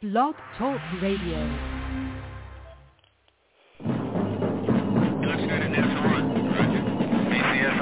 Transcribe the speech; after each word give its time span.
Blog 0.00 0.36
Talk 0.56 0.78
Radio. 1.02 1.42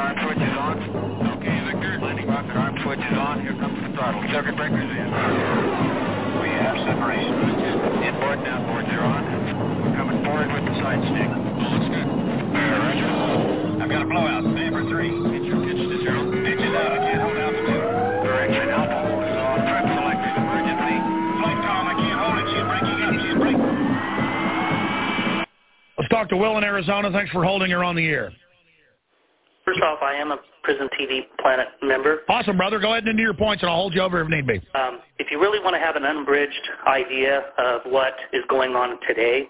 arm 0.01 0.17
switch 0.25 0.41
is 0.41 0.57
on. 0.57 0.81
Okay, 1.37 1.61
Victor. 1.69 2.01
Landing 2.01 2.25
rocket 2.27 2.57
arm 2.57 2.73
switch 2.81 3.05
is 3.05 3.19
on. 3.21 3.43
Here 3.45 3.53
comes 3.61 3.77
the 3.85 3.93
throttle. 3.93 4.25
Circuit 4.33 4.57
breakers 4.57 4.81
in. 4.81 5.09
We 6.41 6.49
have 6.57 6.81
separation. 6.89 7.37
Inboard 8.01 8.41
and 8.41 8.49
outboards 8.49 8.89
are 8.97 9.05
on. 9.05 9.23
We're 9.85 9.97
coming 10.01 10.25
forward 10.25 10.49
with 10.57 10.65
the 10.73 10.75
side 10.81 11.05
stick. 11.13 11.29
Looks 11.29 11.89
good. 11.93 12.09
Roger. 12.09 13.13
I've 13.85 13.93
got 13.93 14.01
a 14.01 14.09
blowout. 14.09 14.45
For 14.73 14.89
three. 14.89 15.36
Talk 26.17 26.29
to 26.31 26.37
Will 26.37 26.57
in 26.57 26.65
Arizona. 26.65 27.11
Thanks 27.13 27.31
for 27.31 27.45
holding 27.45 27.71
her 27.71 27.85
on 27.85 27.95
the 27.95 28.07
air. 28.07 28.33
First 29.65 29.81
off, 29.83 29.99
I 30.01 30.15
am 30.15 30.31
a 30.31 30.39
Prison 30.63 30.89
TV 30.99 31.23
Planet 31.41 31.67
member. 31.83 32.21
Awesome, 32.29 32.57
brother. 32.57 32.79
Go 32.79 32.93
ahead 32.93 33.03
and 33.03 33.11
into 33.11 33.23
your 33.23 33.35
points, 33.35 33.63
and 33.63 33.71
I'll 33.71 33.77
hold 33.77 33.95
you 33.95 34.01
over 34.01 34.23
if 34.23 34.29
need 34.29 34.47
be. 34.47 34.61
Um, 34.75 35.01
if 35.19 35.31
you 35.31 35.41
really 35.41 35.59
want 35.59 35.75
to 35.75 35.81
have 35.81 35.97
an 35.97 36.05
unbridged 36.05 36.69
idea 36.87 37.43
of 37.59 37.83
what 37.87 38.15
is 38.33 38.43
going 38.49 38.75
on 38.75 38.99
today, 39.07 39.49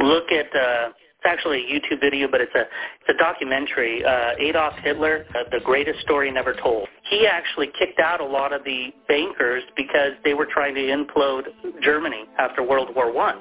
look 0.00 0.30
at 0.32 0.46
uh, 0.54 0.90
it's 0.90 1.24
actually 1.24 1.64
a 1.64 1.66
YouTube 1.66 2.00
video, 2.00 2.28
but 2.28 2.40
it's 2.40 2.54
a 2.54 2.62
it's 2.62 3.08
a 3.08 3.16
documentary. 3.18 4.04
Uh, 4.04 4.32
Adolf 4.40 4.74
Hitler, 4.82 5.24
uh, 5.34 5.44
the 5.50 5.60
greatest 5.64 6.00
story 6.00 6.30
never 6.30 6.54
told. 6.54 6.88
He 7.08 7.26
actually 7.26 7.68
kicked 7.78 8.00
out 8.00 8.20
a 8.20 8.26
lot 8.26 8.52
of 8.52 8.64
the 8.64 8.88
bankers 9.06 9.62
because 9.76 10.12
they 10.24 10.34
were 10.34 10.46
trying 10.52 10.74
to 10.74 10.80
implode 10.80 11.44
Germany 11.82 12.24
after 12.38 12.62
World 12.62 12.88
War 12.94 13.12
One 13.12 13.38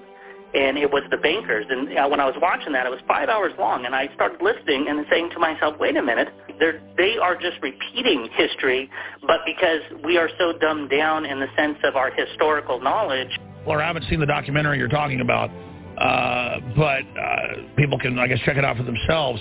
and 0.54 0.78
it 0.78 0.92
was 0.92 1.04
the 1.10 1.18
bankers. 1.18 1.66
And 1.70 1.98
uh, 1.98 2.08
when 2.08 2.20
I 2.20 2.26
was 2.26 2.36
watching 2.42 2.74
that, 2.74 2.86
it 2.86 2.90
was 2.90 3.00
five 3.08 3.30
hours 3.30 3.54
long, 3.58 3.86
and 3.86 3.96
I 3.96 4.14
started 4.16 4.42
listening 4.42 4.88
and 4.90 5.06
saying 5.10 5.30
to 5.34 5.40
myself, 5.40 5.76
"Wait 5.80 5.96
a 5.96 6.02
minute, 6.02 6.30
they're 6.60 6.82
they 6.98 7.18
are 7.18 7.36
just 7.36 7.58
repeating 7.62 8.30
history, 8.36 8.90
but 9.22 9.40
because 9.46 9.82
we 10.04 10.18
are 10.18 10.30
so 10.38 10.54
dumbed 10.60 10.90
down 10.90 11.26
in 11.26 11.40
the 11.40 11.48
sense 11.56 11.78
of 11.84 11.96
our 11.96 12.12
historical 12.12 12.82
knowledge." 12.82 13.30
Well, 13.66 13.80
I 13.80 13.86
haven't 13.86 14.06
seen 14.10 14.20
the 14.20 14.26
documentary 14.26 14.78
you're 14.78 14.88
talking 14.88 15.22
about, 15.22 15.50
uh, 15.98 16.60
but 16.76 17.04
uh, 17.20 17.76
people 17.78 18.00
can, 18.00 18.18
I 18.20 18.28
guess, 18.28 18.40
check 18.44 18.58
it 18.58 18.66
out 18.66 18.76
for 18.76 18.84
themselves. 18.84 19.40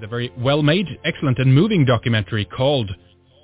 The 0.00 0.06
very 0.06 0.30
well-made, 0.38 0.86
excellent, 1.04 1.38
and 1.38 1.54
moving 1.54 1.84
documentary 1.84 2.44
called 2.44 2.90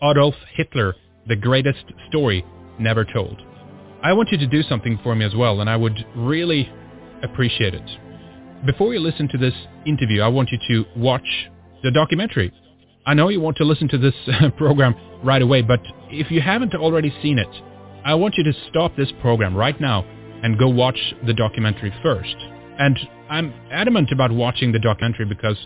Adolf 0.03 0.35
Hitler: 0.55 0.95
The 1.27 1.37
Greatest 1.37 1.85
Story 2.09 2.45
Never 2.79 3.05
Told. 3.05 3.41
I 4.03 4.15
want 4.15 4.31
you 4.33 4.39
to 4.39 4.47
do 4.47 4.63
something 4.63 4.99
for 5.03 5.15
me 5.15 5.27
as 5.27 5.35
well, 5.35 5.61
and 5.61 5.69
I 5.69 5.77
would 5.77 6.07
really 6.17 6.73
appreciate 7.23 7.75
it. 7.75 7.91
Before 8.65 8.95
you 8.95 9.01
listen 9.01 9.29
to 9.29 9.39
this 9.39 9.53
interview, 9.87 10.23
I 10.23 10.29
want 10.29 10.51
you 10.51 10.59
to 10.69 10.99
watch 10.99 11.49
the 11.83 11.91
documentary. 11.91 12.53
I 13.07 13.13
know 13.13 13.29
you 13.29 13.41
want 13.41 13.59
to 13.59 13.65
listen 13.65 13.89
to 13.89 13.99
this 13.99 14.15
program 14.57 14.95
right 15.23 15.43
away, 15.43 15.61
but 15.61 15.81
if 16.11 16.31
you 16.31 16.41
haven't 16.41 16.75
already 16.75 17.15
seen 17.23 17.39
it, 17.39 17.49
I 18.05 18.15
want 18.15 18.37
you 18.37 18.45
to 18.45 18.53
stop 18.71 18.97
this 18.97 19.13
program 19.21 19.55
right 19.55 19.79
now 19.79 20.05
and 20.43 20.59
go 20.59 20.69
watch 20.69 20.99
the 21.27 21.35
documentary 21.35 21.93
first. 22.03 22.37
And 22.79 22.99
I'm 23.29 23.53
adamant 23.71 24.11
about 24.13 24.33
watching 24.33 24.73
the 24.73 24.79
documentary 24.79 25.27
because 25.27 25.59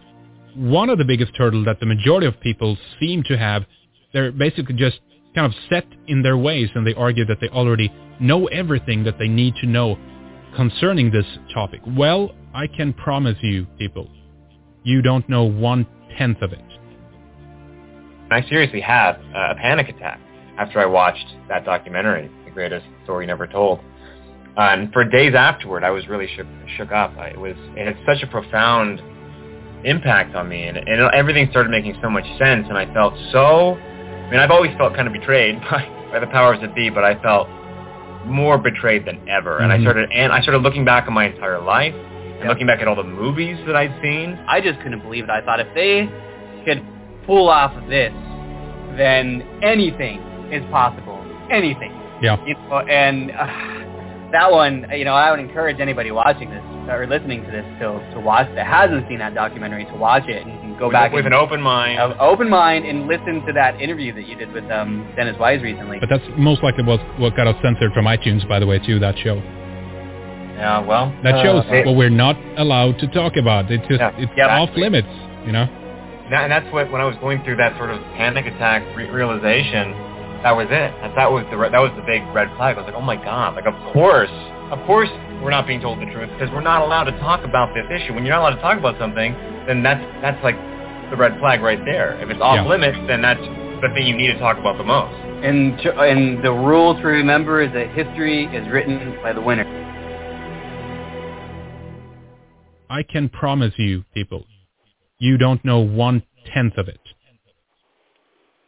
one 0.57 0.91
of 0.91 0.99
the 0.99 1.05
biggest 1.05 1.37
hurdles 1.37 1.67
that 1.67 1.79
the 1.79 1.87
majority 1.87 2.27
of 2.27 2.39
people 2.41 2.77
seem 2.99 3.23
to 3.25 3.39
have, 3.39 3.65
they're 4.13 4.33
basically 4.33 4.75
just 4.75 4.99
kind 5.35 5.47
of 5.47 5.53
set 5.69 5.87
in 6.09 6.23
their 6.23 6.37
ways 6.37 6.69
and 6.75 6.85
they 6.87 6.95
argue 6.95 7.25
that 7.27 7.39
they 7.41 7.49
already 7.49 7.93
know 8.21 8.47
everything 8.47 9.05
that 9.05 9.19
they 9.19 9.29
need 9.29 9.55
to 9.57 9.67
know 9.67 9.99
concerning 10.57 11.11
this 11.11 11.27
topic. 11.53 11.81
Well, 11.87 12.33
I 12.55 12.67
can 12.67 12.93
promise 12.93 13.37
you, 13.43 13.67
people, 13.79 14.09
you 14.83 15.03
don't 15.03 15.29
know 15.29 15.45
one-tenth 15.45 16.43
of 16.43 16.53
it. 16.53 16.61
I 18.31 18.43
seriously 18.49 18.81
had 18.81 19.13
a 19.35 19.55
panic 19.57 19.89
attack 19.89 20.21
after 20.59 20.79
I 20.81 20.87
watched 20.87 21.27
that 21.49 21.65
documentary, 21.65 22.31
The 22.45 22.51
Greatest 22.51 22.87
Story 23.05 23.27
Never 23.27 23.47
Told. 23.47 23.81
and 24.57 24.93
for 24.93 25.05
days 25.05 25.35
afterward, 25.35 25.85
I 25.85 25.91
was 25.91 26.07
really 26.09 26.29
shook, 26.37 26.47
shook 26.77 26.93
up. 26.93 27.13
It 27.19 27.39
was 27.39 27.57
it 27.77 27.87
had 27.87 27.97
such 28.07 28.23
a 28.23 28.31
profound 28.31 29.03
impact 29.85 30.35
on 30.35 30.49
me, 30.49 30.65
and, 30.65 30.79
and 30.79 31.15
everything 31.15 31.49
started 31.51 31.71
making 31.71 31.99
so 32.03 32.09
much 32.09 32.25
sense, 32.39 32.67
and 32.69 32.79
I 32.79 32.93
felt 32.95 33.15
so 33.33 33.77
I 34.25 34.31
mean, 34.31 34.41
I've 34.41 34.51
always 34.51 34.75
felt 34.79 34.95
kind 34.95 35.07
of 35.07 35.13
betrayed 35.13 35.61
by, 35.71 35.85
by 36.11 36.19
the 36.19 36.27
powers 36.29 36.59
that 36.63 36.75
be, 36.75 36.89
but 36.89 37.05
I 37.05 37.21
felt 37.21 37.47
more 38.27 38.59
betrayed 38.59 39.05
than 39.05 39.21
ever. 39.29 39.59
And 39.59 39.71
Mhm. 39.71 39.79
I 39.79 39.81
started 39.83 40.11
and 40.13 40.33
I 40.33 40.41
started 40.41 40.63
looking 40.63 40.85
back 40.85 41.07
on 41.09 41.15
my 41.15 41.27
entire 41.27 41.61
life 41.61 41.95
and 42.41 42.49
looking 42.49 42.67
back 42.67 42.81
at 42.81 42.89
all 42.89 42.97
the 42.97 43.05
movies 43.05 43.59
that 43.67 43.77
I'd 43.77 43.93
seen. 44.03 44.39
I 44.49 44.61
just 44.61 44.81
couldn't 44.81 45.01
believe 45.01 45.25
it. 45.25 45.31
I 45.31 45.41
thought 45.43 45.61
if 45.61 45.69
they 45.75 46.09
could 46.65 46.83
pull 47.27 47.49
off 47.49 47.73
this, 47.89 48.13
then 48.97 49.43
anything 49.63 50.19
is 50.51 50.63
possible. 50.71 51.19
Anything. 51.51 51.93
Yeah. 52.23 52.37
You 52.47 52.55
know, 52.55 52.79
and 52.79 53.31
uh, 53.33 53.47
that 54.33 54.51
one, 54.51 54.87
you 54.95 55.05
know, 55.05 55.15
I 55.15 55.31
would 55.31 55.41
encourage 55.41 55.81
anybody 55.81 56.11
watching 56.11 56.51
this 56.51 56.63
or 56.89 57.07
listening 57.07 57.45
to 57.45 57.51
this 57.51 57.65
to 57.81 58.01
to 58.15 58.21
watch 58.21 58.49
that 58.55 58.67
hasn't 58.67 59.09
seen 59.09 59.19
that 59.19 59.35
documentary 59.35 59.85
to 59.87 59.95
watch 59.97 60.27
it 60.29 60.45
and, 60.47 60.53
and 60.61 60.64
go 60.79 60.87
with, 60.89 60.93
back 60.93 61.13
with 61.13 61.25
and, 61.27 61.35
an 61.35 61.41
open 61.41 61.61
mind. 61.61 61.99
uh, 61.99 62.15
open 62.21 62.49
mind 62.51 62.85
and 62.85 63.07
listen 63.07 63.45
to 63.47 63.53
that 63.53 63.81
interview 63.81 64.13
that 64.15 64.27
you 64.27 64.35
did 64.37 64.53
with 64.53 64.65
um, 64.71 65.11
Dennis 65.17 65.37
Wise 65.39 65.63
recently. 65.63 65.99
But 66.01 66.09
that's 66.09 66.25
most 66.37 66.63
likely 66.63 66.85
what, 66.85 67.01
what 67.19 67.37
got 67.37 67.47
us 67.47 67.57
censored 67.63 67.93
from 67.93 68.07
iTunes, 68.07 68.47
by 68.49 68.59
the 68.59 68.67
way, 68.67 68.79
too, 68.79 68.99
that 69.01 69.17
show. 69.19 69.37
Yeah, 70.57 70.81
well, 70.87 71.13
That 71.25 71.35
uh, 71.37 71.43
shows 71.43 71.65
it- 71.69 71.87
what 71.87 71.97
we're 71.97 72.11
not 72.11 72.37
allowed 72.57 72.99
to 73.01 73.09
talk 73.09 73.37
about. 73.37 73.71
It's 73.71 73.87
just, 73.89 74.01
Yeah. 74.01 74.13
it's 74.17 74.33
Yeah, 74.37 74.57
off 74.61 74.71
limits, 74.77 75.09
you 75.45 75.53
know? 75.53 75.67
And 76.31 76.51
that's 76.51 76.71
what 76.73 76.91
when 76.91 77.01
I 77.01 77.05
was 77.05 77.17
going 77.21 77.43
through 77.45 77.57
that 77.57 77.77
sort 77.77 77.91
of 77.91 78.01
panic 78.17 78.47
attack 78.47 78.83
re- 78.97 79.11
realization, 79.11 79.93
that 80.43 80.57
was 80.57 80.67
it. 80.71 80.91
That, 81.03 81.15
that 81.17 81.31
was 81.31 81.45
the 81.51 81.57
re- 81.59 81.69
that 81.71 81.79
was 81.81 81.93
the 81.97 82.03
big 82.03 82.23
red 82.33 82.49
flag. 82.57 82.77
I 82.77 82.81
was 82.81 82.87
like, 82.87 82.97
oh 82.97 83.05
my 83.05 83.17
god! 83.17 83.55
Like 83.55 83.67
of 83.67 83.75
course, 83.93 84.31
of 84.73 84.79
course, 84.87 85.11
we're 85.45 85.51
not 85.51 85.67
being 85.67 85.81
told 85.81 86.01
the 86.01 86.07
truth 86.07 86.31
because 86.33 86.51
we're 86.53 86.63
not 86.65 86.81
allowed 86.81 87.05
to 87.05 87.13
talk 87.21 87.45
about 87.45 87.75
this 87.75 87.85
issue. 87.93 88.15
When 88.15 88.25
you're 88.25 88.35
not 88.35 88.41
allowed 88.49 88.57
to 88.57 88.63
talk 88.63 88.79
about 88.79 88.99
something, 88.99 89.35
then 89.69 89.83
that's 89.83 90.01
that's 90.23 90.43
like 90.43 90.57
the 91.11 91.17
red 91.17 91.39
flag 91.39 91.61
right 91.61 91.79
there. 91.85 92.19
If 92.23 92.31
it's 92.31 92.41
off 92.41 92.57
Yeah. 92.57 92.67
limits, 92.67 92.97
then 93.07 93.21
that's 93.21 93.41
the 93.85 93.91
thing 93.95 94.07
you 94.07 94.17
need 94.17 94.29
to 94.29 94.39
talk 94.39 94.57
about 94.57 94.79
the 94.79 94.85
most. 94.85 95.13
And 95.45 95.77
to, 95.83 96.01
and 96.01 96.43
the 96.43 96.51
rule 96.51 96.95
to 96.95 97.07
remember 97.07 97.61
is 97.61 97.71
that 97.75 97.91
history 97.91 98.47
is 98.47 98.67
written 98.73 99.19
by 99.23 99.35
the 99.35 99.43
winner. 99.43 99.67
I 102.89 103.03
can 103.03 103.29
promise 103.29 103.75
you, 103.77 104.05
people, 104.15 104.47
you 105.19 105.37
don't 105.37 105.63
know 105.65 105.81
one-tenth 105.81 106.79
of 106.79 106.89
it. 106.89 107.01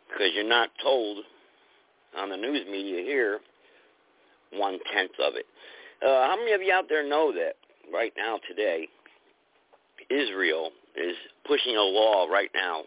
because 0.08 0.32
you're 0.34 0.44
not 0.48 0.70
told 0.82 1.24
on 2.16 2.30
the 2.30 2.36
news 2.36 2.66
media 2.70 3.02
here 3.02 3.40
one 4.52 4.78
tenth 4.92 5.12
of 5.20 5.34
it. 5.34 5.46
Uh, 6.02 6.26
how 6.28 6.36
many 6.36 6.52
of 6.52 6.62
you 6.62 6.72
out 6.72 6.84
there 6.88 7.06
know 7.06 7.32
that 7.32 7.54
right 7.92 8.12
now 8.16 8.38
today 8.48 8.88
Israel 10.10 10.70
is 10.94 11.16
pushing 11.46 11.76
a 11.76 11.82
law 11.82 12.26
right 12.26 12.50
now 12.54 12.82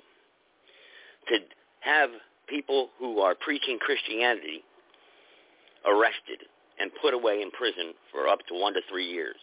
to 1.27 1.37
have 1.81 2.09
people 2.47 2.89
who 2.99 3.19
are 3.19 3.35
preaching 3.35 3.77
Christianity 3.79 4.63
arrested 5.85 6.45
and 6.79 6.91
put 7.01 7.13
away 7.13 7.41
in 7.41 7.51
prison 7.51 7.93
for 8.11 8.27
up 8.27 8.39
to 8.47 8.59
one 8.59 8.73
to 8.73 8.81
three 8.89 9.05
years. 9.05 9.35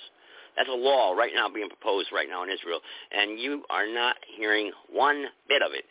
That's 0.57 0.69
a 0.69 0.73
law 0.73 1.13
right 1.13 1.33
now 1.35 1.49
being 1.49 1.69
proposed 1.69 2.09
right 2.13 2.29
now 2.29 2.43
in 2.43 2.51
Israel, 2.51 2.81
and 3.13 3.39
you 3.39 3.63
are 3.69 3.87
not 3.87 4.17
hearing 4.37 4.73
one 4.91 5.27
bit 5.49 5.63
of 5.63 5.73
it 5.75 5.85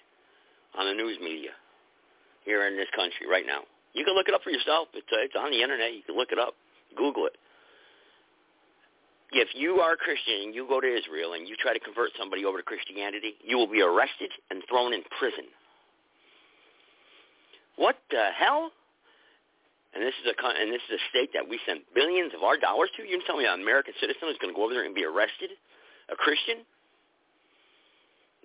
on 0.78 0.88
the 0.88 0.94
news 0.94 1.18
media 1.22 1.52
here 2.44 2.68
in 2.68 2.76
this 2.76 2.88
country 2.96 3.28
right 3.30 3.46
now. 3.46 3.62
You 3.96 4.04
can 4.04 4.14
look 4.14 4.28
it 4.28 4.36
up 4.36 4.44
for 4.44 4.52
yourself. 4.52 4.92
It's, 4.94 5.08
uh, 5.08 5.24
it's 5.24 5.40
on 5.40 5.50
the 5.56 5.64
internet. 5.64 5.96
You 5.96 6.04
can 6.04 6.20
look 6.20 6.36
it 6.36 6.38
up. 6.38 6.54
Google 7.00 7.32
it. 7.32 7.40
If 9.32 9.50
you 9.56 9.80
are 9.80 9.96
a 9.96 10.00
Christian 10.00 10.48
and 10.48 10.56
you 10.56 10.68
go 10.68 10.80
to 10.80 10.88
Israel 10.88 11.34
and 11.34 11.48
you 11.48 11.56
try 11.56 11.74
to 11.74 11.80
convert 11.80 12.12
somebody 12.20 12.44
over 12.44 12.60
to 12.60 12.64
Christianity, 12.64 13.40
you 13.42 13.58
will 13.58 13.72
be 13.72 13.82
arrested 13.82 14.30
and 14.52 14.62
thrown 14.68 14.94
in 14.94 15.02
prison. 15.18 15.48
What 17.76 17.96
the 18.12 18.32
hell? 18.36 18.72
And 19.96 20.04
this 20.04 20.16
is 20.24 20.28
a 20.28 20.36
and 20.36 20.72
this 20.72 20.84
is 20.92 21.00
a 21.00 21.02
state 21.08 21.32
that 21.32 21.48
we 21.48 21.60
send 21.64 21.88
billions 21.96 22.36
of 22.36 22.44
our 22.44 22.60
dollars 22.60 22.92
to. 22.96 23.04
You 23.04 23.20
can 23.20 23.26
tell 23.26 23.40
me 23.40 23.48
an 23.48 23.64
American 23.64 23.96
citizen 24.00 24.28
is 24.28 24.40
going 24.44 24.52
to 24.52 24.56
go 24.56 24.68
over 24.68 24.76
there 24.76 24.84
and 24.84 24.96
be 24.96 25.08
arrested? 25.08 25.56
A 26.12 26.16
Christian? 26.16 26.68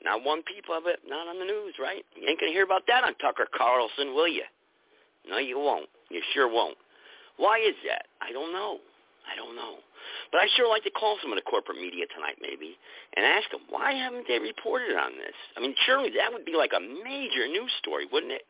Not 0.03 0.23
one 0.25 0.43
peep 0.47 0.65
of 0.71 0.87
it. 0.87 1.03
Not 1.07 1.27
on 1.27 1.39
the 1.39 1.45
news, 1.45 1.75
right? 1.83 2.07
You 2.15 2.27
ain't 2.31 2.39
going 2.39 2.51
to 2.51 2.57
hear 2.57 2.65
about 2.65 2.87
that 2.87 3.03
on 3.05 3.19
Tucker 3.19 3.47
Carlson, 3.51 4.15
will 4.15 4.31
you? 4.31 4.47
No, 5.29 5.39
you 5.39 5.59
won't. 5.59 5.89
You 6.11 6.23
sure 6.35 6.49
won't. 6.49 6.77
Why 7.37 7.59
is 7.59 7.75
that? 7.89 8.07
I 8.21 8.33
don't 8.33 8.53
know. 8.53 8.79
I 9.31 9.37
don't 9.37 9.55
know. 9.57 9.79
But 10.33 10.43
I 10.43 10.47
sure 10.57 10.69
like 10.69 10.85
to 10.85 10.91
call 10.91 11.19
some 11.23 11.33
of 11.33 11.37
the 11.37 11.45
corporate 11.45 11.79
media 11.79 12.07
tonight, 12.15 12.37
maybe, 12.41 12.77
and 13.17 13.25
ask 13.25 13.51
them 13.51 13.61
why 13.69 13.93
haven't 13.93 14.27
they 14.29 14.39
reported 14.39 14.97
on 14.97 15.13
this? 15.19 15.37
I 15.57 15.61
mean, 15.61 15.75
surely 15.87 16.11
that 16.17 16.33
would 16.33 16.45
be 16.45 16.57
like 16.57 16.73
a 16.75 16.81
major 16.81 17.47
news 17.47 17.71
story, 17.79 18.07
wouldn't 18.11 18.33
it? 18.33 18.47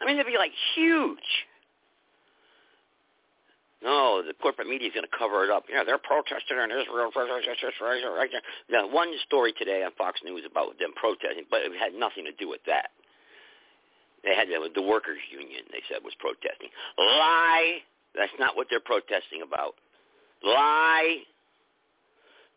I 0.00 0.06
mean, 0.06 0.18
it'd 0.18 0.26
be 0.26 0.38
like 0.38 0.52
huge. 0.74 1.46
No, 3.82 4.22
the 4.22 4.34
corporate 4.34 4.68
media 4.68 4.88
is 4.88 4.94
going 4.94 5.06
to 5.06 5.16
cover 5.16 5.42
it 5.42 5.50
up. 5.50 5.64
Yeah, 5.66 5.82
they're 5.82 5.98
protesting 5.98 6.54
in 6.58 6.70
Israel. 6.70 7.10
Right 7.14 8.30
one 8.90 9.10
story 9.26 9.52
today 9.58 9.82
on 9.82 9.90
Fox 9.98 10.20
News 10.24 10.42
about 10.48 10.78
them 10.78 10.94
protesting, 10.94 11.44
but 11.50 11.62
it 11.62 11.72
had 11.78 11.94
nothing 11.94 12.24
to 12.24 12.32
do 12.38 12.48
with 12.48 12.62
that. 12.66 12.94
They 14.24 14.34
had 14.34 14.48
the 14.48 14.82
workers' 14.82 15.18
union. 15.30 15.64
They 15.70 15.82
said 15.90 16.04
was 16.04 16.14
protesting. 16.18 16.70
Lie. 16.98 17.82
That's 18.14 18.32
not 18.38 18.56
what 18.56 18.68
they're 18.70 18.80
protesting 18.80 19.42
about. 19.42 19.74
Lie. 20.44 21.24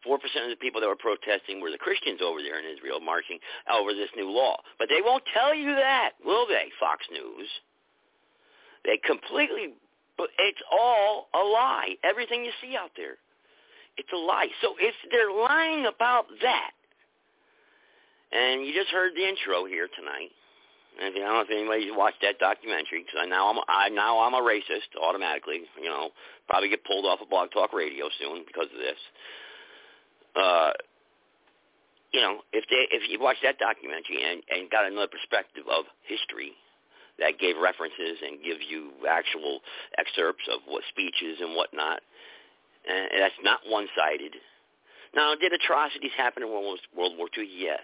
Four 0.04 0.20
percent 0.20 0.46
of 0.46 0.52
the 0.52 0.62
people 0.62 0.82
that 0.82 0.88
were 0.88 0.96
protesting 0.96 1.60
were 1.60 1.72
the 1.72 1.82
Christians 1.82 2.22
over 2.22 2.44
there 2.44 2.60
in 2.60 2.66
Israel 2.70 3.00
marching 3.00 3.40
over 3.72 3.94
this 3.94 4.10
new 4.16 4.30
law. 4.30 4.62
But 4.78 4.90
they 4.90 5.02
won't 5.02 5.24
tell 5.34 5.56
you 5.56 5.74
that, 5.74 6.12
will 6.24 6.46
they, 6.46 6.70
Fox 6.80 7.06
News? 7.12 7.50
They 8.86 9.02
completely, 9.02 9.74
it's 10.38 10.62
all 10.72 11.30
a 11.34 11.42
lie. 11.42 11.96
Everything 12.04 12.46
you 12.46 12.52
see 12.62 12.76
out 12.78 12.92
there, 12.96 13.18
it's 13.98 14.14
a 14.14 14.18
lie. 14.18 14.50
So 14.62 14.76
if 14.78 14.94
they're 15.10 15.34
lying 15.34 15.88
about 15.88 16.26
that, 16.44 16.72
and 18.32 18.66
you 18.66 18.74
just 18.76 18.90
heard 18.90 19.14
the 19.16 19.28
intro 19.28 19.66
here 19.66 19.88
tonight, 19.98 20.30
and 21.02 21.16
I 21.16 21.20
don't 21.20 21.36
know 21.36 21.42
if 21.42 21.52
anybody's 21.52 21.92
watched 21.92 22.22
that 22.22 22.40
documentary 22.40 23.04
because 23.04 23.28
now 23.28 23.52
I'm 23.52 23.60
I 23.68 23.90
now 23.90 24.20
I'm 24.24 24.34
a 24.34 24.42
racist 24.42 24.96
automatically. 24.96 25.68
You 25.76 25.90
know, 25.90 26.10
probably 26.48 26.70
get 26.70 26.86
pulled 26.86 27.06
off 27.06 27.22
of 27.22 27.30
Blog 27.30 27.52
Talk 27.52 27.74
Radio 27.74 28.08
soon 28.20 28.44
because 28.48 28.72
of 28.72 28.80
this. 28.80 29.02
Uh, 30.36 30.72
you 32.14 32.22
know, 32.22 32.40
if 32.54 32.64
they 32.72 32.88
if 32.96 33.10
you 33.10 33.20
watch 33.20 33.38
that 33.44 33.60
documentary 33.60 34.24
and 34.24 34.42
and 34.50 34.72
got 34.72 34.88
another 34.88 35.12
perspective 35.12 35.68
of 35.68 35.86
history 36.08 36.56
that 37.20 37.40
gave 37.40 37.56
references 37.60 38.20
and 38.24 38.44
gives 38.44 38.64
you 38.68 38.92
actual 39.08 39.60
excerpts 40.00 40.44
of 40.52 40.60
what 40.68 40.84
speeches 40.92 41.40
and 41.40 41.56
whatnot, 41.56 42.00
and 42.88 43.20
that's 43.20 43.40
not 43.44 43.60
one-sided. 43.68 44.36
Now, 45.16 45.32
did 45.36 45.54
atrocities 45.56 46.12
happen 46.16 46.44
in 46.44 46.50
World 46.50 46.80
World 46.96 47.16
War 47.18 47.28
II? 47.36 47.48
Yes 47.48 47.84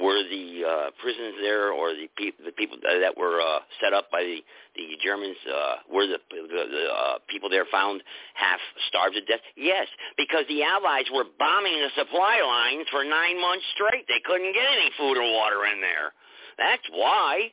were 0.00 0.22
the 0.26 0.62
uh, 0.66 0.90
prisons 1.00 1.34
there 1.40 1.70
or 1.70 1.94
the, 1.94 2.08
pe- 2.16 2.34
the 2.44 2.52
people 2.52 2.76
that 2.82 3.16
were 3.16 3.40
uh, 3.40 3.60
set 3.80 3.92
up 3.92 4.10
by 4.10 4.22
the, 4.22 4.42
the 4.74 4.98
Germans, 5.02 5.36
uh, 5.46 5.76
were 5.86 6.06
the, 6.06 6.18
the, 6.30 6.42
the 6.50 6.84
uh, 6.90 7.18
people 7.28 7.48
there 7.48 7.66
found 7.70 8.02
half 8.34 8.58
starved 8.88 9.14
to 9.14 9.22
death? 9.22 9.40
Yes, 9.56 9.86
because 10.16 10.44
the 10.48 10.62
Allies 10.62 11.06
were 11.14 11.24
bombing 11.38 11.78
the 11.78 11.90
supply 11.94 12.42
lines 12.42 12.86
for 12.90 13.04
nine 13.04 13.40
months 13.40 13.64
straight. 13.74 14.06
They 14.08 14.22
couldn't 14.26 14.52
get 14.52 14.66
any 14.66 14.90
food 14.98 15.16
or 15.16 15.30
water 15.32 15.62
in 15.70 15.80
there. 15.80 16.10
That's 16.58 16.86
why 16.90 17.52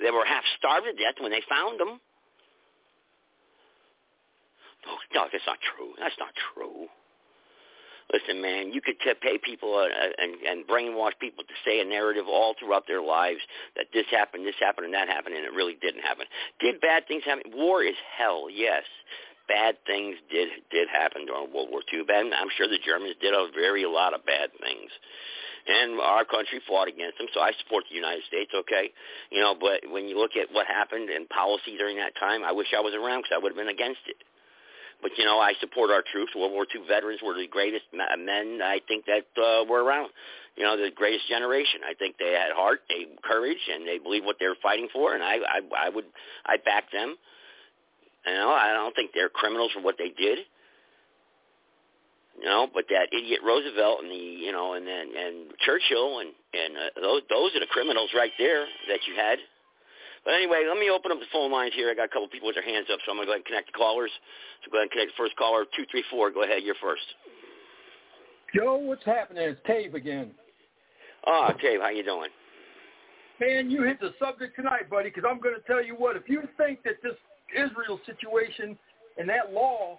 they 0.00 0.10
were 0.10 0.24
half 0.24 0.44
starved 0.58 0.86
to 0.86 0.92
death 0.92 1.18
when 1.18 1.32
they 1.32 1.42
found 1.48 1.80
them. 1.80 2.00
Oh, 4.86 4.98
no, 5.14 5.26
that's 5.30 5.46
not 5.46 5.58
true. 5.62 5.94
That's 5.98 6.18
not 6.18 6.30
true. 6.54 6.86
Listen, 8.12 8.42
man, 8.42 8.72
you 8.72 8.80
could 8.80 9.00
t- 9.00 9.14
pay 9.20 9.38
people 9.38 9.74
uh, 9.74 9.88
uh, 9.88 10.12
and, 10.18 10.34
and 10.46 10.66
brainwash 10.66 11.18
people 11.18 11.44
to 11.44 11.54
say 11.64 11.80
a 11.80 11.84
narrative 11.84 12.24
all 12.28 12.54
throughout 12.58 12.86
their 12.86 13.00
lives 13.00 13.40
that 13.76 13.86
this 13.94 14.04
happened, 14.10 14.46
this 14.46 14.54
happened, 14.60 14.84
and 14.84 14.94
that 14.94 15.08
happened, 15.08 15.34
and 15.34 15.44
it 15.44 15.52
really 15.52 15.78
didn't 15.80 16.02
happen. 16.02 16.26
Did 16.60 16.80
bad 16.80 17.08
things 17.08 17.24
happen? 17.24 17.50
War 17.54 17.82
is 17.82 17.96
hell, 18.18 18.48
yes. 18.52 18.84
Bad 19.48 19.76
things 19.86 20.16
did 20.30 20.48
did 20.70 20.88
happen 20.88 21.26
during 21.26 21.52
World 21.52 21.68
War 21.70 21.80
II. 21.92 22.04
Bad, 22.04 22.26
I'm 22.36 22.52
sure 22.56 22.68
the 22.68 22.78
Germans 22.84 23.16
did 23.20 23.34
a 23.34 23.48
very 23.54 23.84
lot 23.84 24.14
of 24.14 24.24
bad 24.24 24.50
things 24.60 24.90
and 25.66 26.00
our 26.00 26.24
country 26.24 26.60
fought 26.66 26.88
against 26.88 27.18
them. 27.18 27.28
So 27.34 27.40
I 27.40 27.52
support 27.62 27.84
the 27.88 27.94
United 27.94 28.24
States, 28.26 28.50
okay, 28.54 28.90
you 29.30 29.40
know. 29.40 29.54
But 29.54 29.86
when 29.90 30.08
you 30.08 30.18
look 30.18 30.32
at 30.36 30.52
what 30.52 30.66
happened 30.66 31.10
and 31.10 31.28
policy 31.28 31.76
during 31.78 31.96
that 31.98 32.14
time, 32.18 32.42
I 32.44 32.52
wish 32.52 32.74
I 32.76 32.80
was 32.80 32.94
around 32.94 33.22
because 33.22 33.34
I 33.34 33.38
would 33.38 33.52
have 33.52 33.60
been 33.60 33.68
against 33.68 34.02
it. 34.06 34.16
But 35.02 35.10
you 35.18 35.24
know, 35.24 35.38
I 35.40 35.52
support 35.60 35.90
our 35.90 36.04
troops. 36.12 36.32
World 36.34 36.52
War 36.52 36.64
II 36.64 36.86
veterans 36.88 37.20
were 37.22 37.34
the 37.34 37.48
greatest 37.48 37.84
men 37.92 38.62
I 38.62 38.80
think 38.86 39.04
that 39.06 39.26
uh, 39.36 39.64
were 39.68 39.82
around. 39.82 40.10
You 40.56 40.62
know, 40.62 40.76
the 40.76 40.90
greatest 40.94 41.28
generation. 41.28 41.80
I 41.88 41.94
think 41.94 42.16
they 42.18 42.32
had 42.32 42.52
heart, 42.54 42.80
they 42.88 43.08
courage, 43.24 43.58
and 43.72 43.88
they 43.88 43.98
believe 43.98 44.24
what 44.24 44.36
they're 44.38 44.56
fighting 44.62 44.88
for. 44.92 45.14
And 45.14 45.24
I, 45.24 45.36
I, 45.36 45.86
I 45.86 45.88
would, 45.88 46.04
I 46.46 46.56
back 46.58 46.92
them. 46.92 47.16
You 48.26 48.34
know, 48.34 48.50
I 48.50 48.72
don't 48.72 48.94
think 48.94 49.10
they're 49.12 49.30
criminals 49.30 49.72
for 49.72 49.82
what 49.82 49.96
they 49.98 50.10
did. 50.10 50.38
You 52.38 52.46
know, 52.46 52.66
but 52.72 52.84
that 52.88 53.08
idiot 53.12 53.40
Roosevelt 53.44 54.02
and 54.02 54.10
the, 54.10 54.14
you 54.16 54.52
know, 54.52 54.74
and 54.74 54.86
then 54.86 55.08
and 55.16 55.52
Churchill 55.60 56.20
and 56.20 56.30
and 56.54 56.76
uh, 56.76 57.00
those 57.00 57.22
those 57.28 57.54
are 57.54 57.60
the 57.60 57.70
criminals 57.70 58.10
right 58.16 58.32
there 58.38 58.66
that 58.88 59.00
you 59.06 59.14
had. 59.16 59.38
But 60.24 60.34
anyway, 60.34 60.64
let 60.68 60.78
me 60.78 60.90
open 60.90 61.10
up 61.10 61.18
the 61.18 61.30
phone 61.32 61.50
lines 61.50 61.74
here. 61.74 61.90
I 61.90 61.94
got 61.94 62.06
a 62.06 62.08
couple 62.08 62.28
people 62.28 62.46
with 62.46 62.54
their 62.54 62.64
hands 62.64 62.86
up, 62.92 63.00
so 63.04 63.10
I'm 63.10 63.18
going 63.18 63.26
to 63.26 63.30
go 63.30 63.34
ahead 63.34 63.42
and 63.42 63.50
connect 63.50 63.74
the 63.74 63.78
callers. 63.78 64.10
So 64.62 64.70
go 64.70 64.78
ahead 64.78 64.86
and 64.86 64.92
connect 64.94 65.10
the 65.12 65.18
first 65.18 65.34
caller, 65.34 65.66
234. 65.74 66.30
Go 66.30 66.46
ahead, 66.46 66.62
you're 66.62 66.78
first. 66.78 67.02
Joe, 68.54 68.76
what's 68.76 69.04
happening? 69.04 69.42
It's 69.42 69.60
Cave 69.66 69.94
again. 69.94 70.30
Ah, 71.26 71.50
oh, 71.50 71.58
Cave, 71.58 71.80
how 71.82 71.90
you 71.90 72.04
doing? 72.04 72.30
Man, 73.40 73.70
you 73.70 73.82
hit 73.82 73.98
the 73.98 74.14
subject 74.22 74.54
tonight, 74.54 74.90
buddy, 74.90 75.10
because 75.10 75.24
I'm 75.28 75.40
going 75.40 75.54
to 75.54 75.66
tell 75.66 75.82
you 75.82 75.94
what. 75.94 76.16
If 76.16 76.28
you 76.28 76.42
think 76.56 76.82
that 76.84 77.02
this 77.02 77.18
Israel 77.56 77.98
situation 78.06 78.78
and 79.18 79.28
that 79.28 79.52
law 79.52 79.98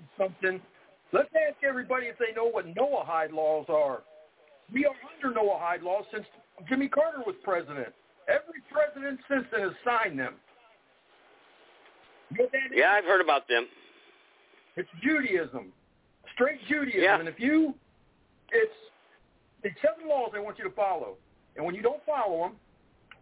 is 0.00 0.08
something, 0.18 0.60
let's 1.12 1.30
ask 1.32 1.64
everybody 1.66 2.06
if 2.06 2.16
they 2.18 2.34
know 2.36 2.48
what 2.50 2.66
Noahide 2.74 3.32
laws 3.32 3.66
are. 3.68 4.02
We 4.72 4.84
are 4.84 4.94
under 5.14 5.38
Noahide 5.38 5.82
laws 5.82 6.04
since 6.12 6.26
Jimmy 6.68 6.88
Carter 6.88 7.22
was 7.26 7.36
president. 7.42 7.94
Every 8.28 8.62
president 8.72 9.20
since 9.28 9.44
then 9.52 9.60
has 9.60 9.72
signed 9.84 10.18
them. 10.18 10.34
Yeah, 12.72 12.90
I've 12.90 13.04
heard 13.04 13.20
about 13.20 13.46
them. 13.48 13.66
It's 14.76 14.88
Judaism, 15.02 15.72
straight 16.34 16.58
Judaism. 16.68 17.02
Yeah. 17.02 17.18
And 17.20 17.28
if 17.28 17.38
you, 17.38 17.74
it's 18.50 18.72
it's 19.62 19.76
seven 19.80 20.08
laws 20.08 20.30
they 20.32 20.40
want 20.40 20.58
you 20.58 20.64
to 20.64 20.74
follow, 20.74 21.16
and 21.56 21.64
when 21.64 21.74
you 21.74 21.82
don't 21.82 22.04
follow 22.04 22.42
them, 22.42 22.52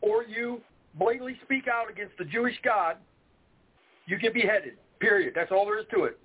or 0.00 0.24
you 0.24 0.60
blatantly 0.98 1.36
speak 1.44 1.68
out 1.68 1.90
against 1.90 2.16
the 2.18 2.24
Jewish 2.24 2.54
God, 2.64 2.96
you 4.06 4.18
get 4.18 4.34
beheaded. 4.34 4.74
Period. 4.98 5.32
That's 5.34 5.50
all 5.50 5.66
there 5.66 5.78
is 5.78 5.86
to 5.94 6.04
it. 6.04 6.18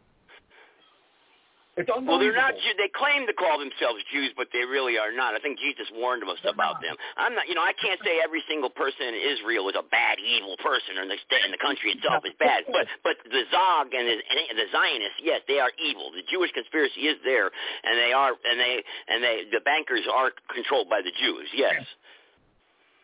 It's 1.78 1.86
well, 1.94 2.18
they're 2.18 2.34
not. 2.34 2.58
They 2.58 2.90
claim 2.90 3.30
to 3.30 3.38
call 3.38 3.62
themselves 3.62 4.02
Jews, 4.10 4.34
but 4.34 4.50
they 4.50 4.66
really 4.66 4.98
are 4.98 5.14
not. 5.14 5.38
I 5.38 5.40
think 5.40 5.62
Jesus 5.62 5.86
warned 5.94 6.26
us 6.26 6.42
about 6.42 6.82
them. 6.82 6.98
I'm 7.22 7.38
not. 7.38 7.46
You 7.46 7.54
know, 7.54 7.62
I 7.62 7.78
can't 7.78 8.02
say 8.02 8.18
every 8.18 8.42
single 8.50 8.74
person 8.74 9.14
in 9.14 9.22
Israel 9.22 9.70
is 9.70 9.78
a 9.78 9.86
bad, 9.86 10.18
evil 10.18 10.58
person, 10.58 10.98
and 10.98 11.06
the 11.06 11.22
state 11.22 11.46
and 11.46 11.54
the 11.54 11.62
country 11.62 11.94
itself 11.94 12.26
is 12.26 12.34
bad. 12.42 12.66
But 12.74 12.90
but 13.06 13.22
the 13.30 13.46
Zog 13.54 13.94
and 13.94 14.10
the, 14.10 14.18
and 14.18 14.58
the 14.58 14.66
Zionists, 14.74 15.22
yes, 15.22 15.46
they 15.46 15.62
are 15.62 15.70
evil. 15.78 16.10
The 16.10 16.26
Jewish 16.26 16.50
conspiracy 16.58 17.14
is 17.14 17.22
there, 17.22 17.54
and 17.54 17.94
they 17.94 18.10
are, 18.10 18.34
and 18.34 18.58
they 18.58 18.82
and 18.82 19.22
they 19.22 19.46
the 19.54 19.62
bankers 19.62 20.02
are 20.10 20.34
controlled 20.50 20.90
by 20.90 21.06
the 21.06 21.14
Jews. 21.14 21.46
Yes. 21.54 21.86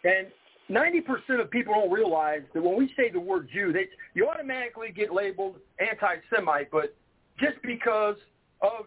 And 0.02 0.34
ninety 0.66 0.98
percent 0.98 1.46
of 1.46 1.54
people 1.54 1.78
don't 1.78 1.94
realize 1.94 2.42
that 2.58 2.64
when 2.66 2.74
we 2.74 2.90
say 2.98 3.14
the 3.14 3.22
word 3.22 3.54
Jew, 3.54 3.70
they 3.70 3.86
you 4.18 4.26
automatically 4.26 4.90
get 4.90 5.14
labeled 5.14 5.62
anti-Semite, 5.78 6.74
but 6.74 6.98
just 7.38 7.62
because 7.62 8.18
of 8.64 8.86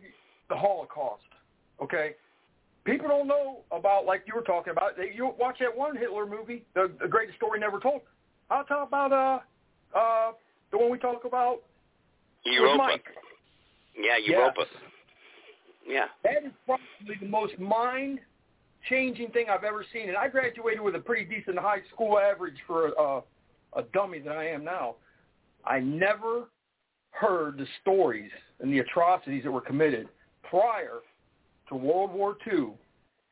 the 0.48 0.56
Holocaust. 0.56 1.22
Okay, 1.82 2.14
people 2.84 3.08
don't 3.08 3.28
know 3.28 3.58
about 3.70 4.06
like 4.06 4.22
you 4.26 4.34
were 4.34 4.42
talking 4.42 4.72
about. 4.72 4.96
They, 4.96 5.12
you 5.14 5.32
watch 5.38 5.58
that 5.60 5.76
one 5.76 5.96
Hitler 5.96 6.26
movie, 6.26 6.64
the, 6.74 6.90
the 7.00 7.08
Greatest 7.08 7.36
Story 7.36 7.60
Never 7.60 7.78
Told. 7.78 8.00
I'll 8.50 8.64
talk 8.64 8.88
about 8.88 9.12
uh 9.12 9.96
uh 9.96 10.32
the 10.72 10.78
one 10.78 10.90
we 10.90 10.98
talk 10.98 11.24
about. 11.24 11.58
Europa. 12.44 12.98
Yeah, 13.98 14.16
Europa. 14.24 14.64
Yeah. 15.86 15.94
yeah. 15.94 16.04
That 16.22 16.46
is 16.46 16.52
probably 16.64 17.16
the 17.20 17.28
most 17.28 17.58
mind 17.58 18.20
changing 18.88 19.30
thing 19.30 19.46
I've 19.50 19.64
ever 19.64 19.84
seen. 19.92 20.08
And 20.08 20.16
I 20.16 20.28
graduated 20.28 20.80
with 20.80 20.94
a 20.94 21.00
pretty 21.00 21.24
decent 21.24 21.58
high 21.58 21.80
school 21.92 22.18
average 22.18 22.56
for 22.66 22.88
a, 22.88 23.20
a 23.76 23.82
dummy 23.92 24.20
that 24.20 24.36
I 24.36 24.48
am 24.48 24.64
now. 24.64 24.96
I 25.64 25.80
never 25.80 26.44
heard 27.10 27.58
the 27.58 27.66
stories 27.82 28.30
and 28.60 28.72
the 28.72 28.78
atrocities 28.80 29.44
that 29.44 29.50
were 29.50 29.60
committed 29.60 30.08
prior 30.48 31.00
to 31.68 31.74
World 31.74 32.12
War 32.12 32.36
II. 32.50 32.70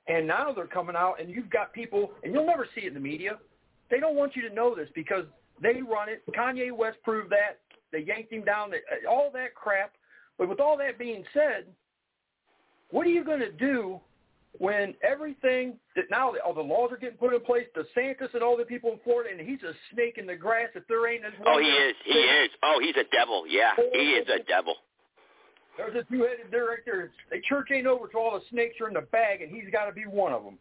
And 0.07 0.27
now 0.27 0.53
they're 0.53 0.67
coming 0.67 0.97
out, 0.97 1.21
and 1.21 1.31
you've 1.31 1.51
got 1.51 1.73
people, 1.73 2.13
and 2.23 2.35
you'll 2.35 2.47
never 2.47 2.69
see 2.75 2.83
it 2.83 2.89
in 2.89 2.95
the 2.95 3.01
media. 3.01 3.39
They 3.91 4.01
don't 4.01 4.17
want 4.17 4.37
you 4.37 4.47
to 4.49 4.55
know 4.55 4.75
this 4.75 4.89
because 4.95 5.25
they 5.63 5.81
run 5.81 6.09
it. 6.09 6.23
Kanye 6.37 6.77
West 6.77 6.99
proved 7.05 7.31
that. 7.31 7.61
They 7.93 8.01
yanked 8.01 8.33
him 8.33 8.45
down, 8.45 8.73
all 9.09 9.31
that 9.33 9.55
crap. 9.55 9.93
But 10.37 10.49
with 10.49 10.61
all 10.61 10.77
that 10.79 10.99
being 10.99 11.25
said, 11.33 11.67
what 12.91 13.07
are 13.07 13.11
you 13.11 13.25
going 13.25 13.41
to 13.41 13.53
do 13.53 14.01
when 14.59 14.95
everything 15.03 15.75
that 15.97 16.05
now 16.11 16.33
all 16.45 16.55
the 16.55 16.61
laws 16.61 16.91
are 16.93 16.97
getting 16.97 17.17
put 17.17 17.35
in 17.35 17.41
place, 17.41 17.67
DeSantis 17.77 18.35
and 18.35 18.43
all 18.43 18.57
the 18.57 18.65
people 18.65 18.93
in 18.93 18.99
Florida, 19.03 19.31
and 19.37 19.41
he's 19.47 19.63
a 19.63 19.73
snake 19.93 20.19
in 20.19 20.27
the 20.27 20.37
grass. 20.37 20.69
If 20.75 20.87
there 20.87 21.09
ain't, 21.09 21.25
as 21.25 21.33
oh, 21.45 21.59
he 21.59 21.67
is, 21.67 21.95
he 22.05 22.13
is. 22.13 22.51
Oh, 22.63 22.81
he's 22.81 22.95
a 22.97 23.09
devil. 23.15 23.45
Yeah, 23.49 23.73
he 23.93 24.11
is 24.11 24.29
a 24.29 24.43
devil. 24.45 24.75
There's 25.77 25.95
a 25.95 26.05
two-headed 26.11 26.51
director. 26.51 27.11
The 27.31 27.41
church 27.49 27.69
ain't 27.73 27.87
over 27.87 28.07
till 28.09 28.21
all 28.21 28.33
the 28.33 28.45
snakes 28.51 28.81
are 28.81 28.89
in 28.89 28.95
the 28.95 29.01
bag, 29.03 29.43
and 29.43 29.51
he's 29.51 29.71
got 29.73 29.87
to 29.87 29.93
be 29.93 30.03
one 30.03 30.33
of 30.33 30.45
them. 30.45 30.59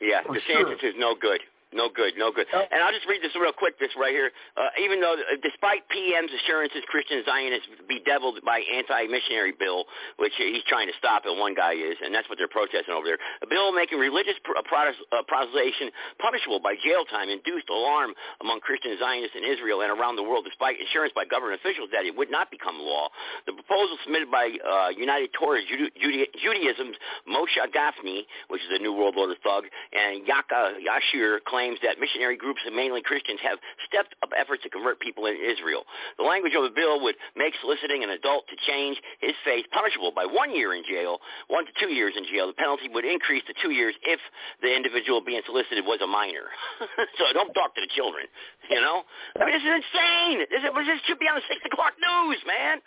Yeah, 0.00 0.22
For 0.26 0.34
DeSantis 0.34 0.80
sure. 0.80 0.88
is 0.90 0.94
no 0.98 1.14
good. 1.18 1.40
No 1.74 1.90
good, 1.90 2.14
no 2.16 2.30
good. 2.30 2.46
And 2.70 2.78
I'll 2.78 2.94
just 2.94 3.10
read 3.10 3.22
this 3.26 3.34
real 3.34 3.50
quick, 3.50 3.74
this 3.82 3.90
right 3.98 4.14
here. 4.14 4.30
Uh, 4.56 4.70
even 4.78 5.00
though, 5.02 5.18
uh, 5.18 5.34
despite 5.42 5.82
PM's 5.90 6.30
assurances 6.30 6.86
Christian 6.86 7.26
Zionists 7.26 7.66
be 7.90 7.98
deviled 8.06 8.38
by 8.46 8.62
anti-missionary 8.62 9.50
bill, 9.58 9.84
which 10.16 10.32
he's 10.38 10.62
trying 10.70 10.86
to 10.86 10.94
stop, 10.96 11.26
and 11.26 11.34
one 11.42 11.58
guy 11.58 11.74
is, 11.74 11.98
and 11.98 12.14
that's 12.14 12.28
what 12.30 12.38
they're 12.38 12.46
protesting 12.50 12.94
over 12.94 13.04
there, 13.04 13.18
a 13.42 13.48
bill 13.50 13.74
making 13.74 13.98
religious 13.98 14.38
pr- 14.46 14.54
uh, 14.54 14.62
proselytization 14.62 15.90
punishable 16.22 16.62
by 16.62 16.78
jail 16.78 17.02
time 17.10 17.28
induced 17.28 17.66
alarm 17.68 18.14
among 18.40 18.62
Christian 18.62 18.94
Zionists 19.02 19.34
in 19.34 19.42
Israel 19.42 19.82
and 19.82 19.90
around 19.90 20.14
the 20.14 20.22
world, 20.22 20.46
despite 20.46 20.78
assurance 20.78 21.12
by 21.18 21.26
government 21.26 21.58
officials 21.58 21.90
that 21.90 22.06
it 22.06 22.14
would 22.14 22.30
not 22.30 22.46
become 22.54 22.78
law. 22.78 23.10
The 23.50 23.52
proposal 23.58 23.98
submitted 24.06 24.30
by 24.30 24.54
uh, 24.62 24.94
United 24.94 25.34
Torah 25.34 25.60
Jude- 25.66 25.90
Jude- 25.98 26.30
Judaism's 26.38 26.94
Moshe 27.26 27.58
Gafni, 27.74 28.22
which 28.54 28.62
is 28.62 28.70
a 28.70 28.78
New 28.78 28.94
World 28.94 29.18
Order 29.18 29.34
thug, 29.42 29.64
and 29.90 30.22
Yaakov 30.22 30.78
Asher 30.86 31.40
claims 31.66 31.82
that 31.82 31.98
missionary 31.98 32.36
groups 32.36 32.60
and 32.64 32.74
mainly 32.74 33.02
Christians 33.02 33.40
have 33.42 33.58
stepped 33.90 34.14
up 34.22 34.30
efforts 34.38 34.62
to 34.62 34.70
convert 34.70 35.00
people 35.00 35.26
in 35.26 35.34
Israel. 35.34 35.82
The 36.14 36.22
language 36.22 36.54
of 36.54 36.62
the 36.62 36.70
bill 36.70 37.02
would 37.02 37.16
make 37.34 37.54
soliciting 37.60 38.04
an 38.06 38.10
adult 38.10 38.46
to 38.48 38.56
change 38.70 39.02
his 39.18 39.34
faith 39.44 39.66
punishable 39.74 40.12
by 40.14 40.26
one 40.26 40.54
year 40.54 40.74
in 40.74 40.86
jail, 40.86 41.18
one 41.48 41.66
to 41.66 41.72
two 41.74 41.90
years 41.90 42.14
in 42.14 42.22
jail. 42.30 42.46
The 42.46 42.54
penalty 42.54 42.86
would 42.86 43.04
increase 43.04 43.42
to 43.50 43.54
two 43.58 43.74
years 43.74 43.94
if 44.06 44.20
the 44.62 44.70
individual 44.70 45.18
being 45.18 45.42
solicited 45.42 45.82
was 45.82 45.98
a 46.02 46.06
minor. 46.06 46.46
so 47.18 47.24
don't 47.34 47.50
talk 47.50 47.74
to 47.74 47.82
the 47.82 47.90
children, 47.90 48.30
you 48.70 48.78
know? 48.78 49.02
I 49.34 49.50
mean, 49.50 49.54
this 49.58 49.66
is 49.66 49.74
insane. 49.82 50.46
This, 50.46 50.62
is, 50.62 50.70
this 50.70 51.00
should 51.10 51.18
be 51.18 51.26
on 51.26 51.34
the 51.34 51.46
6 51.50 51.66
o'clock 51.66 51.98
news, 51.98 52.38
man. 52.46 52.78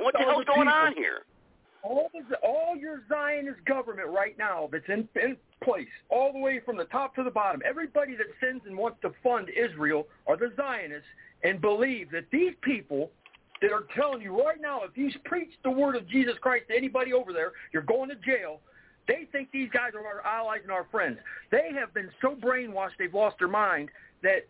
What 0.00 0.16
the 0.16 0.24
hell's 0.24 0.48
going 0.48 0.68
on 0.68 0.96
here? 0.96 1.28
all 1.82 2.10
the, 2.12 2.36
all 2.38 2.76
your 2.76 3.02
Zionist 3.08 3.64
government 3.64 4.08
right 4.08 4.36
now 4.36 4.68
that's 4.70 4.88
in, 4.88 5.08
in 5.22 5.36
place, 5.62 5.88
all 6.10 6.32
the 6.32 6.38
way 6.38 6.60
from 6.64 6.76
the 6.76 6.84
top 6.84 7.14
to 7.16 7.22
the 7.22 7.30
bottom, 7.30 7.62
everybody 7.66 8.14
that 8.16 8.26
sends 8.40 8.64
and 8.66 8.76
wants 8.76 8.98
to 9.02 9.10
fund 9.22 9.48
Israel 9.50 10.06
are 10.26 10.36
the 10.36 10.52
Zionists 10.56 11.08
and 11.42 11.60
believe 11.60 12.10
that 12.10 12.24
these 12.32 12.52
people 12.62 13.10
that 13.60 13.72
are 13.72 13.84
telling 13.96 14.22
you 14.22 14.40
right 14.40 14.60
now, 14.60 14.82
if 14.82 14.96
you 14.96 15.10
preach 15.24 15.50
the 15.64 15.70
word 15.70 15.96
of 15.96 16.08
Jesus 16.08 16.34
Christ 16.40 16.66
to 16.70 16.76
anybody 16.76 17.12
over 17.12 17.32
there, 17.32 17.52
you're 17.72 17.82
going 17.82 18.08
to 18.08 18.16
jail. 18.16 18.60
They 19.08 19.26
think 19.32 19.50
these 19.52 19.70
guys 19.72 19.92
are 19.94 20.06
our 20.06 20.24
allies 20.24 20.60
and 20.62 20.70
our 20.70 20.86
friends. 20.90 21.18
They 21.50 21.70
have 21.78 21.94
been 21.94 22.10
so 22.20 22.36
brainwashed 22.36 22.92
they've 22.98 23.12
lost 23.12 23.36
their 23.38 23.48
mind 23.48 23.88
that 24.22 24.46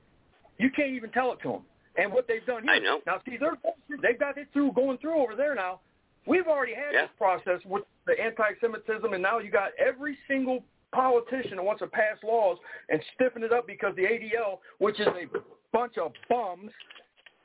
you 0.58 0.70
can't 0.70 0.90
even 0.90 1.10
tell 1.10 1.32
it 1.32 1.38
to 1.42 1.48
them. 1.48 1.62
And 1.96 2.12
what 2.12 2.28
they've 2.28 2.44
done 2.46 2.64
here. 2.64 2.72
I 2.72 2.78
know. 2.78 3.00
Now, 3.06 3.20
see, 3.24 3.36
they're, 3.38 3.58
they've 4.02 4.18
got 4.18 4.38
it 4.38 4.48
through, 4.52 4.72
going 4.72 4.98
through 4.98 5.20
over 5.20 5.34
there 5.34 5.54
now. 5.54 5.80
We've 6.26 6.46
already 6.46 6.74
had 6.74 6.92
yeah. 6.92 7.02
this 7.02 7.10
process 7.16 7.60
with 7.64 7.84
the 8.06 8.12
anti-Semitism, 8.20 9.12
and 9.12 9.22
now 9.22 9.38
you 9.38 9.50
got 9.50 9.70
every 9.78 10.16
single 10.28 10.62
politician 10.92 11.56
that 11.56 11.62
wants 11.62 11.80
to 11.80 11.86
pass 11.86 12.16
laws 12.24 12.58
and 12.88 13.00
stiffen 13.14 13.42
it 13.42 13.52
up 13.52 13.66
because 13.66 13.94
the 13.96 14.02
ADL, 14.02 14.58
which 14.78 14.98
is 15.00 15.06
a 15.06 15.38
bunch 15.72 15.98
of 15.98 16.12
bums, 16.28 16.70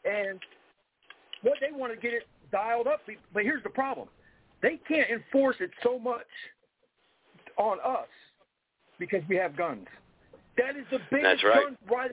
and 0.06 0.40
what 1.42 1.58
they 1.60 1.76
want 1.76 1.94
to 1.94 2.00
get 2.00 2.14
it 2.14 2.24
dialed 2.52 2.88
up. 2.88 3.02
But 3.34 3.44
here's 3.44 3.64
the 3.64 3.70
problem: 3.70 4.08
they 4.62 4.80
can't 4.88 5.10
enforce 5.10 5.58
it 5.60 5.72
so 5.84 6.00
much 6.00 6.28
on 7.58 7.78
us 7.80 8.08
because 9.00 9.22
we 9.28 9.36
have 9.36 9.56
guns. 9.56 9.88
That 10.58 10.78
is 10.78 10.86
the 10.92 11.00
biggest 11.10 11.42
That's 11.42 11.44
right. 11.44 11.66
gun 11.66 11.78
right 11.92 12.12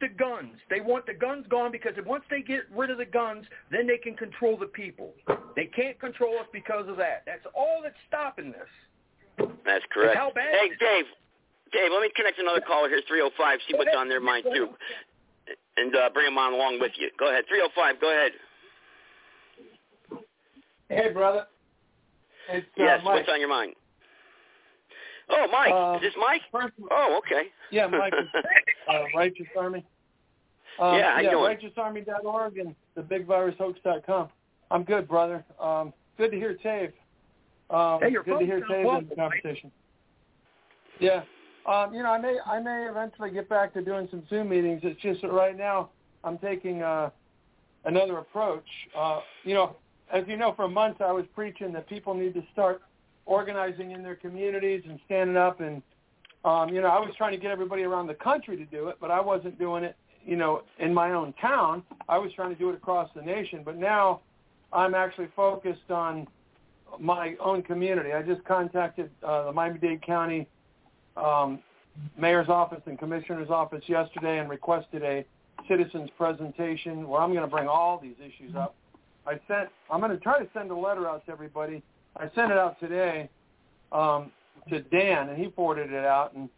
the 0.00 0.08
guns. 0.08 0.56
They 0.68 0.80
want 0.80 1.06
the 1.06 1.14
guns 1.14 1.46
gone 1.48 1.72
because 1.72 1.92
once 2.04 2.24
they 2.30 2.42
get 2.42 2.64
rid 2.74 2.90
of 2.90 2.98
the 2.98 3.06
guns, 3.06 3.46
then 3.70 3.86
they 3.86 3.96
can 3.96 4.14
control 4.14 4.56
the 4.56 4.66
people. 4.66 5.14
They 5.54 5.66
can't 5.66 5.98
control 5.98 6.38
us 6.38 6.46
because 6.52 6.88
of 6.88 6.96
that. 6.98 7.22
That's 7.26 7.46
all 7.54 7.80
that's 7.82 7.96
stopping 8.08 8.52
this. 8.52 8.68
That's 9.38 9.84
correct. 9.92 10.16
How 10.16 10.30
bad 10.34 10.54
hey, 10.54 10.68
Dave. 10.80 11.04
Dave, 11.72 11.90
let 11.92 12.00
me 12.00 12.10
connect 12.14 12.38
another 12.38 12.60
caller 12.60 12.88
here, 12.88 13.00
305, 13.06 13.58
see 13.68 13.76
what's 13.76 13.90
on 13.96 14.08
their 14.08 14.20
mind, 14.20 14.44
too. 14.54 14.68
And 15.76 15.94
uh, 15.94 16.10
bring 16.14 16.26
them 16.26 16.38
on 16.38 16.54
along 16.54 16.80
with 16.80 16.92
you. 16.96 17.10
Go 17.18 17.28
ahead. 17.28 17.44
305, 17.48 18.00
go 18.00 18.10
ahead. 18.10 18.32
Hey, 20.88 21.12
brother. 21.12 21.46
It's, 22.48 22.66
uh, 22.78 22.82
yes, 22.82 23.00
Mike. 23.04 23.14
what's 23.14 23.28
on 23.28 23.40
your 23.40 23.48
mind? 23.48 23.74
Oh, 25.28 25.46
Mike. 25.50 25.72
Uh, 25.72 25.96
is 25.96 26.02
this 26.02 26.14
Mike? 26.18 26.42
First, 26.52 26.74
oh, 26.90 27.20
okay. 27.24 27.48
Yeah, 27.70 27.88
Mike. 27.88 28.12
uh, 28.88 29.04
Righteous 29.14 29.46
Army. 29.58 29.84
Um, 30.78 30.94
yeah, 30.94 31.14
how 31.14 31.20
yeah, 31.20 31.22
you 31.22 31.30
doing? 31.30 31.56
righteousarmy.org 31.56 32.58
and 32.58 32.74
theBigVirusHoax.com. 32.96 34.28
I'm 34.70 34.84
good, 34.84 35.08
brother. 35.08 35.44
Um, 35.60 35.92
good 36.16 36.30
to 36.30 36.36
hear 36.36 36.54
Dave. 36.54 36.92
Um, 37.70 38.00
hey, 38.00 38.10
your 38.10 38.22
good 38.22 38.40
to 38.40 38.46
hear 38.46 38.64
phone's 38.68 39.02
in 39.02 39.08
the 39.08 39.14
conversation. 39.16 39.72
Yeah. 41.00 41.22
Um, 41.66 41.92
you 41.92 42.02
know, 42.02 42.10
I 42.10 42.18
may 42.18 42.38
I 42.46 42.60
may 42.60 42.86
eventually 42.88 43.30
get 43.30 43.48
back 43.48 43.74
to 43.74 43.82
doing 43.82 44.06
some 44.10 44.22
Zoom 44.30 44.48
meetings. 44.48 44.80
It's 44.84 45.00
just 45.02 45.22
that 45.22 45.32
right 45.32 45.56
now 45.56 45.90
I'm 46.22 46.38
taking 46.38 46.82
uh, 46.82 47.10
another 47.84 48.18
approach. 48.18 48.66
Uh, 48.96 49.20
you 49.42 49.54
know, 49.54 49.76
as 50.12 50.24
you 50.28 50.36
know, 50.36 50.52
for 50.54 50.68
months 50.68 51.00
I 51.00 51.10
was 51.10 51.24
preaching 51.34 51.72
that 51.72 51.88
people 51.88 52.14
need 52.14 52.34
to 52.34 52.42
start 52.52 52.82
organizing 53.24 53.90
in 53.90 54.02
their 54.02 54.14
communities 54.14 54.82
and 54.88 55.00
standing 55.06 55.36
up 55.36 55.60
and 55.60 55.82
um, 56.46 56.68
you 56.68 56.80
know, 56.80 56.86
I 56.86 57.00
was 57.00 57.12
trying 57.18 57.32
to 57.32 57.38
get 57.38 57.50
everybody 57.50 57.82
around 57.82 58.06
the 58.06 58.14
country 58.14 58.56
to 58.56 58.64
do 58.66 58.86
it, 58.86 58.98
but 59.00 59.10
I 59.10 59.20
wasn't 59.20 59.58
doing 59.58 59.82
it, 59.82 59.96
you 60.24 60.36
know, 60.36 60.62
in 60.78 60.94
my 60.94 61.10
own 61.10 61.34
town. 61.40 61.82
I 62.08 62.18
was 62.18 62.32
trying 62.34 62.50
to 62.50 62.56
do 62.56 62.70
it 62.70 62.76
across 62.76 63.10
the 63.16 63.22
nation, 63.22 63.62
but 63.64 63.76
now 63.76 64.20
I'm 64.72 64.94
actually 64.94 65.26
focused 65.34 65.90
on 65.90 66.28
my 66.98 67.36
own 67.40 67.62
community. 67.62 68.12
I 68.12 68.22
just 68.22 68.44
contacted 68.44 69.10
uh, 69.22 69.46
the 69.46 69.52
Miami-Dade 69.52 70.02
County 70.02 70.48
um, 71.16 71.60
mayor's 72.18 72.48
office 72.48 72.82
and 72.86 72.98
commissioner's 72.98 73.50
office 73.50 73.82
yesterday 73.86 74.38
and 74.38 74.48
requested 74.48 75.02
a 75.02 75.24
citizens 75.68 76.10
presentation 76.16 77.08
where 77.08 77.20
I'm 77.20 77.30
going 77.30 77.44
to 77.44 77.50
bring 77.50 77.68
all 77.68 77.98
these 77.98 78.16
issues 78.20 78.54
up. 78.54 78.74
I 79.26 79.40
sent. 79.48 79.68
I'm 79.90 80.00
going 80.00 80.12
to 80.12 80.18
try 80.18 80.38
to 80.38 80.48
send 80.54 80.70
a 80.70 80.76
letter 80.76 81.08
out 81.08 81.26
to 81.26 81.32
everybody. 81.32 81.82
I 82.16 82.30
sent 82.34 82.52
it 82.52 82.58
out 82.58 82.78
today 82.78 83.28
um, 83.92 84.30
to 84.68 84.80
Dan, 84.80 85.28
and 85.28 85.38
he 85.38 85.50
forwarded 85.50 85.92
it 85.92 86.04
out, 86.04 86.34
and 86.34 86.48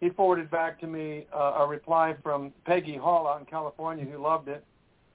he 0.00 0.10
forwarded 0.10 0.50
back 0.50 0.80
to 0.80 0.86
me 0.86 1.26
uh, 1.34 1.54
a 1.58 1.66
reply 1.66 2.14
from 2.22 2.52
Peggy 2.64 2.96
Hall 2.96 3.26
out 3.26 3.40
in 3.40 3.46
California 3.46 4.04
who 4.04 4.18
loved 4.22 4.48
it. 4.48 4.64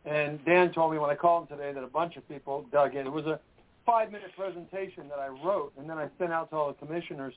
And 0.05 0.43
Dan 0.45 0.71
told 0.71 0.91
me 0.91 0.97
when 0.97 1.09
I 1.09 1.15
called 1.15 1.49
him 1.49 1.57
today 1.57 1.73
that 1.73 1.83
a 1.83 1.87
bunch 1.87 2.17
of 2.17 2.27
people 2.27 2.65
dug 2.71 2.95
in. 2.95 3.05
It 3.05 3.11
was 3.11 3.25
a 3.25 3.39
five-minute 3.85 4.31
presentation 4.37 5.07
that 5.09 5.19
I 5.19 5.27
wrote, 5.27 5.73
and 5.77 5.89
then 5.89 5.97
I 5.97 6.07
sent 6.19 6.31
out 6.31 6.49
to 6.51 6.55
all 6.55 6.67
the 6.67 6.85
commissioners. 6.85 7.33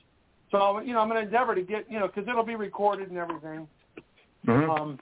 So 0.51 0.79
you 0.79 0.93
know, 0.93 0.99
I'm 0.99 1.09
going 1.09 1.21
to 1.21 1.25
endeavor 1.25 1.55
to 1.55 1.61
get 1.61 1.89
you 1.89 1.99
know 1.99 2.07
because 2.07 2.27
it'll 2.27 2.43
be 2.43 2.55
recorded 2.55 3.09
and 3.09 3.17
everything. 3.17 3.67
Mm-hmm. 4.45 4.69
Um, 4.69 4.99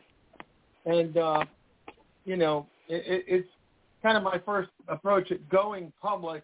and 0.85 1.17
uh, 1.17 1.45
you 2.25 2.37
know, 2.37 2.67
it, 2.87 3.03
it, 3.05 3.25
it's 3.27 3.49
kind 4.01 4.17
of 4.17 4.23
my 4.23 4.39
first 4.45 4.69
approach 4.87 5.31
at 5.31 5.47
going 5.49 5.91
public 6.01 6.43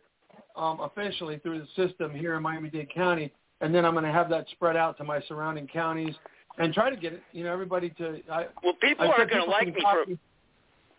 um, 0.56 0.79
officially 0.82 1.38
through 1.39 1.60
the 1.60 1.88
system 1.88 2.13
here 2.13 2.36
in 2.36 2.44
Miami-Dade 2.44 2.94
County, 2.94 3.32
and 3.62 3.74
then 3.74 3.86
I'm 3.86 3.94
going 3.94 4.06
to 4.06 4.12
have 4.12 4.29
that 4.29 4.48
spread 4.51 4.75
out 4.75 4.98
to 4.98 5.03
my 5.03 5.22
surrounding 5.27 5.68
counties 5.68 6.15
and 6.58 6.74
try 6.74 6.89
to 6.89 6.98
get 6.98 7.22
you 7.32 7.44
know, 7.44 7.53
everybody 7.53 7.89
to. 7.91 8.22
I, 8.32 8.48
well, 8.63 8.74
people 8.82 9.06
I 9.06 9.13
aren't 9.13 9.29
going 9.29 9.46
to 9.46 9.50
like 9.50 9.74
me 9.74 9.82
copy- 9.82 10.13
for 10.13 10.20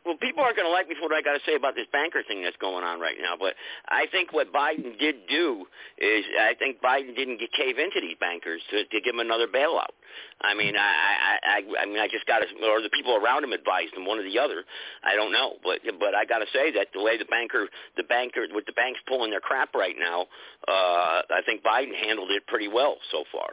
well, 0.05 0.17
people 0.17 0.43
aren't 0.43 0.57
going 0.57 0.67
to 0.67 0.73
like 0.73 0.89
me 0.89 0.97
for 0.97 1.13
what 1.13 1.17
I 1.17 1.21
got 1.21 1.37
to 1.37 1.45
say 1.45 1.55
about 1.55 1.77
this 1.77 1.87
banker 1.93 2.23
thing 2.25 2.43
that's 2.43 2.57
going 2.57 2.85
on 2.85 3.01
right 3.01 3.17
now. 3.21 3.37
But 3.39 3.55
I 3.89 4.07
think 4.11 4.33
what 4.33 4.53
Biden 4.53 4.99
did 4.99 5.29
do 5.29 5.67
is 5.99 6.25
I 6.41 6.55
think 6.57 6.81
Biden 6.81 7.15
didn't 7.15 7.39
get 7.39 7.53
cave 7.53 7.77
into 7.77 8.01
these 8.01 8.17
bankers 8.19 8.63
to, 8.71 8.85
to 8.85 9.01
give 9.01 9.13
them 9.13 9.21
another 9.21 9.47
bailout. 9.47 9.93
I 10.41 10.55
mean, 10.55 10.75
I, 10.75 10.81
I, 10.81 11.35
I, 11.45 11.83
I 11.83 11.87
mean, 11.87 12.01
I 12.01 12.09
just 12.09 12.25
got 12.25 12.41
to, 12.41 12.49
or 12.65 12.81
the 12.81 12.89
people 12.89 13.15
around 13.15 13.45
him 13.45 13.53
advised 13.53 13.93
him, 13.93 14.07
one 14.07 14.19
or 14.19 14.25
the 14.25 14.39
other. 14.39 14.65
I 15.05 15.15
don't 15.15 15.33
know, 15.33 15.61
but 15.63 15.81
but 16.01 16.15
I 16.15 16.25
got 16.25 16.39
to 16.39 16.49
say 16.53 16.73
that 16.73 16.89
the 16.95 17.03
way 17.03 17.19
the 17.19 17.29
banker, 17.29 17.69
the 17.97 18.05
banker, 18.05 18.47
with 18.53 18.65
the 18.65 18.73
banks 18.73 19.01
pulling 19.07 19.31
their 19.31 19.45
crap 19.45 19.75
right 19.75 19.97
now, 19.99 20.27
uh, 20.67 21.29
I 21.29 21.45
think 21.45 21.63
Biden 21.63 21.95
handled 21.95 22.31
it 22.31 22.47
pretty 22.47 22.69
well 22.69 22.97
so 23.13 23.25
far. 23.31 23.53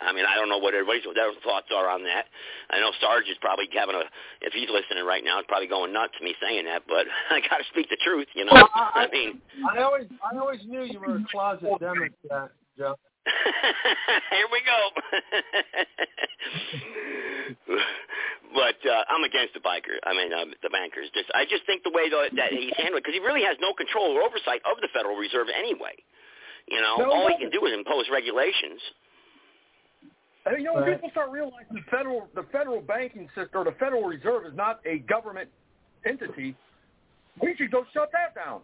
I 0.00 0.12
mean, 0.12 0.24
I 0.26 0.34
don't 0.34 0.48
know 0.48 0.58
what 0.58 0.74
everybody's 0.74 1.04
their 1.14 1.30
thoughts 1.42 1.70
are 1.74 1.88
on 1.88 2.02
that. 2.04 2.26
I 2.70 2.80
know 2.80 2.90
Sarge 3.00 3.28
is 3.30 3.38
probably 3.40 3.68
having 3.72 3.94
a, 3.94 4.02
if 4.42 4.52
he's 4.52 4.68
listening 4.68 5.04
right 5.06 5.22
now, 5.22 5.38
it's 5.38 5.46
probably 5.46 5.68
going 5.68 5.92
nuts 5.92 6.14
me 6.20 6.34
saying 6.42 6.64
that. 6.66 6.82
But 6.88 7.06
I 7.30 7.40
got 7.40 7.58
to 7.58 7.66
speak 7.70 7.88
the 7.88 7.98
truth, 8.02 8.26
you 8.34 8.44
know. 8.44 8.52
Well, 8.54 8.68
I, 8.74 9.06
I 9.06 9.10
mean, 9.10 9.40
I 9.62 9.82
always, 9.82 10.06
I 10.20 10.36
always 10.38 10.60
knew 10.66 10.82
you 10.82 10.98
were 10.98 11.16
a 11.16 11.24
closet 11.30 11.70
Democrat, 11.80 12.50
Joe. 12.76 12.96
Here 13.24 14.48
we 14.52 14.60
go. 14.68 14.80
but 18.52 18.76
uh, 18.84 19.02
I'm 19.08 19.24
against 19.24 19.54
the 19.54 19.64
biker. 19.64 19.96
I 20.04 20.12
mean, 20.12 20.28
uh, 20.32 20.44
the 20.62 20.68
bankers. 20.68 21.08
Just, 21.14 21.30
I 21.34 21.44
just 21.48 21.64
think 21.64 21.84
the 21.84 21.94
way 21.94 22.10
that, 22.10 22.36
that 22.36 22.52
he's 22.52 22.74
handling 22.76 23.00
because 23.00 23.14
he 23.16 23.24
really 23.24 23.42
has 23.42 23.56
no 23.60 23.72
control 23.72 24.12
or 24.12 24.22
oversight 24.22 24.60
of 24.68 24.76
the 24.82 24.88
Federal 24.92 25.16
Reserve 25.16 25.48
anyway. 25.48 25.96
You 26.68 26.80
know, 26.80 26.96
No, 26.98 27.12
all 27.12 27.28
he 27.28 27.36
can 27.36 27.48
do 27.50 27.64
is 27.64 27.72
impose 27.72 28.06
regulations. 28.12 28.80
And, 30.46 30.58
you 30.58 30.64
know, 30.64 30.74
when 30.74 30.84
Right. 30.84 30.94
people 30.96 31.10
start 31.10 31.30
realizing 31.30 31.74
the 31.74 31.82
federal 31.82 32.28
the 32.34 32.42
federal 32.44 32.80
banking 32.80 33.28
system 33.30 33.60
or 33.60 33.64
the 33.64 33.72
Federal 33.72 34.04
Reserve 34.04 34.44
is 34.46 34.54
not 34.54 34.80
a 34.84 34.98
government 35.00 35.50
entity, 36.04 36.54
we 37.40 37.56
should 37.56 37.70
go 37.70 37.84
shut 37.92 38.12
that 38.12 38.34
down. 38.34 38.62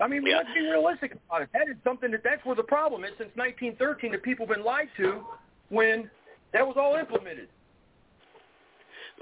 I 0.00 0.08
mean, 0.08 0.24
we 0.24 0.30
Yeah. 0.30 0.38
have 0.38 0.48
to 0.48 0.54
be 0.54 0.60
realistic 0.68 1.12
about 1.12 1.42
it. 1.42 1.52
That 1.52 1.68
is 1.68 1.76
something 1.84 2.10
that 2.10 2.24
that's 2.24 2.44
where 2.44 2.56
the 2.56 2.64
problem 2.64 3.04
is 3.04 3.16
since 3.16 3.34
1913 3.36 4.10
that 4.10 4.22
people 4.22 4.46
have 4.46 4.56
been 4.56 4.64
lied 4.64 4.90
to 4.96 5.24
when 5.68 6.10
That 6.52 6.64
was 6.64 6.76
all 6.76 6.94
implemented. 6.94 7.48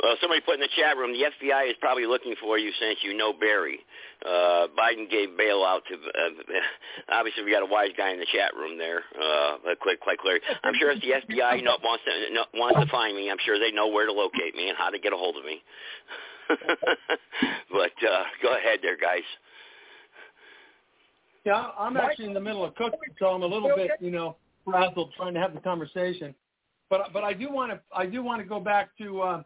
Well, 0.01 0.17
somebody 0.21 0.41
put 0.41 0.55
in 0.55 0.61
the 0.61 0.73
chat 0.77 0.97
room, 0.97 1.13
the 1.13 1.29
FBI 1.29 1.69
is 1.69 1.77
probably 1.81 2.07
looking 2.07 2.35
for 2.41 2.59
you 2.59 2.73
since 2.81 2.99
you 3.03 3.13
know 3.17 3.33
Barry. 3.33 3.79
Uh, 4.25 4.67
Biden 4.73 5.11
gave 5.11 5.37
bail 5.37 5.65
out 5.65 5.83
to, 5.89 5.95
uh, 5.95 6.57
obviously 7.13 7.45
we 7.45 7.53
got 7.53 7.63
a 7.63 7.67
wise 7.67 7.91
guy 7.97 8.11
in 8.13 8.19
the 8.19 8.27
chat 8.33 8.57
room 8.57 8.79
there, 8.79 9.05
uh, 9.21 9.59
quite, 9.81 10.01
quite 10.01 10.19
clear. 10.19 10.41
I'm 10.65 10.75
sure 10.79 10.91
if 10.93 11.01
the 11.03 11.21
FBI 11.29 11.63
know, 11.63 11.77
wants, 11.85 12.05
to, 12.05 12.59
wants 12.59 12.81
to 12.81 12.87
find 12.91 13.17
me, 13.17 13.31
I'm 13.31 13.37
sure 13.45 13.59
they 13.59 13.71
know 13.71 13.89
where 13.89 14.07
to 14.07 14.13
locate 14.13 14.55
me 14.57 14.69
and 14.69 14.79
how 14.79 14.89
to 14.89 14.99
get 14.99 15.13
a 15.13 15.17
hold 15.17 15.37
of 15.37 15.45
me. 15.45 15.63
but 17.71 17.93
uh, 18.09 18.25
go 18.43 18.57
ahead 18.57 18.79
there, 18.83 18.97
guys. 18.97 19.27
Yeah, 21.45 21.71
I'm 21.79 21.97
actually 21.97 22.27
in 22.27 22.35
the 22.35 22.41
middle 22.41 22.65
of 22.65 22.75
cooking, 22.77 22.99
so 23.19 23.27
I'm 23.27 23.43
a 23.43 23.47
little 23.47 23.73
bit, 23.75 23.91
you 24.01 24.11
know, 24.11 24.37
frazzled 24.65 25.13
trying 25.17 25.35
to 25.35 25.41
have 25.41 25.55
the 25.55 25.61
conversation. 25.61 26.35
But 26.89 27.13
but 27.13 27.25
I 27.25 27.33
do 27.33 27.51
want 27.51 27.73
to 27.73 27.81
I 27.95 28.07
do 28.07 28.23
want 28.23 28.43
to 28.43 28.49
go 28.49 28.61
back 28.61 28.91
to 28.99 29.21
uh, 29.23 29.43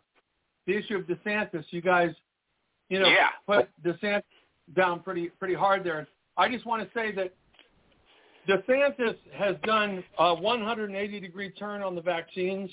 the 0.66 0.76
issue 0.76 0.96
of 0.96 1.02
DeSantis. 1.02 1.64
You 1.70 1.80
guys, 1.80 2.11
you 2.88 3.00
know, 3.00 3.08
yeah. 3.08 3.28
put 3.46 3.68
DeSantis 3.85 4.23
down 4.75 5.00
pretty 5.00 5.28
pretty 5.38 5.54
hard 5.54 5.85
there. 5.85 6.06
I 6.37 6.49
just 6.49 6.66
want 6.66 6.82
to 6.82 6.88
say 6.99 7.12
that 7.12 7.32
DeSantis 8.49 9.16
has 9.35 9.56
done 9.64 10.04
a 10.18 10.35
180 10.35 11.20
degree 11.20 11.50
turn 11.50 11.82
on 11.82 11.94
the 11.94 12.02
vaccines 12.02 12.70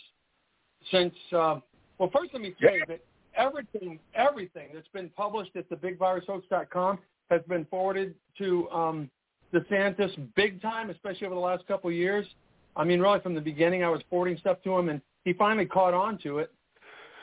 since. 0.91 1.13
Uh, 1.31 1.59
well, 1.99 2.09
first 2.13 2.33
let 2.33 2.41
me 2.41 2.55
say 2.61 2.81
that 2.87 2.99
everything 3.35 3.99
everything 4.15 4.69
that's 4.73 4.87
been 4.93 5.09
published 5.09 5.55
at 5.55 5.69
the 5.69 5.75
BigVirusHoax.com 5.75 6.99
has 7.29 7.41
been 7.47 7.65
forwarded 7.65 8.15
to 8.37 8.69
um, 8.69 9.09
DeSantis 9.53 10.11
big 10.35 10.61
time, 10.61 10.89
especially 10.89 11.27
over 11.27 11.35
the 11.35 11.41
last 11.41 11.65
couple 11.67 11.89
of 11.89 11.95
years. 11.95 12.25
I 12.75 12.83
mean, 12.83 12.99
really 12.99 13.19
from 13.19 13.35
the 13.35 13.41
beginning, 13.41 13.83
I 13.83 13.89
was 13.89 14.01
forwarding 14.09 14.37
stuff 14.37 14.57
to 14.63 14.77
him, 14.77 14.89
and 14.89 15.01
he 15.25 15.33
finally 15.33 15.65
caught 15.65 15.93
on 15.93 16.17
to 16.19 16.39
it. 16.39 16.51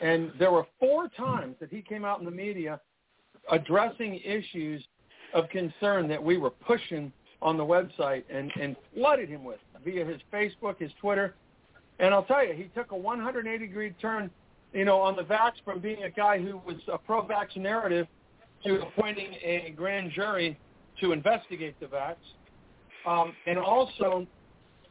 And 0.00 0.32
there 0.38 0.50
were 0.50 0.66
four 0.78 1.08
times 1.08 1.56
that 1.60 1.70
he 1.70 1.82
came 1.82 2.04
out 2.04 2.18
in 2.18 2.24
the 2.24 2.30
media 2.30 2.80
addressing 3.50 4.20
issues 4.24 4.84
of 5.34 5.48
concern 5.50 6.08
that 6.08 6.22
we 6.22 6.36
were 6.36 6.50
pushing 6.50 7.12
on 7.42 7.56
the 7.56 7.64
website 7.64 8.24
and, 8.30 8.50
and 8.60 8.76
flooded 8.94 9.28
him 9.28 9.44
with 9.44 9.58
via 9.84 10.04
his 10.04 10.20
Facebook, 10.32 10.78
his 10.78 10.90
Twitter. 11.00 11.34
And 11.98 12.14
I'll 12.14 12.24
tell 12.24 12.44
you, 12.46 12.54
he 12.54 12.64
took 12.74 12.92
a 12.92 12.96
180 12.96 13.66
degree 13.66 13.94
turn, 14.00 14.30
you 14.72 14.84
know, 14.84 15.00
on 15.00 15.16
the 15.16 15.22
vax 15.22 15.52
from 15.64 15.80
being 15.80 16.04
a 16.04 16.10
guy 16.10 16.38
who 16.38 16.60
was 16.66 16.76
a 16.92 16.98
pro-vax 16.98 17.56
narrative 17.56 18.06
to 18.64 18.80
appointing 18.82 19.34
a 19.42 19.72
grand 19.76 20.12
jury 20.12 20.58
to 21.00 21.12
investigate 21.12 21.78
the 21.80 21.86
vax. 21.86 22.16
Um, 23.06 23.32
and 23.46 23.58
also, 23.58 24.26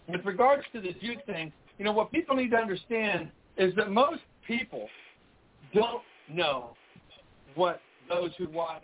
with 0.08 0.26
regards 0.26 0.64
to 0.74 0.82
the 0.82 0.94
Jew 0.94 1.16
thing, 1.28 1.52
you 1.78 1.86
know, 1.86 1.92
what 1.92 2.12
people 2.12 2.36
need 2.36 2.52
to 2.52 2.58
understand 2.58 3.30
is 3.58 3.76
that 3.76 3.92
most 3.92 4.22
people 4.50 4.88
don't 5.74 6.02
know 6.28 6.72
what 7.56 7.80
those 8.10 8.32
who 8.38 8.50
watch 8.50 8.84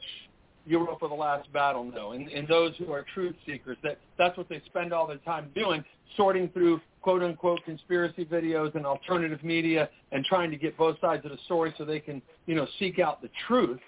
Europa 0.65 1.07
the 1.07 1.13
Last 1.13 1.51
Battle 1.51 1.83
know, 1.83 2.11
and, 2.11 2.27
and 2.29 2.47
those 2.47 2.73
who 2.77 2.91
are 2.91 3.03
truth 3.13 3.35
seekers. 3.45 3.77
That 3.83 3.99
that's 4.17 4.37
what 4.37 4.47
they 4.47 4.61
spend 4.67 4.93
all 4.93 5.07
their 5.07 5.17
time 5.17 5.49
doing, 5.55 5.83
sorting 6.15 6.49
through 6.49 6.79
quote 7.01 7.23
unquote 7.23 7.63
conspiracy 7.65 8.25
videos 8.25 8.73
and 8.75 8.85
alternative 8.85 9.43
media, 9.43 9.89
and 10.11 10.23
trying 10.25 10.51
to 10.51 10.57
get 10.57 10.77
both 10.77 10.99
sides 11.01 11.25
of 11.25 11.31
the 11.31 11.37
story 11.45 11.73
so 11.77 11.85
they 11.85 11.99
can 11.99 12.21
you 12.45 12.55
know 12.55 12.67
seek 12.79 12.99
out 12.99 13.21
the 13.21 13.29
truth. 13.47 13.79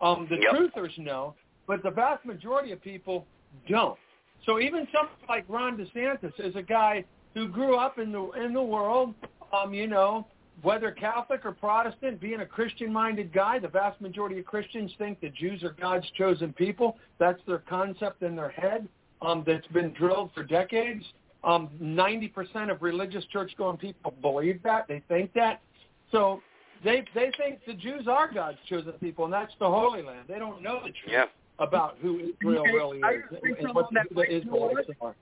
Um, 0.00 0.26
the 0.30 0.36
Yep. 0.36 0.72
truthers 0.74 0.98
know, 0.98 1.34
but 1.66 1.82
the 1.82 1.90
vast 1.90 2.24
majority 2.24 2.72
of 2.72 2.80
people 2.80 3.26
don't. 3.68 3.98
So 4.46 4.58
even 4.58 4.88
something 4.94 5.26
like 5.28 5.44
Ron 5.48 5.76
DeSantis 5.76 6.32
is 6.38 6.56
a 6.56 6.62
guy 6.62 7.04
who 7.34 7.48
grew 7.48 7.76
up 7.76 7.98
in 7.98 8.10
the 8.10 8.30
in 8.32 8.54
the 8.54 8.62
world, 8.62 9.14
um, 9.52 9.74
you 9.74 9.86
know, 9.86 10.26
whether 10.62 10.90
Catholic 10.90 11.44
or 11.44 11.52
Protestant, 11.52 12.20
being 12.20 12.40
a 12.40 12.46
Christian-minded 12.46 13.32
guy, 13.32 13.58
the 13.58 13.68
vast 13.68 14.00
majority 14.00 14.38
of 14.38 14.44
Christians 14.44 14.92
think 14.98 15.20
that 15.20 15.34
Jews 15.34 15.62
are 15.62 15.72
God's 15.80 16.06
chosen 16.16 16.52
people. 16.52 16.98
That's 17.18 17.40
their 17.46 17.58
concept 17.58 18.22
in 18.22 18.36
their 18.36 18.50
head 18.50 18.88
um, 19.22 19.44
that's 19.46 19.66
been 19.68 19.92
drilled 19.92 20.30
for 20.34 20.42
decades. 20.42 21.04
Um, 21.44 21.70
90% 21.80 22.70
of 22.70 22.82
religious 22.82 23.24
church-going 23.26 23.78
people 23.78 24.12
believe 24.20 24.62
that. 24.62 24.86
They 24.88 25.02
think 25.08 25.32
that. 25.34 25.62
So 26.10 26.42
they 26.84 27.04
they 27.14 27.30
think 27.38 27.60
the 27.66 27.74
Jews 27.74 28.06
are 28.08 28.30
God's 28.32 28.58
chosen 28.68 28.92
people, 28.94 29.24
and 29.24 29.32
that's 29.32 29.52
the 29.58 29.68
Holy 29.68 30.02
Land. 30.02 30.26
They 30.28 30.38
don't 30.38 30.62
know 30.62 30.80
the 30.82 30.90
truth 30.90 31.12
Yeah. 31.12 31.26
about 31.58 31.96
who 32.00 32.18
Israel 32.18 32.64
really 32.64 32.98
is 32.98 33.22
and 33.42 33.56
with 33.56 33.74
what 33.74 33.88
that 33.92 34.06
the 34.14 34.30
Israelites 34.30 34.90
are. 35.00 35.14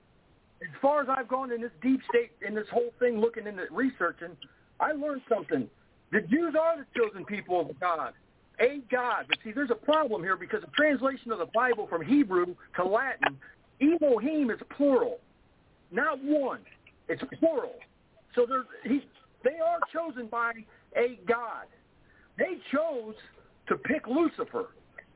as 0.61 0.67
far 0.81 1.01
as 1.01 1.07
I've 1.09 1.27
gone 1.27 1.51
in 1.51 1.61
this 1.61 1.71
deep 1.81 2.01
state, 2.09 2.31
in 2.45 2.53
this 2.53 2.67
whole 2.69 2.91
thing, 2.99 3.19
looking 3.19 3.47
into 3.47 3.65
researching, 3.71 4.35
I 4.79 4.93
learned 4.93 5.21
something. 5.27 5.69
The 6.11 6.21
Jews 6.21 6.55
are 6.59 6.77
the 6.77 6.85
chosen 6.97 7.25
people 7.25 7.61
of 7.61 7.79
God, 7.79 8.13
a 8.59 8.81
God. 8.91 9.25
But 9.27 9.37
see, 9.43 9.51
there's 9.51 9.71
a 9.71 9.75
problem 9.75 10.23
here 10.23 10.35
because 10.35 10.61
the 10.61 10.71
translation 10.75 11.31
of 11.31 11.39
the 11.39 11.49
Bible 11.53 11.87
from 11.87 12.03
Hebrew 12.03 12.55
to 12.75 12.83
Latin, 12.83 13.37
Elohim 13.81 14.49
is 14.49 14.59
plural, 14.75 15.19
not 15.91 16.23
one. 16.23 16.61
It's 17.07 17.21
plural. 17.39 17.75
So 18.35 18.45
they're, 18.45 18.65
he, 18.83 19.01
they 19.43 19.59
are 19.59 19.79
chosen 19.93 20.27
by 20.27 20.53
a 20.95 21.19
God. 21.27 21.65
They 22.37 22.57
chose 22.71 23.15
to 23.67 23.75
pick 23.75 24.07
Lucifer. 24.07 24.67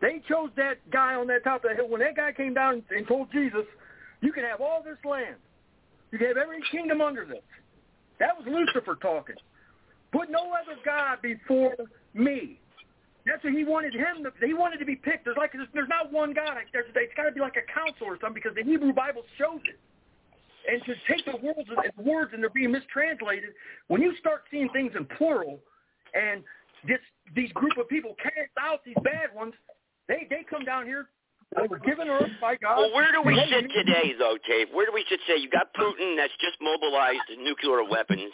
They 0.02 0.22
chose 0.28 0.50
that 0.58 0.76
guy 0.92 1.16
on 1.16 1.28
that 1.28 1.44
top 1.44 1.64
of 1.64 1.70
the 1.72 1.76
hill. 1.76 1.90
When 1.90 2.02
that 2.02 2.16
guy 2.16 2.34
came 2.34 2.54
down 2.54 2.84
and 2.90 3.08
told 3.08 3.32
Jesus, 3.32 3.66
you 4.22 4.34
can 4.34 4.44
have 4.44 4.60
all 4.60 4.84
this 4.84 4.98
land. 5.10 5.36
You 6.12 6.18
can 6.18 6.28
have 6.28 6.38
every 6.38 6.62
kingdom 6.72 7.02
under 7.02 7.26
this. 7.26 7.42
That 8.20 8.38
was 8.38 8.46
Lucifer 8.48 8.96
talking. 9.02 9.36
Put 10.14 10.30
no 10.30 10.54
other 10.54 10.80
God 10.86 11.22
before 11.24 11.76
me. 12.14 12.60
That's 13.26 13.44
what 13.44 13.54
he 13.54 13.64
wanted 13.64 13.96
him. 13.96 14.24
To, 14.24 14.32
he 14.46 14.54
wanted 14.54 14.78
to 14.78 14.86
be 14.86 14.96
picked. 14.96 15.26
There's 15.26 15.38
like 15.38 15.54
there's, 15.54 15.90
not 15.90 16.12
one 16.12 16.34
God. 16.34 16.56
There's, 16.72 16.86
it's 16.94 17.14
got 17.16 17.24
to 17.24 17.32
be 17.32 17.40
like 17.40 17.58
a 17.58 17.66
council 17.66 18.06
or 18.06 18.20
something 18.22 18.36
because 18.36 18.54
the 18.56 18.64
Hebrew 18.64 18.94
Bible 18.94 19.24
shows 19.40 19.62
it. 19.66 19.80
And 20.70 20.84
to 20.86 20.94
take 21.10 21.26
the 21.26 21.38
words 21.44 21.68
and 21.68 22.06
words 22.06 22.32
and 22.34 22.44
they're 22.44 22.50
being 22.50 22.72
mistranslated. 22.72 23.52
When 23.88 24.02
you 24.02 24.16
start 24.20 24.44
seeing 24.52 24.70
things 24.70 24.94
in 24.96 25.06
plural, 25.18 25.60
and 26.14 26.44
this 26.88 27.00
these 27.36 27.52
group 27.54 27.78
of 27.78 27.90
people 27.90 28.16
cast 28.22 28.54
out 28.60 28.86
these 28.86 28.96
bad 29.04 29.34
ones, 29.34 29.54
they 30.08 30.28
they 30.30 30.46
come 30.48 30.64
down 30.64 30.86
here. 30.86 31.08
They 31.56 31.68
were 31.68 31.80
given 31.80 32.08
by 32.42 32.56
God. 32.58 32.78
Well, 32.78 32.94
where 32.94 33.12
do 33.12 33.22
we 33.22 33.36
sit 33.50 33.70
today, 33.72 34.14
though, 34.18 34.38
Dave? 34.48 34.68
Where 34.74 34.86
do 34.86 34.92
we 34.94 35.06
sit 35.10 35.20
today? 35.28 35.40
You 35.42 35.50
got 35.50 35.74
Putin 35.74 36.18
that's 36.18 36.34
just 36.42 36.58
mobilized 36.62 37.22
nuclear 37.38 37.84
weapons. 37.84 38.32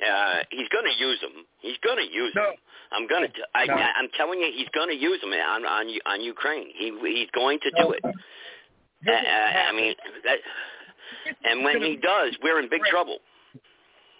Uh, 0.00 0.44
he's 0.50 0.68
going 0.68 0.84
to 0.84 0.96
use 0.98 1.20
them. 1.20 1.44
He's 1.60 1.78
going 1.84 1.98
to 1.98 2.08
use 2.12 2.32
No. 2.36 2.42
them. 2.42 2.54
I'm 2.92 3.06
going 3.08 3.28
to. 3.28 3.32
I, 3.54 3.66
No. 3.66 3.74
I'm 3.74 4.08
telling 4.16 4.40
you, 4.40 4.50
he's 4.54 4.68
going 4.74 4.88
to 4.88 4.96
use 4.96 5.20
them 5.20 5.32
on 5.32 5.64
on 5.64 5.86
on 6.06 6.20
Ukraine. 6.20 6.68
He 6.76 6.92
he's 7.14 7.30
going 7.34 7.58
to 7.62 7.70
do 7.76 7.92
it. 7.92 8.04
Uh, 8.04 9.10
I 9.12 9.72
mean, 9.72 9.94
that, 10.24 10.38
and 11.44 11.64
when 11.64 11.80
he 11.82 11.96
does, 11.96 12.36
we're 12.42 12.60
in 12.60 12.68
big 12.68 12.82
trouble. 12.90 13.18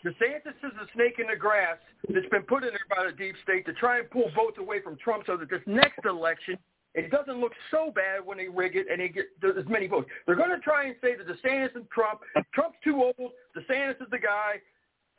DeSantis 0.04 0.54
is 0.62 0.72
a 0.80 0.86
snake 0.94 1.18
in 1.18 1.26
the 1.26 1.36
grass 1.36 1.76
that's 2.14 2.28
been 2.30 2.42
put 2.42 2.62
in 2.62 2.70
there 2.70 2.86
by 2.88 3.04
the 3.04 3.12
deep 3.16 3.34
state 3.42 3.66
to 3.66 3.72
try 3.74 3.98
and 3.98 4.08
pull 4.10 4.30
votes 4.36 4.56
away 4.58 4.80
from 4.80 4.96
Trump 4.96 5.24
so 5.26 5.36
that 5.36 5.50
this 5.50 5.60
next 5.66 6.04
election, 6.04 6.56
it 6.94 7.10
doesn't 7.10 7.40
look 7.40 7.52
so 7.70 7.92
bad 7.94 8.24
when 8.24 8.38
they 8.38 8.48
rig 8.48 8.76
it 8.76 8.86
and 8.90 9.00
they 9.00 9.08
get 9.08 9.26
as 9.44 9.64
many 9.68 9.86
votes. 9.86 10.08
They're 10.26 10.36
going 10.36 10.50
to 10.50 10.58
try 10.58 10.86
and 10.86 10.96
say 11.00 11.14
that 11.16 11.26
DeSantis 11.26 11.74
and 11.74 11.88
Trump, 11.90 12.20
Trump's 12.54 12.78
too 12.82 13.02
old, 13.02 13.32
DeSantis 13.56 14.00
is 14.00 14.08
the 14.10 14.18
guy, 14.18 14.60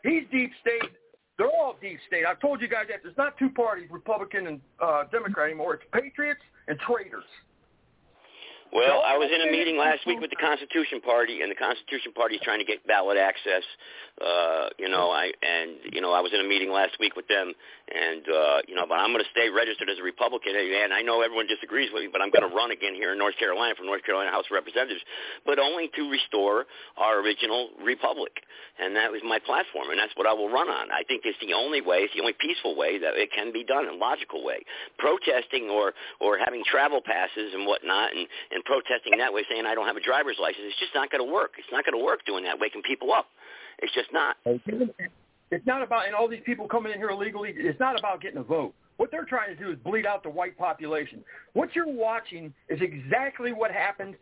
he's 0.04 0.24
deep 0.32 0.52
state. 0.62 0.92
They're 1.38 1.48
all 1.48 1.76
deep 1.82 2.00
state. 2.08 2.26
I've 2.26 2.42
told 2.42 2.60
you 2.60 2.68
guys 2.68 2.88
that. 2.90 3.00
There's 3.02 3.16
not 3.18 3.38
two 3.38 3.50
parties, 3.50 3.88
Republican 3.90 4.48
and 4.48 4.62
uh, 4.84 5.04
Democrat 5.10 5.48
anymore. 5.48 5.76
It's 5.76 5.84
patriots 5.94 6.42
and 6.68 6.78
traitors. 6.80 7.24
Well, 8.70 9.02
I 9.02 9.18
was 9.18 9.34
in 9.34 9.42
a 9.42 9.50
meeting 9.52 9.82
last 9.82 10.06
week 10.06 10.22
with 10.22 10.30
the 10.30 10.38
Constitution 10.38 11.02
Party, 11.02 11.42
and 11.42 11.50
the 11.50 11.58
Constitution 11.58 12.14
Party 12.14 12.38
is 12.38 12.42
trying 12.46 12.62
to 12.62 12.66
get 12.70 12.86
ballot 12.86 13.18
access. 13.18 13.66
Uh, 14.22 14.70
you 14.78 14.90
know, 14.90 15.10
I 15.10 15.34
and 15.42 15.82
you 15.90 16.02
know 16.02 16.14
I 16.14 16.22
was 16.22 16.30
in 16.38 16.40
a 16.40 16.48
meeting 16.48 16.70
last 16.70 16.94
week 17.00 17.16
with 17.16 17.26
them, 17.26 17.50
and 17.90 18.22
uh, 18.30 18.58
you 18.70 18.76
know, 18.76 18.86
but 18.86 19.02
I'm 19.02 19.10
going 19.10 19.26
to 19.26 19.32
stay 19.34 19.50
registered 19.50 19.90
as 19.90 19.98
a 19.98 20.06
Republican, 20.06 20.54
and 20.54 20.94
I 20.94 21.02
know 21.02 21.26
everyone 21.26 21.48
disagrees 21.48 21.90
with 21.90 22.04
me, 22.06 22.10
but 22.14 22.22
I'm 22.22 22.30
going 22.30 22.46
to 22.46 22.54
run 22.54 22.70
again 22.70 22.94
here 22.94 23.14
in 23.14 23.18
North 23.18 23.42
Carolina 23.42 23.74
for 23.74 23.90
North 23.90 24.06
Carolina 24.06 24.30
House 24.30 24.46
of 24.46 24.54
Representatives, 24.54 25.02
but 25.50 25.58
only 25.58 25.90
to 25.98 26.06
restore 26.12 26.70
our 26.98 27.26
original 27.26 27.74
republic, 27.82 28.46
and 28.78 28.94
that 28.94 29.10
was 29.10 29.26
my 29.26 29.40
platform, 29.40 29.90
and 29.90 29.98
that's 29.98 30.14
what 30.14 30.28
I 30.28 30.34
will 30.34 30.52
run 30.52 30.70
on. 30.70 30.92
I 30.94 31.02
think 31.08 31.26
it's 31.26 31.40
the 31.42 31.58
only 31.58 31.82
way, 31.82 32.06
it's 32.06 32.14
the 32.14 32.22
only 32.22 32.38
peaceful 32.38 32.78
way 32.78 33.00
that 33.02 33.18
it 33.18 33.34
can 33.34 33.50
be 33.50 33.64
done, 33.64 33.90
and 33.90 33.98
logical 33.98 34.46
way. 34.46 34.62
Protesting 35.00 35.74
or 35.74 35.98
or 36.22 36.38
having 36.38 36.62
travel 36.68 37.02
passes 37.02 37.56
and 37.58 37.66
whatnot, 37.66 38.14
and 38.14 38.28
and 38.52 38.59
protesting 38.66 39.18
that 39.18 39.34
way, 39.34 39.44
saying 39.50 39.66
I 39.66 39.76
don't 39.76 39.88
have 39.88 39.98
a 39.98 40.02
driver's 40.04 40.38
license, 40.42 40.66
it's 40.68 40.80
just 40.80 40.96
not 40.96 41.10
going 41.12 41.26
to 41.26 41.32
work. 41.32 41.52
It's 41.58 41.68
not 41.72 41.86
going 41.86 41.98
to 41.98 42.04
work 42.04 42.26
doing 42.26 42.44
that, 42.46 42.60
waking 42.60 42.82
people 42.84 43.12
up. 43.14 43.28
It's 43.80 43.94
just 43.94 44.12
not. 44.12 44.36
It's 45.52 45.66
not 45.66 45.82
about, 45.82 46.06
and 46.06 46.14
all 46.14 46.28
these 46.28 46.44
people 46.46 46.68
coming 46.68 46.92
in 46.92 47.00
here 47.00 47.10
illegally, 47.10 47.54
it's 47.56 47.80
not 47.80 47.98
about 47.98 48.22
getting 48.22 48.38
a 48.38 48.44
vote. 48.44 48.74
What 48.98 49.12
they're 49.12 49.26
trying 49.26 49.56
to 49.56 49.56
do 49.56 49.72
is 49.72 49.78
bleed 49.84 50.06
out 50.06 50.24
the 50.24 50.30
white 50.30 50.58
population. 50.58 51.24
What 51.54 51.74
you're 51.76 51.88
watching 51.88 52.54
is 52.68 52.80
exactly 52.82 53.54
what 53.54 53.72
happened 53.72 54.16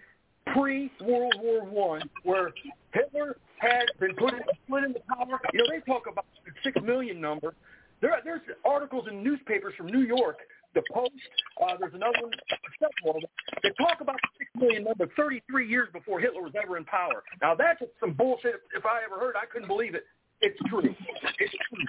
pre-World 0.54 1.36
War 1.42 1.66
One, 1.66 2.04
where 2.24 2.54
Hitler 2.94 3.38
had 3.58 3.86
been 4.00 4.16
put 4.16 4.34
in, 4.34 4.42
put 4.70 4.84
into 4.84 5.00
power. 5.10 5.40
You 5.52 5.60
know, 5.60 5.66
they 5.70 5.80
talk 5.82 6.04
about 6.10 6.26
six 6.64 6.78
million 6.84 7.20
number. 7.20 7.56
There, 8.02 8.16
there's 8.24 8.42
articles 8.64 9.08
in 9.10 9.24
newspapers 9.24 9.74
from 9.76 9.88
New 9.88 10.02
York, 10.02 10.38
the 10.78 10.86
Post. 10.94 11.18
Uh, 11.58 11.74
there's 11.82 11.94
another 11.98 12.22
one, 12.22 12.30
them. 12.30 13.30
They 13.64 13.74
talk 13.82 13.98
about 14.02 14.22
the 14.22 14.30
six 14.38 14.50
million 14.54 14.86
number 14.86 15.10
33 15.18 15.68
years 15.68 15.90
before 15.92 16.20
Hitler 16.20 16.46
was 16.46 16.54
ever 16.54 16.78
in 16.78 16.86
power. 16.86 17.26
Now 17.42 17.56
that's 17.56 17.82
some 18.00 18.14
bullshit. 18.14 18.62
If 18.78 18.86
I 18.86 19.02
ever 19.02 19.18
heard, 19.20 19.36
I 19.36 19.50
couldn't 19.50 19.68
believe 19.68 19.96
it. 19.96 20.06
It's 20.42 20.58
true. 20.70 20.86
It's 20.86 21.56
true. 21.74 21.86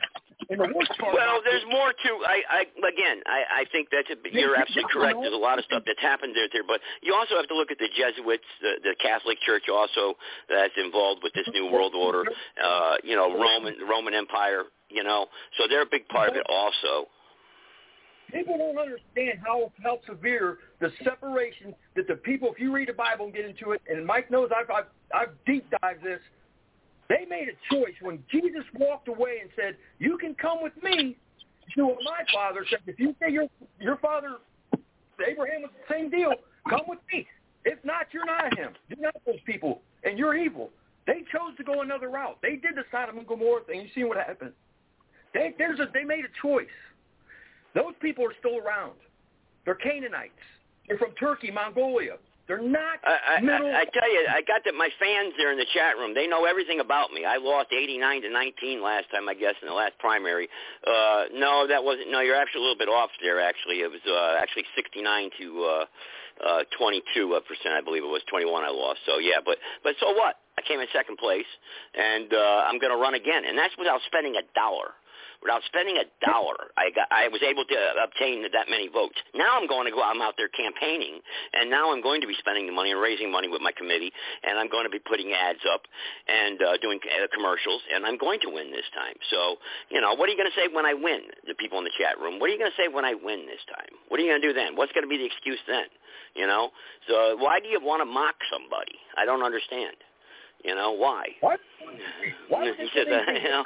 And 0.48 0.56
the 0.56 0.72
worst 0.72 0.96
part 0.96 1.12
well, 1.12 1.44
there's 1.44 1.60
it, 1.60 1.68
more 1.68 1.92
to. 1.92 2.10
I, 2.24 2.40
I 2.48 2.60
again, 2.64 3.20
I, 3.28 3.60
I 3.60 3.62
think 3.68 3.92
that's 3.92 4.08
a, 4.08 4.16
you're 4.32 4.56
absolutely 4.56 4.88
correct. 4.88 5.20
There's 5.20 5.36
a 5.36 5.36
lot 5.36 5.60
of 5.60 5.68
stuff 5.68 5.84
that's 5.84 6.00
happened 6.00 6.32
there, 6.32 6.48
there, 6.48 6.64
but 6.64 6.80
you 7.04 7.12
also 7.12 7.36
have 7.36 7.44
to 7.52 7.56
look 7.56 7.68
at 7.68 7.76
the 7.76 7.92
Jesuits, 7.92 8.48
the, 8.64 8.80
the 8.80 8.94
Catholic 8.96 9.36
Church, 9.44 9.68
also 9.68 10.16
that's 10.48 10.72
involved 10.80 11.20
with 11.20 11.36
this 11.36 11.44
new 11.52 11.68
world 11.68 11.92
order. 11.92 12.24
Uh, 12.56 12.96
you 13.04 13.12
know, 13.12 13.36
Roman 13.36 13.76
Roman 13.84 14.14
Empire. 14.14 14.64
You 14.88 15.04
know, 15.04 15.28
so 15.60 15.68
they're 15.68 15.84
a 15.84 15.90
big 15.90 16.08
part 16.08 16.30
of 16.30 16.36
it 16.36 16.46
also. 16.48 17.12
People 18.32 18.58
don't 18.58 18.78
understand 18.78 19.40
how 19.44 19.72
how 19.82 20.00
severe 20.06 20.58
the 20.80 20.90
separation 21.02 21.74
that 21.96 22.06
the 22.06 22.14
people. 22.14 22.52
If 22.52 22.60
you 22.60 22.72
read 22.72 22.88
the 22.88 22.92
Bible 22.92 23.26
and 23.26 23.34
get 23.34 23.46
into 23.46 23.72
it, 23.72 23.80
and 23.88 24.04
Mike 24.04 24.30
knows 24.30 24.50
I've 24.54 24.70
I've, 24.70 24.86
I've 25.14 25.30
deep 25.46 25.66
dived 25.80 26.04
this 26.04 26.20
they 27.08 27.24
made 27.28 27.48
a 27.48 27.74
choice 27.74 27.94
when 28.02 28.22
Jesus 28.30 28.64
walked 28.74 29.08
away 29.08 29.38
and 29.40 29.50
said, 29.56 29.76
"You 29.98 30.18
can 30.18 30.34
come 30.34 30.62
with 30.62 30.80
me." 30.82 31.16
To 31.76 31.86
what 31.86 31.98
my 32.02 32.24
father 32.32 32.64
said, 32.68 32.80
"If 32.86 32.98
you 32.98 33.14
say 33.20 33.30
your 33.30 33.46
your 33.80 33.96
father 33.96 34.36
Abraham 35.26 35.62
was 35.62 35.70
the 35.72 35.94
same 35.94 36.10
deal, 36.10 36.32
come 36.68 36.82
with 36.86 37.00
me. 37.12 37.26
If 37.64 37.82
not, 37.84 38.06
you're 38.12 38.24
not 38.24 38.56
him. 38.56 38.74
You're 38.88 39.00
not 39.00 39.16
those 39.26 39.40
people, 39.44 39.82
and 40.04 40.18
you're 40.18 40.36
evil." 40.36 40.70
They 41.06 41.24
chose 41.32 41.56
to 41.56 41.64
go 41.64 41.80
another 41.80 42.10
route. 42.10 42.38
They 42.42 42.56
did 42.56 42.74
the 42.74 42.84
Sodom 42.90 43.18
and 43.18 43.26
Gomorrah 43.26 43.64
thing. 43.64 43.80
You 43.80 43.88
see 43.94 44.04
what 44.04 44.18
happened. 44.18 44.52
They 45.32 45.54
there's 45.56 45.80
a 45.80 45.86
they 45.92 46.04
made 46.04 46.24
a 46.24 46.28
choice. 46.42 46.66
Those 47.74 47.94
people 48.00 48.24
are 48.24 48.34
still 48.38 48.58
around. 48.58 48.94
They're 49.64 49.74
Canaanites. 49.74 50.32
They're 50.86 50.98
from 50.98 51.12
Turkey, 51.20 51.50
Mongolia. 51.50 52.16
They're 52.48 52.64
not 52.64 52.96
I, 53.04 53.36
I, 53.36 53.40
middle. 53.44 53.68
I, 53.68 53.84
I 53.84 53.84
tell 53.92 54.08
you, 54.08 54.24
I 54.24 54.40
got 54.40 54.64
that 54.64 54.72
my 54.72 54.88
fans 54.96 55.34
there 55.36 55.52
in 55.52 55.58
the 55.60 55.68
chat 55.74 56.00
room. 56.00 56.14
They 56.14 56.26
know 56.26 56.46
everything 56.46 56.80
about 56.80 57.12
me. 57.12 57.26
I 57.28 57.36
lost 57.36 57.68
89 57.76 58.22
to 58.22 58.30
19 58.32 58.82
last 58.82 59.04
time, 59.12 59.28
I 59.28 59.34
guess, 59.34 59.52
in 59.60 59.68
the 59.68 59.74
last 59.74 59.92
primary. 60.00 60.48
Uh, 60.80 61.28
no, 61.34 61.68
that 61.68 61.84
wasn't. 61.84 62.10
No, 62.10 62.20
you're 62.20 62.40
actually 62.40 62.60
a 62.60 62.64
little 62.64 62.80
bit 62.80 62.88
off 62.88 63.10
there. 63.20 63.38
Actually, 63.38 63.84
it 63.84 63.92
was 63.92 64.00
uh, 64.08 64.40
actually 64.40 64.64
69 64.74 65.28
to 65.40 65.46
uh, 65.60 65.84
uh, 66.40 66.62
22 66.78 67.36
percent, 67.44 67.76
I 67.76 67.82
believe 67.84 68.02
it 68.02 68.08
was 68.08 68.22
21. 68.32 68.64
I 68.64 68.72
lost. 68.72 69.00
So 69.04 69.18
yeah, 69.18 69.44
but 69.44 69.58
but 69.84 69.92
so 70.00 70.16
what? 70.16 70.40
I 70.56 70.62
came 70.66 70.80
in 70.80 70.88
second 70.90 71.18
place, 71.18 71.46
and 71.94 72.32
uh, 72.32 72.64
I'm 72.64 72.80
going 72.80 72.90
to 72.90 72.98
run 72.98 73.14
again, 73.14 73.44
and 73.44 73.56
that's 73.56 73.76
without 73.78 74.00
spending 74.08 74.34
a 74.40 74.44
dollar 74.56 74.96
without 75.42 75.62
spending 75.66 75.96
a 75.98 76.06
dollar. 76.24 76.74
I 76.76 76.90
got 76.90 77.06
I 77.10 77.28
was 77.28 77.42
able 77.42 77.64
to 77.64 77.78
obtain 78.02 78.42
that 78.42 78.66
many 78.70 78.88
votes. 78.88 79.18
Now 79.34 79.58
I'm 79.58 79.66
going 79.66 79.86
to 79.86 79.94
go. 79.94 80.02
I'm 80.02 80.22
out 80.22 80.34
there 80.36 80.48
campaigning, 80.48 81.20
and 81.54 81.70
now 81.70 81.92
I'm 81.92 82.02
going 82.02 82.20
to 82.22 82.26
be 82.26 82.34
spending 82.38 82.66
the 82.66 82.72
money 82.72 82.90
and 82.90 83.00
raising 83.00 83.30
money 83.30 83.48
with 83.48 83.62
my 83.62 83.72
committee, 83.72 84.12
and 84.42 84.58
I'm 84.58 84.68
going 84.68 84.84
to 84.84 84.92
be 84.92 84.98
putting 84.98 85.32
ads 85.32 85.62
up 85.72 85.82
and 86.26 86.60
uh, 86.62 86.76
doing 86.82 86.98
uh, 87.06 87.26
commercials, 87.34 87.82
and 87.94 88.04
I'm 88.04 88.18
going 88.18 88.40
to 88.42 88.50
win 88.50 88.70
this 88.70 88.86
time. 88.94 89.14
So 89.30 89.56
you 89.90 90.00
know, 90.00 90.14
what 90.14 90.28
are 90.28 90.32
you 90.32 90.38
going 90.38 90.50
to 90.50 90.58
say 90.58 90.66
when 90.72 90.86
I 90.86 90.94
win? 90.94 91.30
The 91.46 91.54
people 91.54 91.78
in 91.78 91.84
the 91.84 91.94
chat 91.98 92.18
room. 92.18 92.38
What 92.38 92.50
are 92.50 92.54
you 92.54 92.58
going 92.58 92.72
to 92.74 92.78
say 92.80 92.88
when 92.90 93.04
I 93.04 93.14
win 93.14 93.46
this 93.46 93.62
time? 93.70 93.94
What 94.08 94.18
are 94.18 94.22
you 94.22 94.30
going 94.30 94.42
to 94.42 94.46
do 94.48 94.54
then? 94.54 94.74
What's 94.74 94.92
going 94.92 95.06
to 95.06 95.10
be 95.10 95.18
the 95.18 95.26
excuse 95.26 95.60
then? 95.66 95.86
You 96.34 96.46
know, 96.46 96.70
so 97.08 97.36
why 97.36 97.58
do 97.58 97.66
you 97.68 97.80
want 97.82 98.00
to 98.00 98.06
mock 98.06 98.36
somebody? 98.52 98.94
I 99.16 99.24
don't 99.24 99.42
understand. 99.42 99.96
You 100.64 100.74
know 100.74 100.92
why? 100.92 101.24
What? 101.40 101.60
Why 102.48 102.72
he 102.78 102.88
says, 102.94 103.06
uh, 103.06 103.32
you 103.32 103.48
know, 103.48 103.64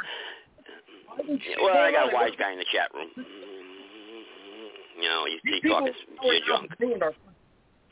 well, 1.63 1.77
I 1.77 1.93
got 1.93 2.11
a 2.11 2.15
wise 2.15 2.33
guy 2.39 2.53
in 2.53 2.59
the 2.59 2.67
chat 2.73 2.91
room. 2.95 3.11
You 5.01 5.09
know, 5.09 5.25
he's, 5.27 5.41
he's 5.43 5.71
talking 5.71 5.93
junk. 6.47 6.71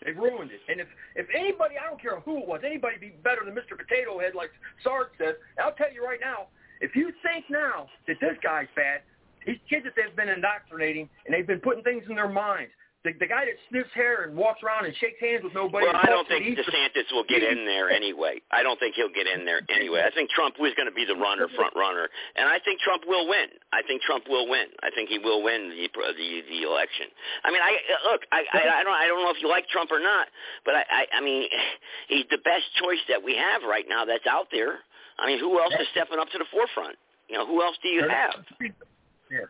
They've 0.05 0.17
ruined 0.17 0.51
it. 0.51 0.61
And 0.69 0.81
if 0.81 0.89
if 1.15 1.27
anybody, 1.37 1.75
I 1.77 1.89
don't 1.89 2.01
care 2.01 2.21
who 2.21 2.39
it 2.39 2.49
was, 2.49 2.63
anybody 2.65 2.97
be 2.99 3.13
better 3.23 3.45
than 3.45 3.55
Mr. 3.55 3.77
Potato 3.77 4.19
Head, 4.19 4.33
like 4.35 4.51
Sarge 4.83 5.09
says. 5.19 5.35
I'll 5.63 5.75
tell 5.75 5.93
you 5.93 6.05
right 6.05 6.21
now, 6.21 6.49
if 6.81 6.97
you 6.97 7.13
think 7.23 7.45
now 7.51 7.87
that 8.09 8.17
this 8.21 8.37
guy's 8.43 8.69
bad, 8.75 9.03
these 9.47 9.61
kids 9.69 9.85
that 9.85 9.93
they've 9.97 10.15
been 10.17 10.29
indoctrinating 10.29 11.09
and 11.27 11.35
they've 11.35 11.47
been 11.47 11.61
putting 11.61 11.83
things 11.83 12.05
in 12.09 12.17
their 12.17 12.29
minds, 12.29 12.73
the, 13.01 13.17
the 13.17 13.25
guy 13.25 13.49
that 13.49 13.57
sniffs 13.73 13.89
hair 13.97 14.29
and 14.29 14.37
walks 14.37 14.61
around 14.61 14.85
and 14.85 14.93
shakes 15.01 15.17
hands 15.25 15.41
with 15.41 15.57
nobody. 15.57 15.89
Well, 15.89 15.97
I 15.97 16.13
don't 16.13 16.29
think 16.29 16.45
DeSantis 16.45 17.09
will 17.13 17.25
get 17.25 17.41
in 17.41 17.65
there 17.65 17.89
anyway. 17.89 18.45
I 18.53 18.61
don't 18.63 18.77
think 18.77 18.93
he'll 18.95 19.13
get 19.13 19.25
in 19.25 19.49
there 19.49 19.65
anyway. 19.73 20.05
I 20.05 20.13
think 20.13 20.29
Trump 20.37 20.61
was 20.61 20.77
going 20.77 20.85
to 20.85 20.93
be 20.93 21.09
the 21.09 21.17
runner, 21.17 21.49
front 21.57 21.73
runner, 21.73 22.13
and 22.37 22.45
I 22.45 22.61
think 22.61 22.85
Trump 22.85 23.09
will 23.09 23.25
win. 23.25 23.49
I 23.73 23.81
think 23.89 24.05
Trump 24.05 24.29
will 24.29 24.45
win. 24.45 24.69
I 24.85 24.93
think 24.93 25.09
he 25.09 25.17
will 25.17 25.41
win 25.41 25.73
the 25.73 25.89
the, 25.89 26.29
the 26.45 26.61
election. 26.69 27.09
I 27.41 27.49
mean, 27.49 27.65
I 27.65 27.73
uh, 27.73 28.13
look. 28.13 28.21
I, 28.33 28.45
I 28.53 28.61
I 28.81 28.83
don't 28.85 28.93
I 28.93 29.09
don't 29.09 29.25
know 29.25 29.33
if 29.33 29.41
you 29.41 29.49
like 29.49 29.65
Trump 29.73 29.89
or 29.89 30.01
not, 30.01 30.29
but 30.69 30.77
I, 30.77 30.85
I 30.85 31.03
I 31.17 31.21
mean, 31.25 31.49
he's 32.13 32.29
the 32.29 32.43
best 32.45 32.69
choice 32.77 33.01
that 33.09 33.25
we 33.25 33.33
have 33.33 33.65
right 33.65 33.89
now 33.89 34.05
that's 34.05 34.29
out 34.29 34.53
there. 34.53 34.85
I 35.17 35.25
mean, 35.25 35.41
who 35.41 35.57
else 35.57 35.73
is 35.81 35.89
stepping 35.93 36.21
up 36.21 36.29
to 36.37 36.39
the 36.39 36.49
forefront? 36.53 36.97
You 37.29 37.41
know, 37.41 37.47
who 37.47 37.63
else 37.63 37.77
do 37.83 37.89
you 37.89 38.05
have? 38.09 38.45
Yeah. 39.31 39.49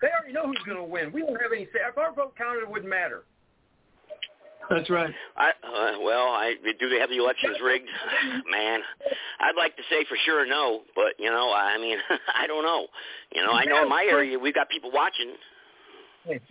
They 0.00 0.08
already 0.08 0.32
know 0.32 0.46
who's 0.46 0.62
going 0.64 0.78
to 0.78 0.84
win. 0.84 1.12
We 1.12 1.20
don't 1.20 1.40
have 1.40 1.52
any 1.52 1.64
say. 1.66 1.80
If 1.88 1.98
our 1.98 2.12
vote 2.14 2.34
counted, 2.36 2.60
it 2.60 2.70
wouldn't 2.70 2.88
matter. 2.88 3.24
That's 4.70 4.88
right. 4.88 5.12
I 5.36 5.48
uh, 5.50 5.98
well, 6.00 6.28
I 6.28 6.54
do 6.78 6.88
they 6.88 7.00
have 7.00 7.10
the 7.10 7.18
elections 7.18 7.56
rigged? 7.62 7.88
Man, 8.50 8.80
I'd 9.40 9.56
like 9.56 9.76
to 9.76 9.82
say 9.90 10.04
for 10.08 10.16
sure 10.24 10.46
no, 10.46 10.82
but 10.94 11.18
you 11.18 11.28
know, 11.28 11.52
I 11.52 11.76
mean, 11.78 11.98
I 12.36 12.46
don't 12.46 12.64
know. 12.64 12.86
You 13.34 13.42
know, 13.42 13.52
I 13.52 13.64
know 13.64 13.82
in 13.82 13.88
my 13.88 14.06
area 14.08 14.38
we've 14.38 14.54
got 14.54 14.68
people 14.68 14.92
watching. 14.92 15.34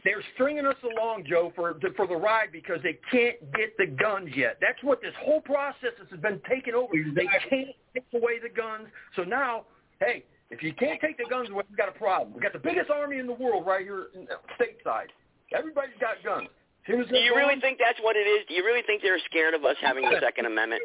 They're 0.04 0.24
stringing 0.34 0.66
us 0.66 0.76
along, 0.84 1.26
Joe, 1.30 1.54
for 1.56 1.80
for 1.96 2.08
the 2.08 2.16
ride 2.16 2.52
because 2.52 2.80
they 2.84 3.00
can't 3.10 3.38
get 3.54 3.78
the 3.78 3.86
guns 3.86 4.30
yet. 4.36 4.58
That's 4.60 4.82
what 4.84 5.02
this 5.02 5.14
whole 5.24 5.42
process 5.42 5.94
has 6.10 6.20
been 6.20 6.42
taken 6.50 6.74
over. 6.74 6.92
They 6.92 7.28
can't 7.50 7.70
take 7.94 8.06
away 8.14 8.40
the 8.42 8.50
guns. 8.50 8.88
So 9.16 9.24
now, 9.24 9.66
hey, 10.02 10.26
if 10.50 10.64
you 10.64 10.74
can't 10.74 11.00
take 11.00 11.18
the 11.18 11.26
guns 11.30 11.50
away, 11.50 11.64
we've 11.70 11.78
got 11.78 11.90
a 11.90 11.98
problem. 11.98 12.34
We've 12.34 12.42
got 12.44 12.54
the 12.54 12.60
biggest 12.60 12.90
army 12.90 13.20
in 13.20 13.28
the 13.28 13.34
world 13.34 13.66
right 13.66 13.86
here 13.86 14.08
in 14.16 14.28
uh, 14.30 14.42
stateside. 14.58 15.14
Everybody's 15.54 15.98
got 16.02 16.22
guns. 16.24 16.50
Do 16.88 17.22
you 17.22 17.36
really 17.36 17.60
think 17.62 17.78
that's 17.78 18.00
what 18.02 18.16
it 18.16 18.26
is? 18.26 18.46
Do 18.48 18.56
you 18.56 18.66
really 18.66 18.82
think 18.82 19.04
they're 19.04 19.20
scared 19.30 19.54
of 19.54 19.64
us 19.64 19.76
having 19.82 20.10
the 20.10 20.18
Second 20.20 20.46
Amendment? 20.48 20.82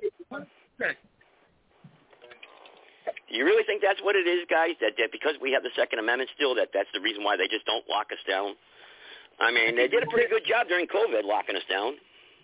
Do 3.28 3.32
you 3.32 3.44
really 3.44 3.64
think 3.64 3.80
that's 3.80 4.00
what 4.04 4.16
it 4.16 4.28
is, 4.28 4.44
guys? 4.50 4.76
That, 4.80 4.92
that 5.00 5.12
because 5.12 5.34
we 5.40 5.52
have 5.52 5.62
the 5.62 5.72
Second 5.76 5.98
Amendment 5.98 6.28
still, 6.36 6.54
that 6.56 6.68
that's 6.74 6.88
the 6.92 7.00
reason 7.00 7.24
why 7.24 7.36
they 7.36 7.48
just 7.48 7.64
don't 7.64 7.88
lock 7.88 8.12
us 8.12 8.20
down? 8.28 8.52
I 9.40 9.50
mean, 9.50 9.76
they 9.76 9.88
did 9.88 10.02
a 10.04 10.10
pretty 10.12 10.28
good 10.28 10.44
job 10.44 10.68
during 10.68 10.86
COVID 10.86 11.24
locking 11.24 11.56
us 11.56 11.66
down. 11.70 11.96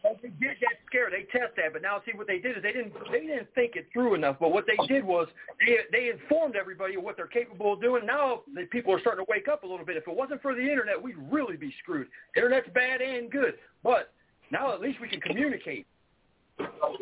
They 0.03 0.29
did 0.29 0.59
get 0.61 0.81
scared. 0.87 1.13
They 1.13 1.25
test 1.37 1.57
that, 1.57 1.73
but 1.73 1.83
now 1.83 2.01
see 2.07 2.17
what 2.17 2.27
they 2.27 2.39
did 2.39 2.57
is 2.57 2.63
they 2.63 2.73
didn't 2.73 2.93
they 3.13 3.21
didn't 3.21 3.49
think 3.55 3.77
it 3.77 3.87
through 3.93 4.15
enough. 4.15 4.37
But 4.41 4.53
what 4.53 4.65
they 4.67 4.77
did 4.87 5.05
was 5.05 5.29
they 5.65 5.79
they 5.93 6.11
informed 6.11 6.57
everybody 6.57 6.95
of 6.95 7.03
what 7.03 7.17
they're 7.17 7.27
capable 7.27 7.75
of 7.75 7.81
doing. 7.81 8.07
Now 8.07 8.43
the 8.55 8.65
people 8.67 8.95
are 8.95 9.01
starting 9.01 9.25
to 9.25 9.31
wake 9.31 9.49
up 9.49 9.63
a 9.63 9.67
little 9.67 9.85
bit. 9.85 9.97
If 9.97 10.09
it 10.09 10.17
wasn't 10.17 10.43
for 10.43 10.55
the 10.55 10.63
internet, 10.63 11.01
we'd 11.01 11.17
really 11.31 11.57
be 11.57 11.73
screwed. 11.83 12.09
Internet's 12.37 12.69
bad 12.75 13.01
and 13.01 13.31
good, 13.31 13.55
but 13.83 14.13
now 14.51 14.73
at 14.73 14.81
least 14.81 15.01
we 15.01 15.09
can 15.09 15.21
communicate. 15.21 15.87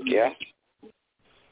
Yeah. 0.04 0.30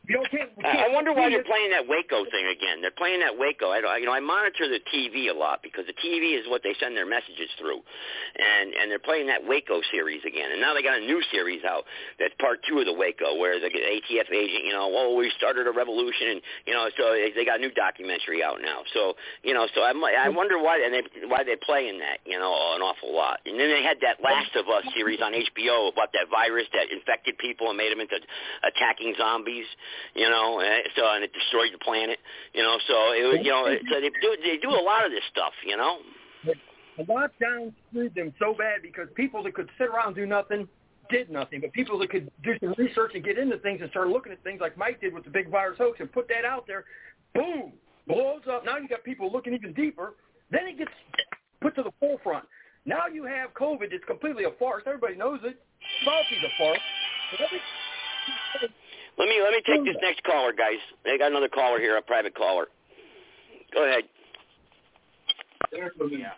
You 0.07 0.23
know, 0.23 0.25
can't, 0.31 0.51
can't 0.63 0.87
I 0.87 0.95
wonder 0.95 1.11
why 1.11 1.31
they're 1.31 1.43
playing 1.43 1.75
that 1.75 1.91
Waco 1.91 2.23
thing 2.31 2.47
again. 2.47 2.79
They're 2.79 2.95
playing 2.95 3.27
that 3.27 3.35
Waco. 3.35 3.75
I, 3.75 3.99
you 3.99 4.07
know, 4.07 4.15
I 4.15 4.23
monitor 4.23 4.71
the 4.71 4.79
TV 4.95 5.27
a 5.27 5.35
lot 5.35 5.67
because 5.67 5.83
the 5.91 5.99
TV 5.99 6.39
is 6.39 6.47
what 6.47 6.63
they 6.63 6.79
send 6.79 6.95
their 6.95 7.07
messages 7.07 7.51
through, 7.59 7.83
and 8.39 8.71
and 8.71 8.87
they're 8.87 9.03
playing 9.03 9.27
that 9.27 9.43
Waco 9.43 9.83
series 9.91 10.23
again. 10.23 10.55
And 10.55 10.63
now 10.63 10.75
they 10.75 10.83
got 10.83 11.03
a 11.03 11.05
new 11.05 11.19
series 11.35 11.67
out 11.67 11.91
that's 12.23 12.35
part 12.39 12.63
two 12.69 12.79
of 12.79 12.87
the 12.87 12.95
Waco, 12.95 13.35
where 13.35 13.59
the 13.59 13.67
ATF 13.67 14.31
agent, 14.31 14.63
you 14.63 14.73
know, 14.73 14.87
oh, 14.95 15.19
we 15.19 15.27
started 15.35 15.67
a 15.67 15.75
revolution, 15.75 16.39
and 16.39 16.41
you 16.71 16.75
know, 16.75 16.87
so 16.95 17.11
they 17.11 17.45
got 17.45 17.59
a 17.59 17.63
new 17.63 17.75
documentary 17.75 18.47
out 18.47 18.63
now. 18.63 18.87
So 18.95 19.19
you 19.43 19.55
know, 19.55 19.67
so 19.75 19.83
I 19.83 19.91
I 19.91 20.31
wonder 20.31 20.55
why 20.63 20.79
and 20.87 20.95
they 20.95 21.03
why 21.27 21.43
they 21.43 21.59
playing 21.67 21.99
that, 21.99 22.23
you 22.23 22.39
know, 22.39 22.55
an 22.79 22.81
awful 22.81 23.11
lot. 23.11 23.43
And 23.43 23.59
then 23.59 23.75
they 23.75 23.83
had 23.83 23.99
that 24.07 24.23
Last 24.23 24.55
of 24.55 24.71
Us 24.71 24.87
series 24.95 25.19
on 25.19 25.35
HBO 25.35 25.91
about 25.91 26.15
that 26.15 26.31
virus 26.31 26.71
that 26.79 26.95
infected 26.95 27.39
people 27.39 27.69
and 27.69 27.77
made 27.77 27.91
them 27.91 27.99
into 27.99 28.23
attacking 28.63 29.19
zombies 29.19 29.67
you 30.15 30.29
know, 30.29 30.61
and 30.61 30.83
so 30.97 31.03
and 31.15 31.25
it 31.25 31.33
destroyed 31.33 31.71
the 31.73 31.79
planet, 31.79 32.19
you 32.55 32.63
know. 32.63 32.79
So 32.87 32.95
it 33.13 33.25
was, 33.27 33.39
you 33.43 33.51
know, 33.51 33.67
so 33.91 34.01
they 34.01 34.11
do 34.21 34.37
they 34.43 34.57
do 34.59 34.71
a 34.71 34.83
lot 34.83 35.05
of 35.05 35.11
this 35.11 35.25
stuff, 35.31 35.53
you 35.65 35.77
know. 35.77 35.99
The 36.45 37.05
lockdown 37.05 37.75
screwed 37.91 38.15
them 38.15 38.33
so 38.39 38.55
bad 38.55 38.81
because 38.81 39.09
people 39.15 39.43
that 39.43 39.55
could 39.55 39.69
sit 39.77 39.89
around 39.89 40.09
and 40.09 40.17
do 40.17 40.27
nothing 40.27 40.67
did 41.11 41.31
nothing, 41.31 41.61
but 41.61 41.73
people 41.73 41.99
that 41.99 42.11
could 42.11 42.31
do 42.43 42.55
some 42.61 42.75
research 42.79 43.13
and 43.15 43.25
get 43.25 43.39
into 43.39 43.59
things 43.59 43.81
and 43.81 43.91
start 43.91 44.09
looking 44.09 44.33
at 44.33 44.43
things 44.43 44.61
like 44.61 44.77
Mike 44.77 45.01
did 45.01 45.15
with 45.15 45.25
the 45.25 45.31
big 45.31 45.51
virus 45.51 45.79
hoax 45.79 46.01
and 46.01 46.11
put 46.11 46.29
that 46.29 46.45
out 46.45 46.67
there, 46.67 46.85
boom, 47.35 47.73
blows 48.07 48.43
up. 48.51 48.65
Now 48.65 48.79
you 48.79 48.89
got 48.89 49.05
people 49.05 49.31
looking 49.31 49.55
even 49.55 49.73
deeper. 49.73 50.15
Then 50.51 50.67
it 50.67 50.79
gets 50.79 50.91
put 51.61 51.75
to 51.77 51.83
the 51.83 51.93
forefront. 51.99 52.45
Now 52.85 53.07
you 53.13 53.25
have 53.25 53.53
COVID. 53.55 53.91
It's 53.91 54.05
completely 54.05 54.45
a 54.45 54.53
farce. 54.59 54.85
Everybody 54.87 55.17
knows 55.17 55.41
it. 55.43 55.61
Fauci's 56.05 56.45
a 56.45 56.51
farce. 56.59 56.79
Let 59.19 59.29
me 59.29 59.41
let 59.43 59.53
me 59.53 59.63
take 59.67 59.85
this 59.85 59.97
next 60.03 60.23
caller, 60.25 60.53
guys. 60.53 60.79
I 61.07 61.17
got 61.17 61.31
another 61.31 61.49
caller 61.49 61.79
here, 61.81 61.97
a 61.97 62.03
private 62.03 62.35
caller. 62.35 62.67
Go 63.75 63.85
ahead. 63.87 64.05
Yeah. 65.73 66.31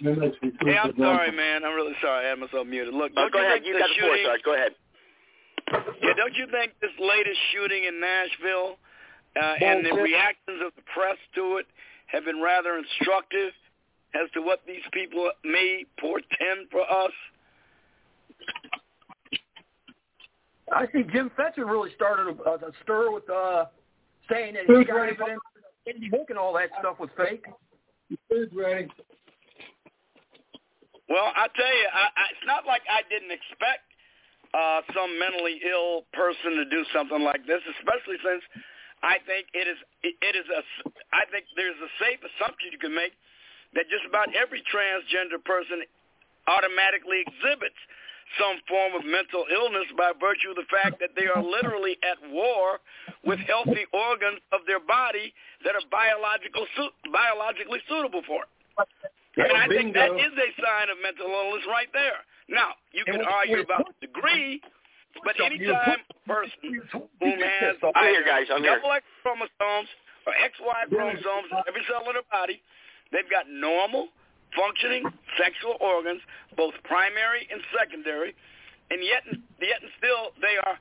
Hey, 0.00 0.78
I'm 0.78 0.94
sorry, 0.98 1.30
man. 1.32 1.64
I'm 1.64 1.74
really 1.74 1.94
sorry. 2.00 2.26
I 2.26 2.30
had 2.30 2.38
myself 2.38 2.66
muted. 2.66 2.94
Look, 2.94 3.12
Oh, 3.16 3.28
don't 3.28 3.32
go 3.32 3.38
you 3.40 3.44
ahead. 3.46 3.62
think 3.62 3.66
You 3.66 3.72
the 3.74 3.78
got 3.80 3.88
the 3.88 4.00
floor, 4.00 4.16
shooting? 4.16 4.42
Go 4.44 4.54
ahead. 4.54 4.72
Yeah, 6.02 6.12
don't 6.16 6.34
you 6.34 6.46
think 6.50 6.72
this 6.80 6.90
latest 6.98 7.38
shooting 7.52 7.84
in 7.84 8.00
Nashville 8.00 8.76
uh, 9.40 9.54
and 9.64 9.86
the 9.86 9.94
reactions 9.94 10.60
of 10.66 10.72
the 10.76 10.82
press 10.94 11.16
to 11.36 11.56
it 11.58 11.66
have 12.06 12.24
been 12.24 12.42
rather 12.42 12.76
instructive 12.76 13.52
as 14.14 14.30
to 14.34 14.42
what 14.42 14.60
these 14.66 14.82
people 14.92 15.30
may 15.44 15.84
portend 16.00 16.68
for 16.70 16.82
us? 16.82 17.12
I 20.72 20.86
think 20.86 21.12
Jim 21.12 21.30
Fetzer 21.38 21.66
really 21.66 21.90
started 21.94 22.38
a, 22.38 22.50
a 22.50 22.72
stir 22.82 23.10
with 23.10 23.28
uh, 23.28 23.66
saying 24.30 24.54
that 24.54 24.64
he 24.64 24.72
Food's 24.72 24.88
got 24.88 25.08
evidence 25.08 25.40
that 25.54 25.92
Sandy 25.92 26.08
Hook 26.08 26.30
and 26.30 26.38
all 26.38 26.52
that 26.54 26.70
stuff 26.80 26.98
was 26.98 27.10
fake. 27.16 27.44
Food's 28.28 28.52
ready. 28.54 28.88
Well, 31.08 31.28
I 31.36 31.48
tell 31.52 31.68
you, 31.68 31.88
I, 31.92 32.04
I, 32.16 32.24
it's 32.32 32.46
not 32.46 32.64
like 32.64 32.80
I 32.88 33.04
didn't 33.12 33.32
expect 33.32 33.84
uh, 34.56 34.80
some 34.96 35.18
mentally 35.20 35.60
ill 35.60 36.08
person 36.12 36.56
to 36.56 36.64
do 36.64 36.84
something 36.92 37.20
like 37.20 37.44
this, 37.44 37.60
especially 37.76 38.16
since 38.24 38.40
I 39.02 39.20
think 39.28 39.48
it 39.52 39.66
is 39.68 39.76
it, 40.00 40.14
it 40.22 40.34
is 40.36 40.48
a 40.48 40.62
I 41.12 41.28
think 41.28 41.44
there's 41.56 41.76
a 41.80 41.90
safe 42.00 42.20
assumption 42.20 42.72
you 42.72 42.80
can 42.80 42.94
make 42.94 43.12
that 43.74 43.88
just 43.88 44.04
about 44.08 44.28
every 44.34 44.62
transgender 44.68 45.42
person 45.42 45.82
automatically 46.46 47.24
exhibits 47.26 47.78
some 48.40 48.56
form 48.64 48.96
of 48.96 49.04
mental 49.04 49.44
illness 49.52 49.84
by 49.96 50.12
virtue 50.16 50.50
of 50.50 50.56
the 50.56 50.68
fact 50.72 50.96
that 51.00 51.12
they 51.12 51.28
are 51.28 51.42
literally 51.42 52.00
at 52.00 52.16
war 52.32 52.80
with 53.24 53.38
healthy 53.44 53.84
organs 53.92 54.40
of 54.56 54.64
their 54.66 54.80
body 54.80 55.32
that 55.64 55.76
are 55.76 55.84
biological 55.92 56.64
su- 56.76 56.94
biologically 57.12 57.80
suitable 57.88 58.22
for 58.26 58.44
it. 58.48 58.50
And 59.36 59.52
I 59.56 59.68
think 59.68 59.92
that 59.94 60.12
is 60.16 60.32
a 60.32 60.48
sign 60.60 60.88
of 60.88 60.96
mental 61.04 61.28
illness 61.28 61.64
right 61.68 61.88
there. 61.92 62.24
Now, 62.48 62.76
you 62.92 63.04
can 63.04 63.20
argue 63.24 63.60
about 63.60 63.88
the 63.88 63.96
degree, 64.06 64.60
but 65.24 65.36
anytime 65.40 66.00
a 66.08 66.28
person 66.28 66.60
who 66.92 67.28
has 67.36 67.76
I'm 67.96 68.12
here, 68.12 68.24
guys. 68.24 68.48
I'm 68.52 68.62
here. 68.64 68.76
double 68.80 68.92
X 68.96 69.04
chromosomes 69.20 69.88
or 70.24 70.32
XY 70.36 70.88
chromosomes 70.88 71.48
in 71.52 71.58
every 71.68 71.84
cell 71.88 72.04
in 72.08 72.16
their 72.16 72.28
body, 72.32 72.60
they've 73.12 73.28
got 73.30 73.46
normal, 73.48 74.08
functioning 74.56 75.04
sexual 75.38 75.76
organs, 75.80 76.20
both 76.56 76.74
primary 76.84 77.48
and 77.50 77.60
secondary, 77.76 78.34
and 78.90 79.00
yet, 79.04 79.22
yet 79.60 79.80
and 79.80 79.90
still 79.96 80.32
they 80.40 80.56
are 80.60 80.76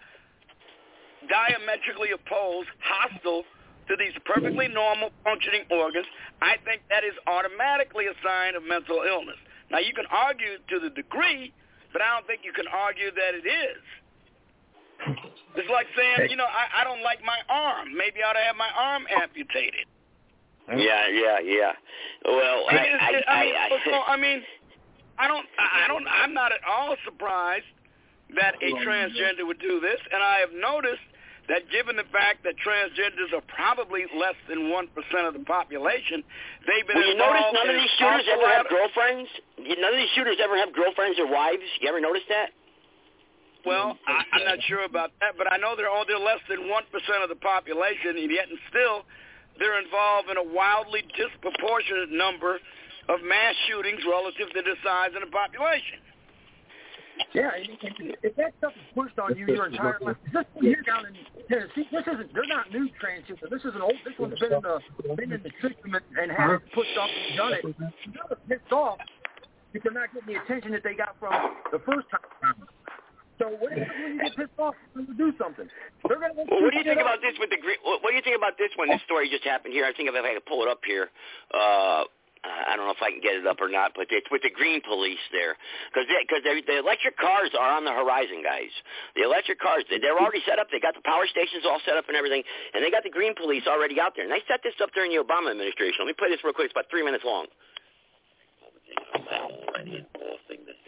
diametrically 1.30 2.12
opposed, 2.12 2.67
hostile 2.82 3.44
to 3.88 3.96
these 3.98 4.13
perfectly 4.26 4.67
normal 4.67 5.12
functioning 5.24 5.63
organs, 5.70 6.06
I 6.41 6.58
think 6.63 6.82
that 6.89 7.04
is 7.04 7.13
automatically 7.28 8.08
a 8.08 8.15
sign 8.24 8.56
of 8.56 8.63
mental 8.63 9.04
illness. 9.04 9.38
Now, 9.70 9.80
you 9.80 9.94
can 9.94 10.06
argue 10.12 10.60
to 10.70 10.80
the 10.80 10.89
degree, 10.89 11.54
but 11.94 12.02
I 12.02 12.15
don't 12.15 12.28
think 12.28 12.41
you 12.44 12.54
can 12.54 12.67
argue 12.67 13.12
that 13.12 13.32
it 13.36 13.48
is. 13.48 13.84
It's 15.56 15.70
like 15.70 15.88
saying, 15.98 16.30
you 16.30 16.38
know, 16.38 16.46
I, 16.48 16.82
I 16.82 16.84
don't 16.84 17.02
like 17.02 17.20
my 17.26 17.39
arm. 17.50 17.89
Maybe 17.96 18.22
I 18.24 18.30
ought 18.30 18.39
to 18.39 18.46
have 18.46 18.56
my 18.56 18.70
arm 18.78 19.04
amputated. 19.10 19.89
Yeah, 20.69 21.08
yeah, 21.10 21.39
yeah. 21.43 21.71
Well, 22.26 22.63
I 22.69 22.78
I, 22.78 22.82
mean, 22.82 22.93
I, 22.93 23.06
I, 23.28 23.45
mean, 23.45 23.56
I, 23.56 23.69
so, 23.86 24.02
I 24.08 24.17
mean, 24.17 24.41
I 25.17 25.28
don't, 25.28 25.45
I 25.60 25.88
don't, 25.88 26.06
I'm 26.08 26.34
not 26.34 26.52
at 26.52 26.62
all 26.63 26.95
surprised 27.06 27.65
that 28.36 28.56
a 28.62 28.71
transgender 28.86 29.45
would 29.45 29.60
do 29.60 29.80
this, 29.80 30.00
and 30.12 30.24
I 30.24 30.39
have 30.39 30.54
noticed 30.54 31.04
that 31.50 31.67
given 31.67 31.97
the 31.97 32.08
fact 32.13 32.45
that 32.47 32.56
transgenders 32.63 33.34
are 33.36 33.43
probably 33.52 34.06
less 34.15 34.38
than 34.47 34.69
one 34.69 34.88
percent 34.95 35.28
of 35.28 35.34
the 35.34 35.43
population, 35.43 36.24
they've 36.63 36.88
been 36.88 36.97
Well, 36.97 37.12
you 37.12 37.17
notice 37.17 37.43
none 37.52 37.67
of 37.67 37.76
these 37.76 37.91
shooters 38.00 38.26
ever 38.32 38.47
have 38.47 38.69
girlfriends? 38.69 39.28
None 39.60 39.91
of 39.91 40.00
these 40.00 40.13
shooters 40.15 40.38
ever 40.39 40.56
have 40.56 40.71
girlfriends 40.71 41.19
or 41.19 41.28
wives? 41.28 41.65
You 41.82 41.89
ever 41.89 42.00
notice 42.00 42.24
that? 42.30 42.56
Well, 43.65 43.97
I, 44.08 44.24
I'm 44.34 44.45
not 44.45 44.58
sure 44.65 44.86
about 44.86 45.12
that, 45.21 45.38
but 45.38 45.52
I 45.52 45.58
know 45.58 45.76
they're 45.76 45.91
oh, 45.91 46.04
they're 46.08 46.17
less 46.21 46.41
than 46.50 46.69
one 46.69 46.84
percent 46.89 47.21
of 47.21 47.30
the 47.30 47.38
population, 47.38 48.17
and 48.17 48.32
yet 48.32 48.50
and 48.50 48.58
still 48.69 49.06
they're 49.60 49.80
involved 49.82 50.30
in 50.30 50.38
a 50.38 50.44
wildly 50.44 51.04
disproportionate 51.18 52.12
number 52.12 52.60
of 53.10 53.20
mass 53.24 53.56
shootings 53.68 54.02
relative 54.08 54.50
to 54.54 54.62
the 54.62 54.76
size 54.84 55.12
of 55.16 55.22
the 55.22 55.32
population. 55.32 56.00
Yeah, 57.34 57.52
and, 57.54 57.70
and 57.70 58.16
if 58.24 58.36
that 58.36 58.54
stuff 58.58 58.74
is 58.76 58.88
pushed 58.96 59.20
on 59.20 59.38
you 59.38 59.46
your 59.46 59.68
entire 59.68 60.00
life, 60.02 60.18
this 60.34 60.46
one 60.54 60.66
here 60.66 60.82
down 60.82 61.06
in 61.06 61.14
Tennessee, 61.48 61.88
this 61.92 62.02
isn't. 62.08 62.34
They're 62.34 62.48
not 62.48 62.72
new 62.72 62.90
transgender. 62.98 63.50
This 63.50 63.62
is 63.62 63.76
an 63.76 63.82
old. 63.82 63.94
This 64.04 64.18
one's 64.18 64.40
been 64.40 64.54
in 64.54 64.62
the 64.62 64.80
been 65.16 65.32
in 65.32 65.44
the 65.44 65.52
system 65.62 65.94
and, 65.94 66.04
and 66.18 66.32
had 66.32 66.52
it 66.52 66.62
pushed 66.74 66.98
off 66.98 67.10
and 67.10 67.38
done 67.38 67.54
it. 67.54 67.64
They're 67.78 68.58
pissed 68.58 68.72
off 68.72 68.98
because 69.72 69.94
they're 69.94 70.02
not 70.02 70.14
getting 70.14 70.34
the 70.34 70.42
attention 70.42 70.72
that 70.72 70.84
they 70.84 70.96
got 70.96 71.16
from 71.20 71.34
the 71.72 71.80
first 71.80 72.08
time. 72.10 72.56
So 73.41 73.49
what 73.58 73.73
happens 73.73 73.89
when 73.97 74.13
you 74.13 74.21
get 74.21 74.38
pissed 74.38 74.60
off 74.62 74.77
when 74.93 75.10
you 75.10 75.17
do 75.17 75.34
something? 75.41 75.65
They're 76.06 76.21
gonna. 76.21 76.38
Well, 76.38 76.62
what 76.62 76.69
do 76.69 76.77
you 76.77 76.86
think 76.86 77.01
about 77.01 77.25
this 77.25 77.34
with 77.41 77.49
the 77.49 77.58
green? 77.58 77.82
What, 77.82 78.06
what 78.06 78.13
do 78.13 78.15
you 78.15 78.21
think 78.21 78.38
about 78.38 78.54
this 78.62 78.69
one? 78.77 78.93
This 78.93 79.01
story 79.10 79.34
just 79.34 79.41
happened 79.41 79.73
here. 79.73 79.89
I 79.89 79.93
think 79.97 80.06
if 80.06 80.13
I 80.13 80.34
could 80.38 80.45
pull 80.45 80.62
it 80.62 80.69
up 80.69 80.86
here. 80.86 81.10
Uh, 81.49 82.06
I 82.41 82.73
don't 82.73 82.89
know 82.89 82.93
if 82.97 83.01
I 83.06 83.13
can 83.13 83.21
get 83.21 83.38
it 83.38 83.45
up 83.45 83.62
or 83.62 83.69
not, 83.69 83.93
but 83.93 84.10
it's 84.10 84.25
with 84.34 84.41
the 84.41 84.49
green 84.49 84.82
police 84.82 85.21
there, 85.30 85.54
because 85.93 86.10
because 86.10 86.41
the 86.41 86.77
electric 86.82 87.13
cars 87.17 87.54
are 87.54 87.69
on 87.77 87.86
the 87.86 87.93
horizon, 87.93 88.41
guys. 88.41 88.73
The 89.13 89.21
electric 89.21 89.62
cars, 89.62 89.86
they- 89.89 90.01
they're 90.01 90.17
already 90.17 90.41
set 90.41 90.58
up. 90.58 90.69
They 90.73 90.80
got 90.82 90.97
the 90.97 91.06
power 91.06 91.27
stations 91.30 91.65
all 91.69 91.80
set 91.86 91.97
up 91.97 92.10
and 92.10 92.17
everything, 92.17 92.43
and 92.73 92.84
they 92.84 92.89
got 92.89 93.04
the 93.06 93.13
green 93.13 93.36
police 93.36 93.67
already 93.67 94.01
out 94.01 94.15
there. 94.17 94.25
And 94.25 94.34
they 94.34 94.41
set 94.49 94.63
this 94.63 94.73
up 94.82 94.91
during 94.93 95.12
the 95.13 95.21
Obama 95.21 95.51
administration. 95.54 96.01
Let 96.01 96.08
me 96.10 96.17
play 96.17 96.30
this 96.30 96.43
real 96.43 96.54
quick. 96.54 96.65
It's 96.65 96.73
about 96.73 96.89
three 96.89 97.04
minutes 97.06 97.23
long. 97.23 97.45
already 99.30 99.97
enforcing 100.01 100.65
the 100.65 100.73
system 100.73 100.81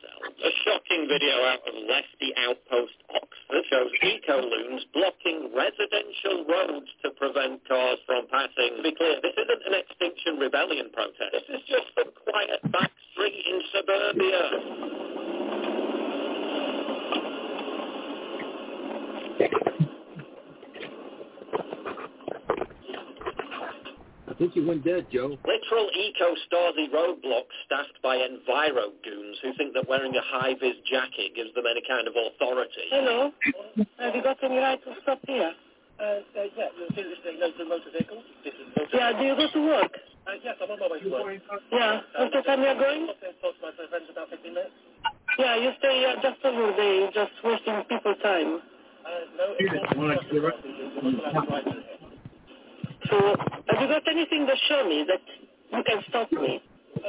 A 0.00 0.50
shocking 0.64 1.06
video 1.08 1.44
out 1.44 1.60
of 1.68 1.74
Lefty 1.74 2.32
Outpost 2.36 2.96
Oxford 3.12 3.64
shows 3.68 3.92
eco-loons 4.02 4.84
blocking 4.94 5.52
residential 5.54 6.44
roads 6.48 6.88
to 7.04 7.10
prevent 7.10 7.60
cars 7.68 7.98
from 8.06 8.26
passing. 8.32 8.76
To 8.78 8.82
be 8.82 8.94
clear, 8.94 9.20
this 9.20 9.36
isn't 9.36 9.62
an 9.66 9.74
Extinction 9.76 10.38
Rebellion 10.38 10.88
protest. 10.92 11.32
This 11.32 11.60
is 11.60 11.62
just 11.68 11.92
some 11.94 12.08
quiet 12.24 12.60
back 12.72 12.92
street 13.12 13.44
in 13.44 13.60
suburbia. 13.72 15.10
I 24.28 24.29
think 24.40 24.56
you 24.56 24.64
went 24.66 24.82
dead, 24.82 25.04
Joe. 25.12 25.36
Literal 25.44 25.88
eco-Stasi 25.92 26.88
roadblocks 26.88 27.52
staffed 27.68 28.00
by 28.02 28.16
Enviro 28.16 28.88
goons 29.04 29.36
who 29.44 29.52
think 29.60 29.74
that 29.74 29.86
wearing 29.86 30.16
a 30.16 30.24
high-vis 30.24 30.80
jacket 30.88 31.36
gives 31.36 31.52
them 31.52 31.68
any 31.68 31.82
kind 31.86 32.08
of 32.08 32.16
authority. 32.16 32.88
Hello. 32.88 33.30
Have 34.00 34.16
you 34.16 34.22
got 34.22 34.42
any 34.42 34.56
right 34.56 34.80
to 34.82 34.96
stop 35.02 35.20
here? 35.28 35.52
Uh, 36.00 36.02
uh, 36.02 36.48
yeah, 36.56 36.72
this 36.96 37.04
is 37.04 37.20
the 37.20 37.64
motor 37.68 37.92
vehicle. 37.92 38.24
This 38.42 38.54
is 38.56 38.64
motor 38.72 38.96
Yeah, 38.96 39.12
do 39.12 39.28
you 39.28 39.36
go 39.36 39.44
to 39.52 39.60
work? 39.60 39.92
Uh, 40.24 40.32
yes, 40.42 40.56
I'm 40.56 40.70
on 40.72 40.80
my 40.80 40.88
way 40.88 41.00
to 41.04 41.10
work. 41.12 41.36
Yeah. 41.70 42.00
What's 42.16 42.32
the 42.32 42.40
time 42.40 42.62
you're 42.64 42.80
going? 42.80 43.12
Talk 43.12 43.20
to 43.20 43.60
my 43.60 43.76
friends 43.76 44.08
about 44.10 44.30
15 44.32 44.54
minutes. 44.54 44.72
Yeah, 45.38 45.56
you 45.60 45.70
stay 45.78 46.00
here 46.00 46.16
just 46.24 46.40
over 46.44 46.72
there, 46.72 47.12
just 47.12 47.36
wasting 47.44 47.84
people's 47.92 48.16
time. 48.24 48.64
Uh, 49.04 49.28
no, 49.36 49.52
it's 49.58 49.68
not. 51.44 51.99
So, 53.08 53.36
have 53.68 53.80
you 53.80 53.88
got 53.88 54.02
anything 54.08 54.46
to 54.46 54.54
show 54.68 54.86
me 54.88 55.06
that 55.08 55.22
you 55.76 55.82
can 55.84 56.02
stop 56.08 56.30
me? 56.32 56.62
Uh, 56.96 57.00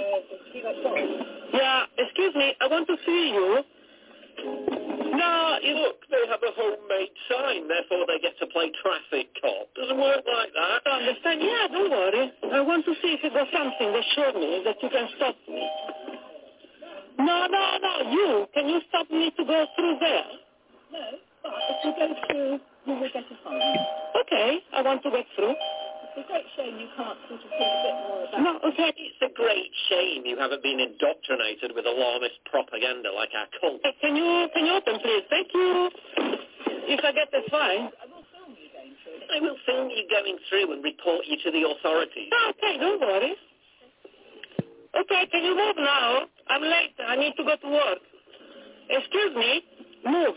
see 0.54 0.62
that 0.62 0.76
sign? 0.84 1.08
Yeah, 1.54 1.84
excuse 1.98 2.36
me, 2.36 2.54
I 2.62 2.68
want 2.68 2.88
to 2.88 2.96
see 3.06 3.32
you. 3.34 3.64
No, 4.42 5.58
you 5.62 5.74
Look, 5.76 5.98
they 6.10 6.24
have 6.30 6.40
a 6.42 6.52
homemade 6.56 7.14
sign, 7.30 7.68
therefore 7.68 8.06
they 8.08 8.20
get 8.20 8.38
to 8.40 8.48
play 8.48 8.72
traffic 8.82 9.30
cop. 9.42 9.68
Doesn't 9.76 9.98
work 9.98 10.24
like 10.26 10.54
that. 10.54 10.82
don't 10.86 11.02
understand. 11.04 11.42
Yeah, 11.42 11.68
don't 11.72 11.92
worry. 11.92 12.32
I 12.54 12.62
want 12.62 12.86
to 12.86 12.94
see 13.02 13.14
if 13.18 13.24
you 13.24 13.30
got 13.30 13.48
something 13.52 13.92
to 13.92 14.02
show 14.16 14.32
me 14.40 14.62
that 14.66 14.78
you 14.82 14.90
can 14.90 15.08
stop 15.18 15.36
me. 15.48 15.68
No, 17.20 17.48
no, 17.52 17.78
no, 17.82 18.12
you. 18.12 18.48
Can 18.54 18.68
you 18.70 18.80
stop 18.90 19.10
me 19.12 19.32
to 19.38 19.46
go 19.46 19.66
through 19.76 19.98
there? 20.00 20.26
No, 20.92 21.06
but 21.44 21.54
if 21.70 21.78
you 21.86 21.92
go 21.98 22.08
through, 22.28 22.60
you 22.86 22.94
will 23.00 23.10
get 23.14 23.24
a 23.24 23.36
fine. 23.44 23.78
Okay, 24.22 24.60
I 24.74 24.82
want 24.82 25.04
to 25.04 25.12
get 25.12 25.26
through. 25.36 25.56
It's 26.12 26.28
a 26.28 26.28
great 26.28 26.44
shame 26.60 26.76
you 26.76 26.92
can't 27.00 27.16
sort 27.32 27.40
of 27.40 27.50
think 27.56 27.72
a 27.72 27.80
bit 27.88 27.96
more 28.04 28.20
about 28.28 28.44
No, 28.44 28.52
okay. 28.68 28.92
It's 29.00 29.22
a 29.24 29.32
great 29.32 29.72
shame 29.88 30.28
you 30.28 30.36
haven't 30.36 30.62
been 30.62 30.80
indoctrinated 30.84 31.72
with 31.72 31.88
alarmist 31.88 32.36
propaganda 32.52 33.12
like 33.16 33.32
our 33.32 33.48
cult. 33.60 33.80
Hey, 33.84 33.96
Can 34.04 34.16
you 34.20 34.48
can 34.52 34.66
you 34.68 34.76
open, 34.76 35.00
please? 35.00 35.24
Thank 35.32 35.48
you. 35.56 35.88
If 36.92 37.00
I 37.08 37.12
get 37.16 37.32
the 37.32 37.48
fine. 37.48 37.88
I 37.96 38.06
will 38.12 38.28
film 38.36 38.52
you 38.60 38.68
going 38.76 38.92
through 39.00 39.24
I 39.32 39.38
will 39.40 39.60
film 39.64 39.88
you 39.88 40.04
going 40.12 40.38
through 40.52 40.68
and 40.76 40.84
report 40.84 41.24
you 41.32 41.38
to 41.48 41.50
the 41.52 41.64
authorities. 41.64 42.28
Ah, 42.36 42.52
okay, 42.60 42.76
don't 42.76 43.00
worry. 43.00 43.34
Okay, 44.92 45.24
can 45.32 45.44
you 45.48 45.56
move 45.56 45.76
now? 45.80 46.28
I'm 46.52 46.62
late. 46.62 46.92
I 47.08 47.16
need 47.16 47.34
to 47.40 47.44
go 47.48 47.56
to 47.56 47.70
work. 47.72 48.04
Excuse 48.90 49.36
me. 49.36 49.64
Move. 50.04 50.36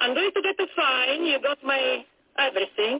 I'm 0.00 0.14
going 0.14 0.32
to 0.34 0.42
get 0.42 0.58
a 0.58 0.66
fine. 0.74 1.24
You 1.24 1.38
got 1.40 1.62
my 1.62 2.04
everything. 2.38 2.98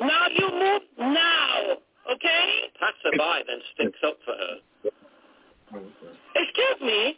Now 0.00 0.26
you 0.34 0.48
move 0.50 0.82
now, 0.98 1.76
okay? 2.12 2.70
Pass 2.78 2.94
her 3.04 3.18
by, 3.18 3.42
then 3.46 3.58
sticks 3.74 3.98
up 4.06 4.16
for 4.24 4.32
her. 4.32 5.80
Excuse 6.36 6.80
me. 6.80 7.16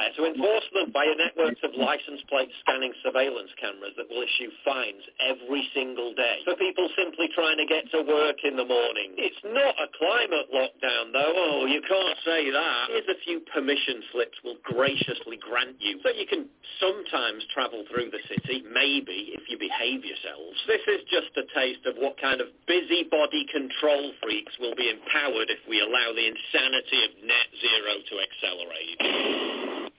Openly 0.00 0.10
prepare 0.16 0.26
to 0.26 0.32
enforce 0.32 0.64
them 0.72 0.92
via 0.92 1.14
networks 1.16 1.60
of 1.62 1.70
license 1.76 2.22
plate 2.28 2.50
scanning 2.60 2.92
surveillance 3.02 3.50
cameras 3.60 3.92
that 3.96 4.08
will 4.08 4.22
issue 4.22 4.50
fines 4.64 5.02
every 5.20 5.68
single 5.74 6.14
day 6.14 6.40
for 6.44 6.56
people 6.56 6.88
simply 6.96 7.28
trying 7.34 7.56
to 7.58 7.66
get 7.66 7.90
to 7.90 8.02
work 8.02 8.36
in 8.44 8.56
the 8.56 8.64
morning. 8.64 9.14
It's 9.18 9.40
not 9.44 9.74
a 9.76 9.88
climate 9.98 10.48
lockdown 10.52 11.12
though. 11.12 11.32
Oh, 11.36 11.66
you 11.66 11.80
can't 11.82 12.18
say 12.24 12.50
that. 12.50 12.84
Here's 12.88 13.08
a 13.08 13.20
few 13.24 13.40
permission 13.52 14.02
slips 14.12 14.38
we'll 14.44 14.60
graciously 14.64 15.36
grant 15.40 15.76
you 15.80 16.00
so 16.02 16.10
you 16.10 16.26
can 16.26 16.46
sometimes 16.80 17.44
travel 17.52 17.84
through 17.90 18.10
the 18.10 18.22
city, 18.28 18.64
maybe 18.72 19.36
if 19.36 19.44
you 19.48 19.58
behave 19.58 20.04
yourselves. 20.04 20.56
This 20.66 20.84
is 20.88 21.00
just 21.10 21.32
a 21.36 21.44
taste 21.54 21.84
of 21.86 21.96
what 21.96 22.20
kind 22.20 22.40
of 22.40 22.48
busybody 22.66 23.46
control 23.52 24.12
freaks 24.22 24.52
will 24.60 24.74
be 24.74 24.88
empowered 24.88 25.50
if 25.50 25.60
we 25.68 25.80
allow 25.80 26.12
the 26.14 26.26
insanity 26.26 27.04
of 27.04 27.10
net 27.24 27.48
zero 27.60 27.92
to 28.08 28.14
accelerate. 28.20 29.89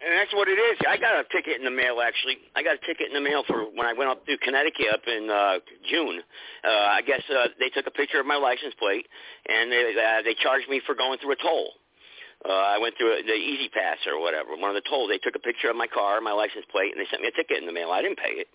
And 0.00 0.16
that's 0.16 0.32
what 0.32 0.48
it 0.48 0.56
is. 0.56 0.80
I 0.88 0.96
got 0.96 1.20
a 1.20 1.28
ticket 1.28 1.60
in 1.60 1.64
the 1.64 1.70
mail, 1.70 2.00
actually. 2.00 2.40
I 2.56 2.64
got 2.64 2.80
a 2.80 2.82
ticket 2.88 3.12
in 3.12 3.14
the 3.14 3.20
mail 3.20 3.44
for 3.44 3.68
when 3.68 3.84
I 3.84 3.92
went 3.92 4.08
up 4.08 4.24
to 4.24 4.36
Connecticut 4.40 4.88
up 4.88 5.04
in 5.04 5.28
uh, 5.28 5.60
June. 5.92 6.24
Uh, 6.64 6.96
I 6.96 7.02
guess 7.04 7.20
uh, 7.28 7.52
they 7.60 7.68
took 7.68 7.86
a 7.86 7.92
picture 7.92 8.18
of 8.18 8.24
my 8.24 8.36
license 8.36 8.72
plate, 8.80 9.04
and 9.44 9.70
they, 9.70 9.92
uh, 9.92 10.22
they 10.24 10.32
charged 10.40 10.68
me 10.72 10.80
for 10.86 10.94
going 10.94 11.18
through 11.20 11.36
a 11.36 11.40
toll. 11.44 11.76
Uh, 12.48 12.52
I 12.52 12.78
went 12.80 12.96
through 12.96 13.12
a, 13.12 13.22
the 13.22 13.36
E-ZPass 13.36 14.08
or 14.08 14.18
whatever, 14.18 14.56
one 14.56 14.72
of 14.72 14.78
the 14.80 14.88
tolls. 14.88 15.12
They 15.12 15.20
took 15.20 15.36
a 15.36 15.44
picture 15.44 15.68
of 15.68 15.76
my 15.76 15.86
car, 15.86 16.20
my 16.24 16.32
license 16.32 16.64
plate, 16.72 16.96
and 16.96 17.00
they 17.00 17.08
sent 17.12 17.20
me 17.20 17.28
a 17.28 17.36
ticket 17.36 17.60
in 17.60 17.66
the 17.68 17.76
mail. 17.76 17.92
I 17.92 18.00
didn't 18.00 18.16
pay 18.16 18.40
it. 18.40 18.48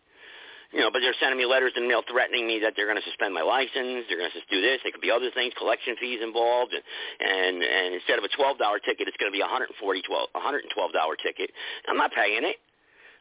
You 0.73 0.81
know, 0.81 0.89
but 0.91 0.99
they're 0.99 1.15
sending 1.19 1.37
me 1.37 1.45
letters 1.45 1.73
in 1.77 1.83
the 1.83 1.89
mail 1.89 2.01
threatening 2.09 2.47
me 2.47 2.59
that 2.63 2.73
they're 2.75 2.89
going 2.89 2.99
to 2.99 3.07
suspend 3.07 3.33
my 3.33 3.45
license. 3.45 4.05
They're 4.09 4.17
going 4.17 4.33
to 4.33 4.45
do 4.49 4.61
this. 4.61 4.81
There 4.83 4.91
could 4.91 5.01
be 5.03 5.11
other 5.11 5.29
things, 5.31 5.53
collection 5.57 5.95
fees 6.01 6.19
involved, 6.21 6.73
and 6.73 6.83
and, 7.21 7.63
and 7.63 7.95
instead 7.95 8.17
of 8.17 8.25
a 8.25 8.31
twelve 8.35 8.57
dollar 8.57 8.79
ticket, 8.79 9.07
it's 9.07 9.17
going 9.17 9.31
to 9.31 9.35
be 9.35 9.41
a 9.41 9.47
hundred 9.47 9.69
and 9.71 9.79
forty 9.79 10.01
twelve, 10.01 10.29
a 10.35 10.41
hundred 10.41 10.65
and 10.65 10.71
twelve 10.73 10.91
dollar 10.91 11.15
ticket. 11.15 11.51
I'm 11.87 11.97
not 11.97 12.11
paying 12.11 12.43
it. 12.43 12.57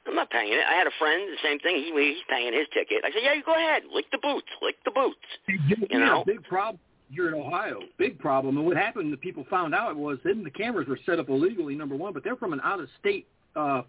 I'm 0.06 0.14
not 0.14 0.28
paying 0.30 0.52
it. 0.52 0.60
I 0.68 0.74
had 0.74 0.86
a 0.86 0.96
friend, 0.98 1.32
the 1.32 1.40
same 1.42 1.58
thing. 1.60 1.76
He 1.76 1.92
he's 1.92 2.24
paying 2.28 2.52
his 2.52 2.66
ticket. 2.74 3.04
I 3.04 3.12
said, 3.12 3.22
yeah, 3.22 3.32
you 3.34 3.42
go 3.42 3.54
ahead, 3.54 3.84
lick 3.92 4.04
the 4.12 4.18
boots, 4.20 4.48
lick 4.60 4.76
the 4.84 4.90
boots. 4.90 5.16
You 5.90 6.00
know, 6.00 6.24
big 6.26 6.42
problem 6.44 6.78
here 7.10 7.28
in 7.28 7.34
Ohio. 7.34 7.80
Big 7.98 8.18
problem. 8.18 8.56
And 8.56 8.66
what 8.66 8.76
happened? 8.76 9.12
The 9.12 9.16
people 9.16 9.46
found 9.48 9.74
out 9.74 9.96
was 9.96 10.18
that 10.24 10.42
the 10.42 10.50
cameras 10.50 10.88
were 10.88 10.98
set 11.06 11.18
up 11.18 11.28
illegally. 11.28 11.74
Number 11.74 11.96
one, 11.96 12.12
but 12.12 12.24
they're 12.24 12.36
from 12.36 12.52
an 12.52 12.60
out-of-state 12.64 13.26
uh, 13.56 13.82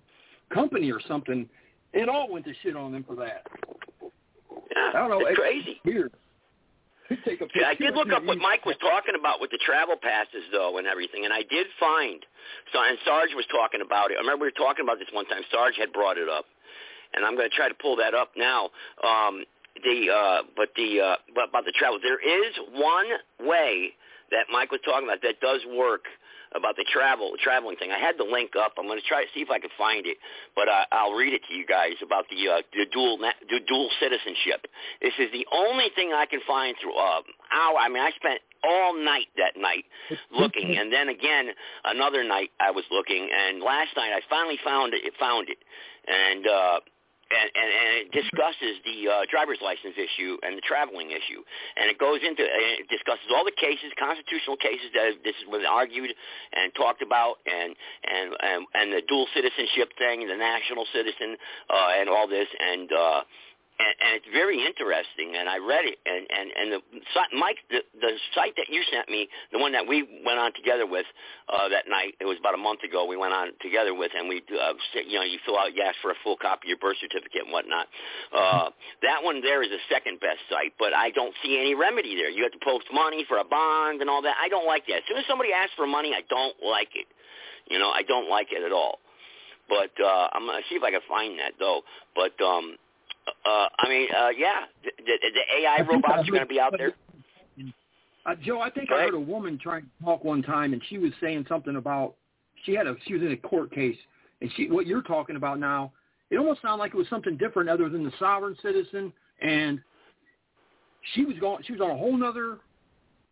company 0.53 0.91
or 0.91 1.01
something. 1.07 1.49
It 1.95 2.09
all 2.09 2.29
went 2.29 2.45
to 2.45 2.53
shit 2.61 2.75
on 2.75 2.91
them 2.91 3.05
for 3.07 3.15
that. 3.15 3.47
Yeah, 4.75 4.91
I 4.93 4.99
don't 4.99 5.09
know. 5.09 5.25
It's 5.25 5.39
crazy. 5.39 5.79
Weird. 5.85 6.11
Take 7.23 7.39
a 7.39 7.47
Yeah, 7.55 7.69
I 7.69 7.75
did 7.75 7.95
look 7.95 8.11
up 8.11 8.25
what. 8.25 8.37
Mike 8.37 8.65
was 8.65 8.75
talking 8.81 9.15
about 9.17 9.39
with 9.39 9.51
the 9.51 9.59
travel 9.63 9.95
passes, 9.95 10.43
though, 10.51 10.77
and 10.77 10.87
everything, 10.87 11.23
and 11.23 11.31
I 11.31 11.43
did 11.47 11.67
find. 11.79 12.19
So, 12.73 12.83
and 12.83 12.97
Sarge 13.05 13.29
was 13.35 13.45
talking 13.47 13.79
about 13.79 14.11
it. 14.11 14.17
I 14.17 14.21
remember 14.21 14.43
we 14.43 14.51
were 14.51 14.59
talking 14.59 14.83
about 14.83 14.99
this 14.99 15.07
one 15.13 15.25
time. 15.27 15.41
Sarge 15.51 15.77
had 15.77 15.93
brought 15.93 16.17
it 16.17 16.27
up, 16.27 16.45
and 17.13 17.23
I'm 17.23 17.37
going 17.37 17.49
to 17.49 17.55
try 17.55 17.69
to 17.69 17.77
pull 17.79 17.95
that 17.97 18.13
up 18.13 18.31
now. 18.35 18.69
Um, 19.05 19.45
the 19.83 20.11
uh, 20.11 20.41
but 20.57 20.69
the 20.75 20.99
uh, 20.99 21.15
but 21.33 21.49
about 21.49 21.63
the 21.63 21.73
travel, 21.77 21.99
there 22.01 22.19
is 22.19 22.51
one 22.73 23.07
way 23.39 23.93
that 24.31 24.51
Mike 24.51 24.71
was 24.71 24.81
talking 24.83 25.07
about 25.07 25.21
that 25.21 25.39
does 25.39 25.61
work 25.77 26.05
about 26.55 26.75
the 26.75 26.85
travel 26.91 27.31
traveling 27.41 27.75
thing. 27.77 27.91
I 27.91 27.99
had 27.99 28.17
the 28.17 28.23
link 28.23 28.51
up. 28.55 28.73
I'm 28.77 28.87
going 28.87 28.99
to 28.99 29.07
try 29.07 29.23
to 29.23 29.29
see 29.33 29.41
if 29.41 29.49
I 29.49 29.59
can 29.59 29.69
find 29.77 30.05
it, 30.05 30.17
but 30.55 30.67
uh, 30.67 30.85
I'll 30.91 31.13
read 31.13 31.33
it 31.33 31.41
to 31.49 31.53
you 31.53 31.65
guys 31.65 31.93
about 32.01 32.25
the 32.29 32.49
uh, 32.49 32.61
the 32.73 32.85
dual 32.91 33.17
the 33.19 33.59
dual 33.67 33.89
citizenship. 33.99 34.67
This 35.01 35.13
is 35.19 35.31
the 35.31 35.45
only 35.51 35.89
thing 35.95 36.13
I 36.13 36.25
can 36.25 36.39
find 36.47 36.75
through 36.81 36.95
uh, 36.95 37.21
hour. 37.51 37.77
I 37.77 37.89
mean, 37.89 38.01
I 38.01 38.11
spent 38.15 38.39
all 38.63 38.95
night 38.95 39.27
that 39.37 39.59
night 39.59 39.85
looking, 40.31 40.77
and 40.77 40.91
then 40.91 41.09
again 41.09 41.49
another 41.83 42.23
night 42.23 42.51
I 42.59 42.71
was 42.71 42.85
looking, 42.91 43.29
and 43.29 43.61
last 43.61 43.91
night 43.95 44.11
I 44.15 44.21
finally 44.29 44.59
found 44.63 44.93
it. 44.93 45.01
Found 45.19 45.49
it, 45.49 45.57
and. 46.07 46.47
uh 46.47 46.79
and, 47.31 47.49
and, 47.57 47.69
and 47.73 47.89
it 48.05 48.09
discusses 48.13 48.77
the 48.85 49.09
uh, 49.09 49.13
driver's 49.29 49.57
license 49.61 49.97
issue 49.97 50.37
and 50.45 50.57
the 50.57 50.65
traveling 50.65 51.09
issue, 51.09 51.41
and 51.75 51.89
it 51.89 51.97
goes 51.97 52.21
into 52.21 52.45
and 52.45 52.85
it 52.85 52.87
discusses 52.89 53.25
all 53.33 53.43
the 53.43 53.55
cases, 53.57 53.89
constitutional 53.97 54.57
cases 54.57 54.93
that 54.93 55.17
this 55.25 55.35
was 55.49 55.65
argued 55.65 56.13
and 56.53 56.73
talked 56.75 57.01
about, 57.01 57.41
and 57.49 57.73
and 58.05 58.35
and, 58.39 58.59
and 58.77 58.87
the 58.93 59.01
dual 59.09 59.25
citizenship 59.33 59.89
thing, 59.97 60.21
and 60.21 60.29
the 60.29 60.37
national 60.37 60.85
citizen, 60.93 61.37
uh, 61.69 61.97
and 61.97 62.09
all 62.09 62.27
this, 62.27 62.47
and. 62.59 62.91
uh 62.91 63.21
and, 63.75 63.93
and 63.99 64.11
it's 64.15 64.31
very 64.31 64.63
interesting. 64.63 65.35
And 65.35 65.49
I 65.49 65.59
read 65.59 65.83
it, 65.83 65.99
and 66.05 66.23
and 66.31 66.47
and 66.55 66.67
the 66.73 66.79
Mike, 67.35 67.59
the, 67.69 67.83
the 67.99 68.15
site 68.33 68.55
that 68.55 68.71
you 68.71 68.81
sent 68.91 69.09
me, 69.09 69.27
the 69.51 69.59
one 69.59 69.71
that 69.73 69.83
we 69.83 70.07
went 70.23 70.39
on 70.39 70.53
together 70.55 70.87
with 70.87 71.05
uh, 71.51 71.67
that 71.69 71.87
night, 71.91 72.15
it 72.19 72.25
was 72.25 72.39
about 72.39 72.55
a 72.55 72.61
month 72.61 72.83
ago. 72.87 73.05
We 73.05 73.17
went 73.17 73.33
on 73.33 73.51
together 73.61 73.93
with, 73.93 74.11
and 74.15 74.29
we, 74.29 74.43
uh, 74.47 74.73
you 75.07 75.19
know, 75.19 75.27
you 75.27 75.39
fill 75.45 75.59
out, 75.59 75.75
you 75.75 75.83
ask 75.83 75.99
for 76.01 76.11
a 76.11 76.19
full 76.23 76.37
copy 76.37 76.67
of 76.67 76.69
your 76.75 76.81
birth 76.81 76.97
certificate 77.03 77.43
and 77.43 77.51
whatnot. 77.51 77.87
Uh, 78.31 78.71
that 79.03 79.19
one 79.23 79.41
there 79.41 79.63
is 79.63 79.69
the 79.69 79.81
second 79.91 80.19
best 80.19 80.39
site, 80.49 80.73
but 80.79 80.95
I 80.95 81.11
don't 81.11 81.35
see 81.43 81.59
any 81.59 81.75
remedy 81.75 82.15
there. 82.15 82.29
You 82.29 82.43
have 82.43 82.55
to 82.55 82.63
post 82.63 82.87
money 82.93 83.25
for 83.27 83.37
a 83.37 83.45
bond 83.45 83.99
and 83.99 84.09
all 84.09 84.21
that. 84.23 84.35
I 84.39 84.47
don't 84.47 84.65
like 84.65 84.87
that. 84.87 85.03
As 85.03 85.05
soon 85.07 85.17
as 85.17 85.27
somebody 85.27 85.51
asks 85.51 85.75
for 85.75 85.87
money, 85.87 86.15
I 86.15 86.23
don't 86.29 86.55
like 86.63 86.95
it. 86.95 87.07
You 87.67 87.79
know, 87.79 87.89
I 87.89 88.03
don't 88.03 88.29
like 88.29 88.49
it 88.51 88.63
at 88.63 88.71
all. 88.71 88.99
But 89.67 89.91
uh, 89.97 90.27
I'm 90.31 90.45
gonna 90.45 90.61
see 90.69 90.75
if 90.75 90.83
I 90.83 90.91
can 90.91 91.01
find 91.09 91.39
that 91.39 91.53
though. 91.57 91.81
But 92.13 92.37
um, 92.43 92.77
uh, 93.27 93.67
I 93.79 93.89
mean, 93.89 94.07
uh, 94.15 94.29
yeah, 94.29 94.61
the, 94.83 94.91
the, 95.05 95.63
AI 95.63 95.81
robots 95.81 96.27
are 96.27 96.31
going 96.31 96.41
to 96.41 96.45
be 96.45 96.59
out 96.59 96.73
there. 96.77 96.93
Uh, 98.25 98.35
Joe, 98.43 98.59
I 98.59 98.69
think 98.69 98.91
I 98.91 99.03
heard 99.03 99.13
a 99.13 99.19
woman 99.19 99.59
trying 99.61 99.83
to 99.83 100.05
talk 100.05 100.23
one 100.23 100.41
time, 100.41 100.73
and 100.73 100.81
she 100.89 100.97
was 100.97 101.11
saying 101.21 101.45
something 101.47 101.75
about 101.75 102.15
she 102.65 102.73
had 102.73 102.87
a 102.87 102.95
she 103.05 103.13
was 103.13 103.21
in 103.21 103.31
a 103.31 103.37
court 103.37 103.71
case, 103.71 103.97
and 104.41 104.51
she 104.55 104.67
what 104.69 104.87
you're 104.87 105.03
talking 105.03 105.35
about 105.35 105.59
now. 105.59 105.91
It 106.31 106.37
almost 106.37 106.63
sounded 106.63 106.77
like 106.77 106.93
it 106.93 106.97
was 106.97 107.07
something 107.07 107.37
different 107.37 107.69
other 107.69 107.87
than 107.87 108.03
the 108.03 108.11
sovereign 108.17 108.55
citizen, 108.63 109.13
and 109.41 109.79
she 111.13 111.23
was 111.23 111.37
going. 111.39 111.63
She 111.65 111.73
was 111.73 111.81
on 111.81 111.91
a 111.91 111.97
whole 111.97 112.17
nother, 112.17 112.57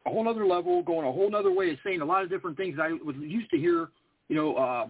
a 0.06 0.10
whole 0.10 0.24
nother 0.24 0.46
level, 0.46 0.84
going 0.84 1.08
a 1.08 1.12
whole 1.12 1.30
nother 1.30 1.52
way 1.52 1.72
of 1.72 1.78
saying 1.84 2.02
a 2.02 2.06
lot 2.06 2.24
of 2.24 2.30
different 2.30 2.56
things. 2.56 2.78
I 2.80 2.94
was 3.04 3.16
used 3.16 3.50
to 3.50 3.58
hear, 3.58 3.90
you 4.30 4.36
know, 4.36 4.56
uh, 4.56 4.88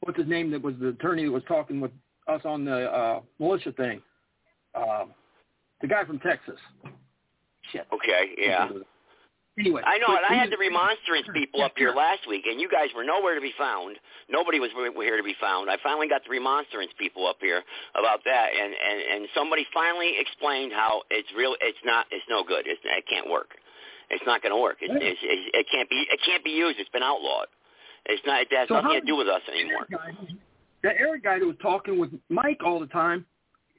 what's 0.00 0.18
his 0.18 0.26
name 0.26 0.50
that 0.50 0.62
was 0.62 0.74
the 0.80 0.88
attorney 0.88 1.24
that 1.24 1.30
was 1.30 1.44
talking 1.46 1.80
with 1.80 1.92
us 2.26 2.40
on 2.44 2.64
the 2.64 2.90
uh, 2.90 3.20
militia 3.38 3.72
thing. 3.72 4.02
Uh, 4.74 5.04
the 5.80 5.86
guy 5.86 6.04
from 6.04 6.18
Texas. 6.20 6.58
Shit. 7.72 7.86
Okay, 7.92 8.32
yeah. 8.38 8.68
Anyway, 9.58 9.82
I 9.84 9.98
know, 9.98 10.14
and 10.14 10.24
I 10.24 10.38
had 10.38 10.52
the 10.52 10.56
remonstrance 10.56 11.26
people 11.34 11.62
up 11.62 11.72
here 11.76 11.92
last 11.92 12.20
week, 12.28 12.44
and 12.46 12.60
you 12.60 12.68
guys 12.70 12.88
were 12.94 13.02
nowhere 13.02 13.34
to 13.34 13.40
be 13.40 13.52
found. 13.58 13.96
Nobody 14.30 14.60
was 14.60 14.70
here 14.70 15.16
to 15.16 15.22
be 15.22 15.34
found. 15.40 15.68
I 15.68 15.76
finally 15.82 16.08
got 16.08 16.22
the 16.22 16.30
remonstrance 16.30 16.92
people 16.96 17.26
up 17.26 17.38
here 17.40 17.62
about 17.98 18.20
that, 18.24 18.48
and 18.54 18.72
and 18.72 18.98
and 19.14 19.28
somebody 19.34 19.66
finally 19.74 20.14
explained 20.16 20.72
how 20.72 21.02
it's 21.10 21.28
real. 21.36 21.56
It's 21.60 21.78
not. 21.84 22.06
It's 22.12 22.24
no 22.30 22.44
good. 22.44 22.66
It's, 22.66 22.80
it 22.84 23.04
can't 23.10 23.28
work. 23.28 23.50
It's 24.10 24.22
not 24.24 24.42
going 24.42 24.54
to 24.54 24.60
work. 24.60 24.78
It's, 24.80 24.94
it's, 24.94 25.20
it's, 25.22 25.50
it 25.52 25.66
can't 25.72 25.90
be. 25.90 26.06
It 26.08 26.20
can't 26.24 26.44
be 26.44 26.50
used. 26.50 26.78
It's 26.78 26.88
been 26.90 27.02
outlawed. 27.02 27.48
It's 28.06 28.22
not. 28.24 28.40
It 28.42 28.48
has 28.52 28.68
So 28.68 28.80
nothing 28.80 29.00
to 29.00 29.06
do 29.06 29.16
with 29.16 29.26
us 29.28 29.42
anymore. 29.50 29.86
that 30.84 30.94
Eric 30.98 31.24
guy 31.24 31.40
that 31.40 31.44
was 31.44 31.56
talking 31.60 31.98
with 31.98 32.10
Mike 32.30 32.60
all 32.64 32.78
the 32.78 32.86
time, 32.86 33.26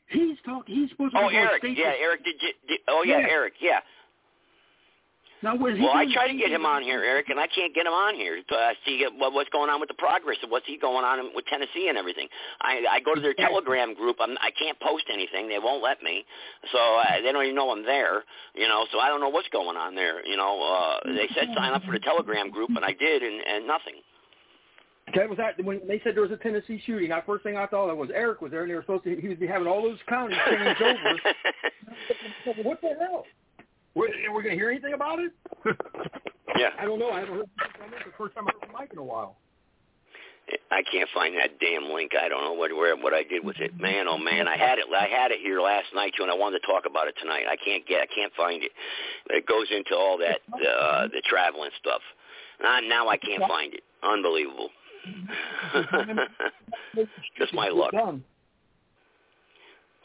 he's 0.09 0.37
talking. 0.45 0.75
He's 0.75 0.89
supposed 0.89 1.13
to 1.13 1.19
Oh, 1.19 1.27
Eric. 1.27 1.63
Yeah, 1.63 1.93
Eric. 1.99 2.23
Did 2.23 2.35
you? 2.41 2.53
Did, 2.67 2.79
oh, 2.87 3.03
yeah, 3.03 3.19
Yeah. 3.19 3.27
Eric. 3.29 3.53
Yeah. 3.61 3.79
Now, 5.41 5.55
what 5.55 5.71
is 5.71 5.77
he 5.77 5.83
Well, 5.83 5.95
I 5.95 6.05
try 6.11 6.27
to 6.27 6.35
get 6.35 6.51
him 6.51 6.65
on 6.65 6.83
here, 6.83 7.01
Eric, 7.01 7.29
and 7.29 7.39
I 7.39 7.47
can't 7.47 7.73
get 7.73 7.85
him 7.87 7.93
on 7.93 8.13
here 8.15 8.43
to 8.43 8.55
uh, 8.55 8.73
see 8.85 9.05
what, 9.17 9.31
what's 9.31 9.49
going 9.51 9.69
on 9.69 9.79
with 9.79 9.87
the 9.87 9.95
progress 9.95 10.35
of 10.43 10.49
what's 10.49 10.67
he 10.67 10.77
going 10.77 11.05
on 11.05 11.31
with 11.33 11.45
Tennessee 11.45 11.87
and 11.87 11.97
everything. 11.97 12.27
I 12.59 12.83
I 12.91 12.99
go 12.99 13.15
to 13.15 13.21
their 13.21 13.33
Telegram 13.33 13.93
group. 13.93 14.17
I'm, 14.19 14.35
I 14.41 14.51
can't 14.59 14.77
post 14.81 15.05
anything. 15.11 15.47
They 15.47 15.59
won't 15.59 15.81
let 15.81 16.03
me. 16.03 16.25
So 16.73 16.77
uh, 16.77 17.21
they 17.23 17.31
don't 17.31 17.43
even 17.43 17.55
know 17.55 17.71
I'm 17.71 17.85
there. 17.85 18.23
You 18.53 18.67
know, 18.67 18.85
so 18.91 18.99
I 18.99 19.07
don't 19.07 19.21
know 19.21 19.29
what's 19.29 19.47
going 19.49 19.77
on 19.77 19.95
there. 19.95 20.25
You 20.27 20.35
know, 20.35 20.59
uh, 20.59 21.07
they 21.07 21.29
said 21.33 21.47
sign 21.55 21.71
up 21.71 21.83
for 21.83 21.93
the 21.93 22.03
Telegram 22.03 22.51
group, 22.51 22.71
and 22.75 22.83
I 22.83 22.91
did, 22.91 23.23
and, 23.23 23.39
and 23.39 23.65
nothing. 23.65 24.03
Okay, 25.09 25.25
was 25.27 25.37
that 25.37 25.63
when 25.63 25.81
they 25.87 25.99
said 26.03 26.15
there 26.15 26.21
was 26.21 26.31
a 26.31 26.37
Tennessee 26.37 26.81
shooting? 26.85 27.09
That 27.09 27.25
first 27.25 27.43
thing 27.43 27.57
I 27.57 27.65
thought 27.65 27.89
of 27.89 27.97
was 27.97 28.09
Eric 28.13 28.41
was 28.41 28.51
there, 28.51 28.61
and 28.61 28.69
they 28.69 28.75
were 28.75 28.81
supposed 28.81 29.03
to. 29.05 29.15
He 29.15 29.27
was 29.27 29.37
be 29.37 29.47
having 29.47 29.67
all 29.67 29.81
those 29.81 29.97
counties 30.07 30.37
changed 30.47 30.81
over. 30.81 32.63
what 32.63 32.81
the 32.81 32.89
hell? 32.99 33.25
We're, 33.95 34.09
we're 34.31 34.43
going 34.43 34.55
to 34.55 34.59
hear 34.59 34.69
anything 34.69 34.93
about 34.93 35.19
it? 35.19 35.31
Yeah. 36.57 36.69
I 36.79 36.85
don't 36.85 36.99
know. 36.99 37.09
I 37.09 37.21
haven't 37.21 37.35
heard 37.35 37.49
from 37.57 37.87
him. 37.87 37.93
It's 37.95 38.05
the 38.05 38.17
first 38.17 38.35
time 38.35 38.47
I 38.47 38.51
heard 38.51 38.61
from 38.63 38.73
Mike 38.73 38.89
in 38.91 38.99
a 38.99 39.03
while. 39.03 39.37
I 40.71 40.81
can't 40.91 41.09
find 41.13 41.35
that 41.37 41.59
damn 41.59 41.93
link. 41.93 42.11
I 42.19 42.27
don't 42.27 42.43
know 42.43 42.53
what 42.53 42.75
where 42.75 42.95
what 42.97 43.13
I 43.13 43.23
did 43.23 43.45
with 43.45 43.57
it. 43.59 43.79
Man, 43.79 44.07
oh 44.07 44.17
man, 44.17 44.47
I 44.47 44.57
had 44.57 44.79
it. 44.79 44.85
I 44.89 45.05
had 45.05 45.31
it 45.31 45.39
here 45.41 45.61
last 45.61 45.87
night 45.93 46.13
too, 46.17 46.23
and 46.23 46.31
I 46.31 46.35
wanted 46.35 46.59
to 46.59 46.67
talk 46.67 46.85
about 46.89 47.07
it 47.07 47.15
tonight. 47.21 47.43
I 47.47 47.55
can't 47.55 47.85
get. 47.85 48.01
I 48.01 48.07
can't 48.07 48.33
find 48.33 48.63
it. 48.63 48.71
It 49.29 49.45
goes 49.45 49.67
into 49.69 49.95
all 49.95 50.17
that 50.17 50.39
uh, 50.53 51.07
the 51.07 51.21
traveling 51.29 51.69
stuff. 51.79 52.01
Uh, 52.65 52.81
now 52.81 53.07
I 53.07 53.17
can't 53.17 53.43
find 53.47 53.73
it. 53.73 53.83
Unbelievable. 54.01 54.69
Just 57.37 57.53
my 57.53 57.69
luck. 57.69 57.93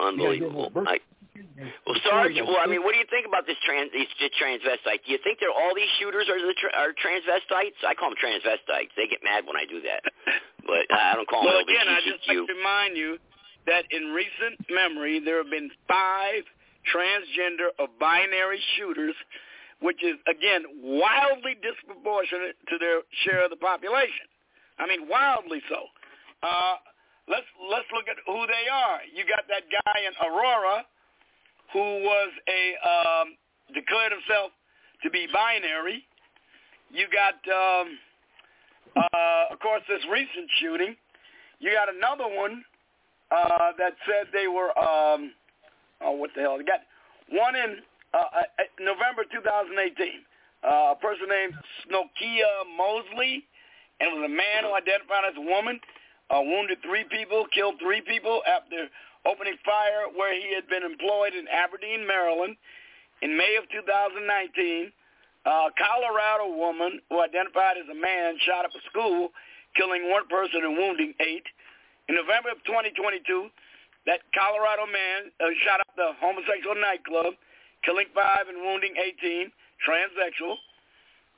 Unbelievable. 0.00 0.70
I, 0.86 0.98
well, 1.86 1.98
Sarge, 2.06 2.34
well, 2.46 2.58
I 2.62 2.66
mean, 2.66 2.82
what 2.82 2.94
do 2.94 2.98
you 2.98 3.06
think 3.10 3.26
about 3.26 3.46
this 3.46 3.56
trans 3.66 3.90
these 3.92 4.06
transvestites? 4.38 5.02
Do 5.06 5.12
you 5.12 5.18
think 5.22 5.38
they're 5.40 5.54
all 5.54 5.74
these 5.74 5.90
shooters 5.98 6.26
are 6.30 6.38
the 6.38 6.54
tra- 6.58 6.74
are 6.74 6.94
transvestites? 6.94 7.78
I 7.86 7.94
call 7.94 8.10
them 8.10 8.18
transvestites. 8.18 8.94
They 8.96 9.06
get 9.06 9.18
mad 9.22 9.46
when 9.46 9.56
I 9.56 9.66
do 9.66 9.82
that, 9.82 10.02
but 10.66 10.86
I 10.94 11.14
don't 11.14 11.28
call 11.28 11.42
them 11.42 11.54
Well, 11.54 11.62
again, 11.62 11.86
I 11.90 11.98
just 12.06 12.22
like 12.26 12.38
to 12.38 12.46
remind 12.54 12.96
you 12.96 13.18
that 13.66 13.84
in 13.90 14.14
recent 14.14 14.62
memory, 14.70 15.20
there 15.24 15.38
have 15.38 15.50
been 15.50 15.70
five 15.88 16.42
transgender 16.86 17.74
or 17.78 17.88
binary 17.98 18.60
shooters, 18.76 19.14
which 19.80 20.02
is, 20.04 20.14
again, 20.28 20.62
wildly 20.82 21.56
disproportionate 21.62 22.56
to 22.68 22.78
their 22.78 23.00
share 23.24 23.44
of 23.44 23.50
the 23.50 23.56
population. 23.56 24.28
I 24.78 24.86
mean, 24.86 25.08
wildly 25.08 25.62
so. 25.68 25.86
Uh, 26.42 26.76
let's 27.28 27.46
let's 27.70 27.88
look 27.92 28.08
at 28.08 28.16
who 28.26 28.46
they 28.46 28.66
are. 28.70 29.00
You 29.08 29.24
got 29.24 29.46
that 29.48 29.64
guy 29.70 29.98
in 30.04 30.12
Aurora 30.20 30.84
who 31.72 32.04
was 32.04 32.30
a 32.48 32.62
um, 32.86 33.36
declared 33.72 34.12
himself 34.12 34.52
to 35.02 35.10
be 35.10 35.26
binary. 35.32 36.04
You 36.90 37.06
got, 37.10 37.34
um, 37.50 37.98
uh, 38.96 39.52
of 39.52 39.58
course, 39.58 39.82
this 39.88 40.00
recent 40.10 40.48
shooting. 40.60 40.94
You 41.58 41.72
got 41.72 41.92
another 41.92 42.28
one 42.30 42.64
uh, 43.30 43.72
that 43.78 43.94
said 44.06 44.30
they 44.32 44.46
were, 44.46 44.70
um, 44.78 45.32
oh, 46.00 46.12
what 46.12 46.30
the 46.36 46.42
hell? 46.42 46.58
They 46.58 46.64
got 46.64 46.86
one 47.30 47.56
in 47.56 47.78
uh, 48.14 48.18
uh, 48.18 48.62
November 48.78 49.24
2018. 49.32 50.22
Uh, 50.62 50.92
a 50.92 50.96
person 51.00 51.28
named 51.28 51.54
Snochia 51.84 52.64
Moseley, 52.76 53.44
and 54.00 54.10
it 54.10 54.14
was 54.14 54.26
a 54.26 54.32
man 54.32 54.66
who 54.66 54.74
identified 54.74 55.24
as 55.28 55.36
a 55.38 55.46
woman, 55.46 55.78
uh, 56.30 56.40
wounded 56.42 56.78
three 56.82 57.04
people, 57.06 57.46
killed 57.54 57.78
three 57.78 58.00
people 58.00 58.42
after 58.48 58.90
opening 59.24 59.56
fire 59.64 60.10
where 60.12 60.34
he 60.34 60.52
had 60.54 60.68
been 60.68 60.82
employed 60.82 61.32
in 61.32 61.46
Aberdeen, 61.48 62.06
Maryland. 62.06 62.56
In 63.22 63.36
May 63.36 63.56
of 63.56 63.64
2019, 63.70 64.92
a 65.46 65.68
Colorado 65.76 66.52
woman 66.56 67.00
who 67.08 67.20
identified 67.20 67.76
as 67.76 67.88
a 67.88 67.96
man 67.96 68.36
shot 68.44 68.64
up 68.64 68.72
a 68.72 68.82
school, 68.88 69.30
killing 69.76 70.10
one 70.10 70.26
person 70.28 70.64
and 70.64 70.76
wounding 70.76 71.14
eight. 71.20 71.44
In 72.08 72.16
November 72.16 72.52
of 72.52 72.60
2022, 72.64 73.48
that 74.04 74.20
Colorado 74.36 74.84
man 74.84 75.32
uh, 75.40 75.48
shot 75.64 75.80
up 75.80 75.88
the 75.96 76.12
homosexual 76.20 76.76
nightclub, 76.76 77.32
killing 77.84 78.08
five 78.12 78.48
and 78.48 78.60
wounding 78.60 78.92
18, 78.96 79.48
transsexual. 79.80 80.60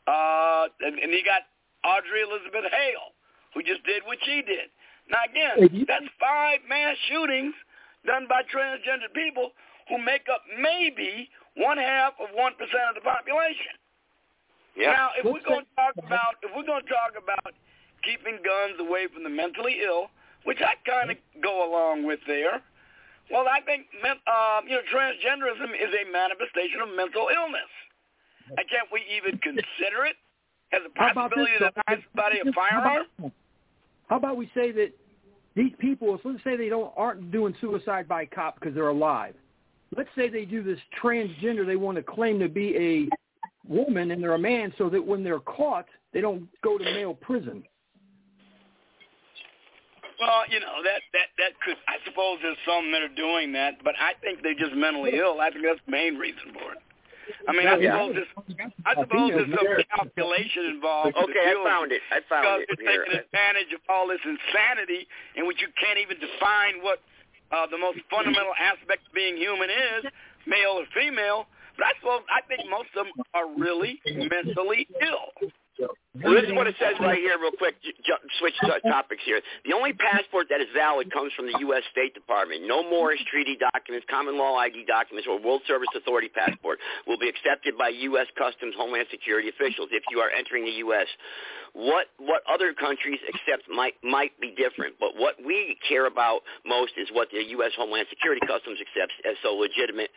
Uh, 0.06 0.70
and, 0.82 0.98
and 0.98 1.10
he 1.10 1.22
got 1.22 1.46
Audrey 1.86 2.26
Elizabeth 2.26 2.66
Hale, 2.66 3.14
who 3.54 3.62
just 3.62 3.86
did 3.86 4.02
what 4.02 4.18
she 4.26 4.42
did. 4.42 4.74
Now 5.06 5.22
again, 5.22 5.86
that's 5.86 6.10
five 6.18 6.58
mass 6.66 6.98
shootings 7.06 7.54
done 8.02 8.26
by 8.26 8.42
transgender 8.50 9.06
people 9.14 9.54
who 9.88 10.02
make 10.02 10.26
up 10.26 10.42
maybe 10.58 11.30
one 11.54 11.78
half 11.78 12.18
of 12.18 12.34
one 12.34 12.58
percent 12.58 12.90
of 12.90 12.98
the 12.98 13.06
population. 13.06 13.78
Yeah. 14.74 14.92
Now, 14.92 15.08
if 15.16 15.24
we're 15.24 15.46
going 15.46 15.64
to 15.64 15.74
talk 15.78 15.94
about 15.94 16.42
if 16.42 16.50
we're 16.50 16.66
going 16.66 16.82
to 16.82 16.90
talk 16.90 17.14
about 17.14 17.54
keeping 18.02 18.42
guns 18.42 18.76
away 18.82 19.06
from 19.06 19.22
the 19.22 19.30
mentally 19.30 19.78
ill, 19.80 20.10
which 20.44 20.58
I 20.58 20.74
kind 20.82 21.14
of 21.14 21.16
go 21.38 21.64
along 21.64 22.04
with 22.04 22.20
there, 22.26 22.60
well, 23.30 23.46
I 23.46 23.62
think 23.62 23.86
men, 24.02 24.18
uh, 24.26 24.60
you 24.66 24.74
know 24.74 24.84
transgenderism 24.90 25.70
is 25.70 25.90
a 25.94 26.04
manifestation 26.10 26.82
of 26.82 26.90
mental 26.94 27.30
illness. 27.30 27.70
And 28.46 28.62
can't 28.70 28.86
we 28.92 29.02
even 29.16 29.38
consider 29.38 30.06
it 30.06 30.14
as 30.72 30.80
a 30.84 30.98
How 30.98 31.10
about 31.10 31.30
possibility 31.30 31.52
this, 31.60 31.70
that 31.74 31.86
buys 31.86 31.98
somebody 32.14 32.40
a 32.40 32.52
How 32.70 32.80
about, 32.80 33.32
how 34.08 34.16
about 34.16 34.36
we 34.36 34.50
say 34.54 34.72
that 34.72 34.92
these 35.54 35.72
people, 35.78 36.18
let's 36.24 36.44
say 36.44 36.56
they 36.56 36.68
don't 36.68 36.92
aren't 36.96 37.32
doing 37.32 37.54
suicide 37.60 38.06
by 38.06 38.26
cop 38.26 38.60
because 38.60 38.74
they're 38.74 38.88
alive. 38.88 39.34
Let's 39.96 40.10
say 40.16 40.28
they 40.28 40.44
do 40.44 40.62
this 40.62 40.78
transgender. 41.02 41.64
They 41.64 41.76
want 41.76 41.96
to 41.96 42.02
claim 42.02 42.38
to 42.40 42.48
be 42.48 42.76
a 42.76 43.72
woman 43.72 44.10
and 44.10 44.22
they're 44.22 44.34
a 44.34 44.38
man, 44.38 44.72
so 44.76 44.90
that 44.90 45.04
when 45.04 45.24
they're 45.24 45.40
caught, 45.40 45.86
they 46.12 46.20
don't 46.20 46.48
go 46.62 46.76
to 46.76 46.84
male 46.84 47.14
prison. 47.14 47.62
Well, 50.20 50.42
you 50.50 50.60
know 50.60 50.82
that 50.82 51.00
that 51.12 51.28
that 51.38 51.60
could. 51.64 51.76
I 51.88 51.96
suppose 52.04 52.38
there's 52.42 52.56
some 52.66 52.90
that 52.92 53.02
are 53.02 53.14
doing 53.14 53.52
that, 53.52 53.82
but 53.84 53.94
I 53.98 54.12
think 54.22 54.42
they're 54.42 54.54
just 54.54 54.74
mentally 54.74 55.12
ill. 55.14 55.40
I 55.40 55.50
think 55.50 55.64
that's 55.64 55.80
the 55.84 55.92
main 55.92 56.16
reason 56.16 56.52
for 56.54 56.72
it. 56.72 56.78
I 57.48 57.52
mean, 57.52 57.66
I 57.66 57.76
Yeah. 57.76 57.92
suppose 57.92 58.14
there's, 58.14 58.32
I 58.86 58.94
suppose 58.94 59.30
there's 59.34 59.50
some 59.54 59.84
calculation 59.96 60.64
involved. 60.66 61.16
Okay, 61.16 61.44
I 61.50 61.54
found 61.64 61.92
it. 61.92 62.02
I 62.10 62.20
found 62.28 62.62
because 62.62 62.78
it 62.78 62.84
they're 62.84 62.92
here. 62.92 63.04
taking 63.04 63.20
advantage 63.26 63.72
of 63.74 63.80
all 63.88 64.06
this 64.08 64.20
insanity 64.24 65.06
in 65.36 65.46
which 65.46 65.60
you 65.60 65.68
can't 65.80 65.98
even 65.98 66.18
define 66.20 66.82
what 66.82 67.00
uh, 67.52 67.66
the 67.70 67.78
most 67.78 67.98
fundamental 68.10 68.54
aspect 68.58 69.06
of 69.06 69.12
being 69.14 69.36
human 69.36 69.70
is, 69.70 70.04
male 70.46 70.78
or 70.82 70.86
female. 70.94 71.46
But 71.76 71.86
I 71.86 71.92
suppose 72.00 72.22
I 72.30 72.40
think 72.48 72.68
most 72.70 72.88
of 72.96 73.06
them 73.06 73.12
are 73.34 73.46
really 73.56 74.00
mentally 74.06 74.86
ill. 75.02 75.30
Well, 75.78 76.32
this 76.32 76.48
is 76.48 76.54
what 76.56 76.66
it 76.66 76.74
says 76.80 76.96
right 77.00 77.18
here, 77.18 77.36
real 77.38 77.52
quick. 77.52 77.76
Switch 78.38 78.54
to 78.64 78.80
topics 78.88 79.22
here. 79.24 79.40
The 79.64 79.74
only 79.74 79.92
passport 79.92 80.48
that 80.48 80.60
is 80.60 80.68
valid 80.72 81.12
comes 81.12 81.32
from 81.36 81.46
the 81.46 81.58
U.S. 81.68 81.82
State 81.92 82.14
Department. 82.14 82.66
No 82.66 82.82
Moorish 82.82 83.20
Treaty 83.30 83.56
documents, 83.60 84.06
common 84.08 84.38
law 84.38 84.56
ID 84.56 84.84
documents, 84.86 85.28
or 85.28 85.36
World 85.40 85.62
Service 85.68 85.88
Authority 85.94 86.28
passport 86.28 86.78
will 87.06 87.18
be 87.18 87.28
accepted 87.28 87.76
by 87.76 87.88
U.S. 88.08 88.26
Customs 88.38 88.74
Homeland 88.76 89.06
Security 89.10 89.48
officials 89.50 89.88
if 89.92 90.02
you 90.10 90.20
are 90.20 90.30
entering 90.30 90.64
the 90.64 90.80
U.S. 90.88 91.06
What 91.76 92.08
what 92.16 92.40
other 92.48 92.72
countries 92.72 93.20
accept 93.28 93.68
might 93.68 94.00
might 94.02 94.32
be 94.40 94.56
different, 94.56 94.96
but 94.98 95.12
what 95.20 95.36
we 95.44 95.76
care 95.86 96.06
about 96.06 96.40
most 96.64 96.96
is 96.96 97.08
what 97.12 97.28
the 97.28 97.44
U.S. 97.60 97.72
Homeland 97.76 98.06
Security 98.08 98.40
Customs 98.48 98.80
accepts 98.80 99.12
as 99.28 99.36
so 99.44 99.52
legitimate, 99.52 100.08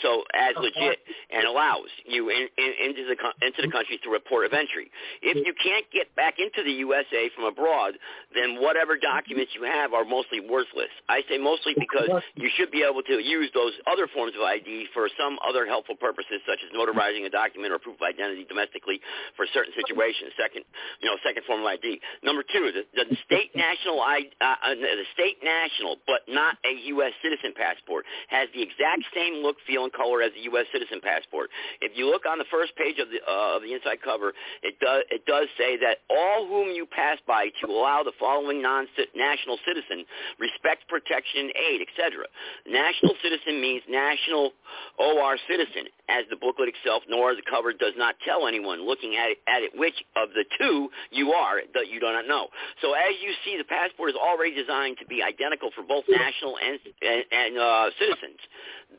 so 0.00 0.24
as 0.32 0.56
legit, 0.56 1.04
and 1.28 1.44
allows 1.44 1.92
you 2.08 2.30
in, 2.30 2.48
in, 2.56 2.70
into 2.88 3.04
the 3.04 3.16
into 3.44 3.60
the 3.60 3.68
country 3.68 4.00
through 4.02 4.16
a 4.16 4.24
port 4.24 4.46
of 4.46 4.56
entry. 4.56 4.88
If 5.22 5.36
you 5.46 5.54
can't 5.62 5.86
get 5.92 6.14
back 6.16 6.38
into 6.38 6.62
the 6.62 6.72
USA 6.84 7.30
from 7.34 7.44
abroad, 7.44 7.94
then 8.34 8.60
whatever 8.60 8.96
documents 8.96 9.52
you 9.54 9.64
have 9.64 9.92
are 9.92 10.04
mostly 10.04 10.40
worthless. 10.40 10.92
I 11.08 11.22
say 11.28 11.38
mostly 11.38 11.74
because 11.78 12.08
you 12.34 12.48
should 12.56 12.70
be 12.70 12.82
able 12.82 13.02
to 13.02 13.16
use 13.22 13.50
those 13.54 13.72
other 13.86 14.06
forms 14.12 14.34
of 14.36 14.42
ID 14.42 14.86
for 14.94 15.08
some 15.18 15.38
other 15.46 15.66
helpful 15.66 15.96
purposes, 15.96 16.40
such 16.46 16.60
as 16.64 16.70
notarizing 16.76 17.24
a 17.26 17.30
document 17.30 17.72
or 17.72 17.78
proof 17.78 17.96
of 17.96 18.06
identity 18.06 18.44
domestically 18.44 19.00
for 19.36 19.46
certain 19.52 19.72
situations. 19.74 20.32
Second, 20.36 20.64
you 21.00 21.08
know, 21.08 21.16
second 21.24 21.42
form 21.46 21.60
of 21.60 21.66
ID. 21.66 22.00
Number 22.22 22.42
two, 22.44 22.70
the, 22.72 22.84
the 22.92 23.16
state 23.24 23.50
national 23.56 24.00
I, 24.00 24.28
uh, 24.40 24.56
uh, 24.62 24.74
the 24.76 25.08
state 25.16 25.40
national, 25.42 25.96
but 26.06 26.22
not 26.28 26.56
a 26.64 26.72
U.S. 26.96 27.12
citizen 27.22 27.52
passport, 27.56 28.04
has 28.28 28.48
the 28.54 28.62
exact 28.62 29.08
same 29.14 29.40
look, 29.40 29.56
feel, 29.66 29.84
and 29.84 29.92
color 29.92 30.22
as 30.22 30.32
a 30.36 30.42
U.S. 30.52 30.66
citizen 30.72 31.00
passport. 31.00 31.50
If 31.80 31.96
you 31.96 32.06
look 32.10 32.26
on 32.28 32.38
the 32.38 32.48
first 32.50 32.76
page 32.76 32.98
of 32.98 33.08
the 33.08 33.20
uh, 33.24 33.56
of 33.56 33.62
the 33.62 33.72
inside 33.72 34.04
cover, 34.04 34.32
it 34.62 34.78
does 34.78 34.91
does 34.92 35.04
it 35.10 35.26
does 35.26 35.48
say 35.58 35.76
that 35.78 35.98
all 36.10 36.46
whom 36.46 36.74
you 36.74 36.86
pass 36.86 37.18
by 37.26 37.48
to 37.60 37.66
allow 37.66 38.02
the 38.02 38.12
following 38.18 38.62
non-national 38.62 39.58
citizen 39.66 40.04
respect, 40.38 40.88
protection, 40.88 41.50
aid, 41.56 41.80
etc. 41.82 42.24
National 42.66 43.14
citizen 43.22 43.60
means 43.60 43.82
national 43.88 44.52
OR 44.98 45.36
citizen, 45.48 45.88
as 46.08 46.24
the 46.30 46.36
booklet 46.36 46.68
itself 46.68 47.02
nor 47.08 47.34
the 47.34 47.42
cover 47.48 47.72
does 47.72 47.94
not 47.96 48.14
tell 48.24 48.46
anyone 48.46 48.84
looking 48.86 49.16
at 49.16 49.30
it, 49.30 49.38
at 49.48 49.62
it 49.62 49.72
which 49.74 49.96
of 50.16 50.30
the 50.34 50.44
two 50.58 50.88
you 51.10 51.32
are 51.32 51.60
that 51.74 51.88
you 51.88 52.00
do 52.00 52.06
not 52.06 52.26
know. 52.26 52.48
So 52.80 52.92
as 52.92 53.14
you 53.22 53.32
see, 53.44 53.56
the 53.56 53.68
passport 53.68 54.10
is 54.10 54.16
already 54.16 54.54
designed 54.54 54.98
to 54.98 55.06
be 55.06 55.22
identical 55.22 55.70
for 55.74 55.82
both 55.82 56.04
national 56.08 56.56
and 56.58 56.78
and, 57.00 57.24
and 57.30 57.52
uh, 57.58 57.90
citizens. 57.98 58.40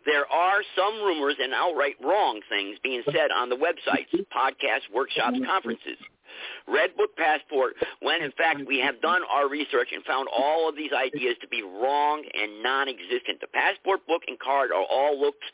There 0.05 0.25
are 0.25 0.61
some 0.75 1.05
rumors 1.05 1.35
and 1.39 1.53
outright 1.53 1.95
wrong 2.03 2.41
things 2.49 2.77
being 2.83 3.03
said 3.05 3.29
on 3.31 3.49
the 3.49 3.55
websites, 3.55 4.09
podcasts, 4.33 4.89
workshops, 4.93 5.37
conferences. 5.45 5.82
Red 6.67 6.95
Book 6.95 7.15
Passport, 7.17 7.75
when 8.01 8.21
in 8.21 8.31
fact 8.31 8.61
we 8.67 8.79
have 8.79 9.01
done 9.01 9.21
our 9.29 9.49
research 9.49 9.89
and 9.91 10.03
found 10.05 10.27
all 10.31 10.69
of 10.69 10.75
these 10.75 10.91
ideas 10.93 11.35
to 11.41 11.47
be 11.47 11.61
wrong 11.61 12.23
and 12.33 12.63
non-existent. 12.63 13.41
The 13.41 13.51
passport 13.51 14.05
book 14.07 14.23
and 14.27 14.39
card 14.39 14.71
are 14.71 14.85
all 14.85 15.19
looks 15.19 15.45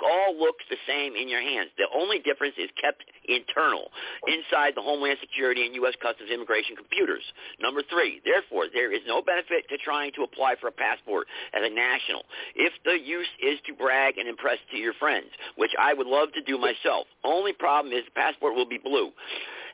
all 0.00 0.36
looks 0.38 0.64
the 0.70 0.80
same 0.88 1.16
in 1.16 1.28
your 1.28 1.42
hands. 1.42 1.70
The 1.76 1.88
only 1.94 2.18
difference 2.18 2.54
is 2.58 2.70
kept 2.80 3.04
internal, 3.28 3.88
inside 4.26 4.72
the 4.76 4.82
Homeland 4.82 5.18
Security 5.20 5.64
and 5.64 5.74
U.S. 5.76 5.94
Customs 6.00 6.30
Immigration 6.30 6.76
computers. 6.76 7.24
Number 7.60 7.82
three, 7.88 8.20
therefore, 8.24 8.66
there 8.72 8.92
is 8.92 9.00
no 9.06 9.22
benefit 9.22 9.68
to 9.68 9.78
trying 9.78 10.12
to 10.16 10.22
apply 10.22 10.56
for 10.60 10.68
a 10.68 10.72
passport 10.72 11.26
as 11.52 11.62
a 11.64 11.72
national 11.72 12.24
if 12.56 12.72
the 12.84 12.96
use 12.98 13.28
is 13.40 13.58
to 13.66 13.74
brag 13.74 14.18
and 14.18 14.28
impress 14.28 14.58
to 14.72 14.76
your 14.76 14.94
friends, 14.94 15.28
which 15.56 15.72
I 15.78 15.92
would 15.92 16.06
love 16.06 16.32
to 16.32 16.42
do 16.42 16.58
myself. 16.58 17.06
Only 17.24 17.52
problem 17.52 17.92
is 17.92 18.04
the 18.04 18.16
passport 18.16 18.54
will 18.54 18.68
be 18.68 18.78
blue 18.78 19.12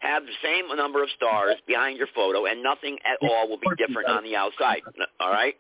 have 0.01 0.25
the 0.25 0.37
same 0.43 0.65
number 0.77 1.03
of 1.03 1.11
stars 1.15 1.57
behind 1.67 1.99
your 1.99 2.09
photo, 2.15 2.47
and 2.47 2.63
nothing 2.63 2.97
at 3.05 3.21
all 3.21 3.49
will 3.49 3.61
be 3.61 3.69
different 3.77 4.09
on 4.09 4.25
the 4.25 4.35
outside. 4.35 4.81
All 5.21 5.31
right. 5.31 5.55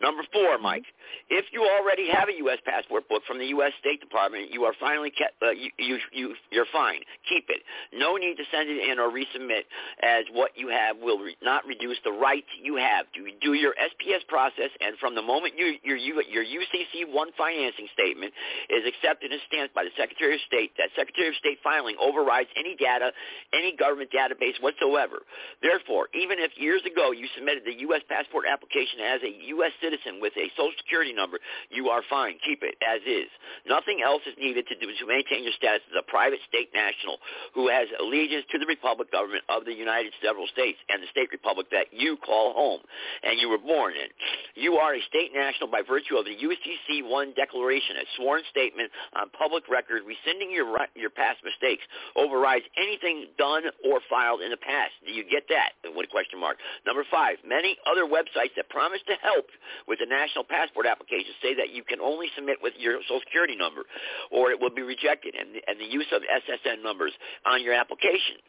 Number 0.00 0.22
four, 0.32 0.58
Mike. 0.58 0.84
If 1.30 1.46
you 1.52 1.64
already 1.64 2.10
have 2.12 2.28
a 2.28 2.36
U.S. 2.44 2.58
passport 2.64 3.08
book 3.08 3.22
from 3.26 3.38
the 3.38 3.46
U.S. 3.56 3.72
State 3.80 4.00
Department, 4.00 4.52
you 4.52 4.64
are 4.64 4.74
finally 4.78 5.10
kept, 5.10 5.40
uh, 5.42 5.50
you, 5.50 5.70
you, 5.78 5.98
you, 6.12 6.34
you're 6.52 6.68
fine. 6.72 7.00
Keep 7.28 7.48
it. 7.48 7.64
No 7.96 8.16
need 8.16 8.36
to 8.36 8.44
send 8.52 8.68
it 8.68 8.84
in 8.84 8.98
or 9.00 9.08
resubmit, 9.08 9.64
as 10.04 10.24
what 10.32 10.52
you 10.56 10.68
have 10.68 10.98
will 11.00 11.18
re- 11.18 11.36
not 11.42 11.64
reduce 11.64 11.96
the 12.04 12.12
rights 12.12 12.52
you 12.62 12.76
have. 12.76 13.06
Do 13.14 13.24
do 13.40 13.54
your 13.54 13.72
SPS 13.80 14.26
process, 14.28 14.70
and 14.80 14.98
from 14.98 15.14
the 15.14 15.22
moment 15.22 15.54
you, 15.56 15.80
your 15.82 15.96
your 15.96 16.44
UCC 16.44 17.08
one 17.08 17.32
financing 17.38 17.88
statement 17.96 18.32
is 18.68 18.84
accepted 18.84 19.32
and 19.32 19.40
stamped 19.48 19.74
by 19.74 19.84
the 19.84 19.94
Secretary 19.96 20.34
of 20.34 20.40
State, 20.46 20.72
that 20.76 20.92
Secretary 20.96 21.28
of 21.28 21.34
State 21.40 21.58
filing 21.64 21.96
overrides 21.96 22.50
any 22.56 22.76
data, 22.76 23.10
any 23.54 23.72
government 23.72 23.85
database 23.94 24.58
whatsoever. 24.60 25.22
Therefore, 25.62 26.08
even 26.14 26.38
if 26.38 26.50
years 26.58 26.82
ago 26.82 27.12
you 27.12 27.28
submitted 27.36 27.62
the 27.64 27.78
U.S. 27.86 28.02
passport 28.08 28.46
application 28.50 29.00
as 29.00 29.20
a 29.22 29.32
U.S. 29.58 29.72
citizen 29.80 30.18
with 30.20 30.32
a 30.36 30.50
Social 30.56 30.74
Security 30.82 31.12
number, 31.12 31.38
you 31.70 31.88
are 31.88 32.02
fine. 32.08 32.38
Keep 32.42 32.62
it 32.62 32.74
as 32.82 33.00
is. 33.06 33.30
Nothing 33.68 34.02
else 34.02 34.22
is 34.26 34.34
needed 34.38 34.66
to 34.68 34.76
do 34.78 34.88
to 34.90 35.04
maintain 35.06 35.44
your 35.44 35.52
status 35.54 35.84
as 35.92 35.96
a 35.98 36.06
private 36.06 36.40
state 36.48 36.70
national 36.74 37.18
who 37.54 37.68
has 37.68 37.86
allegiance 38.00 38.44
to 38.50 38.58
the 38.58 38.66
republic 38.66 39.12
government 39.12 39.44
of 39.48 39.64
the 39.64 39.72
United 39.72 40.12
several 40.22 40.46
states 40.48 40.78
and 40.88 41.02
the 41.02 41.10
state 41.10 41.28
republic 41.30 41.68
that 41.70 41.92
you 41.92 42.16
call 42.16 42.52
home 42.52 42.80
and 43.22 43.38
you 43.38 43.48
were 43.48 43.60
born 43.60 43.94
in. 43.94 44.08
You 44.54 44.76
are 44.80 44.94
a 44.94 45.02
state 45.08 45.30
national 45.34 45.68
by 45.68 45.82
virtue 45.82 46.16
of 46.16 46.24
the 46.24 46.34
UCC 46.34 47.04
1 47.04 47.34
declaration, 47.36 47.96
a 48.00 48.06
sworn 48.16 48.42
statement 48.50 48.90
on 49.14 49.30
public 49.30 49.68
record 49.68 50.02
rescinding 50.06 50.50
your 50.50 50.66
your 50.94 51.10
past 51.10 51.38
mistakes 51.44 51.82
overrides 52.16 52.64
anything 52.76 53.26
done 53.38 53.64
or 53.84 54.00
filed 54.08 54.40
in 54.40 54.50
the 54.50 54.60
past. 54.60 54.92
Do 55.04 55.12
you 55.12 55.24
get 55.24 55.44
that? 55.50 55.76
What 55.92 56.06
a 56.06 56.08
question 56.08 56.40
mark. 56.40 56.56
Number 56.86 57.04
five, 57.10 57.36
many 57.46 57.76
other 57.84 58.04
websites 58.06 58.54
that 58.56 58.68
promise 58.70 59.00
to 59.06 59.16
help 59.20 59.46
with 59.88 59.98
the 59.98 60.06
national 60.08 60.44
passport 60.44 60.86
application 60.86 61.34
say 61.42 61.54
that 61.54 61.70
you 61.70 61.84
can 61.84 62.00
only 62.00 62.28
submit 62.34 62.58
with 62.62 62.74
your 62.78 63.00
social 63.04 63.20
security 63.20 63.56
number 63.56 63.84
or 64.30 64.50
it 64.50 64.60
will 64.60 64.72
be 64.72 64.82
rejected 64.82 65.34
and, 65.34 65.60
and 65.66 65.80
the 65.80 65.88
use 65.88 66.08
of 66.12 66.22
SSN 66.22 66.82
numbers 66.82 67.12
on 67.44 67.62
your 67.62 67.74
application 67.74 68.40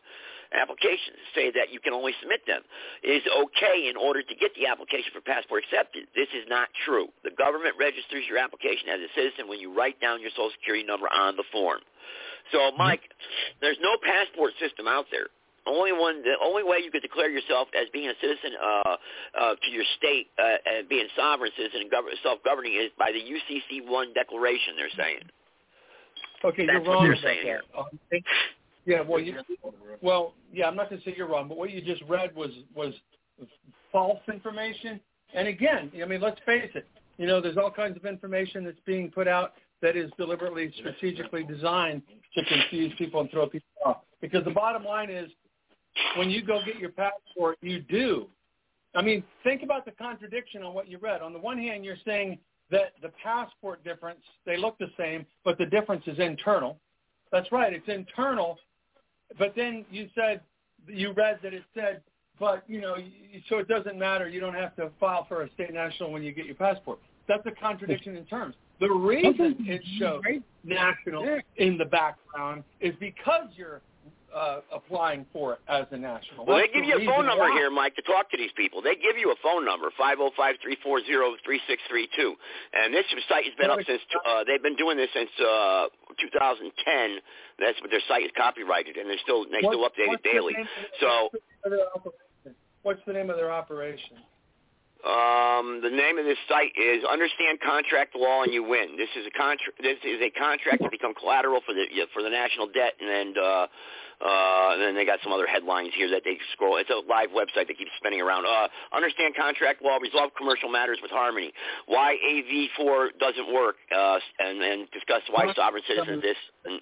applications 0.53 1.19
say 1.35 1.51
that 1.51 1.73
you 1.73 1.79
can 1.79 1.91
only 1.93 2.13
submit 2.21 2.39
them 2.47 2.61
is 3.03 3.23
okay 3.27 3.89
in 3.89 3.97
order 3.97 4.21
to 4.23 4.35
get 4.35 4.55
the 4.55 4.67
application 4.67 5.11
for 5.11 5.21
passport 5.21 5.63
accepted. 5.63 6.07
This 6.15 6.31
is 6.31 6.47
not 6.47 6.69
true. 6.85 7.11
The 7.23 7.35
government 7.35 7.75
registers 7.79 8.23
your 8.29 8.37
application 8.39 8.87
as 8.87 9.01
a 9.03 9.11
citizen 9.15 9.47
when 9.47 9.59
you 9.59 9.75
write 9.75 9.99
down 9.99 10.21
your 10.21 10.31
social 10.31 10.55
security 10.55 10.85
number 10.87 11.07
on 11.11 11.35
the 11.35 11.43
form. 11.51 11.83
So, 12.51 12.71
Mike, 12.77 13.01
there's 13.61 13.77
no 13.81 13.97
passport 14.03 14.53
system 14.59 14.87
out 14.87 15.05
there. 15.11 15.27
Only 15.67 15.91
one, 15.91 16.23
the 16.23 16.35
only 16.41 16.63
way 16.63 16.77
you 16.79 16.91
could 16.91 17.01
declare 17.01 17.29
yourself 17.29 17.67
as 17.75 17.87
being 17.91 18.07
a 18.07 18.15
citizen 18.21 18.55
uh, 18.55 18.95
uh, 19.35 19.55
to 19.55 19.69
your 19.69 19.83
state 19.97 20.27
uh, 20.39 20.55
and 20.63 20.87
being 20.87 21.07
sovereign 21.17 21.51
citizen 21.57 21.81
and 21.81 21.91
gov- 21.91 22.07
self-governing 22.23 22.73
is 22.73 22.89
by 22.97 23.11
the 23.11 23.19
UCC 23.19 23.85
one 23.85 24.13
declaration. 24.13 24.75
They're 24.77 24.95
saying. 24.95 25.19
Okay, 26.45 26.65
That's 26.65 26.85
you're 26.85 26.93
wrong. 26.93 27.09
what 27.09 27.17
they're 27.21 27.21
saying 27.21 27.43
here. 27.43 27.61
Um, 27.77 27.85
yeah, 28.85 29.01
well, 29.01 29.19
you, 29.19 29.35
well, 30.01 30.33
yeah, 30.53 30.67
I'm 30.67 30.75
not 30.77 30.89
going 30.89 31.01
to 31.01 31.05
say 31.09 31.13
you're 31.17 31.27
wrong, 31.27 31.49
but 31.49 31.57
what 31.57 31.71
you 31.71 31.81
just 31.81 32.01
read 32.03 32.33
was 32.33 32.51
was 32.73 32.93
false 33.91 34.19
information. 34.31 35.01
And 35.33 35.47
again, 35.49 35.91
I 36.01 36.05
mean, 36.05 36.21
let's 36.21 36.39
face 36.45 36.71
it. 36.73 36.87
You 37.17 37.27
know, 37.27 37.41
there's 37.41 37.57
all 37.57 37.71
kinds 37.71 37.97
of 37.97 38.05
information 38.05 38.63
that's 38.63 38.79
being 38.85 39.11
put 39.11 39.27
out 39.27 39.53
that 39.81 39.95
is 39.95 40.11
deliberately, 40.17 40.73
strategically 40.77 41.43
designed 41.43 42.01
to 42.35 42.43
confuse 42.45 42.93
people 42.97 43.21
and 43.21 43.29
throw 43.31 43.47
people 43.47 43.67
off. 43.85 43.97
Because 44.21 44.43
the 44.43 44.51
bottom 44.51 44.83
line 44.83 45.09
is, 45.09 45.29
when 46.15 46.29
you 46.29 46.43
go 46.43 46.59
get 46.65 46.77
your 46.77 46.91
passport, 46.91 47.57
you 47.61 47.79
do. 47.79 48.27
I 48.95 49.01
mean, 49.01 49.23
think 49.43 49.63
about 49.63 49.85
the 49.85 49.91
contradiction 49.91 50.63
on 50.63 50.73
what 50.73 50.87
you 50.87 50.97
read. 50.97 51.21
On 51.21 51.33
the 51.33 51.39
one 51.39 51.57
hand, 51.57 51.85
you're 51.85 51.97
saying 52.05 52.39
that 52.71 52.93
the 53.01 53.11
passport 53.23 53.83
difference, 53.83 54.19
they 54.45 54.57
look 54.57 54.77
the 54.79 54.89
same, 54.97 55.25
but 55.43 55.57
the 55.57 55.65
difference 55.65 56.03
is 56.07 56.19
internal. 56.19 56.77
That's 57.31 57.51
right, 57.51 57.73
it's 57.73 57.87
internal. 57.87 58.57
But 59.37 59.53
then 59.55 59.85
you 59.91 60.09
said, 60.15 60.41
you 60.87 61.13
read 61.13 61.39
that 61.43 61.53
it 61.53 61.63
said, 61.73 62.01
but, 62.39 62.63
you 62.67 62.81
know, 62.81 62.95
so 63.49 63.57
it 63.57 63.67
doesn't 63.67 63.97
matter. 63.97 64.29
You 64.29 64.39
don't 64.39 64.53
have 64.53 64.75
to 64.75 64.91
file 64.99 65.25
for 65.27 65.41
a 65.41 65.51
state 65.53 65.73
national 65.73 66.11
when 66.11 66.23
you 66.23 66.31
get 66.31 66.45
your 66.45 66.55
passport. 66.55 66.99
That's 67.27 67.45
a 67.45 67.51
contradiction 67.51 68.15
in 68.15 68.25
terms. 68.25 68.55
The 68.79 68.89
reason 68.89 69.55
it 69.67 69.81
shows 69.99 70.21
national 70.63 71.39
in 71.57 71.77
the 71.77 71.85
background 71.85 72.63
is 72.79 72.93
because 72.99 73.47
you're 73.55 73.81
uh, 74.35 74.59
applying 74.73 75.25
for 75.33 75.53
it 75.53 75.59
as 75.67 75.85
a 75.91 75.97
national. 75.97 76.45
Well, 76.45 76.57
they 76.57 76.67
give 76.67 76.83
the 76.85 77.01
you 77.01 77.09
a 77.09 77.15
phone 77.15 77.25
number 77.25 77.49
why. 77.49 77.57
here, 77.57 77.71
Mike, 77.71 77.95
to 77.95 78.03
talk 78.03 78.29
to 78.31 78.37
these 78.37 78.51
people. 78.55 78.81
They 78.81 78.95
give 78.95 79.17
you 79.17 79.31
a 79.31 79.39
phone 79.41 79.65
number, 79.65 79.89
five 79.97 80.17
zero 80.17 80.29
five 80.37 80.55
three 80.61 80.77
four 80.83 81.01
zero 81.05 81.33
three 81.43 81.61
six 81.67 81.81
three 81.89 82.07
two, 82.15 82.35
and 82.73 82.93
this 82.93 83.05
site 83.29 83.45
has 83.45 83.55
been 83.57 83.71
up 83.71 83.79
since 83.87 84.01
uh, 84.27 84.43
they've 84.45 84.61
been 84.61 84.75
doing 84.75 84.97
this 84.97 85.09
since 85.13 85.29
uh, 85.41 85.87
2010. 86.19 86.69
That's 87.57 87.79
what 87.81 87.89
their 87.89 88.03
site 88.07 88.23
is 88.23 88.31
copyrighted, 88.37 88.97
and 88.97 89.09
they're 89.09 89.23
still 89.23 89.45
they 89.49 89.63
still 89.65 89.87
update 89.87 90.13
it 90.13 90.21
daily. 90.21 90.53
So 90.99 91.29
what's 92.83 93.01
the 93.07 93.13
name 93.13 93.29
of 93.29 93.37
their 93.37 93.51
operation? 93.51 94.21
Um, 95.05 95.79
the 95.85 95.93
name 95.93 96.17
of 96.17 96.25
this 96.25 96.41
site 96.49 96.73
is 96.73 97.05
Understand 97.05 97.61
Contract 97.61 98.15
Law 98.15 98.41
and 98.41 98.51
You 98.51 98.63
Win. 98.63 98.97
This 98.97 99.09
is 99.13 99.27
a 99.27 99.33
contract. 99.37 99.77
This 99.77 100.01
is 100.01 100.17
a 100.21 100.31
contract 100.33 100.81
to 100.81 100.89
become 100.89 101.13
collateral 101.13 101.61
for 101.65 101.73
the 101.73 101.85
for 102.13 102.23
the 102.23 102.29
national 102.29 102.65
debt, 102.73 102.97
and 102.99 103.07
then 103.07 103.33
uh, 103.37 103.67
uh, 104.17 104.73
and 104.73 104.81
then 104.81 104.95
they 104.95 105.05
got 105.05 105.19
some 105.21 105.31
other 105.31 105.45
headlines 105.45 105.93
here 105.95 106.09
that 106.09 106.23
they 106.25 106.37
scroll. 106.51 106.77
It's 106.77 106.89
a 106.89 107.05
live 107.07 107.29
website 107.29 107.69
that 107.69 107.77
keeps 107.77 107.93
spinning 108.01 108.21
around. 108.21 108.45
Uh, 108.49 108.67
understand 108.91 109.35
Contract 109.37 109.83
Law, 109.85 109.97
resolve 110.01 110.31
commercial 110.35 110.67
matters 110.69 110.97
with 111.01 111.11
harmony. 111.11 111.53
Why 111.85 112.17
A4V 112.25 113.19
doesn't 113.19 113.53
work, 113.53 113.75
uh, 113.95 114.17
and 114.39 114.61
and 114.61 114.89
discuss 114.89 115.21
why 115.29 115.53
sovereign 115.53 115.83
citizens 115.87 116.23
this. 116.23 116.37
And, 116.65 116.81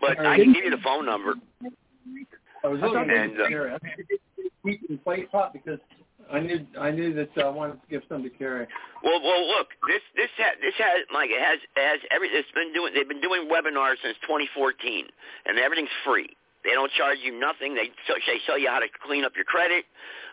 but 0.00 0.20
I 0.20 0.38
can 0.38 0.52
give 0.52 0.64
you 0.64 0.70
the 0.70 0.82
phone 0.84 1.04
number. 1.04 1.34
I 2.62 2.68
was 2.68 2.80
looking 2.80 3.10
and, 3.10 3.40
uh, 3.40 3.48
Carrie. 3.48 3.74
I 3.74 3.78
think 3.78 3.94
it 3.98 4.06
did 4.08 4.50
wheat 4.62 4.80
and 4.88 5.00
because 5.04 5.78
I 6.32 6.40
knew 6.40 6.66
I 6.78 6.90
knew 6.90 7.12
that 7.14 7.30
uh, 7.36 7.46
I 7.46 7.50
wanted 7.50 7.80
to 7.82 7.88
give 7.88 8.02
some 8.08 8.22
to 8.22 8.30
Carrie. 8.30 8.66
Well, 9.02 9.20
well, 9.22 9.46
look, 9.46 9.68
this 9.88 10.02
this 10.16 10.30
ha- 10.36 10.56
this 10.60 10.74
has 10.78 11.06
Mike. 11.12 11.30
It 11.30 11.40
has 11.40 11.58
has 11.76 12.00
every. 12.10 12.28
It's 12.28 12.50
been 12.52 12.72
doing. 12.72 12.94
They've 12.94 13.08
been 13.08 13.20
doing 13.20 13.48
webinars 13.48 13.96
since 14.02 14.16
2014, 14.22 15.06
and 15.46 15.58
everything's 15.58 15.94
free. 16.04 16.36
They 16.64 16.72
don't 16.72 16.90
charge 16.92 17.18
you 17.22 17.38
nothing. 17.38 17.74
They 17.74 17.92
they 18.08 18.40
tell 18.46 18.58
you 18.58 18.68
how 18.68 18.80
to 18.80 18.88
clean 19.04 19.24
up 19.24 19.36
your 19.36 19.44
credit. 19.44 19.84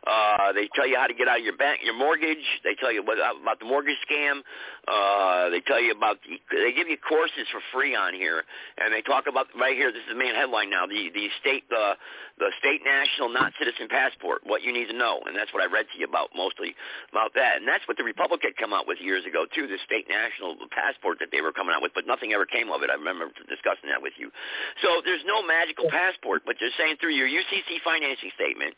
Uh, 0.08 0.52
they 0.54 0.68
tell 0.74 0.88
you 0.88 0.98
how 0.98 1.06
to 1.06 1.14
get 1.14 1.28
out 1.28 1.38
of 1.38 1.46
your 1.46 1.56
bank, 1.56 1.80
your 1.84 1.94
mortgage. 1.94 2.42
They 2.64 2.74
tell 2.74 2.92
you 2.92 3.06
what, 3.06 3.22
about 3.22 3.60
the 3.60 3.70
mortgage 3.70 3.98
scam. 4.02 4.42
Uh, 4.88 5.50
they 5.50 5.62
tell 5.62 5.80
you 5.80 5.92
about. 5.94 6.18
They 6.26 6.74
give 6.74 6.90
you 6.90 6.98
courses 6.98 7.46
for 7.54 7.62
free 7.70 7.94
on 7.94 8.14
here, 8.14 8.42
and 8.82 8.90
they 8.90 9.06
talk 9.06 9.30
about 9.30 9.48
right 9.54 9.78
here. 9.78 9.92
This 9.94 10.02
is 10.10 10.10
the 10.10 10.18
main 10.18 10.34
headline 10.34 10.72
now. 10.72 10.88
The 10.88 11.14
the 11.14 11.30
state 11.38 11.70
the 11.70 11.94
the 12.42 12.50
state 12.58 12.82
national 12.82 13.30
not 13.30 13.54
citizen 13.62 13.86
passport. 13.94 14.42
What 14.42 14.66
you 14.66 14.74
need 14.74 14.90
to 14.90 14.98
know, 14.98 15.22
and 15.30 15.38
that's 15.38 15.54
what 15.54 15.62
I 15.62 15.70
read 15.70 15.86
to 15.94 15.96
you 16.02 16.10
about 16.10 16.34
mostly 16.34 16.74
about 17.14 17.38
that. 17.38 17.62
And 17.62 17.68
that's 17.70 17.86
what 17.86 18.02
the 18.02 18.08
Republic 18.08 18.42
had 18.42 18.58
come 18.58 18.74
out 18.74 18.90
with 18.90 18.98
years 18.98 19.22
ago 19.30 19.46
too. 19.46 19.70
The 19.70 19.78
state 19.86 20.10
national 20.10 20.58
passport 20.74 21.22
that 21.22 21.30
they 21.30 21.46
were 21.46 21.54
coming 21.54 21.78
out 21.78 21.86
with, 21.86 21.94
but 21.94 22.10
nothing 22.10 22.34
ever 22.34 22.50
came 22.50 22.74
of 22.74 22.82
it. 22.82 22.90
I 22.90 22.98
remember 22.98 23.30
discussing 23.46 23.94
that 23.94 24.02
with 24.02 24.18
you. 24.18 24.34
So 24.82 25.06
there's 25.06 25.22
no 25.30 25.46
magical 25.46 25.86
passport, 25.94 26.42
but 26.42 26.58
they're 26.58 26.74
saying 26.74 26.98
through 26.98 27.14
your 27.14 27.30
UCC 27.30 27.86
financing 27.86 28.34
statement, 28.34 28.74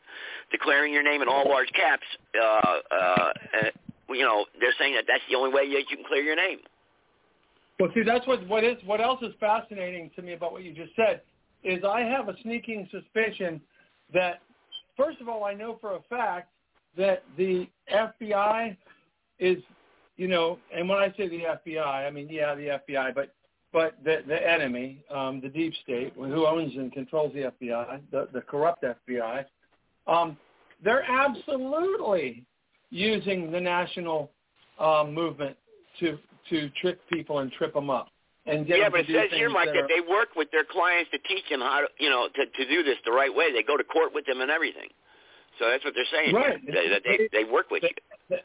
declaring 0.52 0.92
your 0.92 1.04
name 1.04 1.13
in 1.22 1.28
all 1.28 1.48
large 1.48 1.72
caps. 1.74 2.06
Uh, 2.40 2.96
uh, 2.96 3.30
you 4.10 4.24
know, 4.24 4.46
they're 4.60 4.74
saying 4.80 4.96
that 4.96 5.06
that's 5.08 5.24
the 5.30 5.36
only 5.36 5.54
way 5.54 5.68
that 5.70 5.80
you 5.90 5.96
can 5.98 6.06
clear 6.06 6.22
your 6.22 6.36
name. 6.36 6.60
Well, 7.80 7.90
see, 7.94 8.04
that's 8.04 8.26
what 8.28 8.48
what 8.48 8.64
is 8.64 8.78
what 8.86 9.02
else 9.02 9.22
is 9.22 9.34
fascinating 9.40 10.12
to 10.16 10.22
me 10.22 10.34
about 10.34 10.52
what 10.52 10.64
you 10.64 10.74
just 10.74 10.96
said 10.96 11.22
is 11.64 11.84
I 11.84 12.02
have 12.02 12.30
a 12.30 12.36
sneaking 12.44 12.88
suspicion 12.92 13.62
that, 14.14 14.42
first 14.98 15.22
of 15.22 15.30
all, 15.30 15.46
I 15.46 15.54
know 15.54 15.78
for 15.80 15.96
a 15.96 16.02
fact 16.10 16.50
that 16.98 17.24
the 17.38 17.68
FBI 17.92 18.78
is, 19.40 19.58
you 20.18 20.28
know, 20.28 20.60
and 20.76 20.88
when 20.88 21.00
I 21.00 21.14
say 21.18 21.28
the 21.30 21.44
FBI, 21.66 22.08
I 22.08 22.12
mean 22.12 22.28
yeah, 22.30 22.54
the 22.54 22.80
FBI, 22.88 23.16
but 23.16 23.34
but 23.72 23.96
the 24.04 24.20
the 24.28 24.50
enemy, 24.50 25.04
um, 25.10 25.42
the 25.42 25.50
deep 25.50 25.74
state, 25.84 26.14
who 26.16 26.46
owns 26.46 26.76
and 26.76 26.92
controls 26.92 27.34
the 27.34 27.52
FBI, 27.62 28.02
the 28.12 28.28
the 28.32 28.42
corrupt 28.42 28.84
FBI, 28.84 29.46
um, 30.06 30.38
they're 30.84 31.04
absolutely 31.04 32.44
using 32.90 33.52
the 33.52 33.60
national 33.60 34.32
um, 34.80 35.14
movement 35.14 35.58
to 36.00 36.18
to 36.50 36.70
trick 36.82 37.00
people 37.12 37.40
and 37.40 37.52
trip 37.54 37.74
them 37.74 37.90
up. 37.90 38.10
And 38.46 38.68
get 38.68 38.78
yeah, 38.78 38.90
but 38.90 39.02
it 39.02 39.08
says 39.08 39.32
here, 39.32 39.50
Mike, 39.50 39.68
that 39.68 39.74
that 39.74 39.88
they 39.88 40.02
work 40.02 40.36
with 40.36 40.52
their 40.52 40.66
clients 40.66 41.10
to 41.12 41.18
teach 41.20 41.48
them 41.50 41.62
how 41.62 41.82
to, 41.82 41.88
you 41.98 42.10
know, 42.10 42.28
to, 42.28 42.46
to 42.46 42.70
do 42.70 42.84
this 42.84 42.98
the 43.06 43.12
right 43.12 43.34
way. 43.34 43.54
They 43.54 43.64
go 43.64 43.78
to 43.78 43.84
court 43.86 44.14
with 44.14 44.26
them 44.26 44.42
and 44.42 44.52
everything. 44.52 44.90
So 45.60 45.70
that's 45.70 45.86
what 45.86 45.94
they're 45.96 46.12
saying. 46.12 46.36
Right. 46.36 46.60
They, 46.66 46.90
that 46.90 47.04
they, 47.06 47.30
they 47.32 47.50
work 47.50 47.72
with 47.72 47.84
you. 47.84 48.38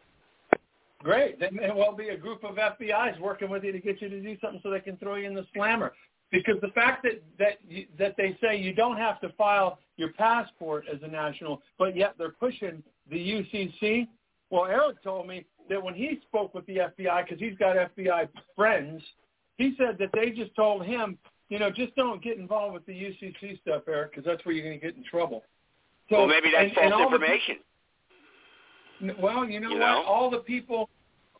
Great. 1.02 1.40
There 1.40 1.50
may 1.50 1.70
well 1.74 1.96
be 1.96 2.08
a 2.10 2.16
group 2.16 2.44
of 2.44 2.56
FBI's 2.56 3.18
working 3.20 3.50
with 3.50 3.64
you 3.64 3.72
to 3.72 3.80
get 3.80 4.00
you 4.00 4.08
to 4.08 4.20
do 4.20 4.36
something 4.40 4.60
so 4.62 4.70
they 4.70 4.80
can 4.80 4.96
throw 4.98 5.16
you 5.16 5.26
in 5.26 5.34
the 5.34 5.46
slammer. 5.54 5.92
Because 6.30 6.56
the 6.60 6.68
fact 6.68 7.04
that 7.04 7.22
that 7.38 7.58
that 7.98 8.14
they 8.18 8.36
say 8.42 8.56
you 8.56 8.74
don't 8.74 8.98
have 8.98 9.20
to 9.22 9.30
file 9.30 9.78
your 9.96 10.12
passport 10.12 10.84
as 10.92 11.00
a 11.02 11.08
national, 11.08 11.62
but 11.78 11.96
yet 11.96 12.14
they're 12.18 12.30
pushing 12.32 12.82
the 13.10 13.16
UCC. 13.16 14.08
Well, 14.50 14.66
Eric 14.66 15.02
told 15.02 15.26
me 15.26 15.46
that 15.70 15.82
when 15.82 15.94
he 15.94 16.20
spoke 16.28 16.54
with 16.54 16.66
the 16.66 16.76
FBI, 16.76 17.24
because 17.24 17.38
he's 17.38 17.56
got 17.58 17.76
FBI 17.76 18.28
friends, 18.56 19.02
he 19.56 19.74
said 19.78 19.96
that 19.98 20.10
they 20.14 20.30
just 20.30 20.54
told 20.54 20.84
him, 20.86 21.18
you 21.48 21.58
know, 21.58 21.70
just 21.70 21.94
don't 21.96 22.22
get 22.22 22.38
involved 22.38 22.74
with 22.74 22.86
the 22.86 22.92
UCC 22.92 23.60
stuff, 23.62 23.82
Eric, 23.88 24.10
because 24.12 24.24
that's 24.24 24.44
where 24.44 24.54
you're 24.54 24.64
going 24.64 24.78
to 24.78 24.86
get 24.86 24.96
in 24.96 25.04
trouble. 25.04 25.42
well, 26.10 26.26
maybe 26.26 26.50
that's 26.50 26.64
and- 26.64 26.74
false 26.74 26.84
and 26.84 26.94
all 26.94 27.08
the 27.10 27.16
information. 27.16 27.56
Well, 29.20 29.44
you 29.48 29.60
know 29.60 29.68
You 29.70 29.78
what? 29.78 29.86
know? 29.86 30.02
All 30.06 30.30
the 30.30 30.38
people, 30.38 30.88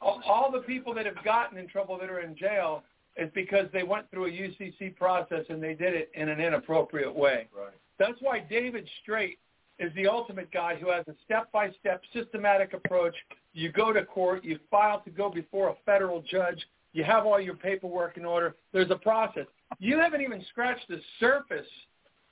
all, 0.00 0.20
all 0.26 0.50
the 0.52 0.60
people 0.60 0.94
that 0.94 1.06
have 1.06 1.22
gotten 1.24 1.58
in 1.58 1.66
trouble 1.68 1.98
that 1.98 2.08
are 2.08 2.20
in 2.20 2.36
jail 2.36 2.84
is 3.18 3.30
because 3.34 3.66
they 3.72 3.82
went 3.82 4.10
through 4.10 4.26
a 4.26 4.30
UCC 4.30 4.96
process 4.96 5.44
and 5.48 5.62
they 5.62 5.74
did 5.74 5.94
it 5.94 6.10
in 6.14 6.28
an 6.28 6.40
inappropriate 6.40 7.14
way. 7.14 7.48
Right. 7.56 7.74
That's 7.98 8.18
why 8.20 8.40
David 8.48 8.88
Straight 9.02 9.38
is 9.78 9.92
the 9.94 10.06
ultimate 10.06 10.50
guy 10.52 10.76
who 10.76 10.90
has 10.90 11.04
a 11.08 11.14
step-by-step 11.24 12.00
systematic 12.12 12.74
approach. 12.74 13.14
You 13.52 13.70
go 13.72 13.92
to 13.92 14.04
court, 14.04 14.44
you 14.44 14.58
file 14.70 15.00
to 15.00 15.10
go 15.10 15.30
before 15.30 15.68
a 15.70 15.74
federal 15.84 16.22
judge, 16.22 16.64
you 16.92 17.04
have 17.04 17.26
all 17.26 17.40
your 17.40 17.54
paperwork 17.54 18.16
in 18.16 18.24
order. 18.24 18.56
There's 18.72 18.90
a 18.90 18.96
process. 18.96 19.46
You 19.78 19.98
haven't 19.98 20.22
even 20.22 20.44
scratched 20.50 20.88
the 20.88 21.00
surface, 21.20 21.66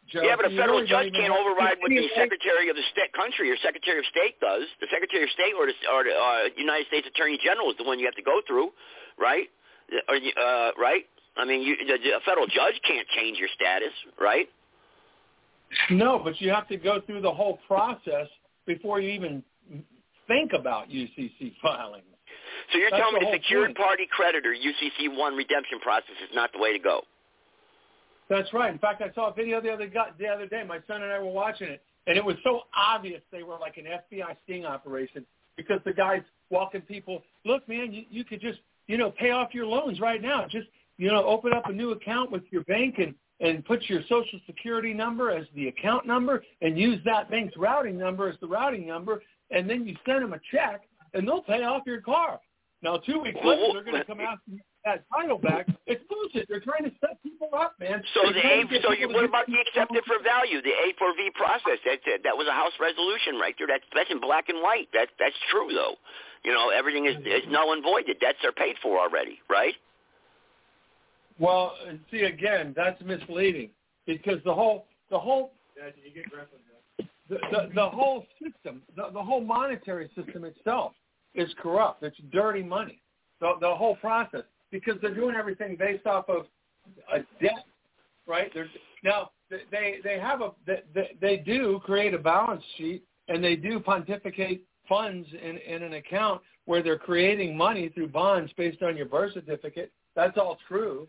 Joe. 0.08 0.22
yeah, 0.22 0.34
but 0.34 0.46
a 0.46 0.54
federal 0.56 0.78
really 0.78 0.88
judge 0.88 1.12
can't 1.12 1.34
override 1.34 1.78
what 1.82 1.90
the 1.90 2.08
Secretary 2.14 2.70
of 2.70 2.76
the 2.76 2.86
state 2.90 3.12
country 3.12 3.50
or 3.50 3.56
Secretary 3.62 3.98
of 3.98 4.06
State 4.06 4.40
does. 4.40 4.62
The 4.80 4.86
Secretary 4.90 5.24
of 5.24 5.30
State 5.30 5.52
or 5.58 5.66
the, 5.66 5.74
or 5.92 6.04
the 6.04 6.14
uh, 6.14 6.48
United 6.56 6.86
States 6.86 7.06
Attorney 7.06 7.38
General 7.42 7.70
is 7.70 7.76
the 7.76 7.84
one 7.84 7.98
you 7.98 8.06
have 8.06 8.16
to 8.16 8.22
go 8.22 8.40
through, 8.46 8.70
right? 9.18 9.50
Or 10.08 10.16
you- 10.16 10.32
uh, 10.32 10.72
right? 10.78 11.04
I 11.36 11.44
mean, 11.44 11.60
you, 11.62 11.74
a 11.74 12.20
federal 12.24 12.46
judge 12.46 12.80
can't 12.86 13.06
change 13.14 13.38
your 13.38 13.48
status, 13.54 13.92
right? 14.18 14.48
No, 15.90 16.18
but 16.18 16.40
you 16.40 16.50
have 16.50 16.66
to 16.68 16.76
go 16.76 17.00
through 17.02 17.20
the 17.20 17.32
whole 17.32 17.58
process 17.66 18.28
before 18.66 19.00
you 19.00 19.10
even 19.10 19.42
think 20.26 20.52
about 20.54 20.88
UCC 20.88 21.54
filing. 21.60 22.02
So 22.72 22.78
you're 22.78 22.90
That's 22.90 23.02
telling 23.02 23.20
me 23.22 23.30
the 23.30 23.36
secured 23.36 23.68
point. 23.74 23.78
party 23.78 24.08
creditor 24.10 24.54
UCC 24.54 25.16
one 25.16 25.36
redemption 25.36 25.78
process 25.80 26.16
is 26.22 26.34
not 26.34 26.52
the 26.52 26.58
way 26.58 26.72
to 26.72 26.78
go? 26.78 27.02
That's 28.28 28.52
right. 28.52 28.72
In 28.72 28.78
fact, 28.78 29.02
I 29.02 29.12
saw 29.14 29.30
a 29.30 29.34
video 29.34 29.60
the 29.60 29.70
other 29.70 29.88
the 30.18 30.26
other 30.26 30.46
day. 30.46 30.64
My 30.66 30.78
son 30.88 31.02
and 31.02 31.12
I 31.12 31.18
were 31.18 31.30
watching 31.30 31.68
it, 31.68 31.82
and 32.06 32.16
it 32.16 32.24
was 32.24 32.36
so 32.42 32.62
obvious 32.76 33.20
they 33.30 33.44
were 33.44 33.58
like 33.58 33.76
an 33.76 33.84
FBI 33.84 34.36
sting 34.44 34.64
operation 34.64 35.24
because 35.56 35.80
the 35.84 35.92
guy's 35.92 36.22
walking 36.50 36.80
people. 36.80 37.22
Look, 37.44 37.68
man, 37.68 37.92
you, 37.92 38.04
you 38.10 38.24
could 38.24 38.40
just 38.40 38.58
you 38.86 38.96
know 38.96 39.10
pay 39.10 39.30
off 39.30 39.54
your 39.54 39.66
loans 39.66 40.00
right 40.00 40.20
now. 40.20 40.46
Just 40.48 40.68
you 40.98 41.08
know 41.08 41.24
open 41.24 41.52
up 41.52 41.66
a 41.66 41.72
new 41.72 41.90
account 41.90 42.30
with 42.30 42.42
your 42.50 42.62
bank 42.64 42.96
and 42.98 43.14
and 43.40 43.64
put 43.64 43.82
your 43.88 44.00
social 44.08 44.40
security 44.46 44.94
number 44.94 45.30
as 45.30 45.46
the 45.54 45.68
account 45.68 46.06
number 46.06 46.42
and 46.62 46.78
use 46.78 46.98
that 47.04 47.30
bank's 47.30 47.54
routing 47.56 47.98
number 47.98 48.28
as 48.28 48.36
the 48.40 48.46
routing 48.46 48.86
number, 48.86 49.22
and 49.50 49.68
then 49.68 49.86
you 49.86 49.94
send 50.06 50.22
them 50.22 50.32
a 50.32 50.40
check 50.50 50.82
and 51.14 51.26
they'll 51.26 51.42
pay 51.42 51.62
off 51.62 51.82
your 51.86 52.00
car. 52.00 52.40
Now, 52.82 52.98
two 52.98 53.20
weeks 53.20 53.38
later, 53.42 53.72
they're 53.72 53.84
going 53.84 53.96
to 53.96 54.04
come 54.04 54.20
out 54.20 54.38
and 54.48 54.60
that 54.84 55.02
title 55.10 55.36
back. 55.38 55.66
It's 55.86 56.00
bullshit. 56.06 56.46
They're 56.48 56.62
trying 56.62 56.84
to 56.84 56.92
set 57.02 57.20
people 57.22 57.50
up, 57.52 57.74
man. 57.80 58.00
So 58.14 58.30
They're 58.30 58.62
the 58.62 58.78
A, 58.78 58.82
so 58.82 58.92
you, 58.92 59.08
what 59.08 59.24
about 59.24 59.46
the 59.46 59.58
accepted 59.58 60.04
for 60.06 60.22
value, 60.22 60.62
the 60.62 60.70
A4V 60.70 61.34
process? 61.34 61.82
That's 61.82 62.00
that, 62.06 62.22
that 62.22 62.36
was 62.38 62.46
a 62.46 62.54
House 62.54 62.72
resolution 62.78 63.36
right 63.42 63.54
there. 63.58 63.66
That's 63.66 63.82
that's 63.92 64.10
in 64.10 64.20
black 64.22 64.48
and 64.48 64.62
white. 64.62 64.86
That 64.94 65.08
that's 65.18 65.34
true 65.50 65.74
though. 65.74 65.98
You 66.46 66.52
know, 66.52 66.70
everything 66.70 67.06
is 67.06 67.16
is 67.26 67.42
null 67.48 67.72
and 67.72 67.82
void. 67.82 68.04
The 68.06 68.14
debts 68.14 68.38
are 68.44 68.52
paid 68.52 68.76
for 68.80 69.00
already, 69.00 69.40
right? 69.50 69.74
Well, 71.40 71.74
see 72.08 72.20
again, 72.20 72.72
that's 72.76 73.02
misleading 73.02 73.70
because 74.06 74.38
the 74.44 74.54
whole 74.54 74.86
the 75.10 75.18
whole 75.18 75.50
the, 75.76 77.02
the, 77.28 77.68
the 77.74 77.88
whole 77.88 78.24
system, 78.40 78.80
the, 78.94 79.10
the 79.12 79.20
whole 79.20 79.40
monetary 79.40 80.08
system 80.14 80.44
itself 80.44 80.92
is 81.34 81.48
corrupt. 81.60 82.04
It's 82.04 82.16
dirty 82.32 82.62
money. 82.62 83.00
The, 83.40 83.54
the 83.60 83.74
whole 83.74 83.96
process 83.96 84.42
because 84.70 84.94
they're 85.02 85.14
doing 85.14 85.34
everything 85.34 85.74
based 85.76 86.06
off 86.06 86.28
of 86.28 86.46
a 87.12 87.18
debt, 87.42 87.64
right? 88.28 88.52
They're, 88.54 88.70
now 89.02 89.30
they 89.50 89.96
they 90.04 90.20
have 90.20 90.42
a 90.42 90.52
they, 90.64 91.16
they 91.20 91.38
do 91.38 91.80
create 91.84 92.14
a 92.14 92.18
balance 92.18 92.62
sheet 92.78 93.02
and 93.26 93.42
they 93.42 93.56
do 93.56 93.80
pontificate 93.80 94.64
funds 94.88 95.26
in, 95.32 95.58
in 95.58 95.82
an 95.82 95.94
account 95.94 96.40
where 96.66 96.82
they're 96.82 96.98
creating 96.98 97.56
money 97.56 97.88
through 97.90 98.08
bonds 98.08 98.52
based 98.56 98.82
on 98.82 98.96
your 98.96 99.06
birth 99.06 99.34
certificate. 99.34 99.92
That's 100.14 100.36
all 100.36 100.58
true. 100.68 101.06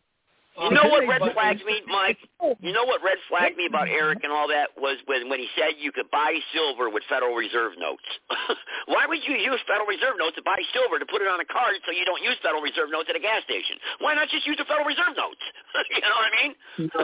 You 0.57 0.69
Um, 0.69 0.73
know 0.73 0.89
what 0.89 1.05
red 1.05 1.21
flags 1.37 1.61
me, 1.69 1.85
Mike? 1.85 2.17
You 2.65 2.73
know 2.73 2.81
what 2.83 3.05
red 3.05 3.21
flagged 3.29 3.57
me 3.61 3.67
about 3.69 3.87
Eric 3.93 4.25
and 4.25 4.33
all 4.33 4.47
that 4.49 4.73
was 4.73 4.97
when 5.05 5.29
when 5.29 5.37
he 5.37 5.45
said 5.53 5.77
you 5.77 5.91
could 5.93 6.09
buy 6.09 6.33
silver 6.51 6.89
with 6.89 7.03
Federal 7.07 7.35
Reserve 7.37 7.73
notes. 7.77 8.01
Why 8.89 9.05
would 9.05 9.21
you 9.21 9.37
use 9.37 9.61
Federal 9.69 9.85
Reserve 9.85 10.17
notes 10.17 10.33
to 10.37 10.41
buy 10.41 10.57
silver 10.73 10.97
to 10.97 11.05
put 11.05 11.21
it 11.21 11.29
on 11.29 11.37
a 11.39 11.45
card 11.45 11.77
so 11.85 11.93
you 11.93 12.05
don't 12.09 12.23
use 12.25 12.33
Federal 12.41 12.65
Reserve 12.65 12.89
notes 12.89 13.05
at 13.05 13.15
a 13.15 13.21
gas 13.21 13.43
station? 13.45 13.77
Why 14.01 14.15
not 14.17 14.29
just 14.33 14.49
use 14.49 14.57
the 14.57 14.65
Federal 14.65 14.89
Reserve 14.89 15.13
notes? 15.13 15.41
you 15.93 16.01
know 16.01 16.17
what 16.17 16.25
I 16.25 16.33
mean? 16.41 16.51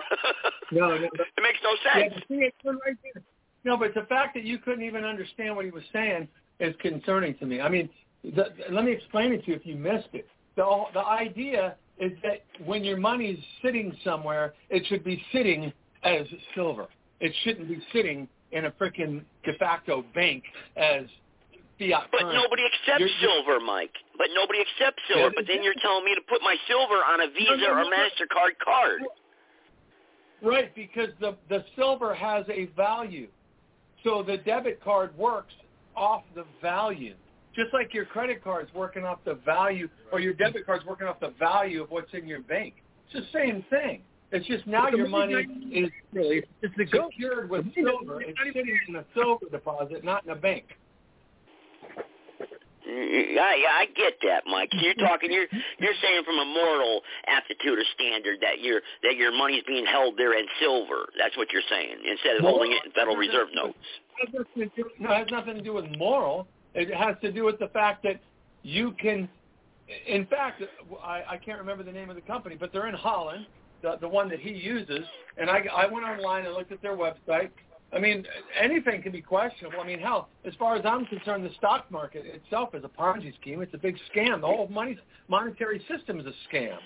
No, 0.73 0.97
no, 0.97 1.05
it 1.13 1.43
makes 1.45 1.61
no 1.61 1.77
Yeah, 1.85 2.09
sense. 2.09 2.13
but 2.17 2.23
see, 2.25 2.41
it's 2.49 2.57
right 2.65 2.97
there. 3.05 3.21
No, 3.63 3.77
but 3.77 3.93
the 3.93 4.09
fact 4.09 4.33
that 4.33 4.43
you 4.43 4.57
couldn't 4.57 4.83
even 4.83 5.05
understand 5.05 5.55
what 5.55 5.65
he 5.65 5.71
was 5.71 5.83
saying 5.93 6.27
is 6.59 6.75
concerning 6.81 7.35
to 7.37 7.45
me. 7.45 7.61
I 7.61 7.69
mean, 7.69 7.89
the, 8.23 8.45
let 8.71 8.85
me 8.85 8.91
explain 8.91 9.33
it 9.33 9.43
to 9.45 9.51
you 9.51 9.57
if 9.57 9.65
you 9.65 9.75
missed 9.75 10.09
it. 10.13 10.27
The, 10.55 10.83
the 10.93 11.05
idea 11.05 11.75
is 11.99 12.11
that 12.23 12.43
when 12.65 12.83
your 12.83 12.97
money's 12.97 13.39
sitting 13.63 13.95
somewhere, 14.03 14.53
it 14.69 14.85
should 14.87 15.03
be 15.03 15.21
sitting 15.31 15.71
as 16.03 16.25
silver. 16.55 16.87
It 17.19 17.33
shouldn't 17.43 17.67
be 17.67 17.81
sitting 17.91 18.27
in 18.51 18.65
a 18.65 18.71
freaking 18.71 19.23
de 19.45 19.53
facto 19.57 20.03
bank 20.13 20.43
as 20.77 21.05
fiat 21.79 22.05
But 22.11 22.21
currency. 22.21 22.37
nobody 22.41 22.63
accepts 22.65 22.99
You're- 22.99 23.13
silver, 23.21 23.59
Mike. 23.59 23.93
But 24.17 24.27
nobody 24.35 24.59
accepts 24.61 25.01
silver. 25.07 25.31
But 25.35 25.45
then 25.47 25.63
you're 25.63 25.73
telling 25.81 26.05
me 26.05 26.13
to 26.15 26.21
put 26.29 26.41
my 26.41 26.55
silver 26.67 26.95
on 27.03 27.21
a 27.21 27.27
Visa 27.27 27.57
no, 27.57 27.71
or 27.71 27.83
no. 27.83 27.89
Mastercard 27.89 28.57
card. 28.63 29.01
Right, 30.41 30.73
because 30.75 31.09
the 31.19 31.35
the 31.49 31.63
silver 31.75 32.13
has 32.13 32.45
a 32.49 32.65
value. 32.75 33.27
So 34.03 34.21
the 34.21 34.37
debit 34.37 34.83
card 34.83 35.17
works 35.17 35.53
off 35.95 36.23
the 36.35 36.45
value. 36.61 37.15
Just 37.55 37.73
like 37.73 37.93
your 37.93 38.05
credit 38.05 38.43
card's 38.43 38.73
working 38.73 39.03
off 39.03 39.19
the 39.25 39.35
value 39.45 39.87
or 40.11 40.19
your 40.19 40.33
debit 40.33 40.65
card's 40.65 40.85
working 40.85 41.07
off 41.07 41.19
the 41.19 41.33
value 41.39 41.83
of 41.83 41.91
what's 41.91 42.13
in 42.13 42.27
your 42.27 42.41
bank. 42.41 42.75
It's 43.11 43.25
the 43.31 43.37
same 43.39 43.63
thing. 43.69 44.01
It's 44.31 44.47
just 44.47 44.65
now 44.65 44.89
your 44.89 45.07
money 45.07 45.35
is 45.71 45.91
really 46.11 46.41
it's 46.63 46.73
the 46.75 46.87
secured 46.89 47.51
with 47.51 47.65
silver. 47.75 48.21
It's 48.21 48.37
sitting 48.43 48.79
in 48.87 48.95
a 48.95 49.05
silver 49.13 49.45
deposit, 49.51 50.03
not 50.03 50.25
in 50.25 50.31
a 50.31 50.35
bank. 50.35 50.65
Yeah, 52.85 53.55
yeah, 53.55 53.79
I 53.79 53.85
get 53.95 54.13
that, 54.27 54.43
Mike. 54.45 54.69
You're 54.73 54.95
talking, 54.95 55.31
you're 55.31 55.47
you're 55.79 55.97
saying 56.01 56.23
from 56.25 56.35
a 56.35 56.45
moral 56.45 57.01
aptitude 57.27 57.79
or 57.79 57.85
standard 57.95 58.39
that 58.41 58.59
your 58.59 58.81
that 59.03 59.15
your 59.15 59.31
money's 59.31 59.63
being 59.65 59.85
held 59.85 60.17
there 60.17 60.37
in 60.37 60.45
silver. 60.59 61.07
That's 61.17 61.37
what 61.37 61.51
you're 61.53 61.65
saying 61.69 62.01
instead 62.03 62.35
of 62.37 62.41
holding 62.41 62.71
it 62.71 62.83
in 62.85 62.91
Federal 62.91 63.15
Reserve 63.15 63.49
notes. 63.53 63.77
No, 64.99 65.11
it 65.11 65.17
has 65.17 65.27
nothing 65.31 65.55
to 65.55 65.61
do 65.61 65.73
with 65.73 65.85
moral. 65.97 66.47
It 66.73 66.93
has 66.93 67.15
to 67.21 67.31
do 67.31 67.45
with 67.45 67.59
the 67.59 67.67
fact 67.67 68.03
that 68.03 68.19
you 68.63 68.93
can. 68.93 69.29
In 70.07 70.25
fact, 70.27 70.63
I, 71.03 71.23
I 71.31 71.37
can't 71.37 71.59
remember 71.59 71.83
the 71.83 71.91
name 71.91 72.09
of 72.09 72.15
the 72.15 72.21
company, 72.21 72.55
but 72.59 72.71
they're 72.71 72.87
in 72.87 72.95
Holland, 72.95 73.45
the 73.81 73.97
the 73.99 74.07
one 74.07 74.29
that 74.29 74.39
he 74.39 74.51
uses. 74.51 75.05
And 75.37 75.49
I 75.49 75.65
I 75.75 75.85
went 75.85 76.05
online 76.05 76.45
and 76.45 76.53
looked 76.53 76.71
at 76.71 76.81
their 76.81 76.95
website. 76.95 77.49
I 77.93 77.99
mean, 77.99 78.25
anything 78.59 79.03
can 79.03 79.11
be 79.11 79.21
questionable. 79.21 79.79
I 79.79 79.85
mean, 79.85 79.99
hell, 79.99 80.29
as 80.45 80.53
far 80.55 80.75
as 80.75 80.83
I'm 80.83 81.05
concerned, 81.05 81.45
the 81.45 81.53
stock 81.57 81.91
market 81.91 82.25
itself 82.25 82.73
is 82.73 82.83
a 82.83 82.87
Ponzi 82.87 83.35
scheme. 83.39 83.61
It's 83.61 83.73
a 83.75 83.77
big 83.77 83.97
scam. 84.11 84.41
The 84.41 84.47
whole 84.47 84.67
money 84.67 84.97
monetary 85.27 85.85
system 85.87 86.19
is 86.19 86.25
a 86.25 86.33
scam. 86.49 86.77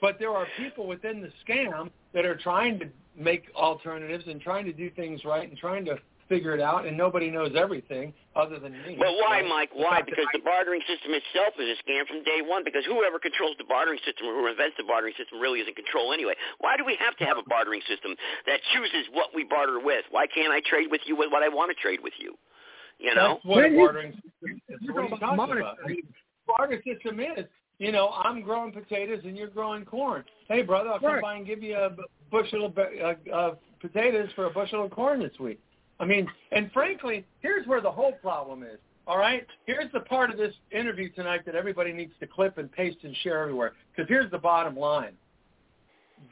But 0.00 0.18
there 0.18 0.30
are 0.30 0.46
people 0.58 0.86
within 0.86 1.22
the 1.22 1.30
scam 1.46 1.90
that 2.12 2.24
are 2.24 2.36
trying 2.36 2.78
to 2.80 2.86
make 3.16 3.44
alternatives 3.54 4.24
and 4.26 4.40
trying 4.40 4.64
to 4.66 4.72
do 4.72 4.90
things 4.90 5.24
right 5.24 5.48
and 5.48 5.56
trying 5.58 5.84
to 5.86 5.96
figure 6.30 6.54
it 6.54 6.62
out, 6.62 6.86
and 6.86 6.96
nobody 6.96 7.28
knows 7.28 7.50
everything 7.58 8.14
other 8.38 8.62
than 8.62 8.72
me. 8.86 8.94
But 8.96 9.18
why, 9.18 9.42
right? 9.42 9.50
Mike? 9.50 9.70
Why? 9.74 10.00
Because 10.00 10.30
the 10.32 10.38
bartering 10.38 10.80
system 10.86 11.10
itself 11.10 11.58
is 11.58 11.74
a 11.74 11.76
scam 11.82 12.06
from 12.06 12.22
day 12.22 12.38
one. 12.40 12.62
Because 12.64 12.86
whoever 12.86 13.18
controls 13.18 13.58
the 13.58 13.66
bartering 13.66 13.98
system 14.06 14.30
or 14.30 14.38
who 14.38 14.46
invents 14.46 14.78
the 14.78 14.86
bartering 14.86 15.12
system 15.18 15.42
really 15.42 15.58
is 15.58 15.66
in 15.68 15.74
control 15.74 16.14
anyway. 16.14 16.38
Why 16.62 16.78
do 16.78 16.86
we 16.86 16.96
have 17.02 17.18
to 17.18 17.26
have 17.26 17.36
a 17.36 17.44
bartering 17.50 17.82
system 17.90 18.14
that 18.46 18.62
chooses 18.72 19.10
what 19.12 19.34
we 19.34 19.42
barter 19.42 19.82
with? 19.82 20.06
Why 20.14 20.30
can't 20.30 20.54
I 20.54 20.62
trade 20.64 20.86
with 20.88 21.02
you 21.04 21.18
with 21.18 21.34
what 21.34 21.42
I 21.42 21.50
want 21.50 21.74
to 21.74 21.76
trade 21.76 21.98
with 22.00 22.14
you? 22.16 22.38
You 23.02 23.12
know, 23.18 23.42
That's 23.42 23.44
what 23.44 23.66
a 23.66 23.74
bartering 23.74 24.14
system 24.22 24.62
is. 24.70 24.78
What 24.86 25.02
are 25.02 25.08
you 25.10 25.18
talking 25.18 25.58
about? 25.58 25.76
I 25.84 25.88
mean, 25.88 26.06
barter 26.46 26.78
system 26.86 27.18
is, 27.18 27.44
you 27.82 27.90
know, 27.90 28.10
I'm 28.14 28.42
growing 28.42 28.70
potatoes 28.70 29.20
and 29.26 29.36
you're 29.36 29.48
growing 29.50 29.84
corn. 29.84 30.22
Hey, 30.48 30.62
brother, 30.62 30.90
I'll 30.90 31.00
come 31.00 31.14
Right. 31.18 31.22
by 31.22 31.34
and 31.36 31.46
give 31.46 31.62
you 31.62 31.76
a 31.76 31.90
b- 31.90 32.02
bushel 32.30 32.66
of 32.66 32.78
uh, 32.78 33.14
uh, 33.34 33.54
potatoes 33.80 34.28
for 34.36 34.46
a 34.46 34.50
bushel 34.50 34.84
of 34.84 34.90
corn 34.92 35.18
this 35.20 35.36
week. 35.40 35.58
I 36.00 36.06
mean, 36.06 36.26
and 36.50 36.72
frankly, 36.72 37.26
here's 37.40 37.66
where 37.66 37.82
the 37.82 37.90
whole 37.90 38.12
problem 38.12 38.62
is. 38.62 38.78
All 39.06 39.18
right, 39.18 39.46
here's 39.66 39.92
the 39.92 40.00
part 40.00 40.30
of 40.30 40.38
this 40.38 40.54
interview 40.70 41.10
tonight 41.10 41.40
that 41.44 41.54
everybody 41.54 41.92
needs 41.92 42.12
to 42.20 42.26
clip 42.26 42.58
and 42.58 42.70
paste 42.72 42.98
and 43.02 43.14
share 43.22 43.42
everywhere. 43.42 43.72
Because 43.94 44.08
here's 44.08 44.30
the 44.30 44.38
bottom 44.38 44.76
line: 44.76 45.12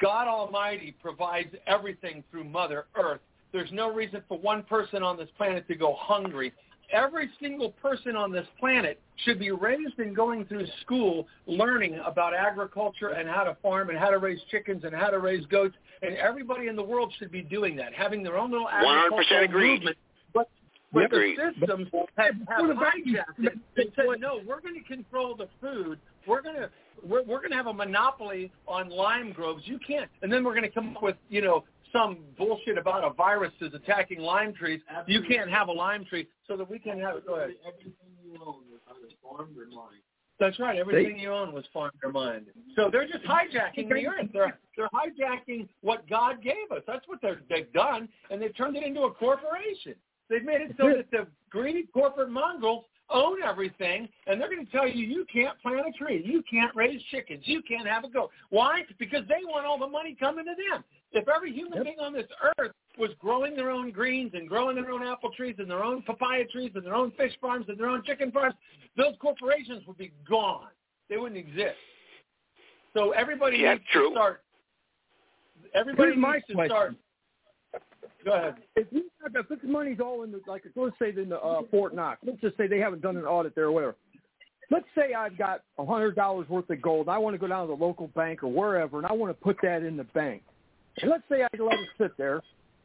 God 0.01 0.27
Almighty 0.27 0.97
provides 1.03 1.55
everything 1.66 2.25
through 2.31 2.45
Mother 2.45 2.87
Earth. 2.97 3.21
There's 3.53 3.71
no 3.73 3.93
reason 3.93 4.23
for 4.29 4.39
one 4.39 4.62
person 4.62 5.03
on 5.03 5.16
this 5.16 5.29
planet 5.37 5.66
to 5.69 5.75
go 5.75 5.97
hungry. 5.99 6.53
Every 6.91 7.29
single 7.41 7.73
person 7.73 8.16
on 8.16 8.33
this 8.33 8.47
planet 8.59 9.01
should 9.25 9.39
be 9.39 9.51
raised 9.51 9.99
and 9.99 10.16
going 10.16 10.47
through 10.47 10.66
school 10.81 11.27
learning 11.47 12.01
about 12.07 12.33
agriculture 12.33 13.09
and 13.09 13.29
how 13.29 13.45
to 13.45 13.57
farm 13.62 13.91
and 13.91 13.99
how 13.99 14.09
to 14.09 14.19
raise 14.19 14.39
chickens 14.51 14.85
and 14.85 14.95
how 14.95 15.11
to 15.11 15.19
raise 15.19 15.45
goats. 15.47 15.75
And 16.03 16.17
everybody 16.17 16.69
in 16.69 16.77
the 16.77 16.83
world 16.83 17.13
should 17.19 17.31
be 17.33 17.43
doing 17.43 17.77
that, 17.77 17.93
having 17.95 18.23
their 18.23 18.37
own 18.39 18.51
little 18.51 18.67
100% 18.67 19.07
agricultural 19.07 19.45
agreed. 19.45 19.71
movement. 19.75 19.97
But, 20.35 20.49
but 20.93 21.05
Agreed. 21.05 21.39
the 21.39 21.53
systems 21.59 21.89
have, 22.17 22.35
have 22.49 22.67
hijacked 22.77 23.39
it 23.39 23.53
and 23.77 23.93
said, 23.97 24.07
no, 24.21 24.41
we're 24.47 24.61
going 24.61 24.75
to 24.75 24.89
control 24.89 25.35
the 25.37 25.49
food. 25.61 25.99
We're 26.27 26.43
going 26.43 26.57
to 26.57 26.71
we're, 27.05 27.23
we're 27.23 27.39
going 27.39 27.51
to 27.51 27.57
have 27.57 27.67
a 27.67 27.73
monopoly 27.73 28.51
on 28.67 28.91
lime 28.91 29.33
groves. 29.33 29.63
You 29.67 29.79
can't. 29.87 30.11
And 30.23 30.33
then 30.33 30.45
we're 30.45 30.55
going 30.55 30.65
to 30.65 30.71
come 30.71 30.97
up 30.97 31.03
with, 31.03 31.17
you 31.29 31.43
know, 31.43 31.65
some 31.93 32.19
bullshit 32.37 32.77
about 32.77 33.05
a 33.05 33.11
virus 33.11 33.53
is 33.61 33.73
attacking 33.75 34.21
lime 34.21 34.53
trees. 34.53 34.81
You 35.07 35.23
can't 35.29 35.51
have 35.51 35.69
a 35.69 35.73
lime 35.73 36.05
tree 36.05 36.27
so 36.47 36.57
that 36.57 36.69
we 36.69 36.79
can 36.79 37.01
have. 37.01 37.25
Go 37.27 37.37
ahead. 37.37 37.51
Everything 37.67 37.93
you 38.25 38.35
own 38.45 38.57
was 38.71 38.81
either 38.91 39.15
farmed 39.23 39.57
or 39.57 39.67
mined. 39.67 40.03
That's 40.41 40.59
right. 40.61 40.78
Everything 40.78 41.18
you 41.18 41.32
own 41.32 41.53
was 41.53 41.64
farmed 41.72 41.95
or 42.03 42.12
mined. 42.12 42.47
So 42.76 42.89
they're 42.93 43.09
just 43.09 43.24
hijacking 43.24 43.89
the 43.89 44.07
earth. 44.07 44.28
They're 44.32 44.59
they're 44.76 44.89
hijacking 44.95 45.68
what 45.80 46.09
God 46.09 46.43
gave 46.43 46.70
us. 46.70 46.82
That's 46.86 47.07
what 47.09 47.20
they're, 47.20 47.41
they've 47.51 47.72
done, 47.72 48.09
and 48.30 48.41
they've 48.41 48.57
turned 48.57 48.76
it 48.76 48.84
into 48.84 49.03
a 49.03 49.12
corporation. 49.12 49.95
They've 50.30 50.45
made 50.45 50.61
it 50.61 50.76
so 50.78 50.89
that 50.89 51.11
the 51.11 51.26
greedy 51.51 51.89
corporate 51.93 52.30
mongrels 52.30 52.84
own 53.11 53.43
everything, 53.43 54.09
and 54.26 54.41
they're 54.41 54.51
going 54.51 54.64
to 54.64 54.70
tell 54.70 54.86
you 54.86 55.07
you 55.07 55.24
can't 55.32 55.61
plant 55.61 55.86
a 55.89 55.93
tree, 55.93 56.22
you 56.24 56.43
can't 56.49 56.74
raise 56.76 57.01
chickens, 57.11 57.43
you 57.45 57.62
can't 57.62 57.89
have 57.89 58.05
a 58.05 58.09
goat. 58.09 58.30
Why? 58.51 58.82
Because 58.99 59.22
they 59.28 59.45
want 59.45 59.66
all 59.66 59.78
the 59.78 59.89
money 59.89 60.16
coming 60.18 60.45
to 60.45 60.55
them. 60.70 60.84
If 61.13 61.27
every 61.29 61.53
human 61.53 61.83
being 61.83 61.99
on 62.01 62.13
this 62.13 62.27
earth 62.59 62.73
was 62.99 63.11
growing 63.19 63.57
their 63.57 63.71
own 63.71 63.91
greens 63.91 64.33
and 64.35 64.49
growing 64.49 64.77
their 64.77 64.91
own 64.91 65.03
apple 65.07 65.31
trees 65.37 65.57
and 65.59 65.71
their 65.71 65.83
own 65.83 66.03
papaya 66.03 66.45
trees 66.47 66.73
and 66.75 66.85
their 66.85 66.95
own 66.95 67.13
fish 67.13 67.33
farms 67.41 67.67
and 67.69 67.79
their 67.79 67.89
own 67.89 68.03
chicken 68.05 68.31
farms, 68.31 68.55
those 68.97 69.15
corporations 69.21 69.87
would 69.87 69.97
be 69.97 70.13
gone. 70.29 70.69
They 71.09 71.17
wouldn't 71.17 71.39
exist. 71.39 71.77
So 72.95 73.13
everybody 73.13 73.59
Yeah, 73.59 73.75
needs 73.75 73.85
true. 73.91 74.11
to 74.11 74.15
start. 74.15 74.43
Everybody 75.75 76.11
Here's 76.11 76.19
my 76.19 76.33
needs 76.35 76.47
to 76.49 76.55
question. 76.55 76.71
start. 76.71 76.95
Go 78.25 78.33
ahead. 78.33 78.55
If 78.77 78.87
you 78.91 79.05
if 79.35 79.49
this 79.49 79.59
money's 79.63 80.01
all 80.01 80.23
in 80.25 80.33
the 80.33 80.41
like 80.47 80.65
let's 80.77 80.97
say 80.99 81.11
in 81.11 81.29
the 81.29 81.41
uh, 81.41 81.63
Fort 81.71 81.95
Knox, 81.95 82.21
let's 82.27 82.41
just 82.41 82.57
say 82.57 82.67
they 82.67 82.79
haven't 82.79 83.03
done 83.03 83.17
an 83.17 83.25
audit 83.25 83.55
there 83.55 83.67
or 83.67 83.73
whatever. 83.73 83.97
Let's 84.71 84.87
say 84.95 85.15
I've 85.15 85.39
got 85.39 85.63
a 85.79 85.87
hundred 85.87 86.15
dollars 86.17 86.49
worth 86.49 86.69
of 86.69 86.83
gold. 86.83 87.07
And 87.07 87.15
I 87.15 87.19
want 87.19 87.35
to 87.35 87.39
go 87.39 87.47
down 87.47 87.67
to 87.67 87.75
the 87.75 87.83
local 87.83 88.09
bank 88.09 88.43
or 88.43 88.49
wherever, 88.49 88.99
and 88.99 89.07
I 89.07 89.13
want 89.13 89.31
to 89.31 89.43
put 89.43 89.57
that 89.63 89.83
in 89.83 89.97
the 89.97 90.05
bank. 90.05 90.43
And 91.01 91.11
let's 91.11 91.22
say 91.30 91.43
I 91.43 91.62
let 91.62 91.74
it 91.74 91.89
sit 92.01 92.16
there, 92.16 92.43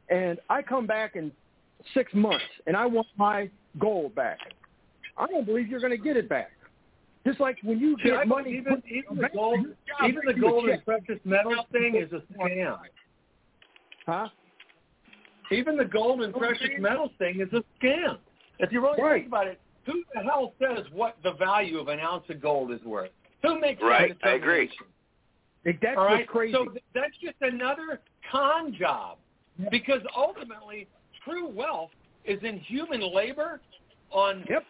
and 0.10 0.40
I 0.50 0.62
come 0.62 0.86
back 0.86 1.16
in 1.16 1.32
six 1.94 2.14
months, 2.14 2.46
and 2.68 2.78
I 2.78 2.86
want 2.86 3.08
my 3.18 3.50
gold 3.80 4.16
back. 4.16 4.40
I 5.18 5.28
don't 5.28 5.46
believe 5.46 5.68
you're 5.68 5.80
going 5.80 5.92
to 5.92 5.98
get 5.98 6.18
it 6.18 6.30
back. 6.30 6.52
Just 7.26 7.40
like 7.40 7.58
when 7.64 7.80
you 7.80 7.96
get 8.04 8.14
I 8.14 8.26
money, 8.26 8.52
even 8.58 8.84
even 8.90 9.22
the 9.22 9.30
gold, 9.34 9.66
even 10.06 10.22
the 10.26 10.34
gold 10.34 10.68
and 10.68 10.84
precious 10.84 11.20
metals 11.24 11.66
thing 11.72 11.96
is 11.96 12.12
a 12.12 12.22
scam. 12.34 12.78
Huh? 14.06 14.28
Even 15.52 15.78
the 15.78 15.86
gold 15.86 16.22
and 16.22 16.34
precious 16.36 16.70
metals 16.80 17.12
thing 17.18 17.40
is 17.40 17.48
a 17.54 17.64
scam. 17.80 18.18
If 18.60 18.72
you 18.72 18.82
really 18.82 19.02
Right. 19.02 19.22
think 19.22 19.28
about 19.28 19.48
it, 19.48 19.62
who 19.86 20.04
the 20.14 20.22
hell 20.22 20.54
says 20.60 20.86
what 20.92 21.18
the 21.24 21.34
value 21.34 21.80
of 21.80 21.88
an 21.88 22.00
ounce 22.00 22.30
of 22.30 22.42
gold 22.42 22.72
is 22.72 22.84
worth? 22.84 23.12
Who 23.44 23.60
makes 23.60 23.82
Right, 23.82 24.18
I 24.24 24.32
agree. 24.32 24.70
Like, 25.66 25.80
That's 25.82 25.98
All 25.98 26.06
right, 26.06 26.28
crazy. 26.28 26.54
so 26.54 26.66
th- 26.66 26.84
that's 26.94 27.16
just 27.24 27.36
another 27.42 28.02
con 28.32 28.74
job, 28.74 29.18
because 29.72 30.02
ultimately, 30.16 30.88
true 31.24 31.48
wealth 31.48 31.92
is 32.26 32.40
in 32.44 32.60
human 32.60 33.02
labor 33.14 33.62
on 34.12 34.44
Yep. 34.50 34.66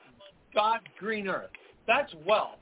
God's 0.53 0.85
green 0.99 1.27
earth. 1.27 1.49
That's 1.85 2.13
wealth. 2.25 2.59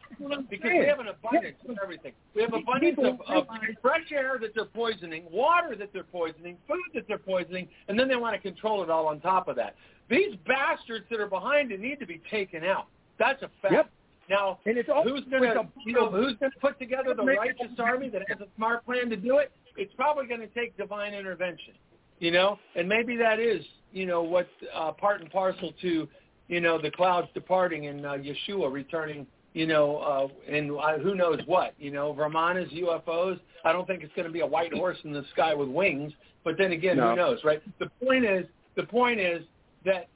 Because 0.49 0.71
we 0.71 0.85
have 0.87 0.99
an 0.99 1.07
abundance 1.09 1.57
of 1.69 1.77
everything. 1.81 2.13
We 2.33 2.41
have 2.41 2.53
abundance 2.53 2.97
of, 2.97 3.21
of 3.27 3.47
fresh 3.81 4.11
air 4.11 4.37
that 4.41 4.55
they're 4.55 4.65
poisoning, 4.65 5.25
water 5.31 5.75
that 5.75 5.93
they're 5.93 6.03
poisoning, 6.03 6.57
food 6.67 6.79
that 6.95 7.07
they're 7.07 7.19
poisoning, 7.19 7.67
and 7.87 7.99
then 7.99 8.07
they 8.07 8.15
want 8.15 8.35
to 8.35 8.41
control 8.41 8.81
it 8.83 8.89
all 8.89 9.07
on 9.07 9.19
top 9.19 9.47
of 9.47 9.55
that. 9.57 9.75
These 10.09 10.35
bastards 10.47 11.05
that 11.11 11.19
are 11.19 11.27
behind 11.27 11.71
it 11.71 11.79
need 11.79 11.99
to 11.99 12.07
be 12.07 12.21
taken 12.31 12.63
out. 12.63 12.87
That's 13.19 13.41
a 13.43 13.49
fact. 13.61 13.73
Yep. 13.73 13.91
Now, 14.31 14.59
And 14.65 14.77
it's 14.77 14.87
all 14.87 15.03
who's 15.03 15.25
going 15.29 15.43
to, 15.43 15.67
you 15.85 15.91
know, 15.93 16.09
who's 16.09 16.35
going 16.37 16.53
to 16.53 16.59
put 16.59 16.79
together 16.79 17.13
the 17.13 17.23
righteous 17.23 17.67
army 17.77 18.07
that 18.09 18.21
has 18.29 18.39
a 18.39 18.47
smart 18.55 18.85
plan 18.85 19.09
to 19.09 19.17
do 19.17 19.39
it? 19.39 19.51
It's 19.75 19.93
probably 19.95 20.25
going 20.25 20.39
to 20.39 20.47
take 20.47 20.75
divine 20.77 21.13
intervention, 21.13 21.73
you 22.19 22.31
know, 22.31 22.57
and 22.75 22.87
maybe 22.87 23.17
that 23.17 23.39
is, 23.39 23.61
you 23.91 24.05
know, 24.05 24.21
what 24.23 24.47
uh, 24.73 24.93
part 24.93 25.19
and 25.19 25.29
parcel 25.29 25.73
to, 25.81 26.07
you 26.47 26.61
know, 26.61 26.81
the 26.81 26.91
clouds 26.91 27.27
departing 27.33 27.87
and 27.87 28.05
uh, 28.05 28.13
Yeshua 28.17 28.71
returning, 28.71 29.27
you 29.53 29.67
know, 29.67 29.97
uh, 29.97 30.27
and 30.49 30.71
uh, 30.71 30.97
who 30.99 31.13
knows 31.13 31.39
what, 31.45 31.73
you 31.77 31.91
know, 31.91 32.13
Vermonters, 32.13 32.71
UFOs. 32.71 33.37
I 33.65 33.73
don't 33.73 33.85
think 33.85 34.01
it's 34.01 34.13
going 34.15 34.27
to 34.27 34.33
be 34.33 34.39
a 34.39 34.47
white 34.47 34.73
horse 34.73 34.97
in 35.03 35.11
the 35.11 35.25
sky 35.33 35.53
with 35.53 35.67
wings, 35.67 36.13
but 36.45 36.57
then 36.57 36.71
again, 36.71 36.97
No. 36.97 37.09
who 37.09 37.15
knows, 37.17 37.39
right? 37.43 37.61
The 37.79 37.89
point 38.03 38.23
is, 38.23 38.45
the 38.75 38.83
point 38.83 39.19
is 39.19 39.43
that 39.83 40.07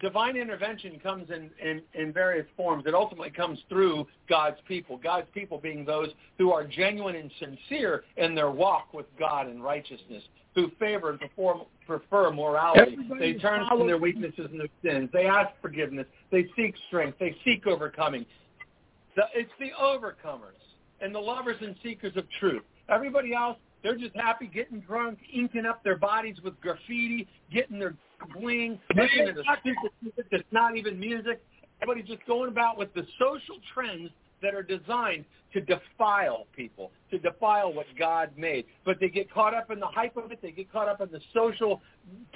divine 0.00 0.36
intervention 0.36 0.98
comes 1.00 1.30
in, 1.30 1.50
in, 1.66 1.82
in 1.94 2.12
various 2.12 2.46
forms. 2.56 2.84
It 2.86 2.94
ultimately 2.94 3.30
comes 3.30 3.58
through 3.68 4.06
God's 4.28 4.58
people. 4.66 4.98
God's 4.98 5.28
people 5.34 5.58
being 5.58 5.84
those 5.84 6.08
who 6.38 6.52
are 6.52 6.64
genuine 6.64 7.16
and 7.16 7.30
sincere 7.38 8.04
in 8.16 8.34
their 8.34 8.50
walk 8.50 8.92
with 8.92 9.06
God 9.18 9.46
and 9.46 9.62
righteousness, 9.62 10.22
who 10.54 10.70
favor 10.78 11.10
and 11.10 11.20
perform, 11.20 11.62
prefer 11.86 12.30
morality. 12.30 12.92
Everybody 12.92 13.32
they 13.32 13.38
turn 13.38 13.66
from 13.68 13.86
their 13.86 13.98
weaknesses 13.98 14.48
and 14.50 14.60
their 14.60 14.68
sins. 14.82 15.10
They 15.12 15.26
ask 15.26 15.50
forgiveness. 15.60 16.06
They 16.30 16.46
seek 16.56 16.74
strength. 16.88 17.18
They 17.18 17.36
seek 17.44 17.66
overcoming. 17.66 18.26
The, 19.14 19.24
it's 19.34 19.52
the 19.58 19.70
overcomers 19.80 20.60
and 21.00 21.14
the 21.14 21.18
lovers 21.18 21.56
and 21.60 21.74
seekers 21.82 22.16
of 22.16 22.24
truth. 22.38 22.62
Everybody 22.88 23.34
else, 23.34 23.56
they're 23.82 23.96
just 23.96 24.16
happy 24.16 24.46
getting 24.46 24.80
drunk, 24.80 25.18
inking 25.32 25.66
up 25.66 25.82
their 25.84 25.96
bodies 25.96 26.36
with 26.42 26.60
graffiti, 26.60 27.26
getting 27.52 27.78
their 27.78 27.94
bling, 28.38 28.78
listening 28.94 29.34
to 29.34 29.42
music 30.02 30.26
that's 30.30 30.44
not 30.50 30.76
even 30.76 30.98
music. 30.98 31.42
Everybody's 31.82 32.08
just 32.08 32.26
going 32.26 32.48
about 32.48 32.78
with 32.78 32.92
the 32.94 33.06
social 33.18 33.56
trends 33.74 34.10
that 34.42 34.54
are 34.54 34.62
designed 34.62 35.24
to 35.52 35.60
defile 35.60 36.46
people, 36.54 36.90
to 37.10 37.18
defile 37.18 37.72
what 37.72 37.86
God 37.98 38.30
made. 38.36 38.66
But 38.84 38.98
they 39.00 39.08
get 39.08 39.32
caught 39.32 39.54
up 39.54 39.70
in 39.70 39.80
the 39.80 39.86
hype 39.86 40.16
of 40.16 40.32
it. 40.32 40.40
They 40.42 40.50
get 40.50 40.70
caught 40.70 40.88
up 40.88 41.00
in 41.00 41.10
the 41.10 41.20
social 41.34 41.80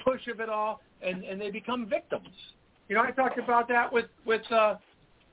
push 0.03 0.27
of 0.27 0.39
it 0.39 0.49
all, 0.49 0.81
and, 1.01 1.23
and 1.23 1.39
they 1.39 1.51
become 1.51 1.87
victims. 1.87 2.29
You 2.89 2.95
know, 2.95 3.03
I 3.03 3.11
talked 3.11 3.39
about 3.39 3.67
that 3.69 3.91
with 3.91 4.05
with 4.25 4.41
uh, 4.51 4.75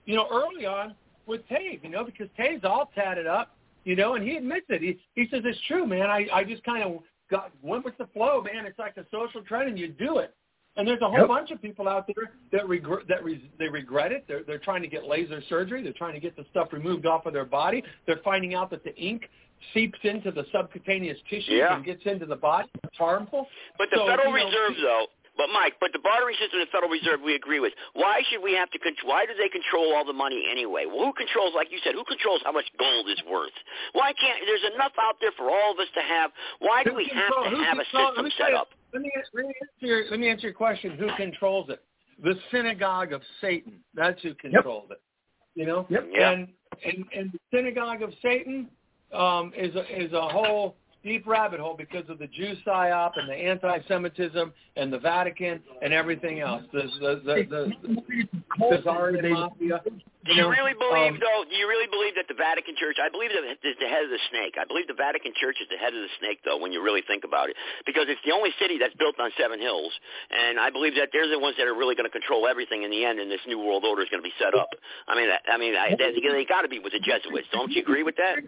you 0.09 0.15
know, 0.15 0.27
early 0.33 0.65
on 0.65 0.95
with 1.27 1.47
Tave, 1.49 1.81
you 1.83 1.91
know, 1.91 2.05
because 2.05 2.29
Tave's 2.37 2.65
all 2.65 2.91
tatted 2.95 3.27
up, 3.27 3.55
you 3.85 3.95
know, 3.95 4.15
and 4.15 4.27
he 4.27 4.37
admits 4.37 4.67
it. 4.71 4.81
He 4.81 4.99
he 5.15 5.29
says 5.31 5.43
it's 5.45 5.59
true, 5.69 5.87
man. 5.87 6.11
I 6.11 6.27
I 6.33 6.45
just 6.45 6.65
kind 6.65 6.83
of 6.83 7.03
got 7.31 7.53
went 7.63 7.85
with 7.85 7.97
the 7.99 8.07
flow, 8.09 8.43
man. 8.43 8.67
It's 8.67 8.79
like 8.79 8.97
a 8.97 9.05
social 9.11 9.43
trend, 9.43 9.69
and 9.69 9.79
you 9.79 9.89
do 9.89 10.19
it. 10.19 10.35
And 10.77 10.87
there's 10.87 11.01
a 11.01 11.09
whole 11.09 11.19
Yep. 11.21 11.29
bunch 11.29 11.51
of 11.51 11.61
people 11.61 11.89
out 11.89 12.07
there 12.07 12.33
that 12.53 12.69
regret 12.69 13.07
that 13.09 13.25
re- 13.25 13.51
they 13.59 13.69
regret 13.69 14.13
it. 14.13 14.25
They're 14.29 14.43
they're 14.45 14.59
trying 14.61 14.83
to 14.83 14.89
get 14.89 15.05
laser 15.07 15.41
surgery. 15.49 15.83
They're 15.83 15.93
trying 15.93 16.15
to 16.15 16.21
get 16.21 16.37
the 16.37 16.45
stuff 16.51 16.73
removed 16.73 17.05
off 17.05 17.27
of 17.27 17.33
their 17.33 17.45
body. 17.45 17.83
They're 18.07 18.21
finding 18.25 18.55
out 18.55 18.71
that 18.71 18.85
the 18.85 18.95
ink 18.97 19.29
seeps 19.75 19.99
into 20.05 20.31
the 20.31 20.45
subcutaneous 20.53 21.19
tissue 21.29 21.55
Yeah. 21.55 21.75
and 21.75 21.85
gets 21.85 22.07
into 22.07 22.27
the 22.27 22.37
body. 22.37 22.69
It's 22.85 22.97
harmful. 22.97 23.49
But 23.77 23.91
the 23.91 23.97
So, 23.97 24.07
Federal 24.07 24.31
you 24.39 24.39
know, 24.39 24.45
Reserve, 24.47 24.77
though, 24.81 25.07
but 25.39 25.47
Mike, 25.55 25.79
but 25.79 25.95
the 25.95 26.03
bartering 26.03 26.35
system 26.43 26.59
of 26.61 26.67
the 26.67 26.73
Federal 26.75 26.91
Reserve, 26.91 27.23
we 27.23 27.39
agree 27.39 27.63
with. 27.63 27.73
Why 27.95 28.21
should 28.29 28.43
we 28.43 28.53
have 28.59 28.69
to 28.75 28.79
control? 28.83 29.15
Why 29.15 29.25
do 29.25 29.33
they 29.39 29.49
control 29.49 29.95
all 29.95 30.05
the 30.05 30.13
money 30.13 30.43
anyway? 30.51 30.85
Well, 30.91 31.07
who 31.07 31.13
controls, 31.15 31.55
like 31.55 31.71
you 31.71 31.79
said, 31.87 31.95
who 31.95 32.03
controls 32.05 32.43
how 32.45 32.51
much 32.53 32.67
gold 32.77 33.07
is 33.09 33.23
worth? 33.31 33.55
Why 33.95 34.13
can't? 34.19 34.43
There's 34.45 34.67
enough 34.75 34.93
out 35.01 35.17
there 35.23 35.31
for 35.39 35.47
all 35.49 35.73
of 35.73 35.79
us 35.79 35.87
to 35.95 36.03
have. 36.03 36.35
Why 36.59 36.83
do 36.83 36.91
Who 36.91 36.97
we 36.99 37.07
have 37.15 37.31
to 37.31 37.51
who 37.55 37.63
have 37.63 37.79
a 37.79 37.87
control- 37.87 38.13
let 38.19 38.19
system 38.19 38.25
me 38.27 38.33
set 38.37 38.51
you- 38.51 38.59
up? 38.59 38.69
Let 38.93 39.03
me, 39.03 39.11
let 39.33 39.45
me 39.47 39.55
answer 39.63 39.87
your 39.87 40.01
let 40.11 40.19
me 40.21 40.29
answer 40.29 40.47
your 40.51 40.59
question. 40.59 40.99
Who 40.99 41.07
controls 41.17 41.71
it? 41.71 41.81
The 42.23 42.35
synagogue 42.51 43.13
of 43.15 43.23
Satan. 43.41 43.79
That's 43.95 44.21
who 44.23 44.35
controls 44.35 44.91
it. 44.91 45.01
You 45.55 45.67
know. 45.67 45.87
Yep. 45.89 46.09
Yeah. 46.13 46.31
And 46.33 46.49
and 46.85 47.05
and 47.15 47.33
the 47.33 47.39
synagogue 47.55 48.03
of 48.03 48.13
Satan 48.23 48.69
um, 49.15 49.53
is 49.57 49.75
a, 49.77 49.85
is 50.05 50.13
a 50.13 50.29
whole 50.29 50.75
deep 51.05 51.27
rabbit 51.27 51.61
hole 51.61 51.75
because 51.77 52.09
of 52.09 52.19
the 52.19 52.27
Jew 52.27 52.55
psyop 52.67 53.13
and 53.17 53.29
the 53.29 53.35
anti-Semitism 53.35 54.53
and 54.77 54.93
the 54.93 54.99
Vatican 54.99 55.61
and 55.83 55.93
everything 55.93 56.41
else. 56.41 56.63
The 56.73 56.83
the 57.01 57.21
the, 57.25 57.37
the, 57.49 57.63
the 57.83 57.97
Khazarian 58.61 59.31
mafia. 59.31 59.81
Do 60.27 60.35
you 60.35 60.43
know, 60.45 60.53
really 60.53 60.77
believe, 60.77 61.17
um, 61.17 61.21
though? 61.25 61.49
Do 61.49 61.57
you 61.57 61.65
really 61.65 61.89
believe 61.89 62.13
that 62.21 62.29
the 62.29 62.37
Vatican 62.37 62.77
Church? 62.77 63.01
I 63.01 63.09
believe 63.09 63.33
that 63.33 63.49
it's 63.49 63.81
the 63.81 63.89
head 63.89 64.05
of 64.05 64.13
the 64.13 64.21
snake. 64.29 64.61
I 64.61 64.69
believe 64.69 64.85
the 64.85 64.99
Vatican 64.99 65.33
Church 65.33 65.57
is 65.57 65.69
the 65.73 65.81
head 65.81 65.97
of 65.97 66.03
the 66.05 66.13
snake, 66.21 66.45
though, 66.45 66.61
when 66.61 66.69
you 66.69 66.85
really 66.85 67.01
think 67.01 67.25
about 67.25 67.49
it, 67.49 67.57
because 67.89 68.13
it's 68.13 68.21
the 68.29 68.37
only 68.37 68.53
city 68.61 68.77
that's 68.77 68.93
built 69.01 69.17
on 69.17 69.33
seven 69.41 69.57
hills, 69.57 69.89
and 70.29 70.61
I 70.61 70.69
believe 70.69 71.01
that 71.01 71.17
they're 71.17 71.31
the 71.31 71.41
ones 71.41 71.57
that 71.57 71.65
are 71.65 71.73
really 71.73 71.97
going 71.97 72.05
to 72.05 72.13
control 72.13 72.45
everything 72.45 72.85
in 72.85 72.91
the 72.93 73.09
end, 73.09 73.17
and 73.23 73.33
this 73.33 73.41
new 73.49 73.57
world 73.57 73.89
order 73.89 74.05
is 74.05 74.13
going 74.13 74.21
to 74.21 74.29
be 74.29 74.37
set 74.37 74.53
up. 74.53 74.69
I 75.09 75.17
mean, 75.17 75.33
I 75.33 75.57
mean, 75.57 75.73
I, 75.73 75.97
they, 75.97 76.13
they 76.13 76.45
got 76.45 76.61
to 76.61 76.69
be 76.69 76.77
with 76.77 76.93
the 76.93 77.01
Jesuits. 77.01 77.49
Don't 77.49 77.73
you 77.73 77.81
agree 77.81 78.05
with 78.05 78.21
that? 78.21 78.45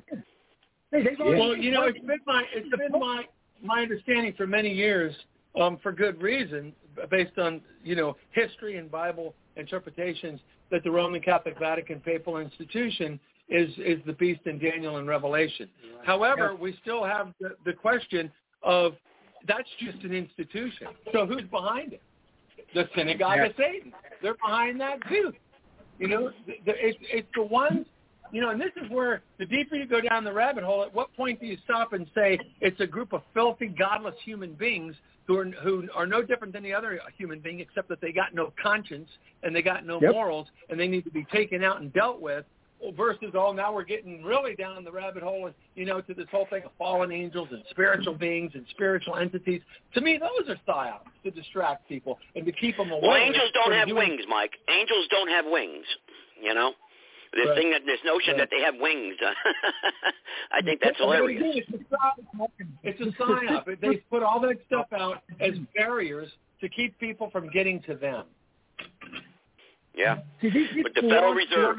Hey, 0.93 1.07
Well, 1.19 1.57
you 1.57 1.71
know, 1.71 1.85
it's 1.85 1.99
been 1.99 2.19
my 2.27 2.45
it's 2.53 2.69
been 2.69 3.01
my 3.01 3.25
my 3.63 3.83
understanding 3.83 4.35
for 4.37 4.47
many 4.47 4.73
years, 4.73 5.15
um, 5.61 5.79
for 5.83 5.93
good 5.93 6.21
reason, 6.21 6.73
based 7.11 7.39
on 7.39 7.61
you 7.85 7.95
know 7.95 8.17
history 8.33 8.77
and 8.77 8.91
Bible 8.91 9.35
interpretations, 9.57 10.41
that 10.71 10.83
the 10.83 10.91
Roman 10.91 11.21
Catholic 11.21 11.59
Vatican 11.59 12.01
Papal 12.01 12.39
Institution 12.39 13.21
is 13.49 13.71
is 13.79 13.99
the 14.07 14.15
beast 14.15 14.41
in 14.47 14.59
Daniel 14.59 14.97
and 14.97 15.07
Revelation. 15.07 15.69
However, 16.05 16.57
we 16.57 16.77
still 16.83 17.05
have 17.05 17.35
the, 17.41 17.57
the 17.65 17.73
question 17.73 18.31
of 18.63 18.95
that's 19.47 19.69
just 19.79 20.03
an 20.05 20.13
institution. 20.13 20.89
So 21.13 21.27
who's 21.27 21.43
behind 21.51 21.93
it? 21.93 22.03
The 22.75 22.89
synagogue 22.97 23.39
of 23.41 23.53
Satan. 23.57 23.93
They're 24.23 24.35
behind 24.35 24.81
that 24.81 24.99
too. 25.09 25.33
You 25.99 26.09
know, 26.09 26.31
the, 26.47 26.55
the, 26.65 26.73
it's 26.77 26.99
it's 27.13 27.29
the 27.35 27.43
ones 27.43 27.87
you 28.33 28.41
know, 28.41 28.51
and 28.51 28.61
this 28.61 28.73
is 28.83 28.91
where 28.91 29.23
the 29.39 29.47
deeper 29.47 29.77
you 29.77 29.87
go 29.87 30.01
down 30.01 30.25
the 30.25 30.33
rabbit 30.33 30.65
hole, 30.65 30.83
at 30.83 30.95
what 30.95 31.15
point 31.17 31.41
do 31.41 31.47
you 31.47 31.57
stop 31.65 31.93
and 31.93 32.07
say 32.15 32.39
it's 32.61 32.81
a 32.81 32.87
group 32.87 33.13
of 33.13 33.23
filthy, 33.35 33.67
godless 33.69 34.15
human 34.25 34.55
beings 34.55 34.95
who 35.27 35.39
are 35.39 35.45
who 35.63 35.89
are 35.95 36.07
no 36.07 36.23
different 36.23 36.53
than 36.53 36.63
the 36.63 36.73
other 36.75 37.01
human 37.17 37.39
being, 37.41 37.61
except 37.61 37.89
that 37.89 38.01
they 38.01 38.13
got 38.13 38.35
no 38.35 38.53
conscience 38.63 39.09
and 39.43 39.55
they 39.55 39.63
got 39.63 39.85
no 39.87 40.01
Yep. 40.01 40.13
morals, 40.13 40.49
and 40.69 40.79
they 40.79 40.89
need 40.89 41.05
to 41.05 41.11
be 41.11 41.25
taken 41.33 41.63
out 41.65 41.81
and 41.81 41.93
dealt 41.93 42.21
with. 42.21 42.45
Versus, 42.97 43.33
oh, 43.35 43.53
now 43.53 43.75
we're 43.75 43.85
getting 43.85 44.25
really 44.25 44.55
down 44.55 44.83
the 44.85 44.91
rabbit 44.91 45.23
hole, 45.23 45.45
and 45.45 45.55
you 45.75 45.85
know, 45.85 46.01
to 46.01 46.15
this 46.15 46.25
whole 46.31 46.47
thing 46.47 46.63
of 46.65 46.71
fallen 46.79 47.13
angels 47.13 47.49
and 47.51 47.63
spiritual 47.69 48.15
beings 48.15 48.53
and 48.55 48.65
spiritual 48.71 49.17
entities. 49.17 49.61
To 49.93 50.01
me, 50.01 50.17
those 50.17 50.49
are 50.49 50.57
psyops 50.67 51.05
to 51.25 51.31
distract 51.31 51.87
people 51.91 52.19
and 52.35 52.47
to 52.47 52.53
keep 52.53 52.79
them 52.79 52.91
away. 52.91 53.01
Well, 53.03 53.17
angels 53.19 53.51
don't 53.53 53.73
have 53.73 53.87
doing- 53.89 54.09
wings, 54.09 54.25
Mike. 54.31 54.53
Angels 54.67 55.07
don't 55.11 55.29
have 55.29 55.45
wings. 55.45 55.85
You 56.41 56.55
know, 56.55 56.73
this 57.33 57.47
Right. 57.47 57.57
thing 57.59 57.71
that 57.71 57.83
this 57.87 58.01
notion 58.05 58.33
Right. 58.35 58.39
that 58.39 58.51
they 58.51 58.61
have 58.63 58.75
wings. 58.81 59.17
I 60.53 60.61
think 60.63 60.81
that's 60.83 60.99
hilarious. 60.99 61.43
It's 61.45 61.69
a 61.71 61.97
sign 61.97 62.69
It's 62.83 63.01
a 63.01 63.05
psyop. 63.23 63.81
They 63.81 63.97
put 64.11 64.23
all 64.23 64.41
that 64.41 64.57
stuff 64.67 64.87
out 64.93 65.23
as 65.41 65.55
barriers 65.77 66.31
to 66.61 66.69
keep 66.69 66.99
people 66.99 67.31
from 67.31 67.49
getting 67.51 67.81
to 67.83 67.95
them. 67.95 68.27
Yeah. 69.95 70.17
But 70.43 70.95
the 70.95 71.03
Federal 71.03 71.35
Reserve. 71.35 71.77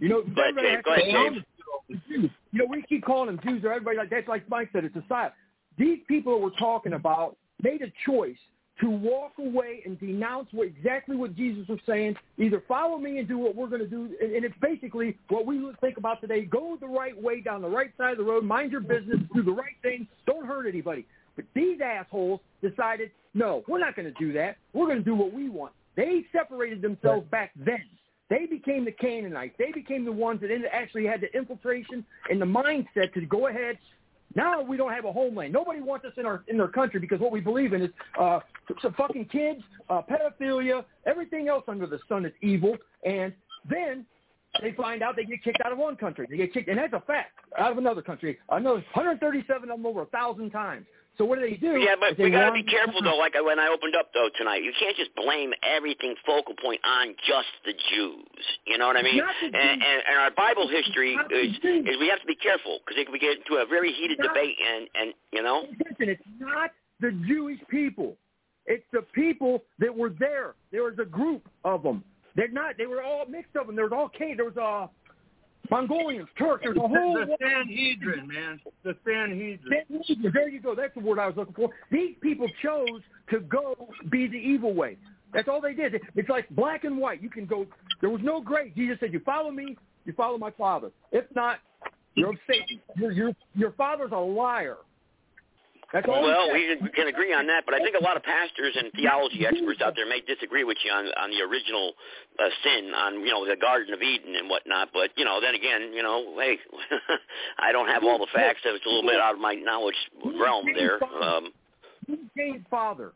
You 0.00 0.08
know, 0.08 0.22
Go 0.22 0.42
ahead, 0.42 0.58
everybody 0.58 0.62
Dave. 0.62 0.74
has 0.76 0.82
Go 0.84 0.94
to 0.94 1.00
ahead, 1.02 1.32
Dave. 1.34 1.44
"Oh, 1.68 1.94
Jews." 2.08 2.30
You 2.52 2.58
know, 2.58 2.66
we 2.68 2.82
keep 2.82 3.04
calling 3.04 3.26
them 3.34 3.40
Jews 3.44 3.64
or 3.64 3.72
everybody 3.72 3.96
like 3.98 4.10
that's 4.10 4.28
like 4.28 4.48
Mike 4.48 4.70
said, 4.72 4.84
it's 4.84 4.96
a 4.96 5.04
sign. 5.08 5.30
These 5.78 6.00
people 6.08 6.34
that 6.34 6.42
we're 6.44 6.58
talking 6.58 6.94
about 6.94 7.36
made 7.62 7.82
a 7.82 7.90
choice 8.04 8.38
to 8.80 8.90
walk 8.90 9.32
away 9.38 9.82
and 9.84 9.98
denounce 9.98 10.48
what 10.52 10.66
exactly 10.66 11.16
what 11.16 11.34
Jesus 11.34 11.66
was 11.68 11.78
saying. 11.86 12.14
Either 12.38 12.62
follow 12.68 12.98
me 12.98 13.18
and 13.18 13.26
do 13.26 13.38
what 13.38 13.54
we're 13.54 13.68
going 13.68 13.80
to 13.80 13.88
do, 13.88 14.14
and, 14.20 14.32
and 14.32 14.44
it's 14.44 14.54
basically 14.60 15.16
what 15.28 15.46
we 15.46 15.60
think 15.80 15.96
about 15.96 16.20
today: 16.20 16.44
go 16.44 16.76
the 16.80 16.86
right 16.86 17.20
way, 17.20 17.40
down 17.40 17.62
the 17.62 17.68
right 17.68 17.90
side 17.96 18.12
of 18.12 18.18
the 18.18 18.24
road, 18.24 18.44
mind 18.44 18.72
your 18.72 18.80
business, 18.80 19.18
do 19.34 19.42
the 19.42 19.52
right 19.52 19.76
thing, 19.82 20.06
don't 20.26 20.46
hurt 20.46 20.66
anybody. 20.66 21.06
But 21.36 21.44
these 21.54 21.80
assholes 21.82 22.40
decided, 22.62 23.10
no, 23.34 23.62
we're 23.68 23.78
not 23.78 23.94
going 23.94 24.12
to 24.12 24.18
do 24.18 24.32
that. 24.32 24.56
We're 24.72 24.86
going 24.86 24.98
to 24.98 25.04
do 25.04 25.14
what 25.14 25.32
we 25.32 25.48
want. 25.50 25.72
They 25.94 26.24
separated 26.32 26.82
themselves 26.82 27.26
back 27.30 27.52
then. 27.56 27.84
They 28.28 28.46
became 28.46 28.84
the 28.84 28.92
Canaanites. 28.92 29.54
They 29.58 29.70
became 29.72 30.04
the 30.04 30.12
ones 30.12 30.40
that 30.40 30.50
actually 30.72 31.06
had 31.06 31.20
the 31.20 31.32
infiltration 31.36 32.04
and 32.28 32.40
the 32.40 32.46
mindset 32.46 33.12
to 33.14 33.20
go 33.26 33.46
ahead. 33.46 33.78
Now 34.36 34.60
we 34.60 34.76
don't 34.76 34.92
have 34.92 35.06
a 35.06 35.12
homeland. 35.12 35.52
Nobody 35.54 35.80
wants 35.80 36.04
us 36.04 36.12
in 36.18 36.26
our 36.26 36.44
in 36.46 36.58
their 36.58 36.68
country 36.68 37.00
because 37.00 37.20
what 37.20 37.32
we 37.32 37.40
believe 37.40 37.72
in 37.72 37.82
is 37.82 37.90
uh, 38.20 38.40
some 38.82 38.92
fucking 38.92 39.24
kids, 39.32 39.62
uh, 39.88 40.02
pedophilia, 40.02 40.84
everything 41.06 41.48
else 41.48 41.64
under 41.66 41.86
the 41.86 41.98
sun 42.06 42.26
is 42.26 42.32
evil. 42.42 42.76
And 43.04 43.32
then 43.68 44.04
they 44.60 44.72
find 44.72 45.02
out 45.02 45.16
they 45.16 45.24
get 45.24 45.42
kicked 45.42 45.62
out 45.64 45.72
of 45.72 45.78
one 45.78 45.96
country. 45.96 46.26
They 46.28 46.36
get 46.36 46.52
kicked, 46.52 46.68
and 46.68 46.78
that's 46.78 46.92
a 46.92 47.00
fact. 47.00 47.32
Out 47.58 47.72
of 47.72 47.78
another 47.78 48.02
country, 48.02 48.38
another 48.50 48.84
137 48.92 49.70
of 49.70 49.78
them 49.78 49.86
over 49.86 50.02
a 50.02 50.06
thousand 50.06 50.50
times. 50.50 50.84
So 51.18 51.24
what 51.24 51.38
do 51.38 51.48
they 51.48 51.56
do? 51.56 51.78
Yeah, 51.80 51.94
but 51.98 52.18
we 52.18 52.30
got 52.30 52.46
to 52.46 52.52
be 52.52 52.62
careful 52.62 53.00
though. 53.02 53.16
Like 53.16 53.36
I, 53.36 53.40
when 53.40 53.58
I 53.58 53.68
opened 53.68 53.96
up 53.96 54.12
though 54.12 54.28
tonight, 54.36 54.62
you 54.62 54.72
can't 54.78 54.96
just 54.96 55.14
blame 55.16 55.52
everything 55.62 56.14
focal 56.26 56.54
point 56.60 56.80
on 56.84 57.14
just 57.26 57.48
the 57.64 57.72
Jews. 57.72 58.44
You 58.66 58.76
know 58.76 58.86
what 58.86 58.96
I 58.96 59.02
mean? 59.02 59.20
And, 59.42 59.54
and, 59.54 59.82
and 59.82 60.18
our 60.18 60.30
Bible 60.30 60.68
history 60.68 61.16
is 61.30 61.56
is 61.64 61.96
we 62.00 62.08
have 62.08 62.20
to 62.20 62.26
be 62.26 62.36
careful 62.36 62.80
because 62.86 63.02
we 63.10 63.18
get 63.18 63.38
into 63.38 63.62
a 63.62 63.66
very 63.66 63.92
heated 63.92 64.18
Not- 64.18 64.34
debate, 64.34 64.56
and 64.60 64.88
and 64.94 65.14
you 65.32 65.42
know. 65.42 65.64
Listen, 65.70 66.10
it's 66.10 66.22
not 66.38 66.70
the 67.00 67.12
Jewish 67.26 67.60
people. 67.68 68.16
It's 68.66 68.84
the 68.92 69.02
people 69.14 69.62
that 69.78 69.94
were 69.94 70.10
there. 70.10 70.54
There 70.72 70.82
was 70.82 70.98
a 71.00 71.04
group 71.04 71.48
of 71.64 71.82
them. 71.82 72.02
They're 72.34 72.48
not. 72.48 72.76
They 72.76 72.86
were 72.86 73.02
all 73.02 73.24
mixed 73.26 73.56
of 73.56 73.66
them. 73.66 73.76
There 73.76 73.86
was 73.86 73.92
all 73.94 74.08
Cain. 74.10 74.36
There 74.36 74.44
was 74.44 74.56
uh, 74.56 74.88
Mongolians, 75.70 76.28
Turks. 76.38 76.62
There's 76.64 76.76
a 76.76 76.80
whole. 76.80 77.14
the 77.14 77.36
Sanhedrin, 77.40 78.28
man. 78.28 78.60
The 78.84 78.96
Sanhedrin. 79.04 79.84
Sanhedrin. 79.88 80.32
There 80.32 80.48
you 80.48 80.60
go. 80.60 80.74
That's 80.74 80.94
the 80.94 81.00
word 81.00 81.18
I 81.18 81.26
was 81.26 81.36
looking 81.36 81.54
for. 81.54 81.70
These 81.90 82.16
people 82.20 82.46
chose 82.62 83.02
to 83.30 83.40
go 83.40 83.88
be 84.10 84.26
the 84.26 84.36
evil 84.36 84.74
way. 84.74 84.96
That's 85.32 85.48
all 85.48 85.60
they 85.60 85.74
did. 85.74 86.00
It's 86.14 86.28
like 86.28 86.48
black 86.50 86.84
and 86.84 86.98
white. 86.98 87.22
You 87.22 87.30
can 87.30 87.46
go. 87.46 87.66
There 88.00 88.10
was 88.10 88.20
no 88.22 88.40
gray. 88.40 88.72
Jesus 88.76 88.98
said, 89.00 89.12
"You 89.12 89.20
follow 89.20 89.50
me, 89.50 89.76
you 90.04 90.12
follow 90.12 90.38
my 90.38 90.50
Father. 90.52 90.90
If 91.12 91.24
not, 91.34 91.58
you're 92.14 92.30
of 92.30 92.38
Satan. 92.46 92.80
Your 92.96 93.12
your 93.12 93.32
your 93.54 93.72
father's 93.72 94.12
a 94.12 94.16
liar." 94.18 94.76
That's 95.92 96.06
all. 96.08 96.20
Well, 96.22 96.52
we 96.52 96.76
can 96.94 97.06
agree 97.06 97.32
on 97.32 97.46
that, 97.46 97.64
but 97.64 97.74
I 97.74 97.78
think 97.78 97.94
a 97.98 98.02
lot 98.02 98.16
of 98.16 98.22
pastors 98.24 98.74
and 98.76 98.90
theology 98.92 99.46
experts 99.46 99.80
out 99.80 99.94
there 99.94 100.06
may 100.08 100.20
disagree 100.20 100.64
with 100.64 100.76
you 100.84 100.90
on 100.90 101.06
on 101.16 101.30
the 101.30 101.40
original 101.42 101.92
uh, 102.38 102.48
sin, 102.64 102.92
on 102.92 103.20
you 103.20 103.30
know 103.30 103.46
the 103.46 103.56
Garden 103.56 103.94
of 103.94 104.02
Eden 104.02 104.34
and 104.34 104.50
whatnot. 104.50 104.88
But 104.92 105.10
you 105.16 105.24
know, 105.24 105.40
then 105.40 105.54
again, 105.54 105.92
you 105.94 106.02
know, 106.02 106.34
hey, 106.38 106.58
I 107.58 107.70
don't 107.72 107.86
have 107.88 108.02
all 108.02 108.18
the 108.18 108.26
facts. 108.34 108.60
so 108.64 108.74
It's 108.74 108.84
a 108.84 108.88
little 108.88 109.08
bit 109.08 109.20
out 109.20 109.34
of 109.34 109.40
my 109.40 109.54
knowledge 109.54 109.94
realm 110.24 110.66
there. 110.74 110.98
Um, 111.22 111.52
Who's 112.06 112.18
Cain's 112.36 112.64
father? 112.70 113.12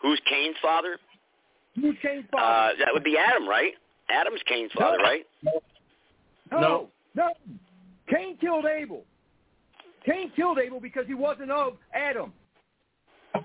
who's 0.00 0.20
Cain's 0.30 0.56
father? 0.62 0.98
Who's 1.74 1.96
Cain's 2.02 2.24
Uh, 2.32 2.38
father? 2.38 2.74
that 2.78 2.88
would 2.92 3.04
be 3.04 3.16
Adam, 3.18 3.48
right? 3.48 3.72
Adam's 4.08 4.40
Cain's 4.46 4.70
father, 4.78 4.98
No. 4.98 5.04
right? 5.04 5.26
no, 6.52 6.88
no. 7.14 7.28
Cain 8.08 8.36
killed 8.40 8.64
Abel. 8.66 9.04
Cain 10.06 10.30
killed 10.36 10.58
Abel 10.58 10.80
because 10.80 11.06
he 11.06 11.14
wasn't 11.14 11.50
of 11.50 11.74
Adam. 11.92 12.32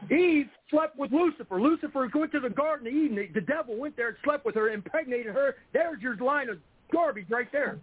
Eve 0.09 0.47
slept 0.69 0.97
with 0.97 1.11
Lucifer. 1.11 1.59
Lucifer 1.59 2.09
went 2.13 2.31
to 2.31 2.39
the 2.39 2.49
Garden 2.49 2.87
of 2.87 2.93
Eden. 2.93 3.27
The, 3.33 3.41
devil 3.41 3.75
went 3.77 3.97
there 3.97 4.09
and 4.09 4.17
slept 4.23 4.45
with 4.45 4.55
her, 4.55 4.69
impregnated 4.69 5.33
her. 5.33 5.55
There's 5.73 6.01
your 6.01 6.15
line 6.17 6.49
of 6.49 6.59
garbage 6.93 7.25
right 7.29 7.51
there. 7.51 7.79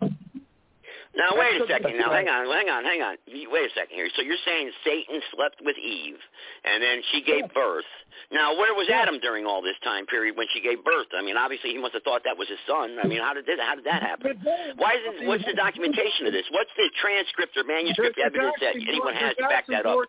Now 1.19 1.35
wait 1.35 1.59
a 1.61 1.67
second. 1.67 1.99
Now 1.99 2.15
hang 2.15 2.31
on, 2.31 2.47
hang 2.47 2.71
on, 2.71 2.85
hang 2.87 3.03
on. 3.03 3.17
Wait 3.27 3.67
a 3.67 3.73
second 3.75 3.91
here. 3.91 4.07
So 4.15 4.23
you're 4.23 4.41
saying 4.47 4.71
Satan 4.87 5.19
slept 5.35 5.59
with 5.67 5.75
Eve, 5.77 6.23
and 6.63 6.79
then 6.79 7.03
she 7.11 7.21
gave 7.27 7.51
birth. 7.53 7.91
Now 8.31 8.55
where 8.55 8.73
was 8.73 8.87
Adam 8.87 9.19
during 9.19 9.45
all 9.45 9.61
this 9.61 9.75
time 9.83 10.07
period 10.07 10.39
when 10.39 10.47
she 10.55 10.63
gave 10.63 10.85
birth? 10.87 11.11
I 11.19 11.27
mean, 11.27 11.37
obviously 11.37 11.75
he 11.75 11.79
must 11.79 11.95
have 11.95 12.07
thought 12.07 12.23
that 12.23 12.39
was 12.39 12.47
his 12.47 12.63
son. 12.71 13.03
I 13.03 13.11
mean, 13.11 13.19
how 13.19 13.35
did 13.35 13.47
this, 13.47 13.59
how 13.59 13.75
did 13.75 13.85
that 13.85 14.01
happen? 14.01 14.39
Why 14.79 14.95
isn't 14.95 15.27
what's 15.27 15.45
the 15.45 15.59
documentation 15.59 16.31
of 16.31 16.33
this? 16.33 16.47
What's 16.55 16.71
the 16.79 16.87
transcript 17.03 17.59
or 17.59 17.67
manuscript 17.67 18.15
There's 18.15 18.31
evidence 18.31 18.57
that 18.63 18.79
anyone 18.79 19.13
more- 19.15 19.23
has 19.27 19.35
to 19.37 19.51
back 19.51 19.67
that 19.69 19.87
up? 19.87 20.07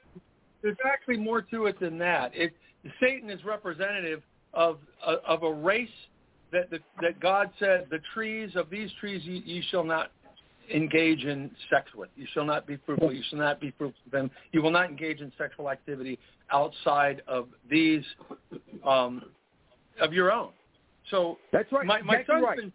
There's 0.61 0.77
actually 0.85 1.17
more 1.17 1.41
to 1.41 1.65
it 1.65 1.79
than 1.79 1.97
that. 1.99 2.35
It, 2.35 2.53
Satan 3.01 3.29
is 3.29 3.43
representative 3.43 4.21
of 4.53 4.77
uh, 5.05 5.17
of 5.25 5.43
a 5.43 5.51
race 5.51 5.89
that 6.51 6.69
the, 6.69 6.79
that 7.01 7.19
God 7.19 7.49
said 7.59 7.87
the 7.89 7.99
trees 8.13 8.51
of 8.55 8.69
these 8.69 8.89
trees 8.99 9.21
ye, 9.23 9.41
ye 9.45 9.63
shall 9.69 9.83
not 9.83 10.11
engage 10.73 11.23
in 11.23 11.51
sex 11.69 11.89
with. 11.95 12.09
You 12.15 12.27
shall 12.33 12.45
not 12.45 12.67
be 12.67 12.77
fruitful. 12.85 13.13
You 13.13 13.23
shall 13.29 13.39
not 13.39 13.59
be 13.59 13.73
fruitful 13.77 14.01
with 14.05 14.11
them. 14.11 14.31
You 14.51 14.61
will 14.61 14.71
not 14.71 14.89
engage 14.89 15.21
in 15.21 15.31
sexual 15.37 15.69
activity 15.69 16.19
outside 16.51 17.21
of 17.27 17.47
these 17.69 18.03
um, 18.85 19.23
of 20.01 20.13
your 20.13 20.31
own. 20.31 20.51
So 21.11 21.37
that's 21.51 21.71
right. 21.71 21.85
My, 21.85 22.01
my 22.01 22.17
exactly 22.17 22.33
son's 22.33 22.43
right. 22.43 22.57
been 22.57 22.73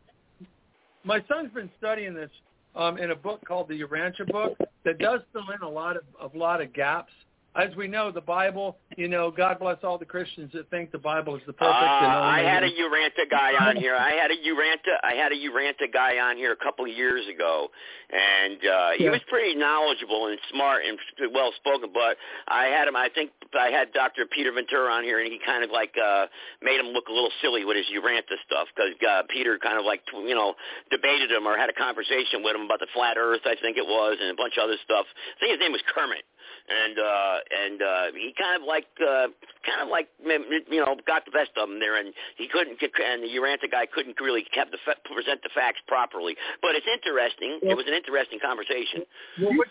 my 1.05 1.25
son's 1.29 1.53
been 1.53 1.71
studying 1.79 2.15
this 2.15 2.31
um, 2.75 2.99
in 2.99 3.11
a 3.11 3.17
book 3.17 3.45
called 3.47 3.69
the 3.69 3.81
Urantia 3.81 4.27
book 4.31 4.59
that 4.85 4.99
does 4.99 5.21
fill 5.33 5.45
in 5.55 5.63
a 5.63 5.69
lot 5.69 5.97
of 5.97 6.33
a 6.33 6.37
lot 6.37 6.61
of 6.61 6.73
gaps. 6.73 7.13
As 7.57 7.71
we 7.77 7.87
know, 7.87 8.11
the 8.11 8.21
Bible, 8.21 8.79
you 8.97 9.07
know, 9.07 9.31
God 9.31 9.61
bless 9.61 9.79
all 9.85 9.97
the 9.97 10.05
Christians 10.05 10.51
that 10.55 10.69
think 10.71 10.91
the 10.91 10.99
Bible 10.99 11.37
is 11.37 11.43
the 11.47 11.53
perfect. 11.53 11.71
Uh, 11.71 12.19
I 12.27 12.43
had 12.43 12.65
a 12.65 12.71
Urantia 12.71 13.31
guy 13.31 13.55
on 13.55 13.77
here. 13.77 13.95
I 13.95 14.11
had 14.19 14.33
a 14.33 14.35
Urantia. 14.35 14.99
I 15.05 15.15
had 15.15 15.31
a 15.31 15.37
Urantia 15.39 15.87
guy 15.93 16.19
on 16.19 16.37
here 16.37 16.51
a 16.51 16.57
couple 16.57 16.85
of 16.85 16.91
years 16.91 17.23
ago, 17.33 17.69
and 18.11 18.59
uh, 18.59 18.91
he 18.99 19.05
Yeah. 19.05 19.11
was 19.15 19.21
pretty 19.31 19.55
knowledgeable 19.55 20.27
and 20.35 20.39
smart 20.51 20.83
and 20.85 20.99
well 21.33 21.53
spoken. 21.55 21.91
But 21.95 22.17
I 22.49 22.67
had 22.75 22.89
him. 22.89 22.97
I 22.97 23.09
think 23.15 23.31
I 23.55 23.71
had 23.71 23.93
Dr. 23.93 24.27
Peter 24.27 24.51
Ventura 24.51 24.91
on 24.91 25.05
here, 25.05 25.21
and 25.21 25.31
he 25.31 25.39
kind 25.47 25.63
of 25.63 25.71
like 25.71 25.95
uh, 25.95 26.27
made 26.61 26.81
him 26.81 26.87
look 26.91 27.07
a 27.07 27.13
little 27.13 27.31
silly 27.41 27.65
with 27.65 27.77
his 27.77 27.87
Urantia 27.95 28.35
stuff 28.51 28.67
because 28.75 28.99
uh, 29.09 29.23
Peter 29.31 29.59
kind 29.63 29.79
of 29.79 29.85
like 29.85 30.03
you 30.13 30.35
know 30.35 30.55
debated 30.91 31.31
him 31.31 31.47
or 31.47 31.57
had 31.57 31.71
a 31.71 31.75
conversation 31.79 32.43
with 32.43 32.57
him 32.57 32.63
about 32.67 32.81
the 32.81 32.91
flat 32.93 33.15
Earth, 33.17 33.47
I 33.47 33.55
think 33.63 33.77
it 33.79 33.87
was, 33.87 34.19
and 34.21 34.31
a 34.31 34.35
bunch 34.35 34.55
of 34.59 34.65
other 34.67 34.77
stuff. 34.83 35.07
I 35.07 35.39
think 35.39 35.53
his 35.55 35.61
name 35.63 35.71
was 35.71 35.83
Kermit 35.87 36.27
and 36.69 36.99
uh 36.99 37.37
and 37.53 37.83
uh 37.83 38.07
he 38.15 38.33
kind 38.39 38.61
of 38.61 38.67
like 38.67 38.87
uh 39.01 39.29
kind 39.65 39.83
of 39.83 39.89
like 39.89 40.09
m- 40.25 40.45
m- 40.49 40.65
you 40.71 40.81
know 40.81 40.97
got 41.07 41.25
the 41.25 41.31
best 41.31 41.51
of 41.57 41.69
him 41.69 41.79
there. 41.79 41.99
And 42.01 42.15
he 42.37 42.49
couldn't 42.49 42.81
get 42.81 42.91
and 42.97 43.23
the 43.23 43.29
Urantia 43.29 43.71
guy 43.71 43.87
couldn't 43.87 44.21
really 44.21 44.45
kept 44.55 44.73
the 44.73 44.79
fa- 44.85 45.01
present 45.05 45.43
the 45.43 45.51
facts 45.55 45.81
properly. 45.87 46.37
But 46.63 46.75
it's 46.75 46.87
interesting. 46.87 47.61
It 47.63 47.77
was 47.77 47.87
an 47.87 47.95
interesting 47.95 48.39
conversation. 48.41 49.05
Well, 49.41 49.53
what, 49.57 49.69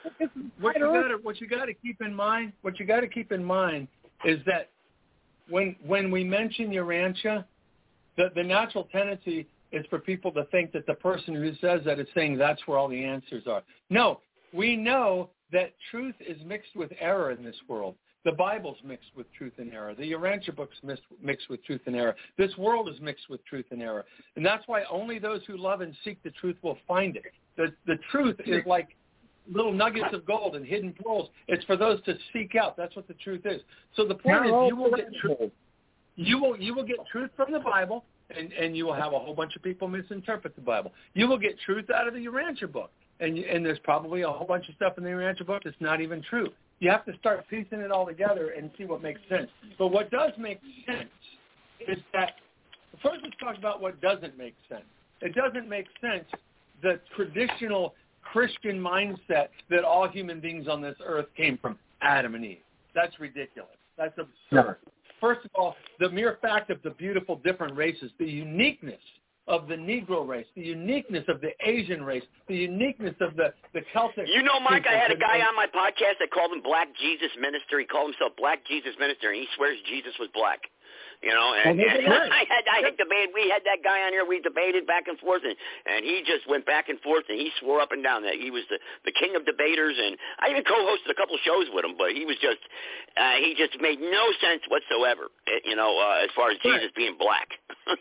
what 0.60 0.76
you 0.76 0.82
got 0.82 1.08
to 1.08 1.18
what 1.22 1.42
you 1.42 1.48
got 1.48 1.66
to 1.66 1.74
keep 1.74 2.02
in 2.02 2.14
mind, 2.14 2.54
what 2.62 2.80
you 2.80 2.86
got 2.86 3.02
to 3.02 3.08
keep 3.08 3.32
in 3.32 3.44
mind 3.44 3.88
is 4.26 4.40
that 4.46 4.70
when 5.50 5.76
when 5.86 6.12
we 6.12 6.24
mention 6.24 6.70
Urantia, 6.70 7.46
the 8.18 8.30
the 8.36 8.44
natural 8.44 8.88
tendency 8.92 9.48
is 9.72 9.86
for 9.90 9.98
people 9.98 10.32
to 10.32 10.46
think 10.46 10.72
that 10.72 10.86
the 10.86 10.94
person 10.94 11.34
who 11.34 11.52
says 11.60 11.82
that 11.86 12.00
is 12.00 12.08
saying 12.14 12.38
that's 12.38 12.62
where 12.68 12.78
all 12.78 12.88
the 12.88 13.04
answers 13.04 13.48
are. 13.48 13.64
No, 13.90 14.20
we 14.54 14.76
know 14.76 15.30
that 15.54 15.74
truth 15.90 16.16
is 16.20 16.38
mixed 16.46 16.76
with 16.76 16.92
error 17.00 17.32
in 17.32 17.44
this 17.44 17.56
world. 17.68 17.96
The 18.26 18.32
Bible's 18.32 18.78
mixed 18.86 19.10
with 19.16 19.28
truth 19.34 19.54
and 19.58 19.74
error. 19.74 19.94
The 19.96 20.12
Urantia 20.14 20.56
book's 20.56 20.78
mixed, 20.84 21.50
with 21.50 21.64
truth 21.66 21.82
and 21.88 21.96
error. 21.96 22.16
This 22.38 22.56
world 22.58 22.88
is 22.88 23.00
mixed 23.02 23.30
with 23.30 23.44
truth 23.46 23.66
and 23.72 23.82
error. 23.82 24.06
And 24.36 24.46
that's 24.46 24.64
why 24.66 24.84
only 24.90 25.20
those 25.20 25.42
who 25.46 25.58
love 25.58 25.82
and 25.82 25.94
seek 26.06 26.24
the 26.24 26.32
truth 26.32 26.56
will 26.62 26.78
find 26.88 27.18
it. 27.18 27.26
The, 27.58 27.74
the 27.86 27.98
truth 28.12 28.38
is 28.46 28.66
like 28.66 28.96
little 29.52 29.74
nuggets 29.74 30.14
of 30.14 30.26
gold 30.26 30.56
and 30.56 30.66
hidden 30.66 30.94
pearls. 31.04 31.30
It's 31.48 31.64
for 31.66 31.76
those 31.76 32.02
to 32.04 32.16
seek 32.32 32.56
out. 32.56 32.78
That's 32.78 32.96
what 32.96 33.08
the 33.08 33.14
truth 33.16 33.42
is. 33.46 33.62
So 33.96 34.06
the 34.06 34.16
point 34.16 34.46
is 34.46 34.52
you 34.70 34.76
will 34.76 34.92
get 34.92 35.14
truth. 35.22 35.52
You 36.16 36.40
will 36.40 36.58
you 36.58 36.76
will 36.76 36.86
get 36.86 36.98
truth 37.12 37.32
from 37.36 37.52
the 37.52 37.60
Bible, 37.60 38.06
and 38.36 38.54
and 38.54 38.78
you 38.78 38.86
will 38.86 38.94
have 38.94 39.14
a 39.14 39.20
whole 39.20 39.34
bunch 39.34 39.56
of 39.56 39.64
people 39.64 39.88
misinterpret 39.88 40.56
the 40.56 40.62
Bible. 40.62 40.94
You 41.14 41.28
will 41.28 41.40
get 41.40 41.60
truth 41.66 41.90
out 41.90 42.08
of 42.08 42.14
the 42.14 42.26
Urantia 42.26 42.72
book, 42.72 42.92
and 43.24 43.38
and 43.38 43.66
there's 43.66 43.80
probably 43.80 44.22
a 44.22 44.30
whole 44.30 44.48
bunch 44.48 44.68
of 44.70 44.76
stuff 44.76 44.98
in 44.98 45.04
the 45.04 45.10
Urantia 45.10 45.46
book 45.46 45.64
that's 45.64 45.76
not 45.80 46.02
even 46.02 46.22
true. 46.22 46.50
You 46.80 46.90
have 46.90 47.06
to 47.06 47.18
start 47.18 47.48
piecing 47.50 47.80
it 47.80 47.92
all 47.92 48.06
together 48.06 48.54
and 48.58 48.70
see 48.78 48.86
what 48.86 49.02
makes 49.02 49.22
sense. 49.30 49.50
But 49.80 49.88
what 49.88 50.12
does 50.12 50.32
make 50.38 50.60
sense 50.86 51.10
is 51.88 51.98
that 52.14 52.34
first 53.02 53.22
let's 53.24 53.36
talk 53.40 53.58
about 53.58 53.82
what 53.82 54.02
doesn't 54.02 54.38
make 54.38 54.56
sense. 54.70 54.84
It 55.22 55.34
doesn't 55.34 55.70
make 55.70 55.88
sense 56.02 56.26
the 56.82 57.00
traditional 57.16 57.96
Christian 58.22 58.80
mindset 58.80 59.48
that 59.70 59.84
all 59.84 60.08
human 60.08 60.40
beings 60.40 60.68
on 60.68 60.82
this 60.82 60.96
earth 61.06 61.28
came 61.36 61.58
from 61.58 61.78
Adam 62.02 62.36
and 62.36 62.44
Eve. 62.44 62.58
That's 62.94 63.20
ridiculous. 63.20 63.72
That's 63.98 64.18
absurd. 64.18 64.78
First 65.22 65.46
of 65.46 65.52
all, 65.56 65.76
the 66.00 66.10
mere 66.10 66.38
fact 66.42 66.70
of 66.70 66.82
the 66.84 66.90
beautiful 66.92 67.38
different 67.38 67.78
races, 67.78 68.12
the 68.20 68.26
uniqueness 68.26 69.00
of 69.48 69.68
the 69.68 69.76
Negro 69.76 70.26
race, 70.28 70.48
the 70.56 70.62
uniqueness 70.64 71.26
of 71.28 71.42
the 71.42 71.52
Asian 71.66 72.04
race, 72.04 72.24
the 72.48 72.56
uniqueness 72.56 73.16
of 73.20 73.36
the, 73.36 73.54
the 73.74 73.82
Celtic. 73.92 74.28
you 74.28 74.42
know 74.42 74.60
Mike 74.60 74.86
I 74.88 74.96
had 74.96 75.12
a 75.12 75.18
guy 75.20 75.42
on 75.42 75.56
my 75.56 75.68
podcast 75.68 76.20
that 76.20 76.32
called 76.32 76.52
him 76.54 76.62
Black 76.64 76.88
Jesus 77.00 77.32
Minister 77.40 77.80
he 77.80 77.86
called 77.86 78.12
himself 78.16 78.32
Black 78.38 78.66
Jesus 78.68 78.96
Minister 79.00 79.30
and 79.32 79.38
he 79.40 79.48
swears 79.56 79.78
Jesus 79.90 80.14
was 80.20 80.30
black 80.34 80.62
you 81.24 81.32
know, 81.32 81.56
and, 81.56 81.80
Well, 81.80 81.88
and 81.88 82.04
right. 82.06 82.32
I 82.40 82.44
had 82.52 82.64
I 82.68 82.80
had 82.84 83.00
debated. 83.00 83.32
We 83.34 83.48
had 83.48 83.64
that 83.64 83.80
guy 83.82 84.04
on 84.04 84.12
here. 84.12 84.28
We 84.28 84.44
debated 84.44 84.86
back 84.86 85.08
and 85.08 85.18
forth, 85.20 85.42
and 85.48 85.56
and 85.88 86.04
he 86.04 86.20
just 86.28 86.44
went 86.52 86.68
back 86.68 86.90
and 86.90 87.00
forth, 87.00 87.24
and 87.32 87.40
he 87.40 87.50
swore 87.64 87.80
up 87.80 87.94
and 87.96 88.04
down 88.04 88.24
that 88.28 88.36
he 88.36 88.52
was 88.52 88.64
the 88.70 88.78
the 89.08 89.14
king 89.16 89.34
of 89.36 89.46
debaters. 89.48 89.96
And 89.98 90.18
I 90.44 90.52
even 90.52 90.68
co-hosted 90.68 91.08
a 91.10 91.16
couple 91.16 91.40
shows 91.48 91.72
with 91.72 91.86
him, 91.88 91.96
but 91.98 92.12
he 92.12 92.26
was 92.28 92.36
just 92.44 92.60
uh, 93.16 93.40
he 93.40 93.56
just 93.58 93.80
made 93.80 94.04
no 94.04 94.24
sense 94.44 94.68
whatsoever. 94.68 95.32
eh, 95.48 95.64
You 95.64 95.80
know, 95.80 95.96
uh, 95.98 96.28
as 96.28 96.30
far 96.36 96.52
as 96.52 96.60
Jesus 96.60 96.92
being 96.96 97.16
black. 97.18 97.48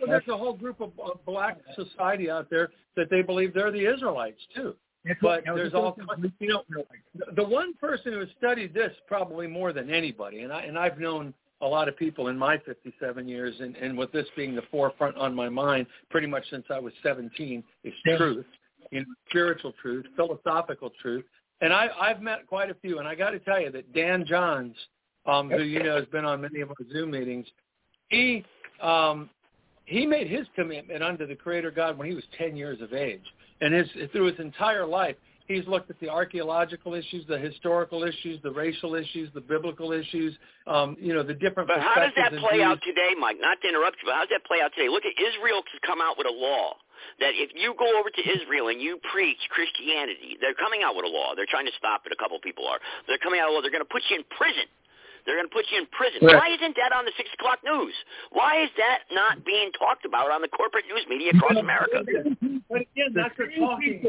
Well, 0.00 0.10
there's 0.10 0.28
a 0.28 0.36
whole 0.36 0.52
group 0.54 0.80
of, 0.80 0.92
of 0.98 1.24
black 1.24 1.58
society 1.74 2.30
out 2.30 2.48
there 2.50 2.70
that 2.96 3.10
they 3.10 3.22
believe 3.22 3.54
they're 3.54 3.70
the 3.72 3.86
Israelites 3.92 4.40
too. 4.54 4.74
But 5.22 5.44
there's 5.56 5.72
all 5.74 5.96
you 6.40 6.48
know 6.48 6.62
the- 7.14 7.32
the 7.36 7.44
one 7.44 7.72
person 7.74 8.12
who 8.12 8.20
has 8.20 8.28
studied 8.38 8.74
this 8.74 8.92
probably 9.08 9.46
more 9.46 9.72
than 9.72 9.90
anybody, 9.90 10.40
and 10.40 10.52
I 10.52 10.62
and 10.62 10.78
I've 10.78 10.98
known 10.98 11.32
a 11.62 11.66
lot 11.66 11.88
of 11.88 11.96
people 11.96 12.28
in 12.28 12.38
my 12.38 12.56
57 12.58 13.28
years, 13.28 13.54
and, 13.60 13.76
and 13.76 13.96
with 13.96 14.10
this 14.12 14.26
being 14.36 14.54
the 14.54 14.62
forefront 14.70 15.16
on 15.16 15.34
my 15.34 15.48
mind, 15.48 15.86
pretty 16.10 16.26
much 16.26 16.44
since 16.50 16.64
I 16.70 16.78
was 16.78 16.92
17, 17.02 17.62
is 17.84 17.92
truth, 18.16 18.46
you 18.90 19.00
know, 19.00 19.06
spiritual 19.28 19.72
truth, 19.80 20.06
philosophical 20.16 20.90
truth, 21.02 21.24
and 21.60 21.72
I 21.72 21.88
I've 22.00 22.20
met 22.22 22.46
quite 22.46 22.70
a 22.70 22.74
few, 22.74 22.98
and 22.98 23.08
I 23.08 23.14
got 23.14 23.30
to 23.30 23.38
tell 23.40 23.60
you 23.60 23.70
that 23.72 23.92
Dan 23.94 24.24
Johns, 24.26 24.74
um, 25.26 25.50
who 25.50 25.62
you 25.62 25.82
know 25.82 25.96
has 25.96 26.06
been 26.06 26.24
on 26.26 26.40
many 26.42 26.60
of 26.60 26.68
our 26.70 26.86
Zoom 26.92 27.10
meetings, 27.10 27.46
he 28.08 28.44
um, 28.82 29.30
he 29.90 30.06
made 30.06 30.30
his 30.30 30.46
commitment 30.54 31.02
unto 31.02 31.26
the 31.26 31.34
Creator 31.34 31.72
God 31.72 31.98
when 31.98 32.06
he 32.08 32.14
was 32.14 32.22
10 32.38 32.56
years 32.56 32.80
of 32.80 32.94
age. 32.94 33.24
And 33.60 33.74
his, 33.74 33.88
through 34.12 34.30
his 34.30 34.38
entire 34.38 34.86
life, 34.86 35.16
he's 35.48 35.66
looked 35.66 35.90
at 35.90 35.98
the 35.98 36.08
archaeological 36.08 36.94
issues, 36.94 37.26
the 37.26 37.36
historical 37.36 38.04
issues, 38.04 38.40
the 38.42 38.52
racial 38.52 38.94
issues, 38.94 39.28
the 39.34 39.40
biblical 39.40 39.90
issues, 39.90 40.38
um, 40.68 40.96
you 41.00 41.12
know, 41.12 41.24
the 41.24 41.34
different 41.34 41.68
But 41.68 41.80
how 41.80 41.98
does 41.98 42.14
that 42.14 42.30
play 42.38 42.62
out 42.62 42.78
today, 42.86 43.18
Mike? 43.18 43.38
Not 43.40 43.58
to 43.62 43.68
interrupt 43.68 43.98
you, 43.98 44.06
but 44.06 44.14
how 44.14 44.20
does 44.20 44.30
that 44.30 44.46
play 44.46 44.62
out 44.62 44.70
today? 44.78 44.88
Look 44.88 45.02
at 45.04 45.18
Israel 45.18 45.58
has 45.66 45.80
come 45.84 46.00
out 46.00 46.14
with 46.16 46.30
a 46.30 46.32
law 46.32 46.78
that 47.18 47.34
if 47.34 47.50
you 47.58 47.74
go 47.74 47.90
over 47.98 48.14
to 48.14 48.22
Israel 48.22 48.68
and 48.68 48.80
you 48.80 49.02
preach 49.10 49.42
Christianity, 49.50 50.38
they're 50.40 50.54
coming 50.54 50.86
out 50.86 50.94
with 50.94 51.04
a 51.04 51.10
law. 51.10 51.34
They're 51.34 51.50
trying 51.50 51.66
to 51.66 51.74
stop 51.74 52.06
it. 52.06 52.12
A 52.14 52.20
couple 52.20 52.38
people 52.38 52.62
are. 52.70 52.78
They're 53.10 53.18
coming 53.18 53.42
out 53.42 53.50
with 53.50 53.52
a 53.52 53.54
law. 53.58 53.62
They're 53.66 53.74
going 53.74 53.84
to 53.84 53.90
put 53.90 54.06
you 54.06 54.22
in 54.22 54.24
prison. 54.38 54.70
They're 55.24 55.36
going 55.36 55.48
to 55.48 55.54
put 55.54 55.66
you 55.70 55.78
in 55.78 55.86
prison. 55.90 56.26
Right. 56.26 56.36
Why 56.36 56.48
isn't 56.54 56.76
that 56.76 56.92
on 56.92 57.04
the 57.04 57.12
six 57.16 57.28
o'clock 57.34 57.58
news? 57.64 57.94
Why 58.32 58.62
is 58.62 58.70
that 58.76 59.06
not 59.12 59.44
being 59.44 59.70
talked 59.78 60.04
about 60.04 60.30
on 60.30 60.42
the 60.42 60.48
corporate 60.48 60.84
news 60.88 61.04
media 61.08 61.32
across 61.34 61.56
America? 61.56 62.04
But 62.70 62.86
again, 62.86 63.10
that's 63.14 63.34
the 63.36 63.50
talking. 63.58 64.02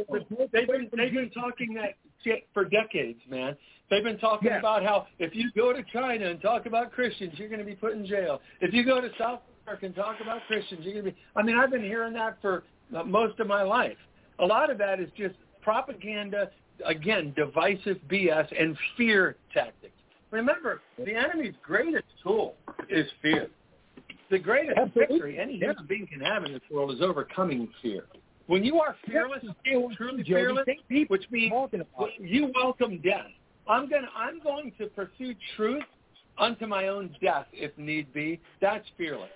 They've 0.54 0.68
been 0.68 0.90
they've 0.96 1.14
been 1.14 1.32
talking 1.32 1.74
that 1.76 1.98
shit 2.24 2.48
for 2.54 2.66
decades, 2.66 3.20
man. 3.30 3.58
They've 3.90 4.04
been 4.04 4.20
talking 4.20 4.52
about 4.52 4.84
how 4.84 5.08
if 5.20 5.36
you 5.36 5.52
go 5.56 5.74
to 5.74 5.84
China 5.92 6.30
and 6.30 6.42
talk 6.42 6.66
about 6.66 6.92
Christians, 6.92 7.34
you're 7.38 7.50
going 7.50 7.60
to 7.60 7.66
be 7.66 7.76
put 7.76 7.94
in 7.94 8.06
jail. 8.06 8.40
If 8.62 8.74
you 8.74 8.86
go 8.86 9.02
to 9.02 9.10
South 9.20 9.42
America 9.66 9.88
and 9.88 9.96
talk 9.96 10.18
about 10.22 10.42
Christians, 10.48 10.82
you're 10.84 10.94
going 10.94 11.06
to 11.06 11.12
be. 11.12 11.18
I 11.36 11.44
mean, 11.44 11.58
I've 11.58 11.72
been 11.72 11.84
hearing 11.84 12.14
that 12.14 12.38
for 12.42 12.64
uh, 12.96 13.04
most 13.04 13.40
of 13.40 13.48
my 13.48 13.64
life. 13.64 13.98
A 14.40 14.46
lot 14.46 14.70
of 14.70 14.78
that 14.78 15.00
is 15.00 15.10
just 15.18 15.36
propaganda. 15.62 16.52
Again, 16.86 17.34
divisive 17.36 17.98
BS 18.10 18.48
and 18.60 18.78
fear 18.98 19.36
tactics. 19.54 19.94
Remember, 20.32 20.82
the 20.98 21.14
enemy's 21.14 21.54
greatest 21.62 22.06
tool 22.24 22.56
is 22.90 23.06
fear. 23.22 23.48
The 24.30 24.40
greatest 24.40 24.80
victory 24.96 25.38
any 25.38 25.58
human 25.58 25.86
being 25.88 26.08
can 26.08 26.22
have 26.22 26.46
in 26.46 26.54
this 26.54 26.62
world 26.72 26.92
is 26.92 27.02
overcoming 27.02 27.68
fear. 27.82 28.06
When 28.48 28.64
you 28.64 28.80
are 28.80 28.96
fearless, 29.06 29.44
truly 29.96 30.24
fearless, 30.24 30.66
which 31.08 31.26
means 31.30 31.54
you 32.20 32.52
welcome 32.56 33.02
death. 33.02 33.28
I'm 33.68 33.90
gonna 33.90 34.10
I'm 34.16 34.42
going 34.42 34.72
to 34.80 34.88
pursue 34.88 35.36
truth 35.56 35.84
unto 36.38 36.66
my 36.66 36.88
own 36.88 37.16
death 37.22 37.46
if 37.54 37.78
need 37.78 38.12
be. 38.14 38.40
That's 38.62 38.86
fearless. 38.98 39.30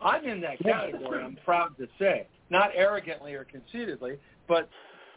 I'm 0.00 0.24
in 0.24 0.40
that 0.42 0.58
category. 0.60 1.22
I'm 1.22 1.38
proud 1.44 1.76
to 1.78 1.86
say, 1.98 2.26
not 2.50 2.70
arrogantly 2.74 3.34
or 3.34 3.44
conceitedly, 3.44 4.18
but 4.48 4.68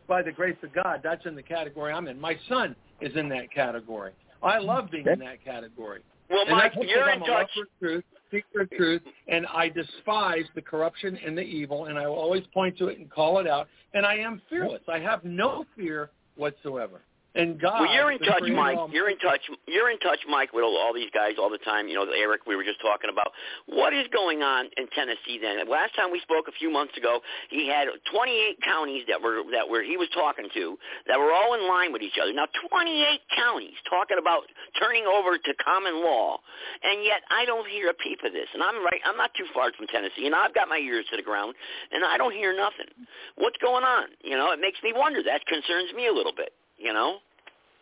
by 0.08 0.22
the 0.24 0.32
grace 0.32 0.58
of 0.64 0.74
God, 0.74 1.02
that's 1.04 1.26
in 1.26 1.36
the 1.36 1.44
category 1.44 1.94
I'm 1.94 2.08
in. 2.08 2.20
My 2.20 2.36
son 2.48 2.76
is 3.00 3.16
in 3.16 3.30
that 3.30 3.52
category. 3.54 4.12
I 4.42 4.60
love 4.60 4.90
being 4.92 5.06
in 5.08 5.20
that 5.20 5.44
category. 5.44 6.02
Well, 6.30 6.42
and 6.42 6.52
Mike, 6.52 6.64
that's 6.64 6.76
because 6.76 6.90
you're 6.90 7.04
I'm 7.04 7.22
in 7.22 7.30
a 7.30 7.32
lover 7.32 7.44
touch. 7.44 7.58
of 7.58 7.68
truth, 7.80 8.04
seeker 8.32 8.62
of 8.62 8.70
truth, 8.72 9.02
and 9.28 9.46
I 9.48 9.70
despise 9.70 10.46
the 10.56 10.62
corruption 10.62 11.18
and 11.26 11.38
the 11.38 11.42
evil, 11.42 11.86
and 11.86 11.98
I 11.98 12.08
will 12.08 12.16
always 12.16 12.44
point 12.54 12.78
to 12.78 12.88
it 12.88 13.00
and 13.00 13.10
call 13.10 13.40
it 13.40 13.48
out. 13.48 13.68
And 13.94 14.06
I 14.06 14.16
am 14.16 14.42
fearless. 14.50 14.82
I 14.88 15.00
have 15.00 15.24
no 15.24 15.66
fear 15.76 16.12
whatsoever. 16.36 17.02
And 17.36 17.62
God, 17.62 17.82
Well, 17.86 17.94
you're 17.94 18.12
in 18.12 18.18
touch, 18.20 18.42
Mike. 18.50 18.78
all- 18.78 18.90
You're 18.90 19.08
in 19.10 19.20
touch. 19.20 19.42
You're 19.68 19.92
in 19.92 20.00
touch, 20.00 20.18
Mike, 20.28 20.52
with 20.52 20.64
all, 20.64 20.76
all 20.76 20.94
these 20.94 21.12
guys 21.14 21.38
all 21.38 21.50
the 21.50 21.60
time. 21.62 21.88
You 21.88 21.94
know, 21.94 22.10
Eric, 22.10 22.48
we 22.48 22.56
were 22.56 22.64
just 22.64 22.82
talking 22.82 23.10
about 23.12 23.32
what 23.68 23.94
is 23.94 24.08
going 24.10 24.42
on 24.42 24.66
in 24.78 24.88
Tennessee. 24.98 25.38
Then 25.38 25.62
last 25.70 25.94
time 25.96 26.12
we 26.12 26.20
spoke 26.22 26.48
a 26.48 26.52
few 26.58 26.72
months 26.72 26.98
ago, 26.98 27.22
he 27.50 27.68
had 27.70 27.88
28 28.12 28.58
counties 28.66 29.06
that 29.08 29.22
were 29.22 29.44
that 29.52 29.70
were 29.70 29.84
he 29.84 29.96
was 29.96 30.10
talking 30.10 30.50
to 30.56 30.78
that 31.06 31.20
were 31.20 31.32
all 31.32 31.54
in 31.54 31.68
line 31.70 31.94
with 31.94 32.02
each 32.02 32.18
other. 32.18 32.34
Now, 32.34 32.48
28 32.68 33.22
counties 33.36 33.78
talking 33.88 34.18
about 34.18 34.50
turning 34.82 35.06
over 35.06 35.38
to 35.38 35.54
common 35.64 36.02
law, 36.02 36.40
and 36.82 37.04
yet 37.06 37.22
I 37.30 37.46
don't 37.46 37.68
hear 37.70 37.90
a 37.90 37.94
peep 37.94 38.24
of 38.26 38.34
this. 38.34 38.50
And 38.56 38.64
I'm 38.64 38.84
right. 38.84 39.02
I'm 39.06 39.18
not 39.18 39.30
too 39.38 39.46
far 39.54 39.72
from 39.78 39.86
Tennessee, 39.88 40.26
and 40.26 40.34
I've 40.34 40.56
got 40.56 40.68
my 40.68 40.78
ears 40.80 41.06
to 41.12 41.16
the 41.16 41.24
ground, 41.24 41.54
and 41.92 42.04
I 42.04 42.18
don't 42.18 42.34
hear 42.34 42.56
nothing. 42.58 42.90
What's 43.36 43.58
going 43.62 43.84
on? 43.84 44.10
You 44.24 44.36
know, 44.36 44.52
it 44.52 44.60
makes 44.60 44.82
me 44.82 44.94
wonder. 44.96 45.22
That 45.22 45.46
concerns 45.46 45.94
me 45.94 46.08
a 46.08 46.12
little 46.12 46.34
bit. 46.36 46.54
You 46.80 46.94
know. 46.94 47.18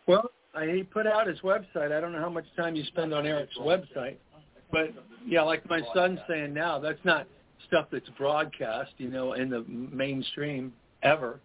Well, 0.06 0.30
he 0.62 0.82
put 0.82 1.06
out 1.06 1.26
his 1.26 1.38
website. 1.40 1.92
I 1.92 2.00
don't 2.00 2.12
know 2.12 2.20
how 2.20 2.28
much 2.28 2.46
time 2.56 2.74
you 2.74 2.84
spend 2.84 3.14
on 3.14 3.26
Eric's 3.26 3.56
website, 3.58 4.16
but 4.72 4.92
yeah, 5.26 5.42
like 5.42 5.68
my 5.68 5.82
son's 5.94 6.18
saying 6.28 6.52
now, 6.52 6.78
that's 6.78 7.02
not 7.04 7.26
stuff 7.66 7.86
that's 7.92 8.08
broadcast, 8.16 8.92
you 8.98 9.08
know, 9.08 9.34
in 9.34 9.50
the 9.50 9.64
mainstream 9.68 10.72
ever. 11.02 11.40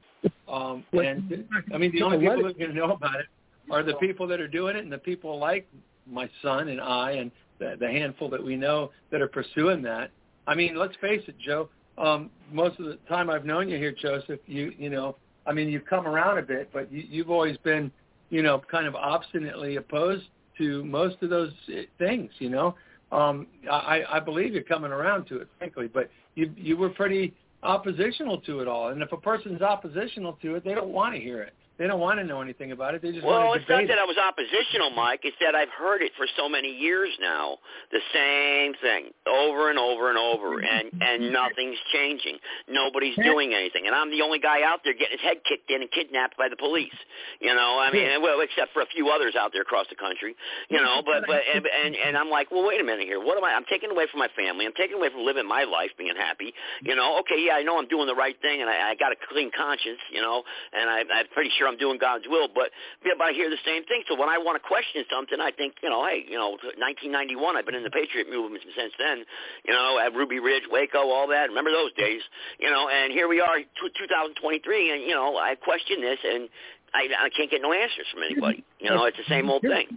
Um, 0.47 0.83
and 0.93 1.45
I 1.73 1.77
mean, 1.77 1.91
the 1.91 2.01
only 2.01 2.19
people 2.19 2.43
that 2.43 2.49
are 2.49 2.53
going 2.53 2.69
to 2.69 2.75
know 2.75 2.91
about 2.91 3.19
it 3.19 3.25
are 3.69 3.83
the 3.83 3.95
people 3.95 4.27
that 4.27 4.39
are 4.39 4.47
doing 4.47 4.75
it, 4.75 4.83
and 4.83 4.91
the 4.91 4.97
people 4.97 5.37
like 5.37 5.67
my 6.09 6.29
son 6.41 6.69
and 6.69 6.81
I, 6.81 7.11
and 7.11 7.31
the, 7.59 7.75
the 7.79 7.87
handful 7.87 8.29
that 8.29 8.43
we 8.43 8.55
know 8.55 8.91
that 9.11 9.21
are 9.21 9.27
pursuing 9.27 9.81
that. 9.83 10.11
I 10.47 10.55
mean, 10.55 10.75
let's 10.75 10.95
face 11.01 11.21
it, 11.27 11.35
Joe. 11.39 11.69
Um, 11.97 12.29
most 12.51 12.79
of 12.79 12.85
the 12.85 12.97
time 13.07 13.29
I've 13.29 13.45
known 13.45 13.69
you 13.69 13.77
here, 13.77 13.93
Joseph, 13.93 14.39
you 14.47 14.73
you 14.77 14.89
know, 14.89 15.15
I 15.45 15.53
mean, 15.53 15.69
you've 15.69 15.85
come 15.85 16.07
around 16.07 16.37
a 16.37 16.41
bit, 16.41 16.69
but 16.73 16.91
you, 16.91 17.03
you've 17.09 17.29
always 17.29 17.57
been, 17.57 17.91
you 18.29 18.41
know, 18.41 18.61
kind 18.69 18.87
of 18.87 18.95
obstinately 18.95 19.75
opposed 19.77 20.25
to 20.57 20.83
most 20.85 21.17
of 21.21 21.29
those 21.29 21.51
uh, 21.69 21.81
things. 21.97 22.31
You 22.39 22.49
know, 22.49 22.75
um, 23.11 23.47
I, 23.69 24.03
I 24.09 24.19
believe 24.19 24.53
you're 24.53 24.63
coming 24.63 24.91
around 24.91 25.25
to 25.27 25.37
it, 25.37 25.47
frankly, 25.57 25.89
but 25.91 26.09
you 26.35 26.51
you 26.55 26.77
were 26.77 26.89
pretty 26.89 27.33
oppositional 27.63 28.39
to 28.41 28.59
it 28.59 28.67
all. 28.67 28.89
And 28.89 29.01
if 29.01 29.11
a 29.11 29.17
person's 29.17 29.61
oppositional 29.61 30.33
to 30.41 30.55
it, 30.55 30.63
they 30.63 30.73
don't 30.73 30.89
want 30.89 31.15
to 31.15 31.21
hear 31.21 31.41
it. 31.41 31.53
They 31.83 31.89
don't 31.91 31.99
want 31.99 32.17
to 32.17 32.23
know 32.23 32.39
anything 32.39 32.71
about 32.71 32.95
it. 32.95 33.01
They 33.01 33.11
just 33.11 33.27
Well, 33.27 33.51
want 33.51 33.59
it's 33.59 33.67
not 33.67 33.83
that 33.91 33.99
it. 33.99 33.99
I 33.99 34.07
was 34.07 34.15
oppositional, 34.15 34.91
Mike. 34.95 35.19
It's 35.27 35.35
that 35.43 35.51
I've 35.53 35.67
heard 35.75 35.99
it 36.01 36.13
for 36.15 36.25
so 36.39 36.47
many 36.47 36.71
years 36.71 37.11
now, 37.19 37.57
the 37.91 37.99
same 38.15 38.71
thing 38.79 39.11
over 39.27 39.69
and 39.69 39.77
over 39.77 40.07
and 40.07 40.17
over, 40.17 40.63
and 40.63 40.87
and 40.95 41.33
nothing's 41.35 41.75
changing. 41.91 42.39
Nobody's 42.71 43.19
doing 43.19 43.51
anything, 43.51 43.83
and 43.85 43.93
I'm 43.93 44.09
the 44.15 44.21
only 44.23 44.39
guy 44.39 44.63
out 44.63 44.79
there 44.87 44.93
getting 44.95 45.19
his 45.19 45.27
head 45.27 45.43
kicked 45.43 45.67
in 45.75 45.81
and 45.83 45.91
kidnapped 45.91 46.37
by 46.37 46.47
the 46.47 46.55
police. 46.55 46.95
You 47.43 47.51
know, 47.53 47.75
I 47.83 47.91
mean, 47.91 48.07
well, 48.23 48.39
except 48.39 48.71
for 48.71 48.81
a 48.81 48.87
few 48.95 49.09
others 49.11 49.35
out 49.35 49.51
there 49.51 49.63
across 49.67 49.87
the 49.91 49.99
country. 49.99 50.37
You 50.69 50.79
know, 50.79 51.03
but 51.05 51.27
but 51.27 51.43
and 51.53 51.67
and, 51.67 51.97
and 51.99 52.15
I'm 52.15 52.29
like, 52.29 52.47
well, 52.49 52.63
wait 52.65 52.79
a 52.79 52.85
minute 52.87 53.07
here. 53.11 53.19
What 53.19 53.35
am 53.35 53.43
I? 53.43 53.51
I'm 53.59 53.67
taking 53.67 53.91
away 53.91 54.07
from 54.07 54.23
my 54.23 54.31
family. 54.39 54.63
I'm 54.65 54.77
taking 54.79 54.95
away 54.95 55.09
from 55.11 55.27
living 55.27 55.43
my 55.45 55.67
life, 55.67 55.91
being 55.97 56.15
happy. 56.15 56.53
You 56.79 56.95
know, 56.95 57.19
okay, 57.27 57.43
yeah, 57.43 57.59
I 57.59 57.63
know 57.63 57.77
I'm 57.77 57.89
doing 57.91 58.07
the 58.07 58.15
right 58.15 58.39
thing, 58.41 58.61
and 58.63 58.69
I, 58.71 58.91
I 58.91 58.95
got 58.95 59.11
a 59.11 59.19
clean 59.27 59.51
conscience. 59.51 59.99
You 60.15 60.21
know, 60.23 60.43
and 60.71 60.87
I, 60.89 61.03
I'm 61.11 61.27
pretty 61.35 61.51
sure 61.59 61.67
I'm 61.67 61.72
doing 61.77 61.97
God's 61.97 62.25
will. 62.27 62.47
But 62.47 62.71
yeah, 63.05 63.13
but 63.17 63.27
I 63.27 63.31
hear 63.31 63.49
the 63.49 63.61
same 63.65 63.83
thing. 63.85 64.03
So 64.07 64.19
when 64.19 64.29
I 64.29 64.37
want 64.37 64.61
to 64.61 64.63
question 64.65 65.03
something, 65.11 65.39
I 65.39 65.51
think, 65.51 65.75
you 65.81 65.89
know, 65.89 66.05
hey, 66.05 66.23
you 66.27 66.37
know, 66.37 66.57
1991, 66.77 67.57
I've 67.57 67.65
been 67.65 67.75
in 67.75 67.83
the 67.83 67.91
Patriot 67.91 68.29
movement 68.29 68.63
since 68.75 68.93
then. 68.97 69.25
You 69.65 69.73
know, 69.73 69.99
at 69.99 70.13
Ruby 70.13 70.39
Ridge, 70.39 70.63
Waco, 70.69 71.09
all 71.09 71.27
that. 71.29 71.49
Remember 71.49 71.71
those 71.71 71.93
days? 71.93 72.21
You 72.59 72.69
know, 72.69 72.89
and 72.89 73.11
here 73.11 73.27
we 73.27 73.41
are, 73.41 73.57
t- 73.57 73.93
2023, 73.97 74.91
and 74.91 75.01
you 75.03 75.15
know, 75.15 75.37
I 75.37 75.55
question 75.55 76.01
this, 76.01 76.19
and 76.23 76.49
I, 76.93 77.07
I 77.25 77.29
can't 77.29 77.49
get 77.49 77.61
no 77.61 77.73
answers 77.73 78.05
from 78.13 78.23
anybody. 78.23 78.63
You 78.79 78.89
know, 78.89 79.05
it's 79.05 79.17
the 79.17 79.27
same 79.27 79.49
old 79.49 79.61
thing. 79.61 79.87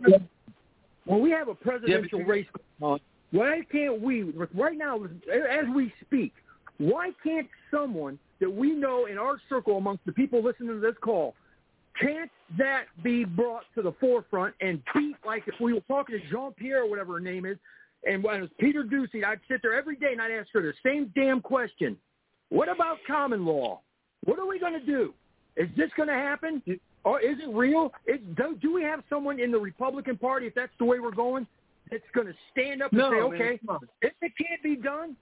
When 1.05 1.21
we 1.21 1.31
have 1.31 1.49
a 1.49 1.55
presidential 1.55 2.21
race 2.25 2.47
on, 2.81 2.99
why 3.31 3.63
can't 3.71 4.01
we, 4.01 4.23
right 4.55 4.77
now, 4.77 5.05
as 5.05 5.67
we 5.75 5.93
speak, 6.05 6.33
why 6.79 7.11
can't 7.23 7.49
someone 7.71 8.19
that 8.41 8.51
we 8.51 8.73
know 8.73 9.07
in 9.07 9.19
our 9.19 9.37
circle 9.49 9.77
amongst 9.79 10.05
the 10.05 10.13
people 10.13 10.43
listening 10.43 10.69
to 10.69 10.81
this 10.81 10.95
call, 11.01 11.35
can't 12.01 12.31
that 12.59 12.85
be 13.03 13.25
brought 13.25 13.65
to 13.75 13.83
the 13.83 13.93
forefront 14.01 14.55
and 14.61 14.83
beat, 14.95 15.17
like 15.25 15.45
if 15.47 15.55
we 15.61 15.73
were 15.73 15.81
talking 15.81 16.19
to 16.19 16.29
Jean-Pierre 16.31 16.83
or 16.83 16.91
whatever 16.91 17.15
her 17.15 17.21
name 17.21 17.45
is, 17.45 17.57
and 18.07 18.23
when 18.23 18.37
it 18.37 18.41
was 18.41 18.51
Peter 18.59 18.85
Doocy, 18.85 19.25
I'd 19.25 19.41
sit 19.49 19.61
there 19.63 19.75
every 19.75 19.97
day 19.97 20.13
and 20.13 20.23
I'd 20.23 20.31
ask 20.31 20.49
her 20.53 20.63
the 20.63 20.73
same 20.85 21.11
damn 21.15 21.41
question. 21.41 21.97
What 22.51 22.69
about 22.69 22.99
common 23.07 23.45
law? 23.45 23.81
What 24.25 24.39
are 24.39 24.47
we 24.47 24.59
going 24.59 24.75
to 24.75 24.85
do? 24.85 25.13
Is 25.57 25.69
this 25.77 25.91
going 25.97 26.09
to 26.09 26.15
happen? 26.15 26.63
Or 27.05 27.21
is 27.21 27.39
it 27.41 27.49
real? 27.55 27.93
Is, 28.07 28.21
do, 28.37 28.57
do 28.61 28.73
we 28.73 28.83
have 28.83 29.03
someone 29.09 29.41
in 29.41 29.51
the 29.51 29.59
Republican 29.59 30.17
Party, 30.17 30.47
if 30.47 30.55
that's 30.55 30.73
the 30.79 30.85
way 30.85 31.01
we're 31.01 31.11
going, 31.11 31.47
that's 31.91 32.03
going 32.15 32.27
to 32.27 32.35
stand 32.53 32.83
up 32.83 32.93
and 32.93 32.99
No, 32.99 33.11
say, 33.11 33.17
man, 33.17 33.23
okay, 33.23 33.61
if 34.03 34.13
it 34.21 34.33
can't 34.37 34.63
be 34.63 34.77
done, 34.77 35.17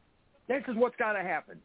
this 0.49 0.62
is 0.68 0.77
what's 0.77 0.97
got 0.97 1.12
to 1.12 1.22
happen. 1.22 1.59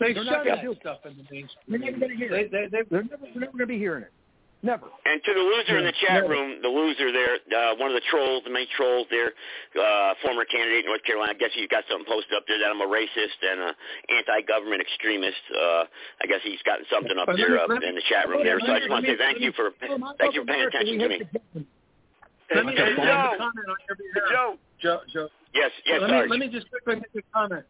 They 0.00 0.12
They're 0.12 0.24
shut 0.24 0.44
not 0.44 0.46
gonna 0.46 0.62
do 0.62 0.74
stuff 0.80 0.98
in 1.06 1.16
the 1.16 1.24
mainstream. 1.30 1.64
They're 1.68 1.78
never 1.78 1.98
going 1.98 2.10
to 2.10 2.16
hear 2.16 2.30
They, 2.30 2.40
it. 2.46 2.52
they, 2.52 2.66
they, 2.66 2.82
They're 2.90 3.02
never, 3.04 3.22
they're 3.30 3.40
never 3.46 3.52
going 3.52 3.58
to 3.58 3.66
be 3.66 3.78
hearing 3.78 4.02
it. 4.02 4.12
Never. 4.64 4.88
And 5.04 5.20
to 5.22 5.30
the 5.36 5.44
loser 5.44 5.76
in 5.76 5.84
the 5.84 5.92
chat 6.00 6.24
Yeah. 6.24 6.30
room, 6.32 6.62
the 6.64 6.72
loser 6.72 7.12
there, 7.12 7.36
uh, 7.52 7.76
one 7.76 7.92
of 7.92 7.96
the 8.00 8.06
trolls, 8.08 8.42
the 8.48 8.50
main 8.50 8.66
trolls 8.74 9.06
there, 9.12 9.36
uh, 9.76 10.14
former 10.24 10.44
candidate 10.48 10.82
in 10.82 10.90
North 10.90 11.04
Carolina. 11.04 11.32
I 11.32 11.38
guess 11.38 11.52
he's 11.52 11.68
got 11.68 11.84
something 11.84 12.08
posted 12.08 12.32
up 12.32 12.48
there 12.48 12.56
that 12.58 12.72
I'm 12.72 12.80
a 12.80 12.88
racist 12.88 13.36
and 13.44 13.60
a 13.60 13.70
anti-government 14.16 14.80
extremist. 14.80 15.36
Uh, 15.52 15.84
I 16.20 16.26
guess 16.26 16.40
he's 16.42 16.62
gotten 16.64 16.86
something 16.90 17.12
up 17.20 17.28
But 17.28 17.36
there 17.36 17.52
me- 17.52 17.60
uh, 17.60 17.68
me- 17.76 17.86
in 17.86 17.94
the 17.94 18.02
chat 18.08 18.24
room 18.26 18.40
there. 18.42 18.56
So 18.64 18.72
I 18.72 18.78
just 18.80 18.88
want 18.88 19.04
to 19.04 19.12
say 19.12 19.18
thank 19.20 19.38
you 19.44 19.52
for 19.52 19.70
thank 20.18 20.32
you 20.32 20.40
for 20.42 20.48
paying 20.48 20.64
attention 20.66 20.96
to 20.98 21.08
me. 21.12 21.18
Let 22.54 22.64
me 22.64 22.72
Okay. 22.72 22.88
just 22.88 22.96
make 22.98 23.04
a 23.04 23.36
comment 23.36 23.68
on 23.68 23.76
your 23.84 23.96
behalf. 24.00 24.32
Joe. 24.32 24.56
Joe, 24.80 25.00
Joe. 25.12 25.28
Yes, 25.52 25.70
yes, 25.86 26.00
let, 26.00 26.10
Sarge. 26.10 26.24
me, 26.24 26.30
let 26.30 26.40
me 26.40 26.48
just 26.48 26.66
quickly 26.72 26.96
make 27.04 27.12
a 27.14 27.22
comment. 27.36 27.64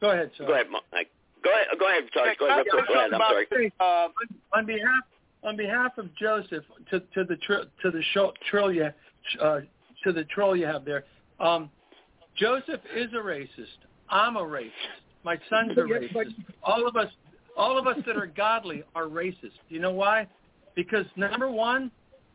Go 0.00 0.10
ahead, 0.12 0.30
Sarge. 0.36 0.48
Go 0.48 0.54
ahead, 0.54 0.66
Mike. 0.70 1.08
Go 1.44 1.50
ahead, 1.52 1.66
go 1.78 1.88
ahead, 1.88 2.04
Sarge. 2.12 2.38
Go 2.38 2.48
ahead, 2.48 2.64
real. 2.72 2.84
Go 2.86 2.94
ahead. 2.94 3.12
I'm 3.12 3.20
sorry. 3.20 3.72
Uh, 3.78 4.08
on 4.56 4.66
behalf 4.66 5.04
on 5.42 5.56
behalf 5.56 5.98
of 5.98 6.14
Joseph 6.16 6.64
to 6.90 7.00
to 7.00 7.24
the 7.24 7.36
tr- 7.36 7.68
to 7.82 7.90
the 7.90 8.02
show, 8.12 8.32
trill 8.50 8.72
you 8.72 8.88
uh, 9.40 9.60
to 10.04 10.12
the 10.12 10.24
troll 10.24 10.56
you 10.56 10.66
have 10.66 10.84
there. 10.84 11.04
Um, 11.38 11.70
Joseph 12.36 12.80
is 12.96 13.12
a 13.12 13.22
racist. 13.22 13.78
I'm 14.08 14.36
a 14.36 14.40
racist. 14.40 14.70
My 15.24 15.38
son's 15.50 15.76
a 15.76 15.82
racist. 15.82 16.34
All 16.62 16.88
of 16.88 16.96
us 16.96 17.08
all 17.56 17.78
of 17.78 17.86
us 17.86 17.96
that 18.06 18.16
are 18.16 18.26
godly 18.26 18.82
are 18.94 19.04
racist. 19.04 19.58
You 19.68 19.80
know 19.80 19.92
why? 19.92 20.26
Because 20.74 21.06
number 21.16 21.50
one, 21.50 21.90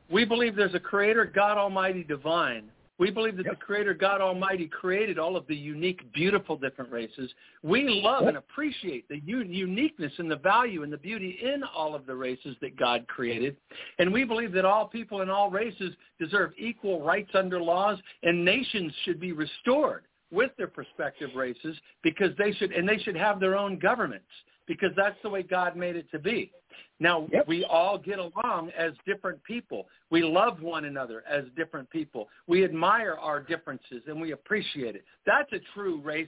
we 0.09 0.23
believe 0.23 0.55
there's 0.55 0.75
a 0.75 0.79
creator, 0.79 1.25
God 1.25 1.57
Almighty 1.57 2.03
divine. 2.03 2.69
We 2.99 3.11
believe 3.11 3.37
that 3.37 3.45
the 3.45 3.55
creator, 3.55 3.93
God 3.93 4.19
Almighty, 4.19 4.67
created 4.67 5.17
all 5.17 5.37
of 5.37 5.47
the 5.47 5.55
unique, 5.55 6.01
beautiful 6.13 6.57
different 6.57 6.91
races. 6.91 7.31
We 7.63 7.87
love 7.87 8.27
and 8.27 8.35
appreciate 8.35 9.07
the 9.07 9.21
u- 9.25 9.43
uniqueness 9.43 10.11
and 10.17 10.29
the 10.29 10.35
value 10.35 10.83
and 10.83 10.91
the 10.91 10.97
beauty 10.97 11.39
in 11.41 11.63
all 11.63 11.95
of 11.95 12.05
the 12.05 12.15
races 12.15 12.57
that 12.61 12.77
God 12.77 13.07
created. 13.07 13.55
And 13.99 14.11
we 14.11 14.25
believe 14.25 14.51
that 14.51 14.65
all 14.65 14.85
people 14.85 15.21
in 15.21 15.29
all 15.29 15.49
races 15.49 15.93
deserve 16.19 16.51
equal 16.57 17.01
rights 17.01 17.31
under 17.33 17.61
laws 17.61 17.97
and 18.23 18.43
nations 18.43 18.91
should 19.05 19.19
be 19.19 19.31
restored 19.31 20.03
with 20.29 20.51
their 20.57 20.67
prospective 20.67 21.29
races 21.35 21.77
because 22.03 22.31
they 22.37 22.51
should, 22.53 22.73
and 22.73 22.87
they 22.87 22.97
should 22.97 23.15
have 23.15 23.39
their 23.39 23.55
own 23.55 23.79
governments 23.79 24.27
because 24.67 24.91
that's 24.95 25.17
the 25.23 25.29
way 25.29 25.41
God 25.41 25.75
made 25.75 25.95
it 25.95 26.11
to 26.11 26.19
be. 26.19 26.51
Now, 26.99 27.27
we 27.47 27.63
all 27.63 27.97
get 27.97 28.19
along 28.19 28.71
as 28.77 28.93
different 29.05 29.43
people. 29.43 29.87
We 30.09 30.23
love 30.23 30.61
one 30.61 30.85
another 30.85 31.23
as 31.29 31.45
different 31.55 31.89
people. 31.89 32.27
We 32.47 32.63
admire 32.63 33.17
our 33.19 33.41
differences 33.41 34.03
and 34.07 34.19
we 34.19 34.31
appreciate 34.31 34.95
it. 34.95 35.05
That's 35.25 35.51
a 35.53 35.59
true 35.73 36.01
racist. 36.01 36.27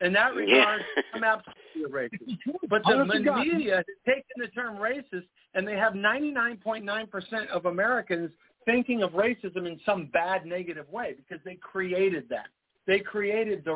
In 0.00 0.12
that 0.12 0.34
regard, 0.36 0.80
I'm 1.14 1.24
absolutely 1.24 1.84
a 1.84 1.88
racist. 1.88 2.38
But 2.70 2.82
the 2.84 2.94
Honest 2.94 3.18
to 3.18 3.24
God. 3.24 3.46
media 3.46 3.76
has 3.76 3.84
taken 4.06 4.24
the 4.36 4.46
term 4.48 4.76
racist 4.76 5.26
and 5.54 5.66
they 5.66 5.74
have 5.74 5.94
99.9% 5.94 7.48
of 7.48 7.66
Americans 7.66 8.30
thinking 8.64 9.02
of 9.02 9.12
racism 9.12 9.66
in 9.66 9.80
some 9.84 10.06
bad 10.12 10.46
negative 10.46 10.88
way 10.90 11.14
because 11.16 11.42
they 11.44 11.54
created 11.56 12.28
that. 12.28 12.46
They 12.86 13.00
created 13.00 13.64
the 13.64 13.72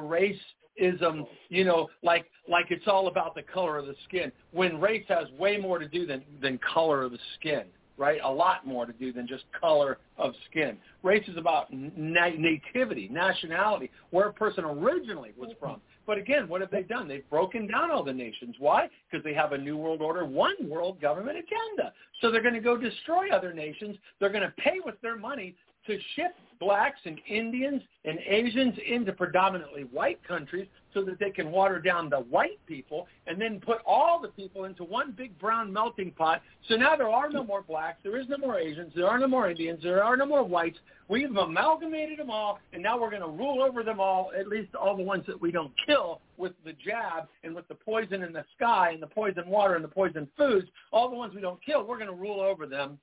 racism, 0.80 1.02
um, 1.02 1.26
you 1.48 1.64
know, 1.64 1.88
like 2.02 2.26
like 2.48 2.66
it's 2.70 2.86
all 2.86 3.08
about 3.08 3.34
the 3.34 3.42
color 3.42 3.78
of 3.78 3.86
the 3.86 3.94
skin. 4.08 4.32
When 4.52 4.80
race 4.80 5.04
has 5.08 5.26
way 5.38 5.56
more 5.56 5.78
to 5.78 5.88
do 5.88 6.06
than 6.06 6.22
than 6.40 6.58
color 6.58 7.02
of 7.02 7.12
the 7.12 7.18
skin, 7.38 7.64
right? 7.96 8.20
A 8.24 8.30
lot 8.30 8.66
more 8.66 8.86
to 8.86 8.92
do 8.92 9.12
than 9.12 9.26
just 9.26 9.44
color 9.58 9.98
of 10.18 10.32
skin. 10.50 10.76
Race 11.02 11.26
is 11.28 11.36
about 11.36 11.72
na- 11.72 12.30
nativity, 12.36 13.08
nationality, 13.08 13.90
where 14.10 14.28
a 14.28 14.32
person 14.32 14.64
originally 14.64 15.32
was 15.36 15.50
from. 15.60 15.80
But 16.06 16.18
again, 16.18 16.48
what 16.48 16.60
have 16.60 16.70
they 16.70 16.82
done? 16.82 17.06
They've 17.06 17.28
broken 17.30 17.68
down 17.68 17.90
all 17.90 18.02
the 18.02 18.12
nations. 18.12 18.56
Why? 18.58 18.88
Because 19.10 19.22
they 19.22 19.34
have 19.34 19.52
a 19.52 19.58
new 19.58 19.76
world 19.76 20.02
order, 20.02 20.24
one 20.24 20.56
world 20.68 21.00
government 21.00 21.38
agenda. 21.38 21.92
So 22.20 22.30
they're 22.30 22.42
going 22.42 22.54
to 22.54 22.60
go 22.60 22.76
destroy 22.76 23.30
other 23.30 23.52
nations. 23.52 23.96
They're 24.18 24.32
going 24.32 24.42
to 24.42 24.52
pay 24.58 24.78
with 24.84 25.00
their 25.00 25.16
money 25.16 25.54
to 25.86 25.98
ship 26.16 26.34
blacks 26.62 27.00
and 27.06 27.18
Indians 27.28 27.82
and 28.04 28.20
Asians 28.24 28.74
into 28.88 29.12
predominantly 29.12 29.82
white 29.82 30.22
countries 30.22 30.68
so 30.94 31.02
that 31.02 31.18
they 31.18 31.30
can 31.30 31.50
water 31.50 31.80
down 31.80 32.08
the 32.08 32.20
white 32.20 32.64
people 32.68 33.08
and 33.26 33.40
then 33.40 33.60
put 33.60 33.78
all 33.84 34.20
the 34.20 34.28
people 34.28 34.64
into 34.64 34.84
one 34.84 35.10
big 35.10 35.36
brown 35.40 35.72
melting 35.72 36.12
pot. 36.12 36.40
So 36.68 36.76
now 36.76 36.94
there 36.94 37.08
are 37.08 37.28
no 37.28 37.42
more 37.42 37.62
blacks, 37.62 37.98
there 38.04 38.16
is 38.16 38.28
no 38.28 38.36
more 38.36 38.60
Asians, 38.60 38.92
there 38.94 39.08
are 39.08 39.18
no 39.18 39.26
more 39.26 39.50
Indians, 39.50 39.80
there 39.82 40.04
are 40.04 40.16
no 40.16 40.24
more 40.24 40.44
whites. 40.44 40.78
We've 41.08 41.34
amalgamated 41.34 42.20
them 42.20 42.30
all, 42.30 42.60
and 42.72 42.80
now 42.80 43.00
we're 43.00 43.10
going 43.10 43.22
to 43.22 43.28
rule 43.28 43.60
over 43.60 43.82
them 43.82 43.98
all, 43.98 44.30
at 44.38 44.46
least 44.46 44.76
all 44.76 44.96
the 44.96 45.02
ones 45.02 45.24
that 45.26 45.40
we 45.40 45.50
don't 45.50 45.72
kill 45.84 46.20
with 46.36 46.52
the 46.64 46.74
jab 46.74 47.26
and 47.42 47.56
with 47.56 47.66
the 47.66 47.74
poison 47.74 48.22
in 48.22 48.32
the 48.32 48.44
sky 48.56 48.90
and 48.92 49.02
the 49.02 49.08
poison 49.08 49.48
water 49.48 49.74
and 49.74 49.82
the 49.82 49.88
poison 49.88 50.28
foods. 50.36 50.68
All 50.92 51.10
the 51.10 51.16
ones 51.16 51.34
we 51.34 51.40
don't 51.40 51.62
kill, 51.64 51.84
we're 51.84 51.98
going 51.98 52.08
to 52.08 52.14
rule 52.14 52.40
over 52.40 52.66
them. 52.66 53.00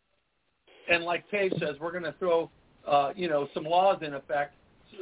And 0.89 1.03
like 1.03 1.29
Cave 1.29 1.51
says, 1.59 1.75
we're 1.81 1.91
going 1.91 2.05
to 2.05 2.15
throw 2.19 2.49
uh, 2.89 3.13
you 3.15 3.29
know, 3.29 3.47
some 3.53 3.63
laws 3.63 3.99
in 4.01 4.13
effect 4.13 4.55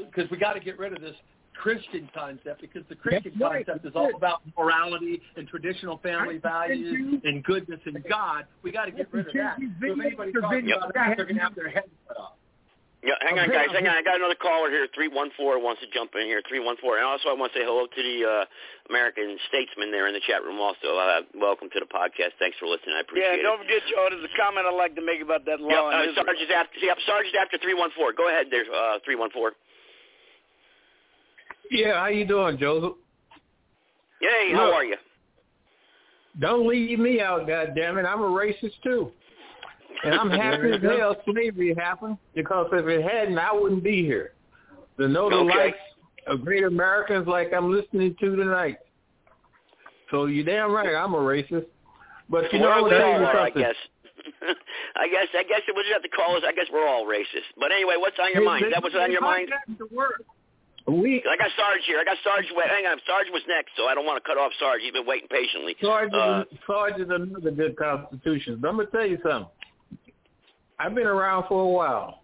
because 0.05 0.29
we 0.29 0.37
got 0.37 0.53
to 0.53 0.59
get 0.59 0.77
rid 0.77 0.93
of 0.93 1.01
this 1.01 1.15
Christian 1.53 2.09
concept 2.13 2.61
because 2.61 2.83
the 2.89 2.95
Christian 2.95 3.33
right. 3.39 3.65
concept 3.65 3.85
is 3.85 3.93
all 3.95 4.15
about 4.15 4.41
morality 4.57 5.21
and 5.35 5.47
traditional 5.47 5.97
family 5.97 6.37
values 6.37 7.21
and 7.23 7.43
goodness 7.43 7.79
and 7.85 7.97
God. 8.07 8.45
We 8.61 8.71
got 8.71 8.85
to 8.85 8.91
get 8.91 9.11
rid 9.11 9.27
of 9.27 9.33
that. 9.33 9.57
So 9.57 9.65
if 9.87 9.99
anybody's 9.99 10.35
talking 10.39 10.71
about 10.71 10.93
that, 10.93 11.13
they're 11.17 11.25
going 11.25 11.37
to 11.37 11.41
have 11.41 11.55
their 11.55 11.69
heads 11.69 11.87
cut 12.07 12.17
off. 12.17 12.33
Yeah, 13.07 13.15
hang 13.23 13.39
on, 13.39 13.47
guys. 13.47 13.71
Hang 13.71 13.87
on. 13.87 13.95
I 13.95 14.03
got 14.03 14.19
another 14.19 14.35
caller 14.35 14.67
here. 14.67 14.83
Three 14.91 15.07
one 15.07 15.31
four 15.39 15.63
wants 15.63 15.79
to 15.79 15.87
jump 15.95 16.11
in 16.19 16.27
here. 16.27 16.43
Three 16.43 16.59
one 16.59 16.75
four. 16.83 16.99
And 16.99 17.07
also, 17.07 17.31
I 17.31 17.39
want 17.39 17.55
to 17.55 17.59
say 17.59 17.63
hello 17.63 17.87
to 17.87 18.01
the 18.03 18.17
uh, 18.27 18.43
American 18.91 19.39
statesman 19.47 19.95
there 19.95 20.11
in 20.11 20.13
the 20.13 20.19
chat 20.27 20.43
room. 20.43 20.59
Also, 20.59 20.91
uh, 20.91 21.23
welcome 21.39 21.71
to 21.71 21.79
the 21.79 21.87
podcast. 21.87 22.35
Thanks 22.35 22.59
for 22.59 22.67
listening. 22.67 22.99
I 22.99 23.07
appreciate 23.07 23.39
it. 23.39 23.39
Yeah, 23.39 23.47
don't 23.47 23.63
forget, 23.63 23.79
Joe, 23.87 24.11
there's 24.11 24.27
a 24.27 24.35
comment 24.35 24.67
I'd 24.67 24.75
like 24.75 24.91
to 24.99 25.05
make 25.05 25.23
about 25.23 25.47
that 25.47 25.63
it. 25.63 25.63
law. 25.63 25.87
Yep, 25.87 26.19
uh, 26.19 26.19
Sarge 26.19 26.41
is 26.43 26.51
after. 26.51 26.83
Yep, 26.83 26.97
Sarge 27.07 27.31
is 27.31 27.37
after 27.39 27.55
three 27.63 27.79
one 27.79 27.95
four. 27.95 28.11
Go 28.11 28.27
ahead, 28.27 28.51
there. 28.51 28.67
Uh, 28.67 28.99
three 29.07 29.15
one 29.15 29.31
four. 29.31 29.55
Yeah, 31.71 32.03
how 32.03 32.11
you 32.11 32.27
doing, 32.27 32.59
Joseph? 32.59 32.99
Yay, 34.19 34.51
how 34.51 34.67
Look. 34.67 34.75
are 34.75 34.83
you? 34.83 34.99
Don't 36.43 36.67
leave 36.67 36.99
me 36.99 37.23
out, 37.23 37.47
goddammit. 37.47 38.03
I'm 38.03 38.19
a 38.19 38.27
racist 38.27 38.75
too. 38.83 39.15
And 40.03 40.15
I'm 40.15 40.29
happy 40.43 40.71
as 40.73 40.81
hell 40.81 41.15
slavery 41.25 41.73
happened 41.77 42.17
because 42.35 42.67
if 42.73 42.85
it 42.85 43.03
hadn't, 43.03 43.37
I 43.37 43.51
wouldn't 43.53 43.83
be 43.83 44.03
here. 44.03 44.33
The 44.97 45.07
know 45.07 45.29
the 45.29 45.37
Okay. 45.37 45.57
likes 45.65 45.77
of 46.27 46.43
great 46.43 46.63
Americans 46.63 47.27
like 47.27 47.53
I'm 47.53 47.71
listening 47.71 48.15
to 48.19 48.35
tonight. 48.35 48.77
So 50.11 50.25
you're 50.25 50.45
damn 50.45 50.71
right, 50.71 50.95
I'm 50.95 51.13
a 51.13 51.17
racist. 51.17 51.65
But 52.29 52.51
you 52.51 52.59
know 52.59 52.69
Well, 52.69 52.81
what? 52.83 52.91
we 52.91 52.97
all 52.97 53.25
are, 53.25 53.39
I 53.39 53.49
guess. 53.49 53.75
I 54.95 55.07
guess. 55.07 55.27
I 55.37 55.43
guess 55.43 55.61
we'll 55.67 55.83
just 55.83 55.93
have 55.93 56.03
to 56.03 56.09
call. 56.09 56.35
I 56.45 56.51
guess 56.51 56.65
we're 56.71 56.85
all 56.87 57.05
racist. 57.05 57.47
But 57.59 57.71
anyway, 57.71 57.95
what's 57.97 58.17
on 58.19 58.31
your 58.33 58.43
mind? 58.43 58.65
Is 58.65 58.73
that 58.73 58.83
what's 58.83 58.95
on 58.95 59.11
your 59.11 59.21
mind? 59.21 59.49
We, 60.87 61.21
I 61.29 61.35
got 61.35 61.51
Sarge 61.57 61.81
here. 61.85 61.99
I 61.99 62.05
got 62.05 62.15
Sarge. 62.23 62.45
Wait, 62.55 62.69
hang 62.69 62.85
on. 62.85 62.97
Sarge 63.05 63.27
was 63.31 63.41
next, 63.47 63.71
so 63.75 63.87
I 63.87 63.95
don't 63.95 64.05
want 64.05 64.23
to 64.23 64.27
cut 64.27 64.37
off 64.37 64.51
Sarge. 64.57 64.79
He's 64.81 64.93
been 64.93 65.05
waiting 65.05 65.27
patiently. 65.27 65.75
Sarge, 65.81 66.09
Uh, 66.13 66.43
is, 66.49 66.57
Sarge 66.65 66.95
is 66.99 67.09
another 67.09 67.51
good 67.51 67.75
constitution. 67.75 68.57
But 68.61 68.69
I'm 68.69 68.77
gonna 68.77 68.89
tell 68.89 69.05
you 69.05 69.17
something. 69.21 69.51
I've 70.79 70.93
been 70.93 71.07
around 71.07 71.45
for 71.47 71.63
a 71.63 71.67
while, 71.67 72.21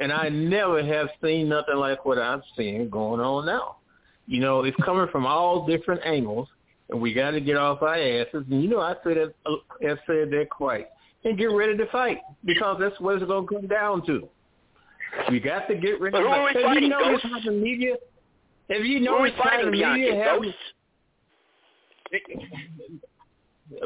and 0.00 0.12
I 0.12 0.28
never 0.28 0.84
have 0.84 1.08
seen 1.22 1.48
nothing 1.48 1.76
like 1.76 2.04
what 2.04 2.18
I'm 2.18 2.42
seeing 2.56 2.90
going 2.90 3.20
on 3.20 3.46
now. 3.46 3.76
You 4.26 4.40
know, 4.40 4.64
it's 4.64 4.76
coming 4.84 5.06
from 5.10 5.26
all 5.26 5.66
different 5.66 6.02
angles, 6.04 6.48
and 6.90 7.00
we 7.00 7.14
got 7.14 7.30
to 7.30 7.40
get 7.40 7.56
off 7.56 7.80
our 7.82 7.94
asses. 7.96 8.44
And 8.50 8.62
you 8.62 8.68
know, 8.68 8.80
I 8.80 8.94
said 9.02 9.16
that, 9.16 9.34
uh, 9.46 9.56
I 9.80 9.96
said 10.06 10.30
that 10.30 10.46
quite, 10.50 10.88
and 11.24 11.38
get 11.38 11.46
ready 11.46 11.76
to 11.76 11.86
fight 11.86 12.18
because 12.44 12.76
that's 12.78 12.98
what 13.00 13.16
it's 13.16 13.24
gonna 13.26 13.46
come 13.46 13.66
down 13.66 14.04
to. 14.06 14.28
We 15.30 15.40
got 15.40 15.66
to 15.68 15.74
get 15.74 16.00
ready. 16.00 16.12
But 16.12 16.22
who 16.22 16.28
are 16.28 16.44
we 16.44 16.52
Have 16.52 16.62
fighting, 16.62 16.82
you 16.84 16.88
noticed 16.90 17.22
Ghosts? 17.24 17.44
how 17.44 17.50
the 17.50 17.56
media? 17.56 17.94
Have 18.68 18.84
you 18.84 18.98
who 18.98 19.08
are 19.08 19.22
we 19.22 19.28
noticed 19.30 19.42
how 19.42 19.50
fighting, 19.50 19.66
the 19.66 19.72
Bianchi? 19.72 20.00
media 20.02 20.24
have? 20.24 20.42
Ghosts? 20.42 20.54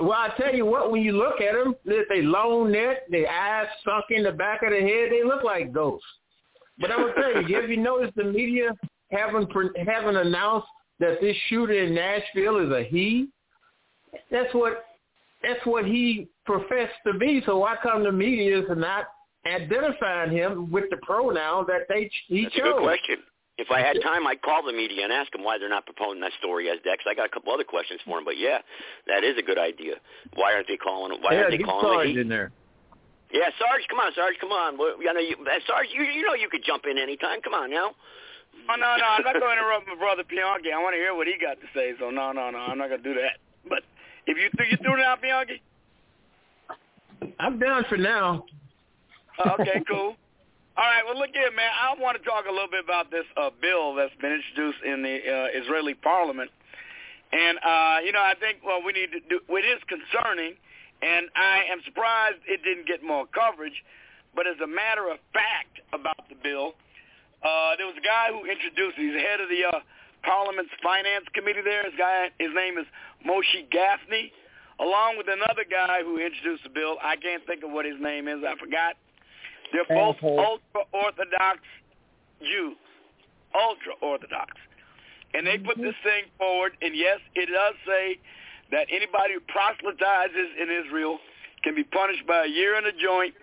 Well, 0.00 0.12
I 0.12 0.32
tell 0.38 0.54
you 0.54 0.64
what, 0.64 0.90
when 0.92 1.02
you 1.02 1.12
look 1.12 1.40
at 1.40 1.54
them, 1.54 1.74
they, 1.84 2.00
they 2.08 2.22
long 2.22 2.70
neck, 2.70 3.08
their 3.10 3.28
eyes 3.28 3.66
sunk 3.84 4.04
in 4.10 4.22
the 4.22 4.32
back 4.32 4.62
of 4.62 4.70
the 4.70 4.80
head, 4.80 5.10
they 5.10 5.24
look 5.24 5.42
like 5.42 5.72
ghosts. 5.72 6.06
But 6.78 6.90
I'm 6.90 7.00
gonna 7.00 7.14
tell 7.14 7.42
you, 7.42 7.56
have 7.60 7.68
you 7.68 7.76
noticed 7.76 8.16
the 8.16 8.24
media 8.24 8.70
haven't 9.10 9.50
haven't 9.86 10.16
announced 10.16 10.68
that 11.00 11.20
this 11.20 11.36
shooter 11.48 11.84
in 11.84 11.94
Nashville 11.94 12.58
is 12.58 12.70
a 12.70 12.84
he? 12.84 13.28
That's 14.30 14.52
what 14.54 14.84
that's 15.42 15.64
what 15.64 15.84
he 15.84 16.28
professed 16.46 16.94
to 17.06 17.18
be. 17.18 17.42
So 17.44 17.58
why 17.58 17.76
come 17.82 18.04
the 18.04 18.12
media 18.12 18.60
is 18.60 18.64
not 18.76 19.06
identifying 19.46 20.30
him 20.30 20.70
with 20.70 20.84
the 20.90 20.96
pronoun 20.98 21.66
that 21.66 21.86
they 21.88 22.10
he 22.28 22.44
That's 22.44 22.54
a 22.54 22.58
chose? 22.58 22.72
good 22.74 22.82
question. 22.82 23.16
If 23.58 23.70
I 23.70 23.80
had 23.80 24.00
time, 24.02 24.26
I'd 24.26 24.40
call 24.40 24.64
the 24.64 24.72
media 24.72 25.04
and 25.04 25.12
ask 25.12 25.30
them 25.32 25.44
why 25.44 25.58
they're 25.58 25.68
not 25.68 25.84
promoting 25.84 26.22
that 26.22 26.32
story 26.40 26.70
as 26.70 26.78
Dex. 26.84 27.04
I 27.06 27.14
got 27.14 27.26
a 27.26 27.28
couple 27.28 27.52
other 27.52 27.64
questions 27.68 28.00
for 28.04 28.18
him, 28.18 28.24
but 28.24 28.38
yeah, 28.38 28.58
that 29.06 29.24
is 29.24 29.36
a 29.36 29.42
good 29.42 29.58
idea. 29.58 30.00
Why 30.34 30.54
aren't 30.54 30.68
they 30.68 30.78
calling? 30.80 31.12
Why 31.20 31.34
yeah, 31.34 31.40
aren't 31.44 31.58
they 31.58 31.62
calling 31.62 31.84
Sarge 31.84 32.06
the 32.08 32.12
heat? 32.16 32.18
in 32.18 32.28
there. 32.28 32.50
Yeah, 33.30 33.52
Sarge, 33.60 33.84
come 33.88 34.00
on, 34.00 34.12
Sarge, 34.16 34.36
come 34.40 34.52
on. 34.52 34.78
Well, 34.78 34.96
You 35.00 35.12
know, 35.12 35.20
you, 35.20 35.36
uh, 35.40 35.60
Sarge, 35.66 35.88
you, 35.92 36.02
you 36.02 36.24
know 36.24 36.34
you 36.34 36.48
could 36.48 36.64
jump 36.64 36.84
in 36.88 36.96
anytime. 36.96 37.40
Come 37.42 37.54
on 37.54 37.70
now. 37.70 37.92
Oh, 38.68 38.76
no, 38.76 38.96
no, 38.96 39.04
I'm 39.04 39.24
not 39.24 39.32
going 39.36 39.44
to 39.44 39.52
interrupt 39.52 39.86
my 39.88 39.96
brother 39.96 40.24
Bianchi. 40.28 40.72
I 40.72 40.80
want 40.80 40.94
to 40.94 41.00
hear 41.00 41.14
what 41.14 41.26
he 41.26 41.34
got 41.40 41.60
to 41.60 41.68
say, 41.74 41.92
so 41.98 42.10
no, 42.10 42.32
no, 42.32 42.50
no, 42.50 42.58
I'm 42.58 42.78
not 42.78 42.88
going 42.88 43.02
to 43.02 43.08
do 43.14 43.20
that. 43.20 43.36
But 43.68 43.84
if 44.26 44.36
you 44.36 44.48
think 44.56 44.72
you 44.72 44.78
through 44.78 44.98
now, 45.00 45.16
Bianchi? 45.20 45.62
I'm 47.38 47.58
down 47.58 47.84
for 47.88 47.96
now. 47.96 48.44
Uh, 49.38 49.56
okay, 49.60 49.82
cool. 49.88 50.16
All 50.72 50.88
right, 50.88 51.04
well, 51.04 51.20
look 51.20 51.36
here, 51.36 51.52
man. 51.52 51.68
I 51.68 51.92
want 52.00 52.16
to 52.16 52.24
talk 52.24 52.48
a 52.48 52.50
little 52.50 52.70
bit 52.72 52.80
about 52.80 53.12
this 53.12 53.28
uh, 53.36 53.52
bill 53.60 53.92
that's 53.92 54.16
been 54.24 54.32
introduced 54.32 54.80
in 54.80 55.04
the 55.04 55.20
uh, 55.20 55.60
Israeli 55.60 55.92
parliament. 55.92 56.48
And, 57.28 57.60
uh, 57.60 58.00
you 58.00 58.12
know, 58.12 58.24
I 58.24 58.32
think, 58.40 58.64
well, 58.64 58.80
we 58.80 58.96
need 58.96 59.12
to 59.12 59.20
do, 59.20 59.44
it 59.52 59.66
is 59.68 59.84
concerning, 59.84 60.56
and 61.04 61.28
I 61.36 61.68
am 61.68 61.84
surprised 61.84 62.40
it 62.48 62.64
didn't 62.64 62.88
get 62.88 63.04
more 63.04 63.28
coverage. 63.28 63.84
But 64.32 64.48
as 64.48 64.56
a 64.64 64.66
matter 64.66 65.12
of 65.12 65.20
fact 65.36 65.84
about 65.92 66.24
the 66.32 66.40
bill, 66.40 66.72
uh, 67.44 67.76
there 67.76 67.84
was 67.84 68.00
a 68.00 68.04
guy 68.04 68.32
who 68.32 68.48
introduced 68.48 68.96
it. 68.96 69.12
He's 69.12 69.20
head 69.20 69.44
of 69.44 69.52
the 69.52 69.68
uh, 69.68 69.84
parliament's 70.24 70.72
finance 70.80 71.28
committee 71.36 71.60
there. 71.60 71.84
His, 71.84 72.00
guy, 72.00 72.32
his 72.40 72.56
name 72.56 72.80
is 72.80 72.88
Moshe 73.28 73.68
Gafni, 73.68 74.32
along 74.80 75.20
with 75.20 75.28
another 75.28 75.68
guy 75.68 76.00
who 76.00 76.16
introduced 76.16 76.64
the 76.64 76.72
bill. 76.72 76.96
I 77.04 77.20
can't 77.20 77.44
think 77.44 77.60
of 77.60 77.68
what 77.68 77.84
his 77.84 78.00
name 78.00 78.24
is. 78.24 78.40
I 78.40 78.56
forgot. 78.56 78.96
They're 79.72 79.88
both 79.88 80.16
ultra-Orthodox 80.22 81.58
Jews, 82.40 82.76
ultra-Orthodox. 83.54 84.52
And 85.34 85.46
they 85.46 85.56
put 85.56 85.78
this 85.78 85.96
thing 86.04 86.28
forward, 86.36 86.76
and 86.82 86.94
yes, 86.94 87.18
it 87.34 87.48
does 87.48 87.74
say 87.86 88.20
that 88.70 88.86
anybody 88.92 89.34
who 89.34 89.40
proselytizes 89.48 90.50
in 90.60 90.68
Israel 90.68 91.18
can 91.64 91.74
be 91.74 91.84
punished 91.84 92.26
by 92.26 92.44
a 92.44 92.48
year 92.48 92.76
in 92.76 92.84
a 92.84 92.92
joint, 92.92 93.34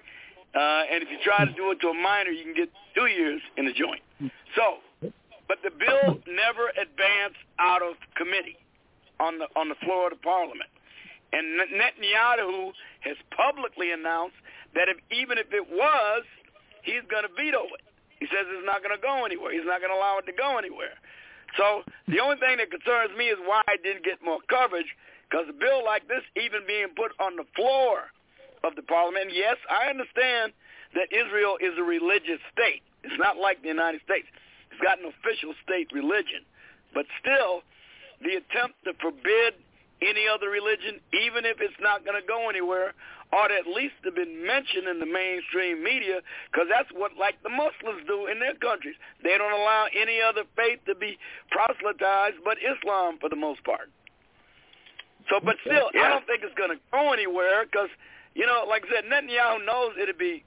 uh, 0.54 0.84
and 0.92 1.02
if 1.02 1.10
you 1.10 1.18
try 1.24 1.46
to 1.46 1.54
do 1.54 1.72
it 1.72 1.80
to 1.82 1.90
a 1.90 1.94
minor, 1.94 2.30
you 2.30 2.44
can 2.44 2.54
get 2.54 2.70
two 2.96 3.08
years 3.08 3.42
in 3.58 3.68
a 3.68 3.74
joint. 3.74 4.02
So, 4.56 4.78
but 5.48 5.58
the 5.64 5.72
bill 5.72 6.22
never 6.28 6.70
advanced 6.70 7.42
out 7.58 7.82
of 7.82 7.96
committee 8.16 8.58
on 9.20 9.38
the 9.38 9.48
on 9.56 9.70
the 9.70 9.76
floor 9.86 10.08
of 10.08 10.18
the 10.18 10.24
parliament. 10.24 10.70
And 11.32 11.62
Netanyahu 11.74 12.72
has 13.02 13.18
publicly 13.36 13.92
announced 13.92 14.36
that 14.76 14.90
if 14.90 14.98
even 15.12 15.38
if 15.38 15.52
it 15.52 15.66
was, 15.70 16.24
he's 16.84 17.04
going 17.10 17.24
to 17.24 17.34
veto 17.34 17.66
it. 17.78 17.84
He 18.20 18.28
says 18.28 18.44
it's 18.48 18.66
not 18.68 18.84
going 18.84 18.96
to 18.96 19.02
go 19.02 19.24
anywhere. 19.24 19.56
He's 19.56 19.66
not 19.66 19.80
going 19.80 19.92
to 19.92 19.98
allow 19.98 20.20
it 20.20 20.28
to 20.28 20.36
go 20.36 20.58
anywhere. 20.60 21.00
So 21.58 21.82
the 22.08 22.20
only 22.20 22.38
thing 22.38 22.60
that 22.60 22.70
concerns 22.70 23.16
me 23.18 23.32
is 23.32 23.40
why 23.42 23.64
it 23.70 23.82
didn't 23.82 24.04
get 24.04 24.22
more 24.22 24.40
coverage, 24.50 24.92
because 25.26 25.48
a 25.50 25.56
bill 25.56 25.82
like 25.82 26.08
this 26.08 26.22
even 26.38 26.68
being 26.68 26.94
put 26.94 27.16
on 27.18 27.36
the 27.36 27.48
floor 27.56 28.12
of 28.64 28.76
the 28.76 28.84
parliament, 28.84 29.32
yes, 29.34 29.56
I 29.72 29.90
understand 29.90 30.54
that 30.94 31.10
Israel 31.16 31.58
is 31.62 31.74
a 31.78 31.84
religious 31.84 32.44
state. 32.52 32.84
It's 33.04 33.18
not 33.18 33.38
like 33.38 33.62
the 33.62 33.72
United 33.72 34.02
States. 34.04 34.28
It's 34.70 34.82
got 34.82 35.00
an 35.00 35.08
official 35.08 35.56
state 35.64 35.88
religion. 35.94 36.44
But 36.94 37.06
still, 37.22 37.64
the 38.22 38.42
attempt 38.42 38.84
to 38.84 38.94
forbid 39.00 39.56
any 40.02 40.28
other 40.28 40.50
religion, 40.50 41.00
even 41.14 41.46
if 41.46 41.62
it's 41.62 41.78
not 41.80 42.06
going 42.06 42.20
to 42.20 42.26
go 42.26 42.50
anywhere, 42.50 42.94
ought 43.32 43.52
at 43.52 43.68
least 43.68 43.94
have 44.04 44.16
been 44.16 44.46
mentioned 44.46 44.88
in 44.88 45.00
the 45.00 45.06
mainstream 45.06 45.84
media 45.84 46.22
because 46.52 46.68
that's 46.70 46.90
what, 46.98 47.14
like 47.18 47.38
the 47.44 47.50
Muslims 47.50 48.02
do 48.08 48.26
in 48.26 48.40
their 48.40 48.56
countries. 48.56 48.96
They 49.24 49.38
don't 49.38 49.54
allow 49.54 49.86
any 49.94 50.18
other 50.22 50.44
faith 50.56 50.80
to 50.88 50.96
be 50.96 51.18
proselytized 51.52 52.42
but 52.44 52.58
Islam 52.58 53.18
for 53.22 53.30
the 53.30 53.38
most 53.38 53.64
part. 53.64 53.90
So, 55.30 55.40
but 55.44 55.58
still, 55.62 55.94
Yeah. 55.94 56.02
I 56.02 56.10
don't 56.10 56.26
think 56.26 56.42
it's 56.42 56.58
going 56.58 56.74
to 56.74 56.82
go 56.92 57.14
anywhere 57.14 57.66
because, 57.66 57.90
you 58.34 58.48
know, 58.48 58.66
like 58.68 58.84
I 58.90 58.96
said, 58.98 59.06
Netanyahu 59.06 59.66
knows 59.66 59.94
it'd 60.02 60.18
be. 60.18 60.44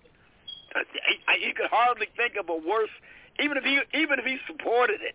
He, 0.74 1.46
he 1.46 1.52
could 1.52 1.68
hardly 1.70 2.09
think 2.16 2.34
of 2.40 2.48
a 2.48 2.56
worse, 2.56 2.90
even 3.38 3.59
if 3.59 3.64
he 3.64 3.78
even 3.94 4.18
if 4.18 4.24
he 4.24 4.38
supported 4.48 5.02
it 5.04 5.14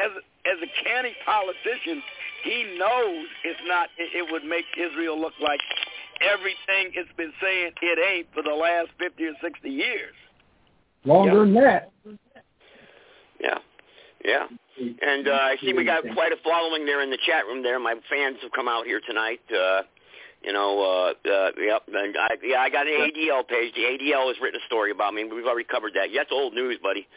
as 0.00 0.10
as 0.48 0.58
a 0.64 0.70
canny 0.82 1.14
politician, 1.26 2.02
he 2.42 2.76
knows 2.78 3.26
it's 3.44 3.60
not. 3.66 3.90
It, 3.98 4.16
it 4.16 4.32
would 4.32 4.44
make 4.44 4.64
Israel 4.80 5.20
look 5.20 5.34
like 5.40 5.60
everything 6.22 6.92
it's 6.94 7.10
been 7.16 7.32
saying 7.42 7.72
it 7.80 7.98
ain't 7.98 8.26
for 8.34 8.42
the 8.42 8.54
last 8.54 8.88
fifty 8.98 9.24
or 9.24 9.34
sixty 9.42 9.70
years. 9.70 10.14
Longer 11.04 11.40
than 11.40 11.54
that. 11.54 11.90
Yeah, 13.40 13.58
yeah. 14.24 14.46
And 14.78 15.28
uh, 15.28 15.32
I 15.32 15.56
see 15.60 15.72
we 15.72 15.84
got 15.84 16.04
quite 16.14 16.32
a 16.32 16.36
following 16.44 16.86
there 16.86 17.02
in 17.02 17.10
the 17.10 17.18
chat 17.26 17.46
room. 17.46 17.62
There, 17.62 17.78
my 17.80 17.94
fans 18.10 18.38
have 18.42 18.52
come 18.52 18.68
out 18.68 18.86
here 18.86 19.00
tonight. 19.06 19.40
Uh, 19.50 19.82
you 20.42 20.52
know, 20.52 20.78
uh, 20.80 21.28
uh, 21.28 21.50
yep. 21.58 21.82
And 21.92 22.16
I, 22.16 22.28
yeah, 22.42 22.58
I 22.60 22.70
got 22.70 22.86
an 22.86 23.10
ADL 23.10 23.46
page. 23.48 23.74
The 23.74 23.82
ADL 23.82 24.28
has 24.28 24.36
written 24.40 24.60
a 24.60 24.66
story 24.66 24.92
about 24.92 25.14
me. 25.14 25.24
We've 25.24 25.46
already 25.46 25.66
covered 25.68 25.94
that. 25.94 26.12
Yeah, 26.12 26.20
that's 26.20 26.32
old 26.32 26.54
news, 26.54 26.78
buddy. 26.82 27.08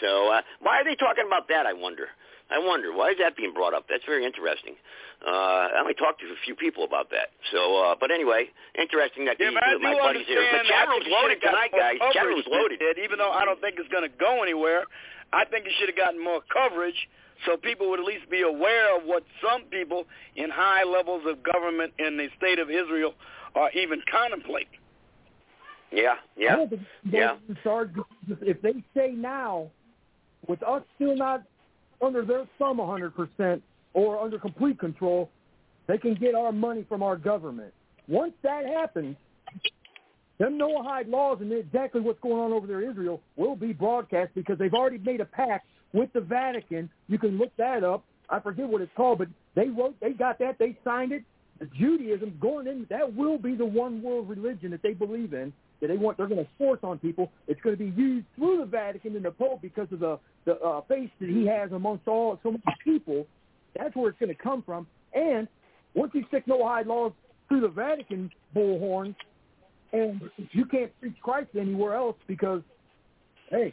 So 0.00 0.32
uh, 0.32 0.42
why 0.60 0.80
are 0.80 0.84
they 0.84 0.94
talking 0.94 1.24
about 1.26 1.48
that? 1.48 1.66
I 1.66 1.72
wonder. 1.72 2.08
I 2.50 2.58
wonder 2.58 2.92
why 2.92 3.10
is 3.10 3.18
that 3.20 3.36
being 3.36 3.52
brought 3.52 3.74
up? 3.74 3.86
That's 3.88 4.04
very 4.04 4.24
interesting. 4.24 4.74
Uh, 5.20 5.74
I 5.74 5.80
only 5.80 5.94
talked 5.94 6.20
to 6.20 6.26
a 6.26 6.40
few 6.44 6.54
people 6.54 6.84
about 6.84 7.10
that. 7.10 7.28
So, 7.52 7.60
uh, 7.84 7.94
but 8.00 8.10
anyway, 8.10 8.48
interesting 8.78 9.26
that 9.26 9.36
Yeah, 9.38 9.50
these, 9.50 9.58
but 9.60 9.64
I 9.64 9.92
my 9.92 10.00
buddies 10.00 10.26
here. 10.26 10.40
understand 10.40 10.64
The 10.64 10.72
chat 10.72 10.88
room's 10.88 11.10
loaded 11.10 11.38
tonight, 11.44 11.72
guys. 11.76 11.98
Chat 12.00 12.24
coverage 12.24 12.46
room's 12.46 12.48
loaded. 12.48 12.78
did, 12.80 12.98
even 13.04 13.18
though 13.18 13.32
I 13.32 13.44
don't 13.44 13.60
think 13.60 13.76
it's 13.78 13.90
going 13.92 14.08
to 14.08 14.14
go 14.16 14.42
anywhere. 14.42 14.84
I 15.32 15.44
think 15.44 15.66
it 15.66 15.72
should 15.78 15.92
have 15.92 15.96
gotten 15.98 16.22
more 16.22 16.40
coverage 16.48 16.96
so 17.46 17.56
people 17.56 17.90
would 17.90 18.00
at 18.00 18.06
least 18.06 18.28
be 18.30 18.42
aware 18.42 18.96
of 18.96 19.04
what 19.04 19.24
some 19.44 19.62
people 19.70 20.04
in 20.36 20.50
high 20.50 20.84
levels 20.84 21.22
of 21.26 21.42
government 21.42 21.92
in 21.98 22.16
the 22.16 22.28
state 22.36 22.58
of 22.58 22.70
Israel 22.70 23.14
are 23.54 23.70
even 23.72 24.00
contemplating. 24.10 24.80
Yeah, 25.90 26.14
yeah, 26.36 26.52
I 26.52 26.56
don't 26.56 26.70
think 26.70 26.82
they 27.10 27.18
yeah. 27.18 27.36
can 27.64 28.04
if 28.42 28.60
they 28.60 28.84
say 28.94 29.12
now, 29.12 29.68
with 30.46 30.62
us 30.62 30.82
still 30.96 31.16
not 31.16 31.44
under 32.00 32.24
their 32.24 32.46
thumb 32.58 32.78
100% 32.78 33.60
or 33.94 34.18
under 34.18 34.38
complete 34.38 34.78
control, 34.78 35.30
they 35.86 35.98
can 35.98 36.14
get 36.14 36.34
our 36.34 36.52
money 36.52 36.84
from 36.88 37.02
our 37.02 37.16
government. 37.16 37.72
Once 38.06 38.32
that 38.42 38.66
happens, 38.66 39.16
them 40.38 40.58
Noahide 40.58 41.10
laws 41.10 41.38
and 41.40 41.52
exactly 41.52 42.00
what's 42.00 42.20
going 42.20 42.38
on 42.38 42.52
over 42.52 42.66
there 42.66 42.82
in 42.82 42.90
Israel 42.90 43.20
will 43.36 43.56
be 43.56 43.72
broadcast 43.72 44.30
because 44.34 44.58
they've 44.58 44.74
already 44.74 44.98
made 44.98 45.20
a 45.20 45.24
pact 45.24 45.66
with 45.92 46.12
the 46.12 46.20
Vatican. 46.20 46.88
You 47.08 47.18
can 47.18 47.38
look 47.38 47.50
that 47.56 47.82
up. 47.82 48.04
I 48.30 48.40
forget 48.40 48.68
what 48.68 48.82
it's 48.82 48.92
called, 48.96 49.18
but 49.18 49.28
they 49.54 49.68
wrote, 49.68 49.96
they 50.00 50.12
got 50.12 50.38
that, 50.38 50.58
they 50.58 50.78
signed 50.84 51.12
it. 51.12 51.24
Judaism 51.76 52.38
going 52.40 52.68
in, 52.68 52.86
that 52.88 53.16
will 53.16 53.36
be 53.36 53.56
the 53.56 53.64
one 53.64 54.00
world 54.00 54.28
religion 54.28 54.70
that 54.70 54.82
they 54.82 54.92
believe 54.92 55.32
in. 55.32 55.52
That 55.80 55.88
they 55.88 55.96
want, 55.96 56.16
they're 56.16 56.26
going 56.26 56.44
to 56.44 56.50
force 56.58 56.80
on 56.82 56.98
people. 56.98 57.30
It's 57.46 57.60
going 57.60 57.76
to 57.76 57.84
be 57.84 57.90
used 58.00 58.26
through 58.36 58.58
the 58.58 58.64
Vatican 58.66 59.14
and 59.14 59.24
the 59.24 59.30
Pope 59.30 59.62
because 59.62 59.88
of 59.92 60.00
the 60.00 60.18
the 60.44 60.58
uh, 60.60 60.80
face 60.88 61.10
that 61.20 61.28
he 61.28 61.46
has 61.46 61.72
amongst 61.72 62.08
all 62.08 62.38
so 62.42 62.50
many 62.52 62.62
people. 62.82 63.26
That's 63.78 63.94
where 63.94 64.08
it's 64.10 64.18
going 64.18 64.34
to 64.34 64.42
come 64.42 64.62
from. 64.62 64.86
And 65.14 65.46
once 65.94 66.12
you 66.14 66.24
stick 66.28 66.46
Noahide 66.46 66.86
laws 66.86 67.12
through 67.48 67.60
the 67.60 67.68
Vatican 67.68 68.30
bullhorn, 68.56 69.14
and 69.92 70.20
you 70.52 70.64
can't 70.66 70.90
preach 71.00 71.16
Christ 71.22 71.50
anywhere 71.58 71.94
else 71.94 72.16
because, 72.26 72.62
hey, 73.50 73.72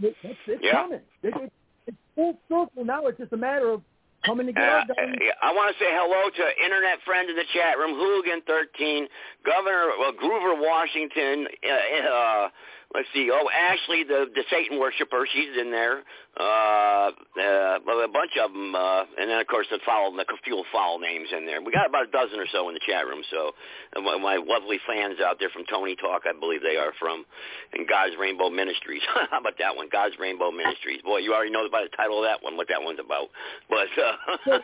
it, 0.00 0.16
it's, 0.22 0.38
it's 0.46 0.62
Yeah. 0.64 0.72
coming. 0.82 1.00
It, 1.22 1.34
it, 1.36 1.52
it's 1.86 1.96
full 2.14 2.38
circle 2.48 2.84
now. 2.84 3.06
It's 3.06 3.18
just 3.18 3.32
a 3.32 3.36
matter 3.36 3.70
of 3.70 3.82
coming 4.28 4.46
to 4.46 4.52
get 4.52 4.62
Uh, 4.62 4.84
our. 4.84 5.06
I 5.42 5.52
want 5.56 5.72
to 5.72 5.76
say 5.82 5.88
hello 5.88 6.28
to 6.28 6.44
internet 6.64 7.00
friend 7.04 7.28
in 7.30 7.36
the 7.36 7.48
chat 7.54 7.78
room, 7.78 7.96
Hooligan13, 7.96 9.08
Governor 9.44 9.90
uh, 9.96 10.12
Groover 10.20 10.54
Washington. 10.60 11.48
Uh, 11.64 12.08
uh, 12.08 12.48
let's 12.94 13.08
see. 13.12 13.30
Oh, 13.32 13.48
Ashley, 13.50 14.04
the 14.04 14.26
the 14.34 14.44
Satan 14.50 14.78
worshiper, 14.78 15.26
she's 15.32 15.56
in 15.60 15.70
there. 15.70 16.02
Uh, 16.38 17.10
uh, 17.34 17.78
a 17.82 18.08
bunch 18.12 18.38
of 18.40 18.52
them, 18.52 18.74
uh, 18.74 19.02
and 19.18 19.28
then 19.28 19.40
of 19.40 19.46
course 19.48 19.66
the 19.70 19.78
foul, 19.84 20.12
the 20.12 20.24
few 20.44 20.62
foul 20.70 21.00
names 21.00 21.28
in 21.36 21.44
there. 21.46 21.60
We 21.60 21.72
got 21.72 21.88
about 21.88 22.06
a 22.06 22.10
dozen 22.12 22.38
or 22.38 22.46
so 22.52 22.68
in 22.68 22.74
the 22.74 22.80
chat 22.86 23.06
room. 23.06 23.22
So 23.30 23.52
my, 24.00 24.16
my 24.18 24.36
lovely 24.36 24.78
fans 24.86 25.18
out 25.24 25.38
there 25.40 25.50
from 25.50 25.64
Tony 25.68 25.96
Talk, 25.96 26.22
I 26.30 26.38
believe 26.38 26.62
they 26.62 26.76
are 26.76 26.92
from, 27.00 27.24
and 27.72 27.88
God's 27.88 28.14
Rainbow 28.20 28.50
Ministries. 28.50 29.02
How 29.30 29.40
about 29.40 29.58
that 29.58 29.74
one? 29.74 29.88
God's 29.90 30.14
Rainbow 30.20 30.52
Ministries. 30.52 31.02
Boy, 31.02 31.18
you 31.18 31.34
already 31.34 31.50
know 31.50 31.66
by 31.72 31.82
the 31.82 31.96
title 31.96 32.22
of 32.22 32.24
that 32.30 32.42
one 32.42 32.56
what 32.56 32.68
that 32.68 32.80
one's 32.80 33.00
about. 33.02 33.28
But 33.68 33.90
uh, 33.98 34.58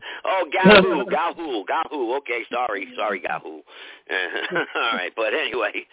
oh, 0.24 0.44
Gahoo, 0.48 1.04
Gahoo, 1.10 1.64
Gahoo. 1.68 2.16
Okay, 2.24 2.40
sorry, 2.50 2.88
sorry, 2.96 3.20
Gahoo. 3.20 3.60
all 4.74 4.92
right, 4.96 5.12
but 5.14 5.34
anyway. 5.34 5.84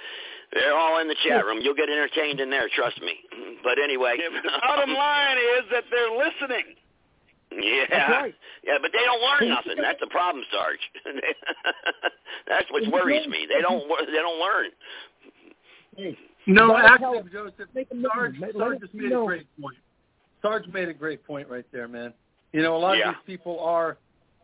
They're 0.54 0.76
all 0.78 1.00
in 1.00 1.08
the 1.08 1.16
chat 1.28 1.46
room. 1.46 1.60
You'll 1.62 1.76
get 1.76 1.90
entertained 1.90 2.40
in 2.40 2.50
there, 2.50 2.68
trust 2.76 3.02
me. 3.02 3.14
But 3.62 3.78
anyway, 3.78 4.16
Yeah, 4.18 4.30
but 4.32 4.42
the 4.44 4.58
bottom 4.62 4.94
line 4.96 5.36
is 5.38 5.66
that 5.72 5.84
they're 5.92 6.16
listening. 6.16 6.76
yeah, 7.52 8.12
right. 8.12 8.36
yeah, 8.64 8.78
but 8.82 8.92
they 8.94 9.04
don't 9.04 9.20
learn 9.22 9.50
nothing. 9.50 9.76
That's 9.82 10.00
the 10.00 10.08
problem, 10.08 10.46
Sarge. 10.50 10.80
That's 12.48 12.66
what 12.72 12.88
worries 12.92 13.28
me. 13.28 13.46
They 13.54 13.60
don't. 13.62 13.86
wor- 13.90 14.06
They 14.06 14.14
don't 14.14 14.40
learn. 14.40 16.14
No, 16.48 16.68
Let 16.68 16.86
us 16.86 16.92
actually. 16.94 17.30
Joseph, 17.32 17.68
Make 17.76 17.90
them. 17.90 18.06
Sarge, 18.14 18.36
Let- 18.40 18.54
Sarge 18.56 18.80
just 18.80 18.94
made 18.94 19.10
know. 19.12 19.24
a 19.24 19.28
great 19.28 19.48
point. 19.62 19.78
Sarge 20.42 20.68
made 20.68 20.88
a 20.90 20.94
great 20.94 21.24
point 21.26 21.50
right 21.50 21.66
there, 21.74 21.88
man. 21.88 22.14
You 22.54 22.62
know, 22.62 22.76
a 22.76 22.80
lot 22.80 22.98
Yeah. 22.98 23.10
of 23.10 23.16
these 23.16 23.36
people 23.38 23.60
are, 23.60 23.98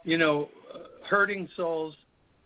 you 0.03 0.17
know, 0.17 0.49
uh, 0.73 0.79
hurting 1.07 1.47
souls 1.55 1.95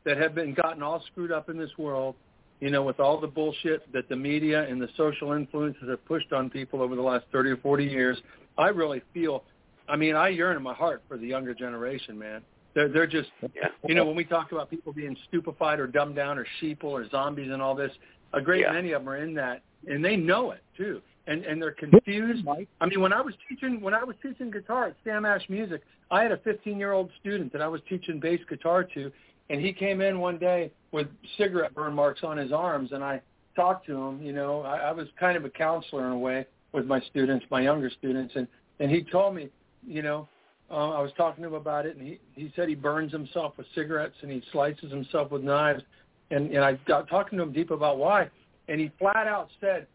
that 0.03 0.17
have 0.17 0.35
been 0.35 0.53
gotten 0.53 0.83
all 0.83 1.01
screwed 1.11 1.31
up 1.31 1.49
in 1.49 1.57
this 1.57 1.75
world, 1.77 2.15
you 2.59 2.69
know, 2.69 2.83
with 2.83 2.99
all 2.99 3.19
the 3.19 3.27
bullshit 3.27 3.91
that 3.93 4.09
the 4.09 4.15
media 4.15 4.67
and 4.67 4.81
the 4.81 4.89
social 4.97 5.31
influences 5.33 5.89
have 5.89 6.03
pushed 6.05 6.33
on 6.33 6.49
people 6.49 6.81
over 6.81 6.95
the 6.95 7.01
last 7.01 7.25
30 7.31 7.51
or 7.51 7.57
40 7.57 7.85
years. 7.85 8.17
I 8.57 8.67
really 8.67 9.01
feel, 9.13 9.43
I 9.87 9.95
mean, 9.95 10.15
I 10.15 10.29
yearn 10.29 10.57
in 10.57 10.63
my 10.63 10.73
heart 10.73 11.01
for 11.07 11.17
the 11.17 11.25
younger 11.27 11.53
generation, 11.53 12.19
man. 12.19 12.41
They're, 12.73 12.89
they're 12.89 13.07
just, 13.07 13.29
Yeah. 13.55 13.69
you 13.87 13.95
know, 13.95 14.05
when 14.05 14.15
we 14.15 14.25
talk 14.25 14.51
about 14.51 14.69
people 14.69 14.91
being 14.93 15.15
stupefied 15.27 15.79
or 15.79 15.87
dumbed 15.87 16.15
down 16.15 16.37
or 16.37 16.45
sheeple 16.61 16.85
or 16.85 17.07
zombies 17.09 17.49
and 17.51 17.61
all 17.61 17.75
this, 17.75 17.91
a 18.33 18.41
great 18.41 18.61
Yeah. 18.61 18.73
many 18.73 18.91
of 18.91 19.01
them 19.01 19.09
are 19.09 19.17
in 19.17 19.33
that, 19.35 19.61
and 19.87 20.03
they 20.03 20.15
know 20.17 20.51
it 20.51 20.61
too, 20.77 21.01
and 21.27 21.43
and 21.45 21.59
they're 21.61 21.71
confused. 21.71 22.45
I 22.81 22.85
mean, 22.85 23.01
when 23.01 23.13
I 23.13 23.21
was 23.21 23.33
teaching 23.47 23.81
when 23.81 23.93
I 23.93 24.03
was 24.03 24.15
teaching 24.21 24.51
guitar 24.51 24.87
at 24.87 24.95
Sam 25.03 25.25
Ash 25.25 25.47
Music, 25.49 25.81
I 26.11 26.21
had 26.23 26.31
a 26.31 26.37
15 26.37 26.77
year 26.77 26.91
old 26.91 27.09
student 27.19 27.51
that 27.53 27.61
I 27.61 27.67
was 27.67 27.81
teaching 27.89 28.19
bass 28.19 28.41
guitar 28.47 28.83
to, 28.83 29.11
and 29.49 29.59
he 29.59 29.73
came 29.73 30.01
in 30.01 30.19
one 30.19 30.37
day 30.37 30.71
with 30.91 31.07
cigarette 31.37 31.73
burn 31.73 31.93
marks 31.93 32.21
on 32.23 32.37
his 32.37 32.51
arms, 32.51 32.91
and 32.91 33.03
I 33.03 33.21
talked 33.55 33.85
to 33.87 33.95
him. 33.95 34.21
You 34.21 34.33
know, 34.33 34.61
I, 34.61 34.77
I 34.77 34.91
was 34.91 35.07
kind 35.19 35.37
of 35.37 35.45
a 35.45 35.49
counselor 35.49 36.05
in 36.05 36.13
a 36.13 36.17
way 36.17 36.45
with 36.71 36.85
my 36.85 36.99
students, 37.01 37.45
my 37.49 37.61
younger 37.61 37.89
students, 37.89 38.33
and 38.35 38.47
and 38.79 38.89
he 38.89 39.03
told 39.03 39.35
me, 39.35 39.49
you 39.85 40.01
know, 40.01 40.27
uh, 40.71 40.91
I 40.91 41.01
was 41.01 41.11
talking 41.17 41.43
to 41.43 41.49
him 41.49 41.55
about 41.55 41.85
it, 41.85 41.97
and 41.97 42.07
he 42.07 42.19
he 42.35 42.51
said 42.55 42.69
he 42.69 42.75
burns 42.75 43.11
himself 43.11 43.53
with 43.57 43.67
cigarettes 43.75 44.15
and 44.21 44.31
he 44.31 44.41
slices 44.51 44.91
himself 44.91 45.31
with 45.31 45.43
knives, 45.43 45.83
and 46.31 46.51
and 46.51 46.63
I 46.63 46.73
got 46.87 47.07
talking 47.07 47.37
to 47.37 47.43
him 47.43 47.53
deep 47.53 47.71
about 47.71 47.97
why, 47.97 48.29
and 48.67 48.79
he 48.79 48.91
flat 48.99 49.27
out 49.27 49.49
said 49.59 49.87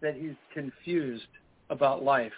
that 0.00 0.16
he's 0.16 0.34
confused 0.52 1.26
about 1.70 2.02
life, 2.02 2.32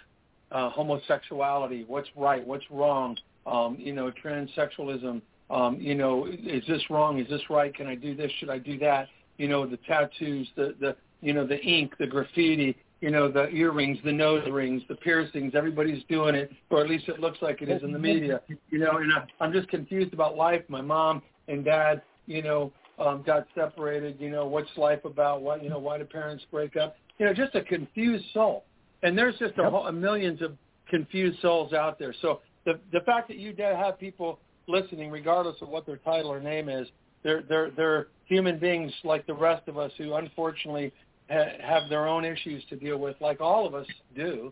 uh, 0.51 0.69
homosexuality, 0.69 1.83
what's 1.87 2.09
right, 2.15 2.45
what's 2.45 2.63
wrong, 2.69 3.17
um, 3.45 3.75
you 3.79 3.91
know, 3.93 4.11
transsexualism, 4.23 5.21
um, 5.49 5.79
you 5.79 5.95
know, 5.95 6.25
is 6.25 6.63
this 6.67 6.81
wrong, 6.89 7.19
is 7.19 7.29
this 7.29 7.41
right, 7.49 7.73
can 7.73 7.87
I 7.87 7.95
do 7.95 8.15
this, 8.15 8.31
should 8.39 8.49
I 8.49 8.57
do 8.57 8.77
that, 8.79 9.07
you 9.37 9.47
know, 9.47 9.65
the 9.65 9.77
tattoos, 9.87 10.47
the 10.55 10.75
the 10.79 10.95
you 11.21 11.33
know 11.33 11.45
the 11.45 11.59
ink, 11.59 11.93
the 11.99 12.07
graffiti, 12.07 12.75
you 13.01 13.11
know, 13.11 13.29
the 13.29 13.49
earrings, 13.49 13.97
the 14.03 14.11
nose 14.11 14.43
rings, 14.49 14.81
the 14.87 14.95
piercings. 14.95 15.53
Everybody's 15.55 16.03
doing 16.09 16.35
it, 16.35 16.51
or 16.69 16.81
at 16.81 16.89
least 16.89 17.07
it 17.07 17.19
looks 17.19 17.37
like 17.41 17.61
it 17.61 17.69
is 17.69 17.83
in 17.83 17.91
the 17.91 17.99
media. 17.99 18.41
You 18.69 18.79
know, 18.79 18.97
and 18.97 19.11
I, 19.13 19.25
I'm 19.43 19.51
just 19.51 19.67
confused 19.69 20.13
about 20.13 20.35
life. 20.35 20.63
My 20.69 20.81
mom 20.81 21.21
and 21.47 21.63
dad, 21.63 22.01
you 22.25 22.41
know, 22.41 22.71
um, 22.97 23.23
got 23.25 23.47
separated. 23.53 24.19
You 24.19 24.29
know, 24.29 24.45
what's 24.45 24.69
life 24.77 25.03
about? 25.05 25.41
Why, 25.41 25.57
you 25.57 25.69
know, 25.69 25.79
why 25.79 25.97
do 25.97 26.05
parents 26.05 26.45
break 26.51 26.77
up? 26.77 26.95
You 27.19 27.25
know, 27.25 27.33
just 27.33 27.55
a 27.55 27.61
confused 27.61 28.25
soul. 28.33 28.63
And 29.03 29.17
there's 29.17 29.37
just 29.37 29.57
a, 29.57 29.69
whole, 29.69 29.87
a 29.87 29.91
millions 29.91 30.41
of 30.41 30.57
confused 30.89 31.39
souls 31.41 31.73
out 31.73 31.99
there. 31.99 32.13
So 32.21 32.41
the 32.65 32.79
the 32.91 33.01
fact 33.01 33.27
that 33.27 33.37
you 33.37 33.53
have 33.57 33.99
people 33.99 34.39
listening, 34.67 35.11
regardless 35.11 35.55
of 35.61 35.69
what 35.69 35.85
their 35.85 35.97
title 35.97 36.31
or 36.31 36.39
name 36.39 36.69
is, 36.69 36.87
they're 37.23 37.43
they're 37.47 37.71
they're 37.71 38.07
human 38.25 38.59
beings 38.59 38.91
like 39.03 39.25
the 39.27 39.33
rest 39.33 39.67
of 39.67 39.77
us 39.77 39.91
who 39.97 40.13
unfortunately 40.13 40.91
ha- 41.29 41.57
have 41.61 41.89
their 41.89 42.07
own 42.07 42.25
issues 42.25 42.63
to 42.69 42.75
deal 42.75 42.97
with, 42.97 43.15
like 43.19 43.41
all 43.41 43.65
of 43.67 43.73
us 43.73 43.87
do. 44.15 44.51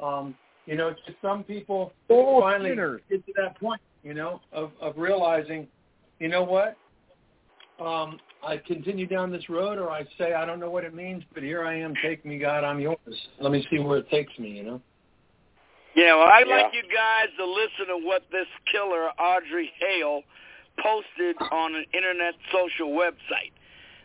Um, 0.00 0.34
you 0.66 0.76
know, 0.76 0.94
just 1.06 1.18
some 1.20 1.42
people 1.42 1.92
All 2.08 2.40
finally 2.40 2.70
sinners. 2.70 3.00
get 3.10 3.26
to 3.26 3.32
that 3.36 3.58
point, 3.58 3.80
you 4.02 4.14
know, 4.14 4.40
of 4.52 4.72
of 4.80 4.96
realizing, 4.96 5.66
you 6.20 6.28
know 6.28 6.42
what, 6.42 6.76
um, 7.84 8.20
I 8.46 8.56
continue 8.56 9.06
down 9.06 9.30
this 9.30 9.48
road, 9.48 9.78
or 9.78 9.90
I 9.90 10.04
say 10.18 10.34
I 10.34 10.44
don't 10.44 10.60
know 10.60 10.70
what 10.70 10.84
it 10.84 10.94
means, 10.94 11.22
but 11.34 11.42
here 11.42 11.64
I 11.64 11.78
am. 11.78 11.94
Take 12.02 12.24
me, 12.24 12.38
God, 12.38 12.64
I'm 12.64 12.80
yours. 12.80 12.98
Let 13.40 13.52
me 13.52 13.66
see 13.70 13.78
where 13.78 13.98
it 13.98 14.10
takes 14.10 14.36
me. 14.38 14.50
You 14.50 14.62
know. 14.64 14.80
Yeah, 15.94 16.14
well, 16.14 16.28
I'd 16.28 16.46
Yeah. 16.48 16.62
like 16.62 16.74
you 16.74 16.82
guys 16.84 17.28
to 17.36 17.44
listen 17.44 17.86
to 17.88 17.98
what 17.98 18.28
this 18.30 18.48
killer, 18.66 19.10
Audrey 19.18 19.72
Hale, 19.78 20.24
posted 20.78 21.36
on 21.50 21.74
an 21.74 21.84
internet 21.92 22.34
social 22.50 22.90
website. 22.90 23.52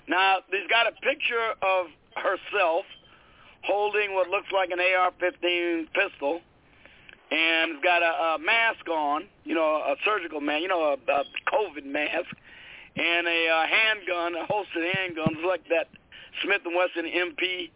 Now, 0.07 0.41
there's 0.51 0.67
got 0.67 0.87
a 0.87 0.91
picture 0.93 1.53
of 1.61 1.91
herself 2.15 2.85
holding 3.63 4.13
what 4.13 4.29
looks 4.29 4.51
like 4.51 4.71
an 4.71 4.79
AR-15 4.79 5.87
pistol, 5.93 6.41
and 7.31 7.73
has 7.73 7.81
got 7.83 8.01
a, 8.03 8.35
a 8.35 8.39
mask 8.39 8.87
on, 8.87 9.27
you 9.43 9.55
know, 9.55 9.75
a 9.75 9.95
surgical 10.05 10.39
mask, 10.39 10.61
you 10.61 10.67
know, 10.67 10.81
a, 10.83 11.11
a 11.11 11.23
COVID 11.51 11.85
mask, 11.85 12.29
and 12.95 13.27
a 13.27 13.47
uh, 13.49 13.65
handgun, 13.67 14.35
a 14.35 14.45
holstered 14.45 14.85
handgun, 14.95 15.45
like 15.45 15.67
that 15.69 15.87
Smith 16.43 16.61
and 16.65 16.75
Wesson 16.75 17.05
MP 17.05 17.69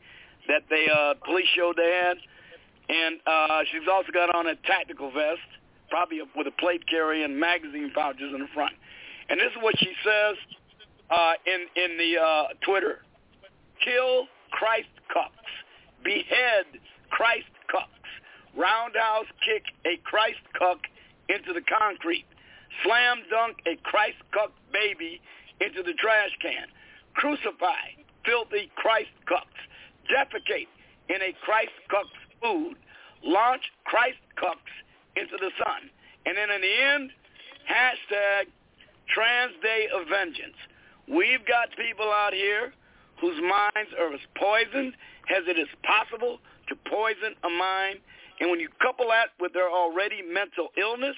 that 0.48 0.64
they 0.70 0.88
uh, 0.90 1.14
police 1.26 1.48
showed 1.56 1.76
they 1.78 1.92
had, 1.92 2.18
and 2.92 3.20
uh, 3.26 3.64
she's 3.72 3.88
also 3.90 4.12
got 4.12 4.36
on 4.36 4.48
a 4.48 4.56
tactical 4.68 5.12
vest, 5.12 5.48
probably 5.90 6.20
with 6.36 6.48
a 6.48 6.56
plate 6.60 6.86
carrier 6.88 7.24
and 7.24 7.40
magazine 7.40 7.92
pouches 7.96 8.34
in 8.34 8.42
the 8.42 8.52
front. 8.54 8.74
And 9.30 9.40
this 9.40 9.48
is 9.56 9.64
what 9.64 9.80
she 9.80 9.94
says 10.04 10.36
uh, 11.10 11.34
in 11.48 11.62
in 11.82 11.98
the 11.98 12.20
uh, 12.20 12.44
Twitter: 12.66 13.00
"Kill 13.84 14.28
Christ 14.52 14.92
cucks, 15.08 15.52
behead 16.04 16.66
Christ 17.10 17.48
cucks, 17.74 18.12
roundhouse 18.58 19.32
kick 19.46 19.64
a 19.86 19.98
Christ 20.04 20.44
cuck 20.60 20.80
into 21.30 21.54
the 21.54 21.62
concrete, 21.62 22.26
slam 22.84 23.24
dunk 23.30 23.58
a 23.68 23.78
Christ 23.84 24.20
cuck 24.34 24.52
baby 24.74 25.22
into 25.62 25.82
the 25.82 25.94
trash 25.94 26.32
can, 26.42 26.68
crucify 27.14 27.96
filthy 28.26 28.70
Christ 28.76 29.16
cucks, 29.30 29.62
defecate 30.12 30.68
in 31.08 31.22
a 31.22 31.34
Christ 31.44 31.72
cuck's 31.90 32.21
food, 32.42 32.76
launch 33.24 33.64
Christ 33.86 34.20
cucks 34.38 34.74
into 35.16 35.38
the 35.38 35.52
sun, 35.58 35.90
and 36.26 36.38
then 36.38 36.50
in 36.50 36.62
the 36.62 36.76
end, 36.82 37.12
hashtag 37.70 38.46
Trans 39.14 39.54
Day 39.62 39.88
of 39.94 40.08
Vengeance. 40.08 40.58
We've 41.08 41.46
got 41.46 41.70
people 41.76 42.10
out 42.10 42.34
here 42.34 42.74
whose 43.20 43.38
minds 43.42 43.92
are 44.00 44.14
as 44.14 44.24
poisoned 44.36 44.94
as 45.30 45.44
it 45.48 45.60
is 45.60 45.70
possible 45.84 46.40
to 46.70 46.76
poison 46.90 47.36
a 47.44 47.50
mind. 47.50 48.00
And 48.40 48.50
when 48.50 48.60
you 48.60 48.70
couple 48.82 49.12
that 49.14 49.36
with 49.40 49.54
their 49.54 49.70
already 49.70 50.24
mental 50.26 50.70
illness 50.80 51.16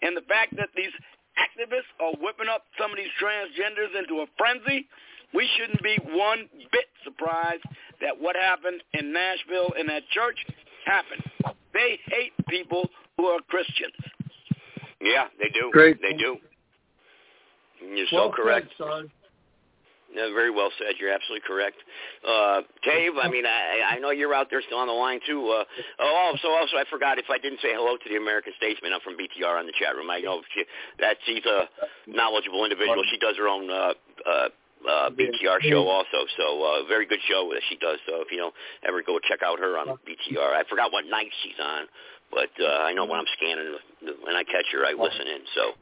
and 0.00 0.16
the 0.16 0.24
fact 0.24 0.56
that 0.56 0.70
these 0.76 0.94
activists 1.36 1.92
are 2.00 2.16
whipping 2.20 2.48
up 2.48 2.64
some 2.78 2.90
of 2.90 2.96
these 2.96 3.12
transgenders 3.20 3.92
into 3.98 4.24
a 4.24 4.26
frenzy, 4.38 4.88
we 5.34 5.48
shouldn't 5.56 5.82
be 5.82 5.98
one 6.04 6.48
bit 6.70 6.86
surprised 7.04 7.62
that 8.00 8.18
what 8.18 8.36
happened 8.36 8.82
in 8.94 9.12
Nashville 9.12 9.72
in 9.78 9.86
that 9.86 10.02
church 10.10 10.38
happened. 10.84 11.22
They 11.72 11.98
hate 12.06 12.32
people 12.48 12.90
who 13.16 13.26
are 13.26 13.40
Christians. 13.48 13.94
Yeah, 15.00 15.26
they 15.38 15.48
do. 15.48 15.70
Great. 15.72 16.00
They 16.02 16.12
do. 16.12 16.36
You're 17.80 18.06
well 18.12 18.30
so 18.30 18.36
correct. 18.36 18.68
Said, 18.78 18.86
son. 18.86 19.10
Yeah, 20.14 20.28
very 20.34 20.50
well 20.50 20.68
said. 20.76 21.00
You're 21.00 21.10
absolutely 21.10 21.40
correct. 21.48 21.76
Uh, 22.20 22.60
Dave, 22.84 23.12
I 23.16 23.30
mean, 23.30 23.46
I, 23.46 23.96
I 23.96 23.98
know 23.98 24.10
you're 24.10 24.34
out 24.34 24.48
there 24.50 24.60
still 24.60 24.78
on 24.78 24.86
the 24.86 24.92
line 24.92 25.20
too. 25.26 25.40
Uh, 25.48 25.64
oh, 26.00 26.14
also, 26.28 26.48
also, 26.48 26.76
I 26.76 26.84
forgot 26.90 27.18
if 27.18 27.24
I 27.30 27.38
didn't 27.38 27.60
say 27.62 27.72
hello 27.72 27.96
to 27.96 28.08
the 28.08 28.16
American 28.16 28.52
Statesman. 28.58 28.92
I'm 28.92 29.00
from 29.00 29.16
BTR 29.16 29.58
on 29.58 29.64
the 29.64 29.72
chat 29.72 29.96
room. 29.96 30.10
I 30.10 30.20
know 30.20 30.42
she, 30.54 30.64
that 31.00 31.16
she's 31.24 31.44
a 31.46 31.64
knowledgeable 32.06 32.64
individual. 32.64 33.02
She 33.10 33.18
does 33.18 33.36
her 33.38 33.48
own 33.48 33.70
uh, 33.70 33.94
uh, 34.28 34.48
uh, 34.88 35.10
BTR 35.10 35.60
show 35.62 35.88
also. 35.88 36.26
So 36.36 36.62
uh, 36.62 36.88
very 36.88 37.06
good 37.06 37.20
show 37.28 37.50
that 37.52 37.62
she 37.68 37.76
does. 37.76 37.98
So 38.06 38.20
if 38.22 38.30
you 38.30 38.38
don't 38.38 38.54
ever 38.86 39.02
go 39.02 39.18
check 39.28 39.40
out 39.44 39.58
her 39.58 39.78
on 39.78 39.88
BTR, 39.88 40.52
I 40.52 40.62
forgot 40.68 40.92
what 40.92 41.04
night 41.06 41.30
she's 41.42 41.58
on. 41.62 41.86
But 42.30 42.50
uh, 42.62 42.84
I 42.84 42.94
know 42.94 43.04
when 43.04 43.20
I'm 43.20 43.26
scanning, 43.36 43.76
when 44.24 44.34
I 44.34 44.42
catch 44.44 44.64
her, 44.72 44.86
I 44.86 44.92
listen 44.92 45.26
in. 45.26 45.40
So, 45.54 45.72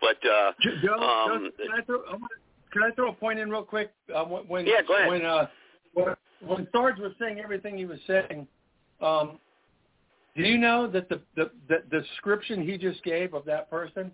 but 0.00 0.16
uh, 0.26 0.52
Joe, 0.82 0.94
um, 0.94 1.50
can 1.58 1.70
I 1.70 1.82
throw? 1.84 2.02
Can 2.72 2.82
I 2.82 2.90
throw 2.94 3.10
a 3.10 3.12
point 3.12 3.38
in 3.38 3.50
real 3.50 3.62
quick? 3.62 3.92
Uh, 4.14 4.24
when 4.24 4.42
when 4.48 4.66
Yeah, 4.66 4.82
go 4.86 4.96
ahead. 4.96 5.08
when 5.08 5.24
uh, 5.24 5.46
when, 5.92 6.14
when 6.40 6.68
Sarge 6.72 6.98
was 6.98 7.12
saying 7.20 7.40
everything 7.40 7.76
he 7.76 7.84
was 7.84 7.98
saying, 8.06 8.46
um, 9.02 9.38
do 10.34 10.42
you 10.42 10.56
know 10.56 10.86
that 10.86 11.08
the 11.10 11.20
the 11.36 11.50
the 11.68 12.00
description 12.00 12.66
he 12.66 12.78
just 12.78 13.02
gave 13.04 13.34
of 13.34 13.44
that 13.44 13.70
person? 13.70 14.10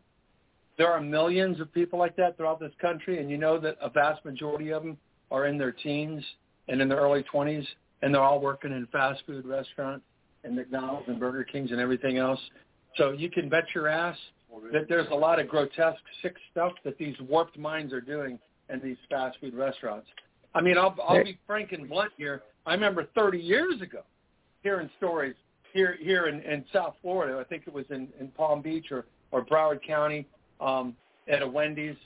There 0.77 0.91
are 0.91 1.01
millions 1.01 1.61
of 1.61 1.73
people 1.73 1.99
like 1.99 2.17
that 2.17 2.37
throughout 2.37 2.61
this 2.61 2.73
country, 2.81 3.21
and 3.21 3.31
you 3.31 3.39
know 3.39 3.59
that 3.59 3.77
a 3.81 3.89
vast 3.89 4.25
majority 4.25 4.73
of 4.73 4.83
them 4.83 4.97
are 5.31 5.47
in 5.47 5.57
their 5.57 5.73
teens 5.73 6.25
and 6.69 6.81
in 6.81 6.89
their 6.89 6.99
early 6.99 7.23
twenties, 7.25 7.67
and 8.03 8.15
they're 8.15 8.23
all 8.23 8.41
working 8.41 8.73
in 8.73 8.87
fast 8.91 9.23
food 9.27 9.47
restaurants 9.47 10.05
and 10.43 10.57
McDonald's 10.57 11.09
and 11.09 11.19
Burger 11.19 11.45
Kings 11.45 11.71
and 11.71 11.81
everything 11.81 12.19
else. 12.19 12.41
So 12.97 13.13
you 13.13 13.31
can 13.31 13.49
bet 13.49 13.65
your 13.75 13.89
ass 13.89 14.17
that 14.73 14.89
there's 14.89 15.09
a 15.11 15.15
lot 15.15 15.41
of 15.41 15.49
grotesque, 15.49 16.03
sick 16.23 16.37
stuff 16.53 16.73
that 16.85 16.97
these 16.99 17.15
warped 17.29 17.59
minds 17.59 17.93
are 17.93 18.01
doing 18.01 18.39
in 18.71 18.81
these 18.81 18.97
fast 19.11 19.39
food 19.41 19.55
restaurants. 19.55 20.07
I 20.55 20.61
mean, 20.61 20.79
I'll, 20.79 20.95
I'll 21.07 21.25
be 21.25 21.39
frank 21.47 21.73
and 21.73 21.89
blunt 21.89 22.13
here. 22.17 22.43
I 22.67 22.75
remember 22.75 23.09
30 23.15 23.39
years 23.39 23.81
ago 23.81 24.03
hearing 24.63 24.89
stories 24.97 25.35
here 25.73 25.97
here 26.01 26.29
in, 26.29 26.41
in 26.43 26.65
South 26.73 26.95
Florida. 27.03 27.39
I 27.39 27.45
think 27.45 27.65
it 27.67 27.73
was 27.73 27.85
in, 27.91 28.09
in 28.21 28.29
Palm 28.29 28.63
Beach 28.63 28.87
or, 28.91 29.07
or 29.33 29.45
Broward 29.45 29.81
County 29.87 30.27
um, 30.61 30.95
at 31.29 31.43
a 31.43 31.49
Wendy's 31.49 31.97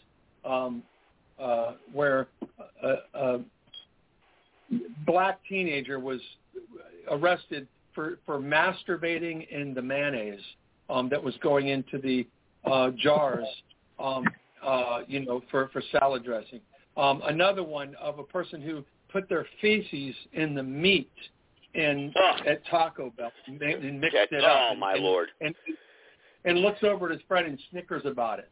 um, 0.44 0.82
uh, 1.38 1.72
where 1.92 2.28
a, 2.82 2.94
a 3.14 3.40
black 5.06 5.40
teenager 5.48 5.98
was 5.98 6.20
arrested 7.10 7.66
for, 7.94 8.18
for 8.26 8.38
masturbating 8.38 9.48
in 9.48 9.74
the 9.74 9.82
mayonnaise 9.82 10.40
um, 10.90 11.08
that 11.08 11.22
was 11.22 11.34
going 11.42 11.68
into 11.68 11.98
the 11.98 12.26
uh, 12.64 12.90
jars, 12.96 13.46
um, 13.98 14.24
uh, 14.64 15.00
you 15.06 15.24
know, 15.24 15.42
for, 15.50 15.68
for 15.72 15.82
salad 15.92 16.24
dressing. 16.24 16.60
Um, 16.96 17.22
another 17.26 17.62
one 17.62 17.94
of 18.00 18.18
a 18.18 18.24
person 18.24 18.60
who 18.60 18.84
put 19.12 19.28
their 19.28 19.46
feces 19.60 20.14
in 20.32 20.54
the 20.54 20.62
meat 20.62 21.10
in 21.74 22.12
at 22.46 22.64
Taco 22.66 23.12
Bell 23.16 23.30
and, 23.46 23.60
and 23.62 24.00
mixed 24.00 24.16
That- 24.30 24.36
it 24.36 24.44
up. 24.44 24.70
oh, 24.72 24.74
my 24.76 24.94
and, 24.94 25.02
Lord. 25.02 25.28
And, 25.40 25.54
and 26.44 26.58
looks 26.60 26.82
over 26.82 27.06
at 27.06 27.12
his 27.12 27.22
friend 27.28 27.46
and 27.46 27.58
snickers 27.70 28.02
about 28.06 28.38
it. 28.38 28.50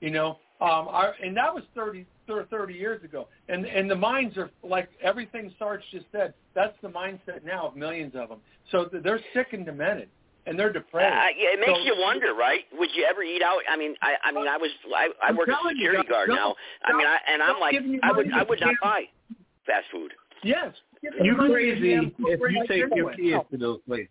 You 0.00 0.10
know, 0.10 0.38
um, 0.60 0.86
our, 0.88 1.14
and 1.22 1.36
that 1.36 1.52
was 1.52 1.64
30, 1.74 2.06
30 2.28 2.74
years 2.74 3.02
ago. 3.02 3.28
And 3.48 3.64
and 3.66 3.90
the 3.90 3.96
minds 3.96 4.36
are 4.36 4.50
like 4.62 4.88
everything 5.02 5.52
Sarge 5.58 5.82
just 5.90 6.06
said. 6.12 6.34
That's 6.54 6.76
the 6.82 6.88
mindset 6.88 7.44
now 7.44 7.68
of 7.68 7.76
millions 7.76 8.14
of 8.16 8.28
them. 8.28 8.38
So 8.70 8.88
they're 8.92 9.20
sick 9.34 9.48
and 9.52 9.64
demented, 9.66 10.08
and 10.46 10.58
they're 10.58 10.72
depressed. 10.72 11.14
Uh, 11.16 11.28
yeah, 11.36 11.54
it 11.54 11.60
makes 11.60 11.72
So- 11.78 11.84
you 11.84 11.96
wonder, 12.00 12.34
right? 12.34 12.64
Would 12.78 12.90
you 12.94 13.06
ever 13.10 13.22
eat 13.22 13.42
out? 13.42 13.60
I 13.70 13.76
mean, 13.76 13.94
I, 14.02 14.14
I 14.24 14.32
mean, 14.32 14.46
I 14.48 14.56
was, 14.56 14.70
I, 14.94 15.08
I 15.22 15.28
I'm 15.28 15.36
work 15.36 15.48
as 15.48 15.54
a 15.54 15.58
telling 15.58 15.76
you, 15.76 15.86
security 15.86 16.08
guard 16.08 16.28
now. 16.28 16.36
don't- 16.36 16.56
I 16.84 16.96
mean, 16.96 17.06
I, 17.06 17.18
and 17.32 17.42
I'm 17.42 17.60
like, 17.60 17.74
I 18.02 18.12
would, 18.12 18.32
I 18.32 18.42
would 18.42 18.60
not 18.60 18.66
can't- 18.66 18.80
buy 18.82 19.02
fast 19.66 19.86
food. 19.92 20.12
Yes. 20.44 20.74
You 21.02 21.34
crazy 21.36 21.94
if 21.94 22.12
you 22.18 22.64
take 22.68 22.94
your 22.94 23.12
kids 23.14 23.44
to 23.52 23.56
those 23.56 23.80
places. 23.86 24.08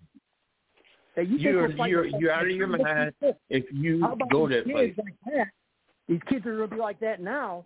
Hey, 1.17 1.23
you 1.23 1.37
you're 1.37 1.67
we're 1.75 1.87
you're 1.87 2.05
you're 2.05 2.31
out 2.31 2.43
of 2.45 2.51
your 2.51 2.67
mind 2.67 3.11
if 3.49 3.65
you 3.73 3.99
go 4.31 4.47
these 4.47 4.57
that 4.59 4.65
kids 4.65 4.71
place. 4.73 4.93
like 4.97 5.15
that? 5.35 5.47
These 6.07 6.21
kids 6.29 6.45
are 6.45 6.55
going 6.57 6.69
to 6.69 6.75
be 6.75 6.79
like 6.81 6.99
that 6.99 7.19
now. 7.21 7.65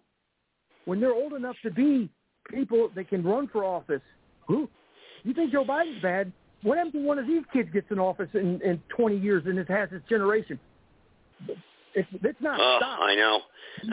When 0.85 0.99
they're 1.01 1.13
old 1.13 1.33
enough 1.33 1.57
to 1.63 1.69
be 1.69 2.09
people 2.49 2.89
that 2.95 3.09
can 3.09 3.23
run 3.23 3.47
for 3.49 3.65
office, 3.65 4.01
who? 4.47 4.69
You 5.23 5.33
think 5.33 5.51
Joe 5.51 5.65
Biden's 5.65 6.01
bad? 6.01 6.31
What 6.63 6.77
happens 6.77 6.95
when 6.95 7.05
one 7.05 7.19
of 7.19 7.27
these 7.27 7.43
kids 7.51 7.69
gets 7.73 7.87
in 7.91 7.99
office 7.99 8.29
in, 8.33 8.61
in 8.61 8.81
20 8.95 9.17
years 9.17 9.43
and 9.45 9.59
it 9.59 9.69
has 9.69 9.89
its 9.91 10.07
generation? 10.07 10.57
It's, 11.93 12.07
it's 12.23 12.39
not 12.41 12.57
Oh, 12.59 12.77
stopped. 12.79 13.01
I 13.03 13.15
know, 13.15 13.39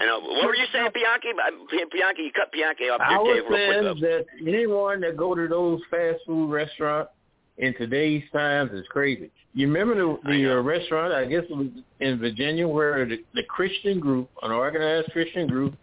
I 0.00 0.06
know. 0.06 0.20
What 0.20 0.46
were 0.46 0.54
you 0.54 0.66
saying, 0.72 0.90
Bianchi? 0.94 1.28
Uh, 1.30 1.50
Bianchi, 1.92 2.22
you 2.22 2.30
cut 2.32 2.52
Bianchi 2.52 2.84
off 2.84 3.00
I 3.02 3.08
here, 3.08 3.18
was 3.18 3.42
Dave, 3.42 3.50
real 3.50 3.58
saying 3.58 3.98
quick. 3.98 4.36
that 4.46 4.48
anyone 4.54 5.00
that 5.00 5.16
go 5.16 5.34
to 5.34 5.48
those 5.48 5.80
fast 5.90 6.18
food 6.24 6.48
restaurants 6.50 7.10
in 7.58 7.74
today's 7.74 8.22
times 8.32 8.70
is 8.72 8.86
crazy. 8.88 9.30
You 9.54 9.66
remember 9.66 9.94
the, 9.94 10.18
the 10.30 10.52
uh, 10.52 10.62
restaurant? 10.62 11.12
I 11.12 11.24
guess 11.24 11.42
it 11.48 11.56
was 11.56 11.68
in 12.00 12.18
Virginia 12.18 12.66
where 12.68 13.04
the, 13.04 13.18
the 13.34 13.42
Christian 13.44 13.98
group, 13.98 14.30
an 14.42 14.52
organized 14.52 15.10
Christian 15.12 15.46
group, 15.48 15.74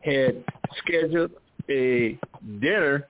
had 0.00 0.44
scheduled 0.78 1.30
a 1.70 2.18
dinner 2.60 3.06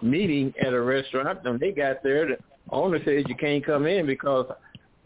meeting 0.00 0.54
at 0.60 0.72
a 0.72 0.80
restaurant. 0.80 1.40
And 1.44 1.60
they 1.60 1.72
got 1.72 2.02
there, 2.02 2.26
the 2.26 2.36
owner 2.70 2.98
said 3.04 3.24
you 3.28 3.34
can't 3.36 3.64
come 3.64 3.86
in 3.86 4.06
because 4.06 4.46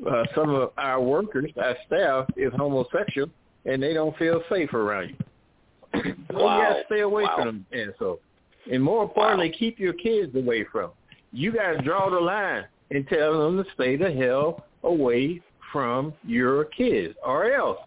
uh, 0.09 0.25
some 0.35 0.51
of 0.51 0.71
our 0.77 1.01
workers, 1.01 1.51
our 1.61 1.77
staff, 1.87 2.27
is 2.37 2.53
homosexual, 2.57 3.29
and 3.65 3.83
they 3.83 3.93
don't 3.93 4.17
feel 4.17 4.43
safe 4.51 4.73
around 4.73 5.11
you. 5.11 5.17
so 6.31 6.39
you 6.39 6.39
got 6.39 6.75
to 6.75 6.83
stay 6.87 7.01
away 7.01 7.25
Wow. 7.25 7.35
from 7.37 7.45
them. 7.47 7.67
And 7.73 7.93
so, 7.99 8.21
and 8.71 8.83
more 8.83 9.03
importantly, 9.03 9.53
keep 9.59 9.79
your 9.81 9.95
kids 9.95 10.35
away 10.37 10.65
from. 10.71 10.85
'em. 10.85 10.91
You 11.32 11.52
got 11.52 11.73
to 11.73 11.82
draw 11.82 12.11
the 12.11 12.20
line 12.20 12.65
and 12.90 13.07
tell 13.07 13.39
them 13.39 13.62
to 13.62 13.70
stay 13.74 13.97
the 13.97 14.12
hell 14.12 14.65
away 14.82 15.40
from 15.73 16.12
your 16.24 16.65
kids, 16.65 17.15
or 17.24 17.52
else. 17.52 17.78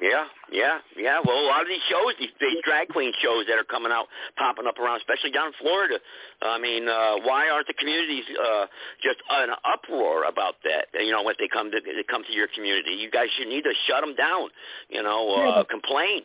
Yeah, 0.00 0.26
yeah, 0.52 0.78
yeah. 0.96 1.18
Well, 1.26 1.34
a 1.34 1.46
lot 1.50 1.62
of 1.62 1.68
these 1.68 1.82
shows, 1.90 2.14
these, 2.20 2.30
these 2.40 2.62
drag 2.64 2.88
queen 2.88 3.12
shows 3.20 3.46
that 3.48 3.58
are 3.58 3.66
coming 3.66 3.90
out, 3.90 4.06
popping 4.36 4.66
up 4.66 4.78
around, 4.78 4.98
especially 4.98 5.32
down 5.32 5.48
in 5.48 5.52
Florida. 5.58 5.98
I 6.42 6.58
mean, 6.58 6.88
uh, 6.88 7.18
why 7.26 7.48
aren't 7.48 7.66
the 7.66 7.74
communities 7.74 8.22
uh, 8.38 8.66
just 9.02 9.18
an 9.28 9.50
uproar 9.66 10.24
about 10.24 10.54
that? 10.62 10.86
You 10.94 11.10
know, 11.10 11.24
when 11.24 11.34
they 11.38 11.48
come 11.48 11.70
to 11.72 11.80
they 11.82 12.04
come 12.08 12.22
to 12.22 12.32
your 12.32 12.46
community, 12.54 12.94
you 12.94 13.10
guys 13.10 13.26
should 13.36 13.48
need 13.48 13.62
to 13.62 13.74
shut 13.88 14.00
them 14.00 14.14
down. 14.14 14.50
You 14.88 15.02
know, 15.02 15.34
uh, 15.34 15.64
complain. 15.64 16.22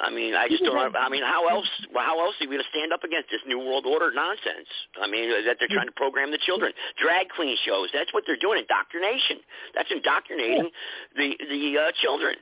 I 0.00 0.10
mean, 0.10 0.34
I 0.34 0.48
just 0.48 0.64
don't. 0.64 0.96
I 0.96 1.08
mean, 1.08 1.22
how 1.22 1.46
else? 1.48 1.68
How 1.94 2.18
else 2.18 2.34
are 2.40 2.48
we 2.48 2.56
going 2.56 2.62
to 2.62 2.70
stand 2.70 2.92
up 2.92 3.04
against 3.04 3.30
this 3.30 3.40
new 3.46 3.58
world 3.58 3.86
order 3.86 4.10
nonsense? 4.10 4.66
I 5.00 5.08
mean, 5.08 5.30
that 5.46 5.56
they're 5.58 5.70
trying 5.70 5.86
to 5.86 5.94
program 5.94 6.30
the 6.30 6.38
children, 6.44 6.72
drag 7.00 7.28
queen 7.30 7.56
shows. 7.64 7.90
That's 7.94 8.12
what 8.12 8.24
they're 8.26 8.40
doing. 8.40 8.58
Indoctrination. 8.58 9.38
That's 9.74 9.90
indoctrinating 9.90 10.70
the 11.16 11.38
the 11.38 11.78
uh, 11.78 11.92
children. 12.02 12.34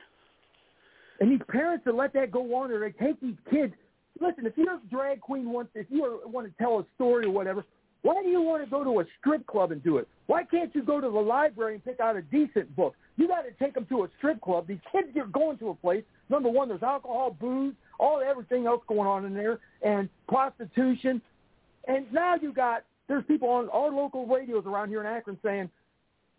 And 1.19 1.31
these 1.31 1.45
parents 1.47 1.85
that 1.85 1.95
let 1.95 2.13
that 2.13 2.31
go 2.31 2.41
on, 2.55 2.71
or 2.71 2.79
they 2.79 2.91
take 2.97 3.21
these 3.21 3.37
kids. 3.51 3.73
Listen, 4.19 4.45
if 4.45 4.53
you're 4.57 4.73
a 4.73 4.81
drag 4.89 5.21
queen, 5.21 5.51
wants 5.51 5.71
if 5.75 5.87
you 5.89 6.21
want 6.25 6.47
to 6.47 6.53
tell 6.57 6.79
a 6.79 6.85
story 6.95 7.25
or 7.25 7.31
whatever, 7.31 7.65
why 8.03 8.21
do 8.21 8.29
you 8.29 8.41
want 8.41 8.63
to 8.63 8.69
go 8.69 8.83
to 8.83 8.99
a 8.99 9.05
strip 9.19 9.45
club 9.47 9.71
and 9.71 9.81
do 9.83 9.97
it? 9.97 10.07
Why 10.27 10.43
can't 10.43 10.73
you 10.75 10.83
go 10.83 10.99
to 10.99 11.09
the 11.09 11.19
library 11.19 11.75
and 11.75 11.85
pick 11.85 11.99
out 11.99 12.15
a 12.15 12.21
decent 12.21 12.75
book? 12.75 12.95
You 13.15 13.27
got 13.27 13.43
to 13.43 13.51
take 13.63 13.73
them 13.73 13.85
to 13.87 14.03
a 14.03 14.07
strip 14.17 14.41
club. 14.41 14.67
These 14.67 14.79
kids 14.91 15.07
get 15.13 15.31
going 15.31 15.57
to 15.59 15.69
a 15.69 15.75
place. 15.75 16.03
Number 16.33 16.49
one, 16.49 16.67
there's 16.67 16.81
alcohol, 16.81 17.37
booze, 17.39 17.75
all 17.99 18.19
everything 18.27 18.65
else 18.65 18.81
going 18.87 19.07
on 19.07 19.23
in 19.23 19.35
there, 19.35 19.59
and 19.83 20.09
prostitution. 20.27 21.21
And 21.87 22.11
now 22.11 22.33
you 22.41 22.51
got 22.51 22.85
there's 23.07 23.23
people 23.25 23.49
on 23.49 23.69
our 23.69 23.91
local 23.91 24.25
radios 24.25 24.65
around 24.65 24.89
here 24.89 24.99
in 24.99 25.05
Akron 25.05 25.37
saying 25.43 25.69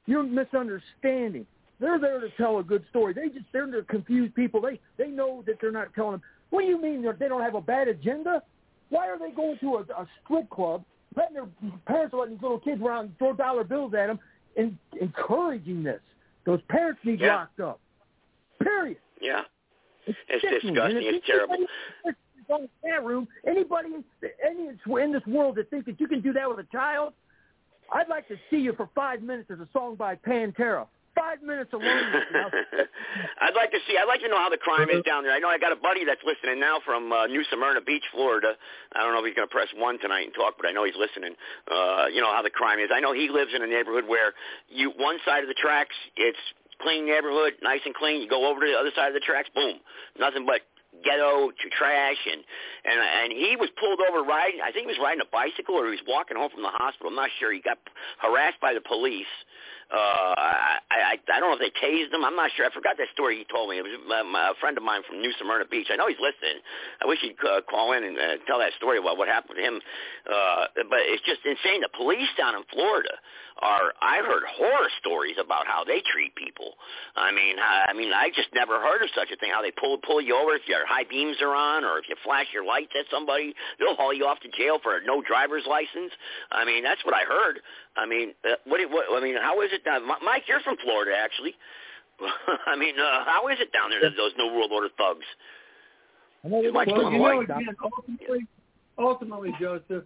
you're 0.07 0.25
misunderstanding. 0.25 1.47
They're 1.79 2.01
there 2.01 2.19
to 2.19 2.29
tell 2.31 2.59
a 2.59 2.65
good 2.65 2.85
story. 2.91 3.15
They 3.15 3.29
just 3.29 3.47
they're 3.53 3.67
to 3.71 3.83
confuse 3.83 4.33
people. 4.35 4.61
They 4.61 4.81
they 4.97 5.11
know 5.11 5.45
that 5.47 5.59
they're 5.61 5.71
not 5.71 5.95
telling 5.95 6.13
them. 6.13 6.23
What 6.51 6.63
do 6.63 6.67
you 6.67 6.83
mean 6.83 7.07
they 7.21 7.29
don't 7.29 7.43
have 7.43 7.55
a 7.55 7.61
bad 7.61 7.87
agenda? 7.87 8.43
Why 8.91 9.09
are 9.09 9.19
they 9.19 9.31
going 9.31 9.59
to 9.61 9.77
a, 9.77 9.81
a 10.03 10.09
strip 10.25 10.51
club, 10.51 10.85
letting 11.17 11.35
their 11.35 11.47
parents 11.87 12.15
are 12.15 12.19
letting 12.19 12.35
these 12.35 12.43
little 12.43 12.59
kids 12.59 12.83
around 12.83 13.17
throw 13.19 13.33
dollar 13.33 13.63
bills 13.63 13.95
at 13.95 14.09
them, 14.09 14.19
and 14.57 14.77
encouraging 15.01 15.85
this? 15.85 16.01
Those 16.47 16.61
parents 16.69 17.01
need 17.05 17.21
Yeah. 17.21 17.37
locked 17.37 17.61
up. 17.61 17.81
Period. 18.61 18.99
Yeah, 19.21 19.43
It's, 20.07 20.19
it's 20.29 20.65
disgusting. 20.65 21.03
It's 21.03 21.27
terrible. 21.27 21.55
anybody 21.55 22.19
on 22.51 22.63
the 22.63 22.89
chat 22.89 23.05
room, 23.05 23.29
anybody 23.47 23.89
any 24.45 24.69
in 24.69 25.13
this 25.13 25.27
world 25.27 25.57
that 25.57 25.71
thinks 25.71 25.87
that 25.87 26.01
you 26.01 26.09
can 26.09 26.21
do 26.21 26.33
that 26.33 26.49
with 26.49 26.59
a 26.59 26.69
child, 26.71 27.15
I'd 27.93 28.09
like 28.09 28.29
to 28.29 28.37
see 28.51 28.59
you 28.59 28.73
for 28.75 28.89
five 28.95 29.23
minutes 29.23 29.51
as 29.51 29.61
a 29.61 29.69
song 29.73 29.97
by 29.97 30.17
Pantera. 30.17 30.87
Five 31.15 31.43
minutes 31.43 31.73
alone. 31.73 31.87
I'd 33.41 33.55
like 33.55 33.71
to 33.71 33.79
see. 33.87 33.95
I'd 33.97 34.11
like 34.11 34.21
to 34.23 34.29
know 34.29 34.39
how 34.39 34.51
the 34.51 34.59
crime 34.59 34.91
is 34.91 35.01
down 35.07 35.23
there. 35.23 35.31
I 35.33 35.39
know 35.39 35.47
I 35.47 35.59
got 35.59 35.71
a 35.71 35.79
buddy 35.79 36.05
that's 36.05 36.21
listening 36.27 36.59
now 36.59 36.79
from 36.85 37.13
uh, 37.13 37.27
New 37.27 37.45
Smyrna 37.53 37.83
Beach, 37.83 38.03
Florida. 38.11 38.55
I 38.93 39.05
don't 39.05 39.15
know 39.15 39.21
if 39.21 39.27
he's 39.27 39.37
going 39.37 39.47
to 39.47 39.55
press 39.55 39.69
one 39.77 40.01
tonight 40.01 40.27
and 40.27 40.35
talk, 40.35 40.55
but 40.59 40.67
I 40.67 40.73
know 40.73 40.83
he's 40.83 40.99
listening. 40.99 41.39
Uh, 41.71 42.07
you 42.11 42.21
know 42.21 42.35
how 42.35 42.43
the 42.43 42.51
crime 42.51 42.81
is. 42.81 42.91
I 42.93 42.99
know 42.99 43.15
he 43.15 43.29
lives 43.31 43.53
in 43.55 43.63
a 43.63 43.67
neighborhood 43.67 44.09
where 44.09 44.35
you 44.69 44.91
one 44.99 45.19
side 45.25 45.47
of 45.47 45.49
the 45.49 45.55
tracks 45.55 45.95
it's 46.17 46.39
clean 46.85 47.09
neighborhood, 47.09 47.55
nice 47.65 47.81
and 47.85 47.95
clean. 47.95 48.21
You 48.21 48.29
go 48.29 48.45
over 48.47 48.61
to 48.61 48.67
the 48.69 48.77
other 48.77 48.93
side 48.95 49.09
of 49.09 49.17
the 49.17 49.25
tracks, 49.25 49.49
boom, 49.55 49.81
nothing 50.21 50.45
but 50.45 50.61
ghetto 51.03 51.51
to 51.51 51.67
trash 51.75 52.23
and 52.31 52.45
and 52.85 53.01
and 53.03 53.33
he 53.33 53.57
was 53.59 53.69
pulled 53.81 53.99
over 54.07 54.23
riding 54.23 54.61
I 54.63 54.71
think 54.71 54.87
he 54.87 54.95
was 54.95 55.03
riding 55.03 55.21
a 55.21 55.31
bicycle 55.33 55.75
or 55.75 55.91
he 55.91 55.99
was 55.99 56.07
walking 56.07 56.37
home 56.37 56.51
from 56.55 56.63
the 56.63 56.71
hospital 56.71 57.11
I'm 57.11 57.19
not 57.19 57.35
sure 57.41 57.51
he 57.51 57.61
got 57.61 57.79
harassed 58.23 58.61
by 58.63 58.75
the 58.75 58.81
police 58.81 59.27
uh 59.93 60.35
I, 60.37 60.79
I 60.91 61.15
I 61.19 61.41
don't 61.41 61.51
know 61.51 61.59
if 61.59 61.65
they 61.65 61.75
tased 61.77 62.13
him 62.13 62.25
I'm 62.25 62.37
not 62.37 62.51
sure 62.57 62.67
I 62.67 62.73
forgot 62.73 62.97
that 62.99 63.09
story 63.13 63.39
he 63.39 63.47
told 63.51 63.71
me 63.71 63.79
it 63.79 63.85
was 63.85 63.95
um, 63.97 64.35
a 64.35 64.55
friend 64.61 64.77
of 64.77 64.85
mine 64.85 65.03
from 65.07 65.21
New 65.21 65.33
Smyrna 65.41 65.67
Beach 65.67 65.89
I 65.91 65.97
know 65.97 66.09
he's 66.09 66.21
listening 66.21 66.63
I 67.03 67.07
wish 67.07 67.21
he'd 67.21 67.37
uh, 67.45 67.61
call 67.69 67.93
in 67.93 68.05
and 68.05 68.17
uh, 68.17 68.37
tell 68.47 68.59
that 68.59 68.73
story 68.77 68.99
about 68.99 69.19
what 69.19 69.29
happened 69.29 69.57
to 69.59 69.65
him 69.65 69.81
uh 70.29 70.73
but 70.89 71.03
it's 71.05 71.25
just 71.25 71.45
insane 71.45 71.81
the 71.81 71.93
police 71.93 72.31
down 72.39 72.55
in 72.55 72.65
Florida 72.73 73.13
are 73.63 73.95
I 74.03 74.19
heard 74.19 74.43
horror 74.51 74.91
stories 74.99 75.37
about 75.39 75.67
how 75.67 75.85
they 75.85 76.03
treat 76.11 76.35
people. 76.35 76.75
I 77.15 77.31
mean, 77.31 77.57
I, 77.59 77.91
I 77.91 77.93
mean, 77.95 78.13
I 78.13 78.31
just 78.35 78.49
never 78.55 78.81
heard 78.81 79.03
of 79.03 79.11
such 79.15 79.31
a 79.31 79.37
thing. 79.37 79.51
How 79.53 79.63
they 79.63 79.71
pull 79.71 79.99
pull 79.99 80.21
you 80.21 80.35
over 80.35 80.55
if 80.55 80.67
your 80.67 80.87
high 80.87 81.05
beams 81.09 81.37
are 81.41 81.55
on, 81.55 81.85
or 81.85 81.99
if 81.99 82.09
you 82.09 82.17
flash 82.25 82.47
your 82.53 82.65
lights 82.65 82.93
at 82.99 83.07
somebody, 83.11 83.55
they'll 83.79 83.95
haul 83.95 84.13
you 84.13 84.27
off 84.27 84.41
to 84.41 84.51
jail 84.59 84.79
for 84.83 84.99
no 85.07 85.23
driver's 85.23 85.65
license. 85.69 86.11
I 86.51 86.65
mean, 86.65 86.83
that's 86.83 87.05
what 87.05 87.15
I 87.15 87.23
heard. 87.23 87.61
I 87.97 88.07
mean, 88.07 88.35
uh, 88.45 88.55
what, 88.65 88.81
what? 88.91 89.07
I 89.13 89.25
mean, 89.25 89.37
how 89.37 89.61
is 89.63 89.71
it? 89.73 89.83
Mi- 89.85 90.25
Mike, 90.25 90.45
you're 90.49 90.61
from 90.61 90.77
Florida, 90.83 91.13
actually. 91.17 91.55
I 92.67 92.77
mean, 92.77 92.95
uh, 92.99 93.25
how 93.25 93.49
is 93.49 93.59
it 93.61 93.73
down 93.73 93.91
there? 93.91 94.01
That 94.01 94.17
those 94.17 94.33
New 94.37 94.53
World 94.53 94.71
Order 94.73 94.89
thugs. 94.97 95.27
Well, 96.43 96.63
you 96.63 96.73
know, 96.73 97.41
again, 97.41 97.67
ultimately, 97.83 98.47
ultimately, 98.99 99.55
Joseph, 99.59 100.05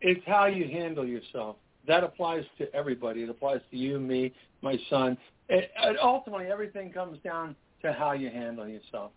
it's 0.00 0.22
how 0.26 0.46
you 0.46 0.68
handle 0.68 1.06
yourself. 1.06 1.56
That 1.88 2.04
applies 2.04 2.44
to 2.58 2.72
everybody. 2.74 3.22
It 3.24 3.30
applies 3.30 3.60
to 3.70 3.76
you, 3.76 3.98
me, 3.98 4.32
my 4.62 4.78
son. 4.88 5.18
It, 5.48 5.70
it, 5.76 5.96
ultimately, 6.00 6.46
everything 6.46 6.92
comes 6.92 7.18
down 7.24 7.56
to 7.82 7.92
how 7.92 8.12
you 8.12 8.30
handle 8.30 8.68
yourself. 8.68 9.10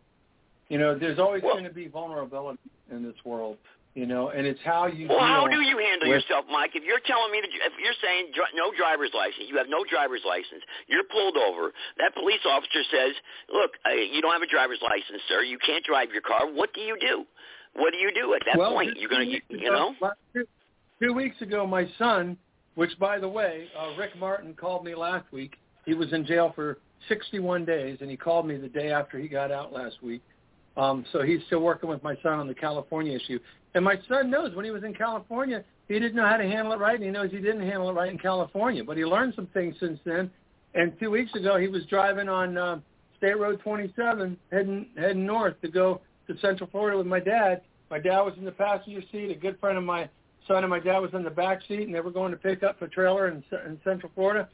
You 0.70 0.80
know, 0.80 0.98
there's 0.98 1.20
always 1.20 1.44
going 1.44 1.64
to 1.64 1.74
be 1.74 1.88
vulnerability 1.88 2.60
in 2.92 3.04
this 3.04 3.16
world. 3.24 3.58
You 3.96 4.06
know, 4.06 4.28
and 4.28 4.46
it's 4.46 4.60
how 4.60 4.88
you. 4.88 5.08
Well, 5.08 5.24
how 5.24 5.48
do 5.48 5.62
you 5.62 5.78
handle 5.78 6.10
with- 6.10 6.20
yourself, 6.20 6.44
Mike? 6.52 6.76
If 6.76 6.84
you're 6.84 7.00
telling 7.00 7.32
me 7.32 7.40
that 7.40 7.50
you, 7.54 7.62
if 7.64 7.80
you're 7.80 7.96
saying 8.04 8.32
dri- 8.34 8.52
no 8.54 8.76
driver's 8.76 9.14
license, 9.14 9.48
you 9.48 9.56
have 9.56 9.70
no 9.70 9.86
driver's 9.86 10.24
license, 10.26 10.62
you're 10.88 11.06
pulled 11.06 11.38
over. 11.38 11.72
That 11.98 12.14
police 12.14 12.46
officer 12.46 12.84
says, 12.92 13.16
"Look, 13.48 13.80
uh, 13.86 13.92
you 13.92 14.22
don't 14.22 14.34
have 14.34 14.42
a 14.42 14.48
driver's 14.48 14.82
license, 14.82 15.24
sir. 15.30 15.44
You 15.44 15.58
can't 15.60 15.84
drive 15.86 16.12
your 16.12 16.22
car. 16.22 16.46
What 16.46 16.74
do 16.74 16.82
you 16.82 16.98
do? 17.00 17.26
What 17.72 17.94
do 17.94 17.98
you 17.98 18.12
do 18.12 18.34
at 18.34 18.44
that 18.46 18.58
well, 18.58 18.74
point? 18.74 18.98
You're 19.00 19.10
gonna, 19.10 19.24
you, 19.24 19.40
you 19.48 19.72
know." 19.72 19.96
Two, 20.34 20.46
two 21.02 21.14
weeks 21.14 21.42
ago, 21.42 21.66
my 21.66 21.88
son, 21.98 22.38
which 22.76 23.00
by 23.00 23.18
the 23.18 23.30
way, 23.30 23.70
uh, 23.80 23.94
Rick 23.98 24.18
Martin 24.18 24.56
called 24.56 24.84
me 24.84 24.94
last 24.94 25.32
week. 25.32 25.58
He 25.86 25.94
was 25.94 26.12
in 26.12 26.26
jail 26.26 26.52
for 26.54 26.80
61 27.08 27.64
days, 27.64 28.00
and 28.02 28.12
he 28.12 28.18
called 28.18 28.46
me 28.46 28.58
the 28.58 28.68
day 28.68 28.92
after 28.92 29.18
he 29.18 29.30
got 29.30 29.54
out 29.54 29.72
last 29.72 30.04
week. 30.04 30.22
Um, 30.76 31.06
so 31.14 31.22
he's 31.22 31.40
still 31.46 31.62
working 31.62 31.88
with 31.88 32.04
my 32.04 32.18
son 32.22 32.40
on 32.40 32.48
the 32.48 32.54
California 32.54 33.16
issue. 33.16 33.40
And 33.76 33.84
my 33.84 34.00
son 34.08 34.32
knows 34.32 34.56
when 34.56 34.66
he 34.66 34.72
was 34.72 34.84
in 34.84 34.94
California, 34.94 35.64
he 35.90 35.96
didn't 35.96 36.16
know 36.16 36.26
how 36.26 36.38
to 36.38 36.46
handle 36.46 36.74
it 36.74 36.80
right, 36.80 36.96
and 36.96 37.04
he 37.04 37.12
knows 37.12 37.30
he 37.30 37.40
didn't 37.40 37.62
handle 37.62 37.90
it 37.90 37.94
right 37.94 38.10
in 38.10 38.18
California. 38.18 38.84
But 38.84 38.98
he 38.98 39.06
learned 39.06 39.34
some 39.36 39.48
things 39.48 39.76
since 39.80 40.00
then. 40.06 40.32
And 40.74 40.98
two 41.00 41.12
weeks 41.12 41.34
ago, 41.36 41.58
he 41.58 41.68
was 41.68 41.86
driving 41.86 42.30
on 42.30 42.58
uh, 42.58 42.80
State 43.18 43.38
Road 43.38 43.60
27, 43.62 44.38
heading 44.52 44.88
heading 44.98 45.26
north 45.26 45.60
to 45.62 45.68
go 45.68 46.02
to 46.28 46.38
Central 46.40 46.70
Florida 46.70 46.98
with 46.98 47.06
my 47.06 47.20
dad. 47.20 47.62
My 47.92 48.00
dad 48.00 48.22
was 48.22 48.34
in 48.38 48.46
the 48.46 48.52
passenger 48.52 49.02
seat. 49.12 49.32
A 49.32 49.36
good 49.36 49.60
friend 49.60 49.78
of 49.78 49.84
my 49.84 50.10
son 50.48 50.64
and 50.64 50.70
my 50.70 50.80
dad 50.80 51.00
was 51.00 51.12
in 51.14 51.24
the 51.24 51.30
back 51.30 51.60
seat, 51.68 51.84
and 51.84 51.94
they 51.94 52.00
were 52.00 52.12
going 52.12 52.32
to 52.32 52.38
pick 52.38 52.64
up 52.64 52.82
a 52.82 52.88
trailer 52.88 53.28
in, 53.28 53.44
in 53.66 53.80
Central 53.84 54.12
Florida. 54.16 54.48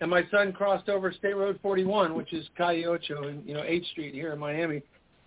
And 0.00 0.10
my 0.10 0.22
son 0.30 0.52
crossed 0.52 0.90
over 0.90 1.12
State 1.12 1.36
Road 1.36 1.58
41, 1.62 2.14
which 2.14 2.34
is 2.34 2.46
Calle 2.56 2.84
Ocho 2.84 3.28
and 3.28 3.46
you 3.48 3.54
know 3.54 3.62
8th 3.62 3.86
Street 3.92 4.12
here 4.14 4.34
in 4.34 4.38
Miami. 4.38 4.82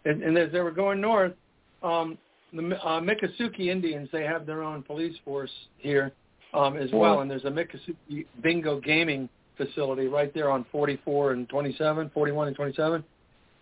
And, 0.05 0.21
and 0.21 0.37
as 0.37 0.51
they 0.51 0.59
were 0.59 0.71
going 0.71 1.01
north, 1.01 1.33
um, 1.81 2.17
the 2.53 2.85
uh, 2.85 2.99
Miccosukee 2.99 3.67
Indians 3.67 4.09
they 4.11 4.23
have 4.23 4.45
their 4.45 4.63
own 4.63 4.83
police 4.83 5.15
force 5.23 5.51
here 5.77 6.11
um, 6.53 6.77
as 6.77 6.89
well, 6.91 7.21
and 7.21 7.29
there's 7.29 7.45
a 7.45 7.51
Miccosukee 7.51 8.25
bingo 8.41 8.79
gaming 8.79 9.29
facility 9.57 10.07
right 10.07 10.33
there 10.33 10.49
on 10.49 10.65
44 10.71 11.33
and 11.33 11.49
27, 11.49 12.09
41 12.13 12.47
and 12.47 12.55
27. 12.55 13.03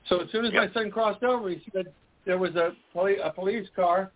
So 0.07 0.21
as 0.21 0.31
soon 0.31 0.45
as 0.45 0.53
my 0.53 0.71
son 0.73 0.91
crossed 0.91 1.23
over, 1.23 1.49
he 1.49 1.61
said 1.73 1.87
there 2.25 2.37
was 2.37 2.55
a, 2.55 2.71
poli- 2.93 3.17
a 3.17 3.31
police 3.31 3.67
car 3.75 4.11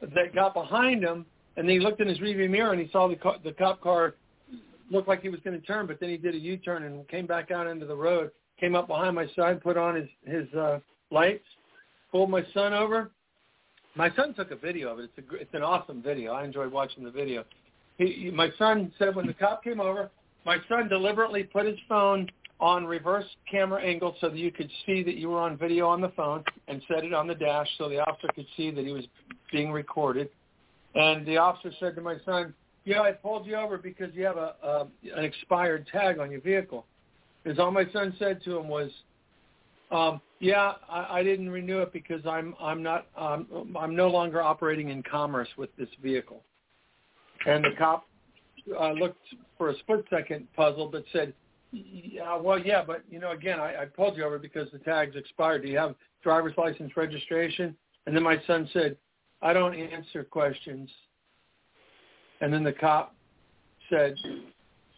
that 0.00 0.34
got 0.34 0.54
behind 0.54 1.04
him, 1.04 1.26
and 1.56 1.68
he 1.68 1.78
looked 1.78 2.00
in 2.00 2.08
his 2.08 2.18
rearview 2.18 2.48
mirror 2.48 2.72
and 2.72 2.80
he 2.80 2.88
saw 2.90 3.08
the 3.08 3.16
co- 3.16 3.36
the 3.44 3.52
cop 3.52 3.80
car 3.80 4.14
looked 4.90 5.08
like 5.08 5.20
he 5.20 5.28
was 5.28 5.40
going 5.44 5.60
to 5.60 5.66
turn, 5.66 5.86
but 5.86 6.00
then 6.00 6.08
he 6.08 6.16
did 6.16 6.34
a 6.34 6.38
U-turn 6.38 6.84
and 6.84 7.06
came 7.08 7.26
back 7.26 7.50
out 7.50 7.66
into 7.66 7.84
the 7.84 7.94
road. 7.94 8.30
Came 8.58 8.74
up 8.74 8.88
behind 8.88 9.14
my 9.14 9.26
son, 9.36 9.60
put 9.60 9.76
on 9.76 9.94
his 9.94 10.08
his 10.24 10.52
uh, 10.54 10.78
lights, 11.10 11.44
pulled 12.10 12.30
my 12.30 12.42
son 12.54 12.72
over. 12.72 13.10
My 13.98 14.14
son 14.14 14.32
took 14.32 14.52
a 14.52 14.56
video 14.56 14.92
of 14.92 15.00
it. 15.00 15.10
It's 15.16 15.28
a 15.28 15.34
it's 15.34 15.54
an 15.54 15.62
awesome 15.64 16.00
video. 16.00 16.32
I 16.32 16.44
enjoyed 16.44 16.70
watching 16.70 17.02
the 17.02 17.10
video. 17.10 17.42
He, 17.96 18.12
he, 18.12 18.30
my 18.30 18.48
son 18.56 18.92
said 18.96 19.16
when 19.16 19.26
the 19.26 19.34
cop 19.34 19.64
came 19.64 19.80
over, 19.80 20.08
my 20.46 20.58
son 20.68 20.88
deliberately 20.88 21.42
put 21.42 21.66
his 21.66 21.76
phone 21.88 22.28
on 22.60 22.86
reverse 22.86 23.24
camera 23.50 23.82
angle 23.82 24.14
so 24.20 24.28
that 24.28 24.38
you 24.38 24.52
could 24.52 24.70
see 24.86 25.02
that 25.02 25.16
you 25.16 25.30
were 25.30 25.40
on 25.40 25.56
video 25.56 25.88
on 25.88 26.00
the 26.00 26.10
phone 26.10 26.44
and 26.68 26.80
set 26.86 27.02
it 27.02 27.12
on 27.12 27.26
the 27.26 27.34
dash 27.34 27.66
so 27.76 27.88
the 27.88 27.98
officer 27.98 28.28
could 28.36 28.46
see 28.56 28.70
that 28.70 28.86
he 28.86 28.92
was 28.92 29.04
being 29.50 29.72
recorded. 29.72 30.28
And 30.94 31.26
the 31.26 31.36
officer 31.36 31.72
said 31.80 31.96
to 31.96 32.00
my 32.00 32.18
son, 32.24 32.54
"Yeah, 32.84 33.00
I 33.00 33.10
pulled 33.10 33.46
you 33.46 33.56
over 33.56 33.78
because 33.78 34.14
you 34.14 34.24
have 34.26 34.36
a, 34.36 34.54
a 34.62 34.86
an 35.12 35.24
expired 35.24 35.88
tag 35.90 36.20
on 36.20 36.30
your 36.30 36.40
vehicle." 36.40 36.86
Because 37.42 37.58
all 37.58 37.72
my 37.72 37.84
son 37.92 38.14
said 38.16 38.44
to 38.44 38.58
him 38.58 38.68
was, 38.68 38.90
um, 39.90 40.20
"Yeah, 40.40 40.74
I, 40.88 41.18
I 41.18 41.22
didn't 41.22 41.50
renew 41.50 41.80
it 41.80 41.92
because 41.92 42.24
I'm 42.26 42.54
I'm 42.60 42.82
not 42.82 43.06
um, 43.16 43.74
I'm 43.78 43.94
no 43.94 44.08
longer 44.08 44.42
operating 44.42 44.90
in 44.90 45.02
commerce 45.02 45.48
with 45.56 45.74
this 45.76 45.88
vehicle." 46.02 46.42
And 47.46 47.64
the 47.64 47.70
cop 47.78 48.08
uh, 48.78 48.92
looked 48.92 49.22
for 49.56 49.70
a 49.70 49.78
split 49.78 50.04
second 50.10 50.46
puzzled, 50.54 50.92
but 50.92 51.04
said, 51.12 51.32
Yeah, 51.72 52.36
well, 52.36 52.58
yeah, 52.58 52.82
but 52.86 53.02
you 53.10 53.18
know, 53.18 53.32
again, 53.32 53.60
I, 53.60 53.82
I 53.82 53.84
pulled 53.84 54.16
you 54.16 54.24
over 54.24 54.38
because 54.38 54.68
the 54.72 54.78
tag's 54.78 55.16
expired. 55.16 55.62
Do 55.62 55.68
you 55.68 55.78
have 55.78 55.94
driver's 56.22 56.54
license 56.56 56.96
registration? 56.96 57.76
And 58.06 58.14
then 58.14 58.22
my 58.22 58.40
son 58.46 58.68
said, 58.72 58.96
I 59.42 59.52
don't 59.52 59.74
answer 59.74 60.24
questions. 60.24 60.90
And 62.40 62.52
then 62.52 62.64
the 62.64 62.72
cop 62.72 63.14
said, 63.90 64.14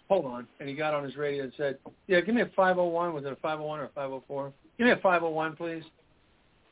hold 0.08 0.26
on. 0.26 0.46
And 0.60 0.68
he 0.68 0.74
got 0.74 0.94
on 0.94 1.04
his 1.04 1.16
radio 1.16 1.44
and 1.44 1.52
said, 1.56 1.78
yeah, 2.06 2.20
give 2.20 2.34
me 2.34 2.42
a 2.42 2.50
501. 2.56 3.14
Was 3.14 3.24
it 3.24 3.32
a 3.32 3.36
501 3.36 3.80
or 3.80 3.84
a 3.84 3.88
504? 3.88 4.52
Give 4.80 4.86
me 4.86 4.92
a 4.92 4.96
501, 4.96 5.56
please. 5.56 5.82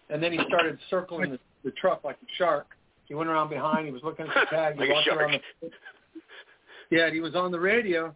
And 0.08 0.22
then 0.22 0.32
he 0.32 0.38
started 0.48 0.78
circling 0.88 1.32
the, 1.32 1.38
the 1.62 1.72
truck 1.72 2.04
like 2.04 2.16
a 2.16 2.26
shark. 2.38 2.68
He 3.04 3.14
went 3.14 3.28
around 3.28 3.50
behind. 3.50 3.84
He 3.84 3.92
was 3.92 4.02
looking 4.02 4.26
at 4.26 4.32
the 4.32 4.46
tag. 4.56 4.76
He 4.76 4.80
Like 4.80 4.88
walked 4.88 5.08
around 5.08 5.38
the, 5.60 5.68
yeah, 6.90 7.10
he 7.10 7.20
was 7.20 7.34
on 7.34 7.52
the 7.52 7.60
radio. 7.60 8.14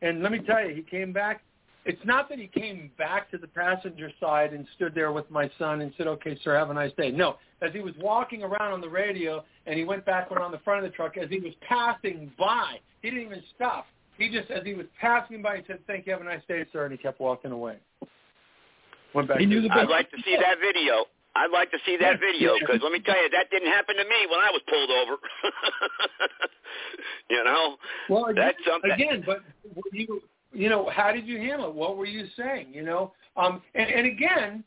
And 0.00 0.22
let 0.22 0.30
me 0.30 0.38
tell 0.38 0.64
you, 0.64 0.76
he 0.76 0.82
came 0.82 1.12
back. 1.12 1.42
It's 1.84 2.00
not 2.04 2.28
that 2.28 2.38
he 2.38 2.46
came 2.46 2.92
back 2.98 3.28
to 3.32 3.38
the 3.38 3.48
passenger 3.48 4.12
side 4.20 4.52
and 4.52 4.64
stood 4.76 4.94
there 4.94 5.10
with 5.10 5.28
my 5.28 5.50
son 5.58 5.80
and 5.80 5.92
said, 5.98 6.06
okay, 6.06 6.38
sir, 6.44 6.56
have 6.56 6.70
a 6.70 6.74
nice 6.74 6.92
day. 6.96 7.10
No, 7.10 7.34
as 7.62 7.72
he 7.72 7.80
was 7.80 7.94
walking 7.98 8.44
around 8.44 8.74
on 8.74 8.80
the 8.80 8.88
radio 8.88 9.44
and 9.66 9.76
he 9.76 9.84
went 9.84 10.06
back 10.06 10.30
around 10.30 10.52
the 10.52 10.60
front 10.60 10.84
of 10.84 10.88
the 10.88 10.94
truck, 10.94 11.16
as 11.16 11.28
he 11.30 11.40
was 11.40 11.52
passing 11.68 12.30
by, 12.38 12.76
he 13.02 13.10
didn't 13.10 13.26
even 13.26 13.42
stop. 13.56 13.86
He 14.18 14.30
just, 14.30 14.52
as 14.52 14.62
he 14.64 14.74
was 14.74 14.86
passing 15.00 15.42
by, 15.42 15.56
he 15.56 15.62
said, 15.66 15.80
thank 15.88 16.06
you, 16.06 16.12
have 16.12 16.20
a 16.20 16.24
nice 16.24 16.42
day, 16.46 16.64
sir, 16.72 16.84
and 16.84 16.92
he 16.92 16.98
kept 16.98 17.18
walking 17.18 17.50
away. 17.50 17.78
Went 19.16 19.28
back 19.28 19.38
He 19.38 19.46
knew 19.46 19.62
his- 19.62 19.70
I'd 19.72 19.88
like 19.88 20.10
to 20.10 20.20
see 20.22 20.36
that 20.36 20.58
video. 20.60 21.06
I'd 21.34 21.50
like 21.50 21.70
to 21.70 21.78
see 21.86 21.96
that 21.96 22.20
video 22.20 22.54
because 22.58 22.80
let 22.82 22.92
me 22.92 23.00
tell 23.00 23.16
you, 23.16 23.30
that 23.30 23.50
didn't 23.50 23.68
happen 23.68 23.96
to 23.96 24.04
me 24.04 24.26
when 24.30 24.40
I 24.40 24.50
was 24.50 24.60
pulled 24.68 24.90
over. 24.90 25.16
you 27.30 27.42
know, 27.44 27.76
Well, 28.08 28.26
again, 28.26 28.44
that's 28.44 28.58
something. 28.66 28.90
again, 28.90 29.22
but 29.24 29.40
you 29.92 30.22
you 30.52 30.68
know, 30.70 30.88
how 30.88 31.12
did 31.12 31.26
you 31.26 31.38
handle 31.38 31.68
it? 31.68 31.74
What 31.74 31.96
were 31.96 32.06
you 32.06 32.26
saying? 32.36 32.68
You 32.72 32.82
know, 32.82 33.12
um, 33.36 33.60
and, 33.74 33.90
and 33.90 34.06
again, 34.06 34.64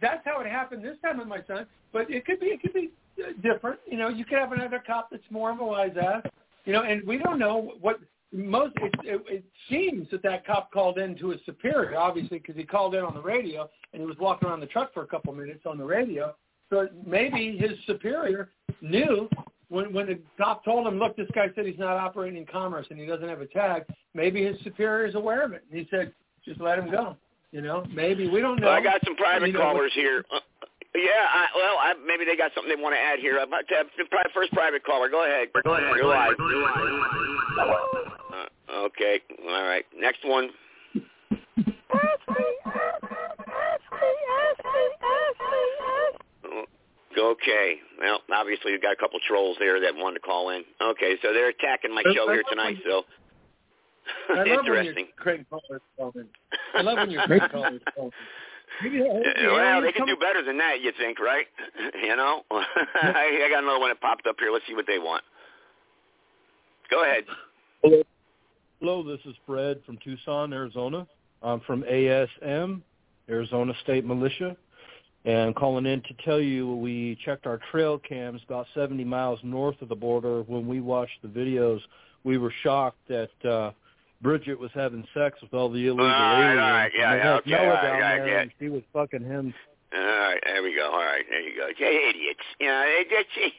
that's 0.00 0.24
how 0.24 0.40
it 0.40 0.46
happened 0.48 0.84
this 0.84 0.96
time 1.02 1.18
with 1.18 1.28
my 1.28 1.42
son. 1.46 1.66
But 1.92 2.10
it 2.10 2.24
could 2.24 2.40
be 2.40 2.46
it 2.46 2.62
could 2.62 2.72
be 2.74 2.90
uh, 3.22 3.32
different. 3.42 3.80
You 3.86 3.98
know, 3.98 4.08
you 4.08 4.24
could 4.24 4.38
have 4.38 4.52
another 4.52 4.82
cop 4.84 5.10
that's 5.10 5.28
more 5.30 5.50
of 5.50 5.60
a 5.60 5.64
wise 5.64 5.96
ass. 6.00 6.22
You 6.64 6.72
know, 6.72 6.82
and 6.82 7.04
we 7.06 7.18
don't 7.18 7.38
know 7.38 7.72
what 7.80 8.00
most. 8.32 8.74
It, 8.76 8.94
it, 9.04 9.22
it 9.28 9.44
seems 9.68 10.08
that 10.10 10.22
that 10.22 10.46
cop 10.46 10.72
called 10.72 10.98
in 10.98 11.16
to 11.18 11.30
his 11.30 11.40
superior, 11.46 11.96
obviously, 11.96 12.38
because 12.38 12.56
he 12.56 12.64
called 12.64 12.94
in 12.94 13.02
on 13.02 13.14
the 13.14 13.20
radio 13.20 13.68
and 13.92 14.00
he 14.00 14.06
was 14.06 14.16
walking 14.18 14.48
around 14.48 14.60
the 14.60 14.66
truck 14.66 14.92
for 14.94 15.02
a 15.02 15.06
couple 15.06 15.32
minutes 15.32 15.62
on 15.66 15.78
the 15.78 15.84
radio. 15.84 16.34
So 16.70 16.88
maybe 17.06 17.56
his 17.58 17.72
superior 17.86 18.50
knew 18.80 19.28
when 19.68 19.92
when 19.92 20.06
the 20.06 20.18
cop 20.38 20.64
told 20.64 20.86
him, 20.86 20.98
"Look, 20.98 21.16
this 21.16 21.28
guy 21.34 21.48
said 21.54 21.66
he's 21.66 21.78
not 21.78 21.96
operating 21.96 22.38
in 22.38 22.46
commerce 22.46 22.86
and 22.90 22.98
he 22.98 23.06
doesn't 23.06 23.28
have 23.28 23.40
a 23.40 23.46
tag." 23.46 23.84
Maybe 24.14 24.44
his 24.44 24.56
superior 24.62 25.06
is 25.06 25.14
aware 25.14 25.44
of 25.44 25.52
it, 25.52 25.64
and 25.70 25.78
he 25.78 25.86
said, 25.90 26.12
"Just 26.44 26.60
let 26.60 26.78
him 26.78 26.90
go." 26.90 27.16
You 27.52 27.60
know, 27.60 27.84
maybe 27.92 28.28
we 28.28 28.40
don't 28.40 28.58
know. 28.60 28.68
Well, 28.68 28.76
I 28.76 28.82
got 28.82 29.00
some 29.04 29.14
private 29.16 29.48
You 29.48 29.52
know, 29.52 29.60
callers 29.60 29.92
here. 29.94 30.24
Uh, 30.32 30.40
yeah, 30.94 31.26
I, 31.28 31.46
well, 31.54 31.76
I, 31.78 31.94
maybe 32.06 32.24
they 32.24 32.36
got 32.36 32.52
something 32.54 32.74
they 32.74 32.82
want 32.82 32.94
to 32.94 33.00
add 33.00 33.18
here. 33.18 33.38
Uh, 33.38 33.46
but, 33.48 33.64
uh, 33.72 33.84
the 33.96 34.04
pri- 34.10 34.24
first 34.34 34.52
private 34.52 34.84
caller, 34.84 35.08
go 35.08 35.24
ahead. 35.24 35.48
Go 35.64 35.74
ahead. 35.74 35.96
You're 35.96 36.06
live. 36.06 36.34
Uh, 38.32 38.46
okay, 38.86 39.20
all 39.48 39.62
right. 39.64 39.84
Next 39.98 40.20
one. 40.24 40.50
Okay. 47.18 47.76
Well, 48.00 48.20
obviously 48.32 48.72
we've 48.72 48.82
got 48.82 48.92
a 48.92 48.96
couple 48.96 49.18
trolls 49.26 49.56
there 49.58 49.80
that 49.80 49.94
wanted 49.94 50.14
to 50.14 50.20
call 50.20 50.50
in. 50.50 50.64
Okay, 50.80 51.16
so 51.22 51.32
they're 51.32 51.50
attacking 51.50 51.94
my 51.94 52.02
show 52.14 52.30
here 52.30 52.42
tonight. 52.48 52.76
So 52.88 53.02
I 54.30 54.32
love 54.38 54.46
when 54.46 54.58
interesting. 54.58 55.06
your 55.06 55.16
great 55.16 55.50
callers 55.50 55.82
call 55.96 56.12
in. 56.14 56.26
I 56.74 56.82
love 56.82 56.96
when 56.98 57.10
your 57.10 57.26
great 57.26 57.42
callers 57.50 57.80
call 57.94 58.06
in. 58.06 58.12
Maybe 58.82 58.98
they'll 58.98 59.12
hold 59.12 59.26
well, 59.52 59.82
they 59.82 59.92
can 59.92 60.06
do 60.06 60.16
better 60.16 60.42
than 60.42 60.56
that, 60.58 60.80
you 60.80 60.92
think, 60.98 61.20
right? 61.20 61.46
you 62.02 62.16
know? 62.16 62.42
I, 62.50 63.44
I 63.46 63.48
got 63.50 63.62
another 63.62 63.78
one 63.78 63.90
that 63.90 64.00
popped 64.00 64.26
up 64.26 64.36
here. 64.38 64.50
Let's 64.50 64.66
see 64.66 64.74
what 64.74 64.86
they 64.86 64.98
want. 64.98 65.22
Go 66.90 67.04
ahead. 67.04 67.24
Hello, 67.82 68.02
this 68.82 69.20
is 69.26 69.36
Fred 69.46 69.80
from 69.86 69.96
Tucson, 69.98 70.52
Arizona. 70.52 71.06
I'm 71.40 71.60
from 71.60 71.84
ASM, 71.84 72.82
Arizona 73.28 73.72
State 73.84 74.04
Militia, 74.04 74.56
and 75.24 75.54
calling 75.54 75.86
in 75.86 76.02
to 76.02 76.14
tell 76.24 76.40
you 76.40 76.74
we 76.74 77.16
checked 77.24 77.46
our 77.46 77.60
trail 77.70 77.96
cams 77.96 78.40
about 78.44 78.66
70 78.74 79.04
miles 79.04 79.38
north 79.44 79.80
of 79.82 79.88
the 79.88 79.94
border. 79.94 80.42
When 80.42 80.66
we 80.66 80.80
watched 80.80 81.22
the 81.22 81.28
videos, 81.28 81.78
we 82.24 82.38
were 82.38 82.52
shocked 82.64 82.98
that 83.08 83.44
uh, 83.48 83.70
Bridget 84.20 84.58
was 84.58 84.72
having 84.74 85.06
sex 85.14 85.40
with 85.40 85.54
all 85.54 85.70
the 85.70 85.86
illegal 85.86 86.04
All 86.04 86.10
right, 86.10 86.42
aliens. 86.42 86.60
all 86.60 86.70
right, 86.72 86.92
yeah, 86.98 87.14
yeah, 87.14 87.34
okay, 87.34 87.50
Noah 87.50 87.60
all 87.60 87.68
right, 87.68 87.82
down 87.82 87.98
yeah, 87.98 88.16
there, 88.16 88.28
yeah. 88.28 88.40
and 88.40 88.50
she 88.58 88.68
was 88.68 88.82
fucking 88.92 89.22
him. 89.22 89.54
All 89.94 90.00
right, 90.00 90.40
there 90.44 90.62
we 90.62 90.74
go. 90.74 90.90
All 90.90 90.98
right, 90.98 91.24
there 91.30 91.40
you 91.40 91.56
go. 91.56 91.68
Hey, 91.76 92.08
idiots. 92.10 92.40
You 92.58 92.66
know, 92.66 92.82
it, 92.84 93.06
it's 93.10 93.54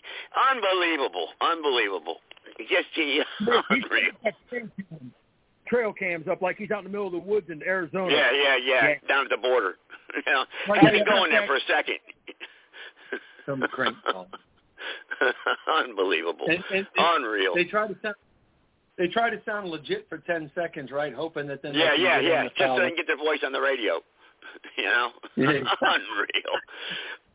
unbelievable. 0.52 1.28
Unbelievable. 1.40 2.18
It's 2.60 2.70
just 2.70 3.50
uh, 3.50 3.62
unreal. 3.70 4.70
Trail 5.68 5.94
cams 5.94 6.28
up 6.28 6.42
like 6.42 6.58
he's 6.58 6.72
out 6.72 6.80
in 6.80 6.84
the 6.86 6.90
middle 6.90 7.08
of 7.08 7.14
the 7.14 7.20
woods 7.20 7.48
in 7.50 7.64
Arizona. 7.64 8.14
Yeah, 8.14 8.32
yeah, 8.32 8.56
yeah, 8.58 8.88
Yeah. 8.90 9.08
Down 9.08 9.26
at 9.26 9.30
the 9.32 9.38
border. 9.38 9.76
You 10.16 10.22
know, 10.32 10.44
Like, 10.70 10.82
had 10.82 10.94
yeah, 10.94 11.00
me 11.00 11.06
going 11.10 11.32
there 11.32 11.48
for 11.48 11.56
a 11.56 11.60
second. 11.68 11.96
Some 13.48 13.64
great 13.72 13.96
call. 14.12 14.28
Unbelievable. 15.68 16.46
And- 16.48 16.64
and- 16.72 16.88
and 16.96 17.06
Unreal. 17.26 17.56
They 17.56 17.64
try 17.66 17.88
to 17.88 17.96
sound. 18.04 18.16
They 18.98 19.08
try 19.08 19.32
to 19.32 19.42
sound 19.44 19.70
legit 19.70 20.08
for 20.10 20.20
ten 20.20 20.52
seconds, 20.54 20.92
right? 20.92 21.12
Hoping 21.16 21.48
that 21.48 21.64
then 21.64 21.74
they 21.74 21.80
Yeah, 21.80 21.94
yeah, 21.96 22.22
get 22.22 22.30
yeah. 22.30 22.44
the 22.44 22.50
Just 22.50 22.60
so 22.60 22.80
they 22.80 22.88
can 22.90 22.96
get 22.98 23.08
their 23.08 23.18
voice 23.18 23.40
on 23.44 23.52
the 23.54 23.62
radio. 23.62 24.02
You 24.78 24.84
know? 24.86 25.10
Yeah. 25.36 25.46
Unreal. 25.82 26.54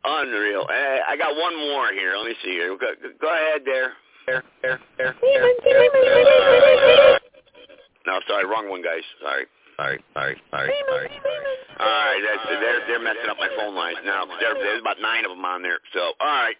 Unreal. 0.05 0.61
Uh, 0.69 0.99
I 1.05 1.17
got 1.17 1.35
one 1.35 1.57
more 1.57 1.91
here. 1.91 2.15
Let 2.15 2.27
me 2.27 2.35
see 2.45 2.51
here. 2.51 2.77
Go, 2.77 2.91
go 3.19 3.27
ahead 3.27 3.61
there. 3.65 3.91
There, 4.29 4.43
there, 4.61 4.79
there, 5.01 5.15
there. 5.25 5.53
No, 8.05 8.21
sorry, 8.29 8.45
wrong 8.45 8.69
one, 8.69 8.85
guys. 8.85 9.01
Sorry. 9.25 9.49
Sorry, 9.73 9.97
sorry, 10.13 10.37
sorry, 10.51 10.69
sorry, 10.85 11.09
sorry. 11.09 11.09
All 11.81 11.87
right, 11.89 12.21
that's, 12.21 12.45
they're 12.61 12.85
they're 12.85 13.01
messing 13.01 13.25
up 13.25 13.41
my 13.41 13.49
phone 13.57 13.73
lines 13.73 13.97
now. 14.05 14.29
There, 14.39 14.53
there's 14.53 14.81
about 14.81 15.01
nine 15.01 15.25
of 15.25 15.31
them 15.31 15.43
on 15.43 15.63
there. 15.63 15.79
So, 15.97 16.13
all 16.21 16.27
right. 16.29 16.53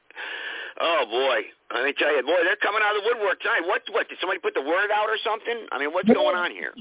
Oh 0.82 1.06
boy, 1.06 1.46
let 1.76 1.86
me 1.86 1.94
tell 1.94 2.10
you, 2.16 2.24
boy, 2.24 2.42
they're 2.42 2.58
coming 2.58 2.82
out 2.82 2.96
of 2.98 3.04
the 3.04 3.10
woodwork 3.14 3.38
tonight. 3.42 3.62
What? 3.68 3.84
What? 3.92 4.10
Did 4.10 4.18
somebody 4.18 4.40
put 4.40 4.56
the 4.56 4.66
word 4.66 4.90
out 4.90 5.06
or 5.06 5.22
something? 5.22 5.68
I 5.72 5.78
mean, 5.78 5.94
what's 5.94 6.10
going 6.10 6.38
on 6.38 6.50
here? 6.50 6.74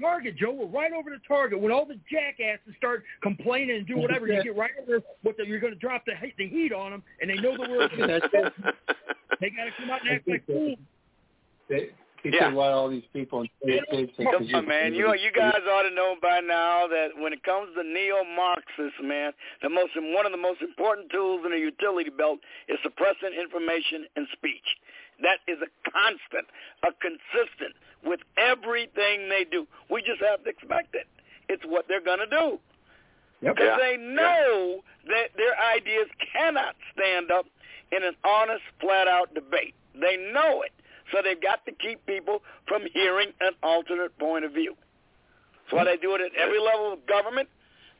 Target, 0.00 0.36
Joe. 0.36 0.52
We're 0.52 0.66
right 0.66 0.92
over 0.92 1.10
the 1.10 1.20
target. 1.26 1.60
When 1.60 1.72
all 1.72 1.86
the 1.86 1.98
jackasses 2.10 2.74
start 2.76 3.04
complaining 3.22 3.76
and 3.76 3.86
do 3.86 3.96
whatever, 3.98 4.26
you 4.26 4.42
get 4.42 4.56
right 4.56 4.70
over 4.80 5.00
what 5.22 5.36
the, 5.36 5.46
you're 5.46 5.60
going 5.60 5.72
to 5.72 5.78
drop 5.78 6.04
the, 6.06 6.12
the 6.38 6.48
heat 6.48 6.72
on 6.72 6.90
them, 6.92 7.02
and 7.20 7.30
they 7.30 7.36
know 7.36 7.56
the 7.56 7.70
word. 7.70 7.90
they 7.96 9.50
got 9.50 9.64
to 9.64 9.72
come 9.78 9.90
out 9.90 10.00
and 10.02 10.10
act 10.10 10.28
like 10.28 10.46
fools. 10.46 10.78
They, 11.68 11.90
he 12.22 12.30
Yeah. 12.34 12.48
said, 12.48 12.54
"Why 12.54 12.72
all 12.72 12.88
these 12.88 13.06
people 13.12 13.42
in? 13.42 13.48
Come 14.18 14.48
on, 14.54 14.66
man. 14.66 14.94
You 14.94 15.14
you 15.14 15.30
guys 15.30 15.60
ought 15.70 15.82
to 15.82 15.94
know 15.94 16.16
by 16.20 16.40
now 16.40 16.86
that 16.88 17.08
when 17.16 17.32
it 17.32 17.42
comes 17.44 17.74
to 17.76 17.84
neo-Marxists, 17.84 18.98
man, 19.02 19.32
the 19.62 19.68
most 19.68 19.92
one 19.94 20.26
of 20.26 20.32
the 20.32 20.38
most 20.38 20.60
important 20.60 21.10
tools 21.10 21.42
in 21.44 21.52
the 21.52 21.58
utility 21.58 22.10
belt 22.10 22.40
is 22.68 22.78
suppressing 22.82 23.30
information 23.38 24.06
and 24.16 24.26
speech. 24.32 24.66
That 25.22 25.38
is 25.48 25.58
a 25.62 25.70
constant, 25.90 26.46
a 26.84 26.92
consistent 27.00 27.74
with 28.04 28.20
everything 28.36 29.28
they 29.28 29.44
do. 29.50 29.66
We 29.90 30.02
just 30.02 30.20
have 30.20 30.44
to 30.44 30.50
expect 30.50 30.94
it. 30.94 31.06
It's 31.48 31.64
what 31.64 31.86
they're 31.88 32.04
going 32.04 32.18
to 32.20 32.26
do. 32.26 32.60
Because 33.40 33.56
Yeah. 33.58 33.76
they 33.78 33.96
know 33.96 34.82
that 35.06 35.34
their 35.36 35.58
ideas 35.58 36.08
cannot 36.32 36.76
stand 36.92 37.30
up 37.30 37.46
in 37.92 38.02
an 38.02 38.16
honest, 38.24 38.64
flat-out 38.80 39.32
debate. 39.34 39.74
They 39.94 40.16
know 40.16 40.62
it. 40.62 40.72
So 41.12 41.22
they've 41.22 41.40
got 41.40 41.64
to 41.66 41.72
keep 41.72 42.04
people 42.06 42.42
from 42.66 42.86
hearing 42.92 43.32
an 43.40 43.52
alternate 43.62 44.16
point 44.18 44.44
of 44.44 44.52
view. 44.52 44.76
That's 45.62 45.72
why 45.72 45.84
they 45.84 45.96
do 45.96 46.14
it 46.14 46.20
at 46.20 46.34
every 46.34 46.58
level 46.58 46.92
of 46.92 47.06
government. 47.06 47.48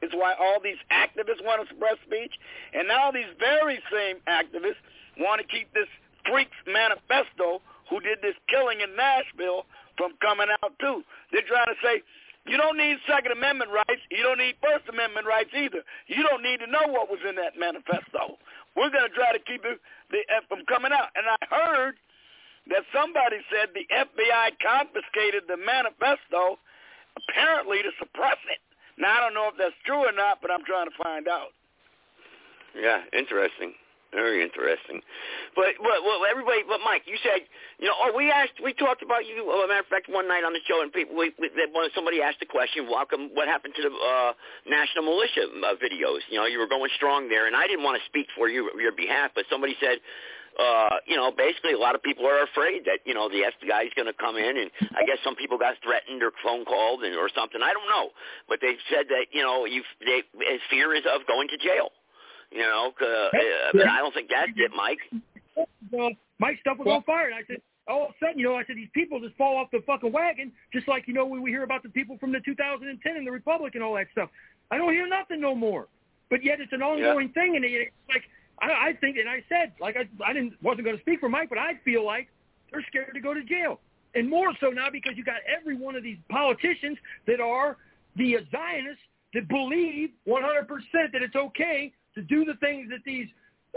It's 0.03 0.15
why 0.15 0.35
all 0.35 0.61
these 0.61 0.79
activists 0.91 1.43
want 1.43 1.63
to 1.63 1.69
suppress 1.69 1.97
speech. 2.05 2.35
And 2.75 2.89
now 2.89 3.11
these 3.11 3.31
very 3.39 3.81
same 3.93 4.19
activists 4.27 4.83
want 5.19 5.41
to 5.41 5.47
keep 5.47 5.73
this 5.73 5.89
freaks 6.29 6.57
manifesto 6.67 7.63
who 7.89 8.01
did 8.01 8.19
this 8.21 8.35
killing 8.49 8.81
in 8.81 8.95
Nashville 8.97 9.65
from 9.97 10.13
coming 10.21 10.49
out 10.63 10.73
too. 10.79 11.03
They're 11.33 11.47
trying 11.47 11.71
to 11.71 11.79
say, 11.83 12.03
you 12.47 12.57
don't 12.57 12.79
need 12.79 12.99
Second 13.11 13.33
Amendment 13.33 13.71
rights. 13.75 14.03
You 14.11 14.23
don't 14.23 14.39
need 14.39 14.55
First 14.63 14.87
Amendment 14.89 15.27
rights 15.27 15.51
either. 15.51 15.83
You 16.07 16.23
don't 16.23 16.43
need 16.43 16.63
to 16.63 16.71
know 16.71 16.87
what 16.87 17.11
was 17.11 17.19
in 17.27 17.35
that 17.37 17.59
manifesto. 17.59 18.39
We're 18.79 18.91
going 18.91 19.09
to 19.09 19.15
try 19.15 19.33
to 19.33 19.43
keep 19.43 19.65
it 19.65 19.81
the, 20.11 20.23
from 20.49 20.63
coming 20.67 20.93
out. 20.93 21.11
And 21.19 21.27
I 21.27 21.39
heard 21.51 21.95
that 22.71 22.87
somebody 22.95 23.43
said 23.51 23.75
the 23.75 23.87
FBI 23.91 24.59
confiscated 24.63 25.51
the 25.51 25.59
manifesto 25.59 26.59
apparently 27.19 27.83
to 27.83 27.91
suppress 27.99 28.39
it. 28.47 28.63
Now, 28.99 29.19
I 29.19 29.21
don't 29.21 29.35
know 29.35 29.49
if 29.51 29.59
that's 29.59 29.77
true 29.85 30.07
or 30.07 30.13
not, 30.13 30.39
but 30.41 30.51
I'm 30.51 30.65
trying 30.65 30.87
to 30.87 30.97
find 31.03 31.27
out. 31.27 31.51
Yeah, 32.79 33.03
interesting. 33.13 33.75
Very 34.17 34.41
interesting. 34.41 35.05
But 35.53 35.77
but 35.77 36.01
well, 36.01 36.25
everybody. 36.25 36.65
But 36.65 36.81
Mike, 36.81 37.05
you 37.05 37.21
said 37.21 37.45
you 37.77 37.85
know. 37.85 37.93
Oh, 38.01 38.17
we 38.17 38.33
asked. 38.33 38.57
We 38.65 38.73
talked 38.73 39.05
about 39.05 39.29
you. 39.29 39.45
Well, 39.45 39.61
a 39.61 39.69
matter 39.69 39.85
of 39.85 39.93
fact, 39.93 40.09
one 40.09 40.25
night 40.25 40.41
on 40.41 40.57
the 40.57 40.65
show, 40.65 40.81
and 40.81 40.89
people. 40.89 41.21
We, 41.21 41.37
we, 41.37 41.53
somebody 41.93 42.25
asked 42.25 42.41
the 42.41 42.49
question. 42.49 42.89
Welcome. 42.89 43.29
What 43.37 43.45
happened 43.45 43.77
to 43.77 43.85
the 43.85 43.93
uh, 43.93 44.33
national 44.65 45.05
militia 45.05 45.53
uh, 45.53 45.77
videos? 45.77 46.25
You 46.33 46.41
know, 46.41 46.49
you 46.49 46.57
were 46.57 46.67
going 46.67 46.89
strong 46.97 47.29
there, 47.29 47.45
and 47.45 47.53
I 47.53 47.69
didn't 47.69 47.85
want 47.85 48.01
to 48.01 48.05
speak 48.09 48.25
for 48.33 48.49
you 48.49 48.73
your 48.81 48.97
behalf, 48.97 49.37
but 49.37 49.45
somebody 49.53 49.77
said. 49.85 50.01
Uh, 50.57 50.97
you 51.05 51.21
know, 51.21 51.29
basically 51.29 51.75
a 51.75 51.79
lot 51.79 51.95
of 51.95 52.03
people 52.03 52.25
are 52.25 52.41
afraid 52.41 52.81
that, 52.87 53.05
you 53.05 53.13
know, 53.13 53.29
the 53.29 53.45
FBI 53.45 53.85
is 53.85 53.93
going 53.93 54.09
to 54.09 54.17
come 54.17 54.39
in 54.41 54.57
and 54.57 54.71
I 54.97 55.05
guess 55.05 55.21
some 55.23 55.37
people 55.37 55.59
got 55.59 55.77
threatened 55.85 56.23
or 56.23 56.33
phone 56.41 56.65
called 56.65 57.05
and, 57.05 57.13
or 57.15 57.29
something. 57.29 57.61
I 57.61 57.75
don't 57.77 57.85
know. 57.93 58.09
But 58.49 58.65
they 58.65 58.81
said 58.89 59.05
that, 59.13 59.29
you 59.37 59.43
know, 59.43 59.67
you 59.67 59.85
they 60.01 60.25
fear 60.73 60.95
is 60.95 61.05
of 61.05 61.29
going 61.29 61.49
to 61.53 61.59
jail. 61.61 61.93
You 62.53 62.61
know, 62.61 62.93
uh, 63.01 63.29
but 63.73 63.89
I 63.89 63.99
don't 63.99 64.15
think 64.15 64.31
that's 64.31 64.53
it, 64.57 64.71
Mike. 64.75 64.99
Well, 65.91 66.11
my 66.39 66.55
stuff 66.61 66.79
was 66.79 66.87
on 66.89 67.03
fire, 67.03 67.27
and 67.27 67.35
I 67.35 67.43
said, 67.47 67.61
all 67.89 68.07
of 68.07 68.11
a 68.11 68.15
sudden, 68.21 68.39
you 68.39 68.45
know, 68.45 68.57
I 68.57 68.65
said 68.67 68.77
these 68.77 68.93
people 68.95 69.21
just 69.21 69.37
fall 69.37 69.57
off 69.57 69.69
the 69.71 69.81
fucking 69.87 70.13
wagon, 70.13 70.53
just 70.73 70.89
like 70.89 71.07
you 71.07 71.15
know 71.15 71.27
when 71.27 71.43
we 71.43 71.51
hear 71.51 71.63
about 71.63 71.83
the 71.83 71.89
people 71.89 72.19
from 72.19 72.33
the 72.33 72.41
2010 72.45 73.17
and 73.17 73.27
the 73.27 73.31
Republic 73.31 73.75
and 73.75 73.83
all 73.83 73.95
that 73.95 74.07
stuff. 74.13 74.29
I 74.71 74.79
don't 74.79 74.93
hear 74.93 75.07
nothing 75.07 75.41
no 75.41 75.55
more. 75.55 75.87
But 76.29 76.45
yet 76.45 76.61
it's 76.61 76.73
an 76.73 76.83
ongoing 76.83 77.29
yeah. 77.29 77.41
thing, 77.41 77.57
and 77.57 77.65
it's 77.65 77.93
like 78.09 78.25
I, 78.59 78.89
I 78.89 78.93
think, 79.01 79.17
and 79.17 79.29
I 79.29 79.45
said, 79.49 79.73
like 79.81 79.97
I, 79.97 80.09
I 80.25 80.33
didn't 80.33 80.55
wasn't 80.63 80.85
going 80.85 80.97
to 80.97 81.03
speak 81.03 81.21
for 81.21 81.29
Mike, 81.29 81.49
but 81.49 81.59
I 81.59 81.75
feel 81.85 82.05
like 82.05 82.29
they're 82.71 82.85
scared 82.89 83.13
to 83.15 83.21
go 83.21 83.33
to 83.33 83.45
jail, 83.45 83.81
and 84.15 84.29
more 84.29 84.53
so 84.61 84.71
now 84.71 84.89
because 84.91 85.13
you 85.17 85.25
got 85.25 85.41
every 85.47 85.77
one 85.77 85.95
of 85.95 86.03
these 86.03 86.19
politicians 86.29 86.99
that 87.27 87.41
are 87.41 87.77
the 88.17 88.39
Zionists 88.51 89.03
that 89.35 89.49
believe 89.49 90.11
100% 90.27 90.67
that 91.13 91.23
it's 91.23 91.37
okay 91.37 91.93
to 92.17 92.23
do 92.23 92.45
the 92.45 92.55
things 92.55 92.91
that 92.91 93.01
these 93.05 93.29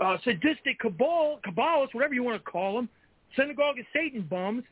uh, 0.04 0.18
sadistic 0.24 0.80
cabal, 0.80 1.40
Kabbalists, 1.46 1.94
whatever 1.94 2.14
you 2.14 2.24
want 2.24 2.44
to 2.44 2.52
call 2.52 2.76
them, 2.76 2.90
synagogue 3.36 3.78
of 3.78 3.86
Satan 3.94 4.22
bums, 4.22 4.64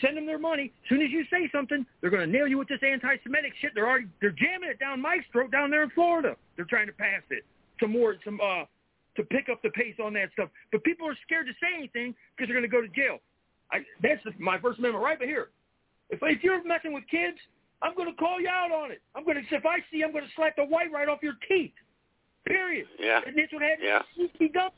send 0.00 0.16
them 0.16 0.26
their 0.26 0.38
money. 0.38 0.72
As 0.84 0.88
soon 0.88 1.02
as 1.02 1.10
you 1.10 1.24
say 1.30 1.48
something, 1.50 1.86
they're 2.00 2.10
going 2.10 2.26
to 2.26 2.30
nail 2.30 2.46
you 2.46 2.58
with 2.58 2.68
this 2.68 2.80
anti-Semitic 2.86 3.52
shit. 3.60 3.72
They're 3.74 3.88
already 3.88 4.06
they're 4.20 4.30
jamming 4.30 4.68
it 4.70 4.78
down 4.78 5.00
Mike's 5.00 5.24
throat 5.32 5.50
down 5.50 5.70
there 5.70 5.82
in 5.82 5.90
Florida. 5.90 6.36
They're 6.56 6.64
trying 6.66 6.86
to 6.86 6.92
pass 6.92 7.22
it 7.30 7.44
some 7.80 7.92
more 7.92 8.16
some 8.24 8.40
uh 8.40 8.64
to 9.16 9.22
pick 9.22 9.48
up 9.48 9.62
the 9.62 9.70
pace 9.70 9.94
on 10.02 10.12
that 10.14 10.30
stuff. 10.32 10.48
But 10.72 10.82
people 10.82 11.08
are 11.08 11.16
scared 11.24 11.46
to 11.46 11.52
say 11.54 11.74
anything 11.76 12.14
because 12.36 12.48
they're 12.48 12.58
going 12.58 12.68
to 12.68 12.74
go 12.74 12.82
to 12.82 12.88
jail. 12.88 13.18
I, 13.72 13.78
that's 14.02 14.22
the, 14.24 14.32
my 14.38 14.58
First 14.58 14.78
Amendment 14.78 15.04
right 15.04 15.18
But 15.18 15.28
here. 15.28 15.50
If 16.10 16.20
if 16.22 16.42
you're 16.42 16.62
messing 16.64 16.92
with 16.92 17.04
kids, 17.10 17.38
I'm 17.82 17.94
going 17.94 18.10
to 18.10 18.16
call 18.16 18.40
you 18.40 18.48
out 18.48 18.70
on 18.72 18.90
it. 18.90 19.02
I'm 19.14 19.24
going 19.24 19.36
to 19.36 19.54
if 19.54 19.66
I 19.66 19.78
see, 19.90 20.02
I'm 20.02 20.12
going 20.12 20.24
to 20.24 20.30
slap 20.36 20.56
the 20.56 20.64
white 20.64 20.92
right 20.92 21.08
off 21.08 21.18
your 21.22 21.34
teeth. 21.48 21.72
Period. 22.46 22.86
Yeah. 22.98 23.20
And 23.26 23.36
that's 23.36 23.52
what 23.52 23.62
had 23.62 23.78
yeah. 23.80 24.02
to 24.16 24.28
be 24.38 24.48
done. 24.48 24.70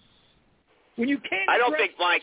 When 0.96 1.08
you 1.08 1.18
can't. 1.18 1.48
I 1.50 1.58
don't 1.58 1.76
think 1.76 1.92
Mike. 1.98 2.22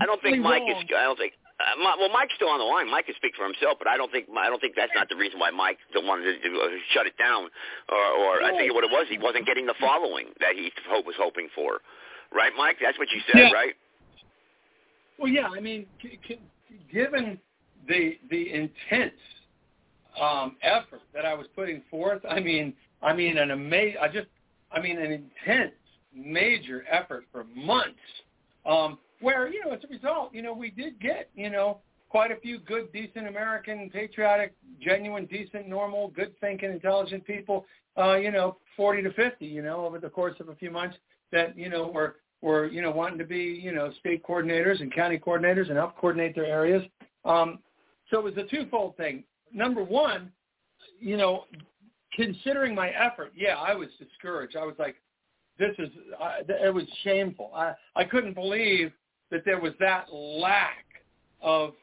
I 0.00 0.06
don't 0.06 0.20
think 0.22 0.38
Mike 0.42 0.62
wrong. 0.62 0.82
is. 0.82 0.88
I 0.96 1.04
don't 1.04 1.18
think. 1.18 1.34
Uh, 1.60 1.94
well, 2.00 2.08
Mike's 2.08 2.32
still 2.34 2.48
on 2.48 2.58
the 2.58 2.64
line. 2.64 2.90
Mike 2.90 3.04
can 3.06 3.14
speak 3.16 3.36
for 3.36 3.44
himself, 3.44 3.76
but 3.78 3.86
I 3.86 3.96
don't 3.96 4.10
think 4.10 4.26
I 4.34 4.48
don't 4.48 4.58
think 4.60 4.74
that's 4.74 4.92
not 4.94 5.08
the 5.08 5.16
reason 5.16 5.38
why 5.38 5.50
Mike 5.50 5.76
wanted 5.94 6.42
to 6.42 6.48
uh, 6.58 6.68
shut 6.92 7.06
it 7.06 7.16
down, 7.18 7.48
or, 7.92 8.00
or 8.00 8.42
I 8.42 8.56
think 8.56 8.72
what 8.74 8.82
it 8.82 8.90
was 8.90 9.06
he 9.10 9.18
wasn't 9.18 9.46
getting 9.46 9.66
the 9.66 9.74
following 9.78 10.28
that 10.40 10.56
he 10.56 10.72
hope 10.88 11.04
was 11.06 11.14
hoping 11.20 11.48
for, 11.54 11.78
right, 12.34 12.52
Mike? 12.56 12.76
That's 12.82 12.98
what 12.98 13.08
you 13.12 13.20
said, 13.30 13.38
Yeah. 13.38 13.52
right? 13.52 13.74
Well, 15.18 15.28
yeah. 15.28 15.48
I 15.54 15.60
mean, 15.60 15.84
c- 16.00 16.18
c- 16.26 16.40
given 16.90 17.38
the 17.86 18.18
the 18.30 18.52
intense 18.52 19.20
um, 20.20 20.56
effort 20.62 21.02
that 21.14 21.26
I 21.26 21.34
was 21.34 21.46
putting 21.54 21.82
forth, 21.90 22.22
I 22.28 22.40
mean, 22.40 22.72
I 23.02 23.12
mean, 23.12 23.36
an 23.38 23.50
amazing. 23.50 23.98
I 24.00 24.08
just, 24.08 24.28
I 24.72 24.80
mean, 24.80 24.98
an 24.98 25.12
intense, 25.12 25.72
major 26.14 26.84
effort 26.90 27.24
for 27.32 27.44
months. 27.54 27.98
Um, 28.66 28.98
where 29.20 29.48
you 29.48 29.64
know, 29.64 29.72
as 29.72 29.80
a 29.84 29.88
result, 29.88 30.34
you 30.34 30.42
know, 30.42 30.52
we 30.52 30.70
did 30.70 31.00
get 31.00 31.30
you 31.34 31.50
know 31.50 31.78
quite 32.08 32.30
a 32.30 32.36
few 32.36 32.58
good, 32.58 32.92
decent 32.92 33.26
American, 33.28 33.90
patriotic, 33.90 34.54
genuine, 34.80 35.26
decent, 35.26 35.68
normal, 35.68 36.08
good 36.08 36.38
thinking, 36.40 36.70
intelligent 36.70 37.24
people. 37.26 37.66
Uh, 37.96 38.16
you 38.16 38.30
know, 38.30 38.56
forty 38.76 39.02
to 39.02 39.12
fifty. 39.12 39.46
You 39.46 39.62
know, 39.62 39.84
over 39.84 39.98
the 39.98 40.08
course 40.08 40.36
of 40.40 40.48
a 40.48 40.54
few 40.54 40.70
months, 40.70 40.96
that 41.32 41.56
you 41.56 41.68
know 41.68 41.88
were 41.88 42.16
were 42.42 42.66
you 42.66 42.82
know 42.82 42.90
wanting 42.90 43.18
to 43.18 43.24
be 43.24 43.60
you 43.62 43.72
know 43.72 43.92
state 44.00 44.24
coordinators 44.24 44.80
and 44.80 44.94
county 44.94 45.18
coordinators 45.18 45.68
and 45.68 45.76
help 45.76 45.96
coordinate 45.96 46.34
their 46.34 46.46
areas. 46.46 46.82
Um, 47.24 47.58
so 48.10 48.18
it 48.18 48.24
was 48.24 48.36
a 48.36 48.44
twofold 48.44 48.96
thing. 48.96 49.24
Number 49.52 49.82
one, 49.82 50.32
you 51.00 51.16
know, 51.16 51.44
considering 52.12 52.74
my 52.74 52.90
effort, 52.90 53.32
yeah, 53.36 53.56
I 53.56 53.74
was 53.74 53.88
discouraged. 53.98 54.56
I 54.56 54.64
was 54.64 54.74
like, 54.78 54.96
this 55.58 55.74
is, 55.78 55.88
I, 56.20 56.40
it 56.48 56.74
was 56.74 56.84
shameful. 57.04 57.52
I, 57.54 57.74
I 57.94 58.04
couldn't 58.04 58.34
believe 58.34 58.92
that 59.30 59.44
there 59.44 59.60
was 59.60 59.72
that 59.78 60.12
lack 60.12 60.86
of 61.42 61.74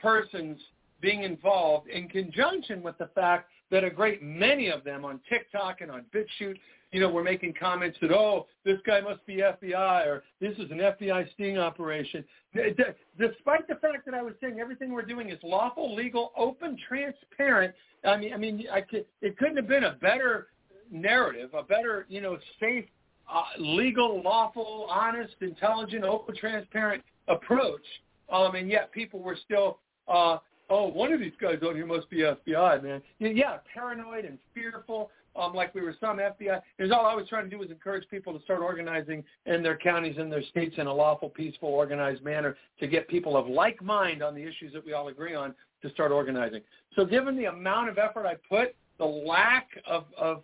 persons 0.00 0.58
being 1.00 1.22
involved 1.22 1.88
in 1.88 2.08
conjunction 2.08 2.82
with 2.82 2.96
the 2.98 3.08
fact 3.14 3.50
that 3.70 3.84
a 3.84 3.90
great 3.90 4.22
many 4.22 4.70
of 4.70 4.84
them 4.84 5.04
on 5.04 5.20
TikTok 5.28 5.80
and 5.80 5.90
on 5.90 6.04
BitChute, 6.14 6.58
you 6.94 7.00
know, 7.00 7.08
were 7.08 7.24
making 7.24 7.52
comments 7.58 7.98
that, 8.00 8.12
oh, 8.12 8.46
this 8.64 8.78
guy 8.86 9.00
must 9.00 9.26
be 9.26 9.38
FBI 9.38 10.06
or 10.06 10.22
this 10.40 10.52
is 10.58 10.70
an 10.70 10.78
FBI 10.78 11.28
sting 11.32 11.58
operation. 11.58 12.24
Despite 12.54 13.66
the 13.66 13.74
fact 13.82 14.04
that 14.06 14.14
I 14.14 14.22
was 14.22 14.34
saying 14.40 14.60
everything 14.60 14.92
we're 14.92 15.02
doing 15.02 15.30
is 15.30 15.40
lawful, 15.42 15.92
legal, 15.92 16.30
open, 16.36 16.78
transparent, 16.88 17.74
I 18.04 18.16
mean, 18.16 18.32
I 18.32 18.36
mean, 18.36 18.66
I 18.72 18.80
could, 18.80 19.06
it 19.22 19.36
couldn't 19.38 19.56
have 19.56 19.66
been 19.66 19.82
a 19.82 19.94
better 19.94 20.46
narrative, 20.88 21.50
a 21.52 21.64
better, 21.64 22.06
you 22.08 22.20
know, 22.20 22.38
safe, 22.60 22.84
uh, 23.28 23.42
legal, 23.58 24.22
lawful, 24.22 24.86
honest, 24.88 25.34
intelligent, 25.40 26.04
open, 26.04 26.36
transparent 26.36 27.02
approach. 27.26 27.84
Um, 28.32 28.54
and 28.54 28.70
yet 28.70 28.92
people 28.92 29.18
were 29.18 29.36
still, 29.44 29.78
uh, 30.06 30.38
oh, 30.70 30.86
one 30.86 31.12
of 31.12 31.18
these 31.18 31.32
guys 31.40 31.58
on 31.66 31.74
here 31.74 31.86
must 31.86 32.08
be 32.08 32.18
FBI, 32.18 32.84
man. 32.84 33.02
Yeah 33.18 33.56
paranoid 33.72 34.26
and 34.26 34.38
fearful, 34.54 35.10
um, 35.36 35.54
like 35.54 35.74
we 35.74 35.80
were 35.80 35.94
some 36.00 36.18
FBI. 36.18 36.60
Is 36.78 36.90
all 36.90 37.06
I 37.06 37.14
was 37.14 37.28
trying 37.28 37.44
to 37.44 37.50
do 37.50 37.58
was 37.58 37.70
encourage 37.70 38.08
people 38.08 38.36
to 38.36 38.42
start 38.44 38.60
organizing 38.60 39.24
in 39.46 39.62
their 39.62 39.76
counties 39.76 40.16
and 40.18 40.30
their 40.30 40.42
states 40.44 40.76
in 40.78 40.86
a 40.86 40.92
lawful, 40.92 41.28
peaceful, 41.28 41.68
organized 41.68 42.22
manner 42.22 42.56
to 42.80 42.86
get 42.86 43.08
people 43.08 43.36
of 43.36 43.46
like 43.46 43.82
mind 43.82 44.22
on 44.22 44.34
the 44.34 44.42
issues 44.42 44.72
that 44.72 44.84
we 44.84 44.92
all 44.92 45.08
agree 45.08 45.34
on 45.34 45.54
to 45.82 45.90
start 45.90 46.12
organizing. 46.12 46.62
So 46.96 47.04
given 47.04 47.36
the 47.36 47.46
amount 47.46 47.90
of 47.90 47.98
effort 47.98 48.26
I 48.26 48.36
put, 48.48 48.74
the 48.98 49.04
lack 49.04 49.68
of, 49.86 50.04
of 50.16 50.42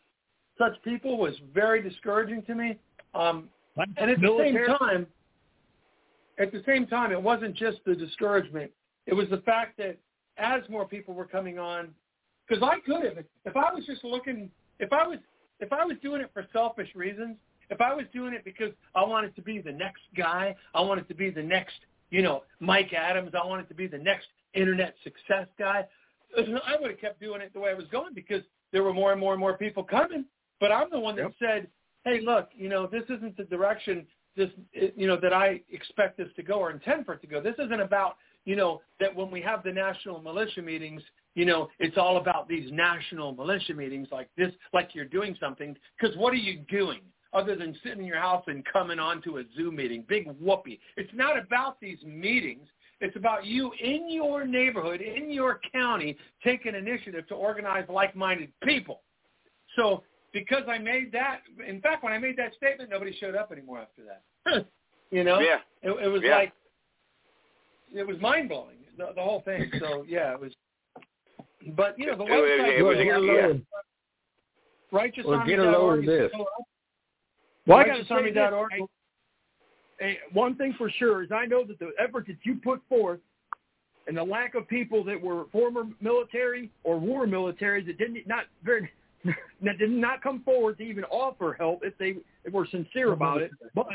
such 0.58 0.72
people 0.82 1.18
was 1.18 1.34
very 1.54 1.82
discouraging 1.82 2.42
to 2.42 2.54
me. 2.54 2.78
Um, 3.14 3.48
and 3.76 4.10
at 4.10 4.20
the 4.20 4.36
same 4.38 4.78
time, 4.78 5.06
at 6.38 6.52
the 6.52 6.62
same 6.66 6.86
time, 6.86 7.12
it 7.12 7.22
wasn't 7.22 7.54
just 7.54 7.78
the 7.86 7.94
discouragement. 7.94 8.70
It 9.06 9.14
was 9.14 9.28
the 9.30 9.38
fact 9.38 9.78
that 9.78 9.96
as 10.38 10.62
more 10.68 10.86
people 10.86 11.14
were 11.14 11.26
coming 11.26 11.58
on, 11.58 11.88
because 12.46 12.62
I 12.62 12.80
could 12.80 13.04
have, 13.04 13.24
if 13.44 13.56
I 13.56 13.72
was 13.72 13.84
just 13.86 14.04
looking, 14.04 14.50
if 14.81 14.93
I 14.93 15.07
was, 15.07 15.19
if 15.61 15.73
I 15.73 15.85
was 15.85 15.97
doing 16.02 16.20
it 16.20 16.31
for 16.32 16.47
selfish 16.52 16.89
reasons, 16.94 17.36
if 17.70 17.81
I 17.81 17.94
was 17.94 18.07
doing 18.12 18.35
it 18.35 18.44
because 18.44 18.73
I 18.94 19.05
wanted 19.05 19.36
to 19.36 19.43
be 19.43 19.61
the 19.61 19.73
next 19.73 20.02
guy, 20.16 20.57
I 20.74 20.81
wanted 20.81 21.07
to 21.09 21.15
be 21.15 21.31
the 21.31 21.43
next, 21.43 21.77
you 22.11 22.23
know, 22.23 22.43
Mike 22.59 22.93
Adams, 22.93 23.32
I 23.40 23.47
wanted 23.47 23.69
to 23.69 23.74
be 23.74 23.86
the 23.86 23.98
next 23.98 24.27
internet 24.55 24.94
success 25.05 25.47
guy, 25.59 25.86
I 26.36 26.77
would 26.81 26.90
have 26.90 27.01
kept 27.01 27.20
doing 27.20 27.40
it 27.40 27.52
the 27.52 27.61
way 27.61 27.70
I 27.70 27.74
was 27.74 27.86
going 27.93 28.15
because 28.15 28.43
there 28.73 28.82
were 28.82 28.93
more 28.93 29.12
and 29.12 29.20
more 29.20 29.32
and 29.32 29.40
more 29.40 29.57
people 29.57 29.85
coming. 29.85 30.24
But 30.59 30.73
I'm 30.73 30.90
the 30.90 31.01
one 31.01 31.16
that 31.16 31.32
said, 31.39 31.69
hey, 32.05 32.20
look, 32.20 32.51
you 32.55 32.69
know, 32.69 32.86
this 32.86 33.05
isn't 33.09 33.36
the 33.36 33.44
direction 33.44 34.07
this, 34.36 34.51
you 34.73 35.07
know, 35.07 35.19
that 35.20 35.32
I 35.32 35.61
expect 35.70 36.16
this 36.16 36.28
to 36.36 36.43
go 36.43 36.55
or 36.55 36.70
intend 36.70 37.05
for 37.05 37.15
it 37.15 37.20
to 37.23 37.27
go. 37.27 37.40
This 37.40 37.57
isn't 37.59 37.81
about, 37.81 38.16
you 38.44 38.57
know, 38.57 38.81
that 39.01 39.15
when 39.15 39.31
we 39.31 39.40
have 39.43 39.62
the 39.62 39.73
national 39.73 40.20
militia 40.20 40.62
meetings, 40.62 41.02
you 41.35 41.44
know, 41.44 41.69
it's 41.78 41.97
all 41.97 42.16
about 42.16 42.48
these 42.48 42.70
national 42.73 43.32
militia 43.32 43.74
meetings 43.74 44.09
like 44.11 44.28
this, 44.36 44.52
like 44.73 44.90
you're 44.94 45.05
doing 45.05 45.36
something. 45.40 45.77
Because 45.98 46.16
what 46.16 46.32
are 46.32 46.36
you 46.36 46.61
doing 46.69 47.01
other 47.32 47.55
than 47.55 47.77
sitting 47.82 48.01
in 48.01 48.05
your 48.07 48.19
house 48.19 48.44
and 48.48 48.65
coming 48.65 48.98
on 48.98 49.23
to 49.23 49.39
a 49.39 49.44
Zoom 49.57 49.77
meeting? 49.77 50.05
Big 50.09 50.28
whoopee. 50.40 50.81
It's 50.97 51.12
not 51.15 51.39
about 51.39 51.81
these 51.81 51.98
meetings. 52.05 52.66
It's 53.01 53.16
about 53.16 53.47
you 53.47 53.73
in 53.82 54.11
your 54.11 54.44
neighborhood, 54.44 55.01
in 55.01 55.31
your 55.31 55.61
county, 55.73 56.16
taking 56.44 56.74
initiative 56.74 57.27
to 57.28 57.35
organize 57.35 57.85
like-minded 57.89 58.52
people. 58.62 59.01
So 59.77 60.02
because 60.32 60.65
I 60.69 60.78
made 60.78 61.12
that, 61.12 61.40
in 61.66 61.81
fact, 61.81 62.05
when 62.05 62.12
I 62.12 62.19
made 62.19 62.36
that 62.36 62.55
statement, 62.55 62.90
nobody 62.90 63.16
showed 63.19 63.35
up 63.35 63.52
anymore 63.52 63.78
after 63.81 64.02
that. 64.05 64.66
you 65.11 65.24
know? 65.24 65.40
Yeah. 65.40 65.59
It, 65.82 65.90
it 66.05 66.09
was 66.09 66.23
Yeah. 66.23 66.36
like, 66.36 66.52
it 67.93 68.07
was 68.07 68.20
mind-blowing, 68.20 68.77
the, 68.97 69.09
the 69.16 69.23
whole 69.23 69.40
thing. 69.40 69.70
So, 69.81 70.05
yeah, 70.09 70.32
it 70.32 70.40
was. 70.40 70.52
But, 71.68 71.98
you 71.98 72.06
know, 72.06 72.16
the 72.16 72.24
It 72.24 72.30
was- 72.30 72.50
website 72.50 72.78
it 72.78 72.82
was- 72.82 72.96
was 72.96 73.06
yeah. 73.06 73.60
Well, 74.92 75.02
righteousarmy.org. 75.04 75.46
get 75.46 75.58
a 75.58 75.70
load 75.70 75.98
of 76.00 76.06
this. 76.06 76.32
Well, 77.66 77.78
I 77.78 77.84
got 77.84 77.96
to 77.96 78.04
say 78.04 78.22
this. 78.22 78.34
righteousarmy.org. 78.34 78.72
Hey, 78.72 78.86
hey, 80.00 80.18
one 80.32 80.56
thing 80.56 80.72
for 80.74 80.90
sure 80.90 81.22
is 81.22 81.30
I 81.30 81.46
know 81.46 81.64
that 81.64 81.78
the 81.78 81.92
effort 81.98 82.26
that 82.26 82.38
you 82.44 82.56
put 82.56 82.80
forth 82.88 83.20
and 84.06 84.16
the 84.16 84.24
lack 84.24 84.54
of 84.54 84.66
people 84.66 85.04
that 85.04 85.20
were 85.20 85.44
former 85.52 85.84
military 86.00 86.70
or 86.84 86.98
were 86.98 87.26
military 87.26 87.84
that 87.84 87.98
didn't 87.98 88.26
not 88.26 88.46
very 88.64 88.90
that 89.24 89.78
did 89.78 89.90
not 89.90 90.22
come 90.22 90.42
forward 90.42 90.78
to 90.78 90.82
even 90.82 91.04
offer 91.04 91.54
help 91.58 91.84
if 91.84 91.96
they 91.98 92.16
if 92.44 92.52
were 92.52 92.66
sincere 92.66 93.12
uh-huh. 93.12 93.12
about 93.12 93.42
it. 93.42 93.50
But 93.74 93.88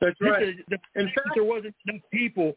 That's 0.00 0.20
right. 0.20 0.54
The, 0.68 0.76
the 0.94 1.04
fact 1.14 1.30
there 1.34 1.44
wasn't 1.44 1.74
enough 1.88 2.02
people. 2.12 2.56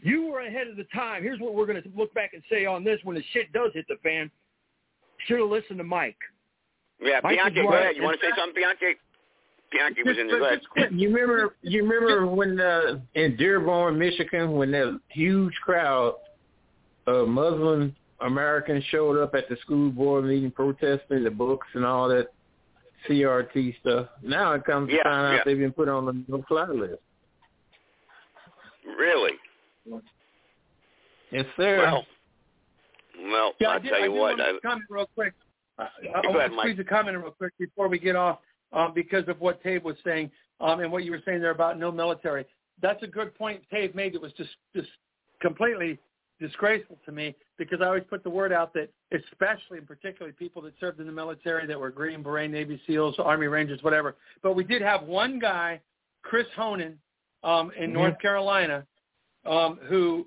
You 0.00 0.26
were 0.30 0.40
ahead 0.40 0.68
of 0.68 0.76
the 0.76 0.84
time. 0.94 1.22
Here's 1.22 1.40
what 1.40 1.54
we're 1.54 1.66
going 1.66 1.82
to 1.82 1.88
look 1.96 2.12
back 2.14 2.32
and 2.32 2.42
say 2.50 2.66
on 2.66 2.84
this 2.84 3.00
when 3.02 3.16
the 3.16 3.22
shit 3.32 3.52
does 3.52 3.70
hit 3.74 3.86
the 3.88 3.96
fan. 4.02 4.30
Should 5.26 5.40
have 5.40 5.48
listened 5.48 5.78
to 5.78 5.84
Mike. 5.84 6.16
Yeah, 7.00 7.20
Mike 7.22 7.36
Bianchi, 7.36 7.62
go 7.62 7.72
ahead. 7.72 7.96
You 7.96 8.02
want 8.02 8.20
to 8.20 8.26
say 8.26 8.32
something, 8.36 8.54
Bianchi? 8.54 8.98
Bianchi 9.72 10.02
was 10.04 10.16
in 10.18 10.28
there. 10.28 10.38
Go 10.38 10.46
ahead. 10.46 10.58
Just 10.60 10.70
quick, 10.70 10.88
you 10.92 11.12
remember? 11.12 11.56
You 11.62 11.82
remember 11.84 12.26
when 12.26 12.60
uh, 12.60 12.98
in 13.14 13.36
Dearborn, 13.36 13.98
Michigan, 13.98 14.52
when 14.52 14.70
that 14.70 14.98
huge 15.08 15.54
crowd 15.64 16.14
of 17.06 17.28
Muslim 17.28 17.94
Americans 18.20 18.84
showed 18.90 19.20
up 19.20 19.34
at 19.34 19.48
the 19.48 19.56
school 19.62 19.90
board 19.90 20.24
meeting 20.24 20.50
protesting 20.50 21.24
the 21.24 21.30
books 21.30 21.66
and 21.74 21.84
all 21.84 22.08
that 22.08 22.28
CRT 23.08 23.78
stuff. 23.80 24.08
Now 24.22 24.52
it 24.54 24.64
comes 24.64 24.90
Yeah, 24.90 24.98
to 24.98 25.02
find 25.04 25.26
out 25.26 25.32
yeah. 25.34 25.40
they've 25.44 25.58
been 25.58 25.72
put 25.72 25.88
on 25.88 26.06
the 26.06 26.24
no-fly 26.26 26.66
list. 26.68 27.00
Really? 28.98 29.32
Yes, 31.30 31.44
sir. 31.56 31.78
Well, 31.78 32.06
well, 33.30 33.52
Yeah, 33.60 33.68
I 33.68 33.72
I'll 33.74 33.80
did, 33.80 33.88
tell 33.90 33.98
you 34.00 34.04
did 34.12 34.18
what. 34.18 34.38
want 34.38 34.40
I, 34.40 34.52
to 34.52 34.60
comment 34.60 34.84
real 34.88 35.08
quick. 35.14 35.34
I, 35.78 35.82
I 35.84 36.22
Go 36.22 36.28
want 36.30 36.36
ahead, 36.38 36.50
to 36.50 36.56
Mike. 36.56 36.64
squeeze 36.66 36.78
a 36.80 36.84
comment 36.84 37.16
real 37.18 37.30
quick 37.32 37.52
before 37.58 37.88
we 37.88 37.98
get 37.98 38.16
off 38.16 38.38
um, 38.72 38.92
because 38.94 39.26
of 39.28 39.40
what 39.40 39.62
Dave 39.62 39.84
was 39.84 39.96
saying 40.04 40.30
um, 40.60 40.80
and 40.80 40.90
what 40.90 41.04
you 41.04 41.10
were 41.10 41.20
saying 41.24 41.40
there 41.40 41.50
about 41.50 41.78
no 41.78 41.92
military. 41.92 42.44
That's 42.80 43.02
a 43.02 43.06
good 43.06 43.34
point 43.34 43.62
Dave 43.70 43.94
made. 43.94 44.14
It 44.14 44.20
was 44.22 44.32
just 44.32 44.50
just 44.74 44.88
completely 45.40 45.98
disgraceful 46.40 46.96
to 47.04 47.10
me 47.12 47.34
because 47.58 47.80
I 47.82 47.86
always 47.86 48.04
put 48.08 48.22
the 48.22 48.30
word 48.30 48.52
out 48.52 48.72
that 48.74 48.88
especially 49.12 49.78
and 49.78 49.86
particularly 49.86 50.32
people 50.38 50.62
that 50.62 50.72
served 50.78 51.00
in 51.00 51.06
the 51.06 51.12
military 51.12 51.66
that 51.66 51.78
were 51.78 51.90
Green 51.90 52.22
Beret, 52.22 52.50
Navy 52.50 52.80
SEALs, 52.86 53.16
Army 53.18 53.48
Rangers, 53.48 53.82
whatever. 53.82 54.14
But 54.42 54.54
we 54.54 54.62
did 54.62 54.80
have 54.82 55.02
one 55.02 55.40
guy, 55.40 55.80
Chris 56.22 56.46
Honan, 56.54 56.98
um, 57.42 57.72
in 57.76 57.90
Mhm. 57.90 57.94
North 57.94 58.18
Carolina, 58.20 58.86
um, 59.46 59.78
who 59.88 60.26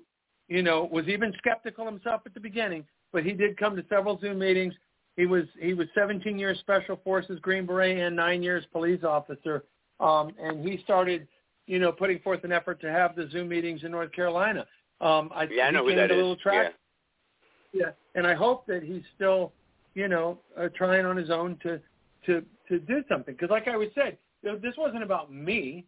you 0.52 0.62
know, 0.62 0.88
was 0.92 1.08
even 1.08 1.32
skeptical 1.38 1.86
himself 1.86 2.20
at 2.26 2.34
the 2.34 2.40
beginning, 2.40 2.84
but 3.10 3.24
he 3.24 3.32
did 3.32 3.56
come 3.56 3.74
to 3.74 3.84
several 3.88 4.20
Zoom 4.20 4.38
meetings. 4.38 4.74
He 5.16 5.24
was 5.24 5.44
he 5.58 5.72
was 5.72 5.88
17 5.94 6.38
years 6.38 6.58
Special 6.58 7.00
Forces 7.02 7.38
Green 7.40 7.64
Beret 7.64 7.98
and 7.98 8.14
nine 8.14 8.42
years 8.42 8.64
police 8.70 9.02
officer, 9.02 9.64
um, 9.98 10.32
and 10.38 10.66
he 10.66 10.78
started, 10.84 11.26
you 11.66 11.78
know, 11.78 11.90
putting 11.90 12.18
forth 12.18 12.44
an 12.44 12.52
effort 12.52 12.82
to 12.82 12.90
have 12.90 13.16
the 13.16 13.30
Zoom 13.30 13.48
meetings 13.48 13.82
in 13.82 13.90
North 13.90 14.12
Carolina. 14.12 14.66
Um, 15.00 15.30
I, 15.34 15.48
yeah, 15.50 15.64
I 15.64 15.70
know 15.70 15.88
who 15.88 15.94
that 15.94 16.10
a 16.10 16.14
is. 16.14 16.16
little 16.16 16.36
traction. 16.36 16.72
Yeah. 16.72 16.78
Yeah, 17.74 17.90
and 18.14 18.26
I 18.26 18.34
hope 18.34 18.66
that 18.66 18.82
he's 18.82 19.02
still, 19.14 19.52
you 19.94 20.06
know, 20.06 20.38
uh, 20.60 20.68
trying 20.76 21.06
on 21.06 21.16
his 21.16 21.30
own 21.30 21.56
to 21.62 21.80
to 22.26 22.44
to 22.68 22.78
do 22.78 23.02
something. 23.08 23.34
Because, 23.34 23.48
like 23.48 23.68
I 23.68 23.72
always 23.72 23.90
said, 23.94 24.18
this 24.42 24.74
wasn't 24.76 25.02
about 25.02 25.32
me. 25.32 25.86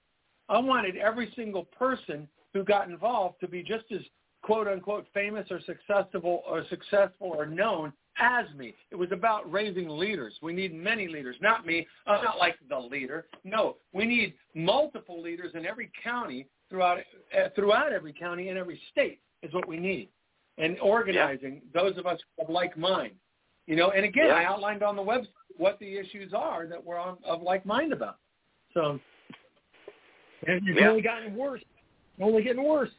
I 0.48 0.59
wanted 0.59 0.96
every 0.96 1.30
single 1.36 1.64
person 1.64 2.26
who 2.55 2.64
got 2.64 2.89
involved 2.89 3.40
to 3.40 3.48
be 3.48 3.62
just 3.62 3.85
as 3.93 4.01
quote 4.43 4.68
unquote 4.68 5.06
famous 5.12 5.47
or 5.51 5.60
successful 5.60 6.43
or 6.48 6.64
successful 6.70 7.32
or 7.36 7.44
known 7.44 7.93
as 8.18 8.47
me. 8.56 8.74
It 8.90 8.97
was 8.97 9.10
about 9.10 9.51
raising 9.51 9.89
leaders. 9.89 10.35
We 10.40 10.52
need 10.52 10.72
many 10.72 11.09
leaders, 11.09 11.36
not 11.43 11.66
me. 11.66 11.86
I'm 12.06 12.22
not 12.22 12.39
like 12.39 12.55
the 12.68 12.78
leader. 12.78 13.26
No, 13.43 13.76
we 13.93 14.06
need 14.06 14.35
multiple 14.55 15.20
leaders 15.20 15.52
in 15.55 15.66
every 15.66 15.90
county 16.02 16.47
throughout 16.70 16.98
uh, 17.36 17.48
throughout 17.56 17.93
every 17.93 18.12
county 18.12 18.48
and 18.48 18.59
every 18.59 18.81
state 18.90 19.20
is 19.43 19.52
what 19.52 19.68
we 19.68 19.76
need. 19.78 20.09
And 20.56 20.78
organizing 20.78 21.62
those 21.74 21.98
of 21.98 22.06
us 22.06 22.20
of 22.40 22.48
like 22.48 22.78
mind. 22.78 23.14
You 23.66 23.74
know, 23.76 23.90
and 23.90 24.05
again, 24.05 24.26
Yeah. 24.28 24.35
I 24.35 24.44
outlined 24.44 24.85
on 24.85 24.94
the 24.94 25.02
website 25.02 25.26
what 25.56 25.78
the 25.81 25.97
issues 25.97 26.32
are 26.32 26.66
that 26.66 26.82
we're 26.85 26.98
on 26.98 27.16
of 27.24 27.43
like 27.43 27.66
mind 27.66 27.93
about. 27.93 28.18
So 28.74 29.01
And 30.47 30.68
it's 30.68 30.78
Yeah. 30.78 30.90
only 30.90 31.01
gotten 31.02 31.35
worse. 31.35 31.62
Only 32.20 32.43
getting 32.43 32.65
worse. 32.65 32.91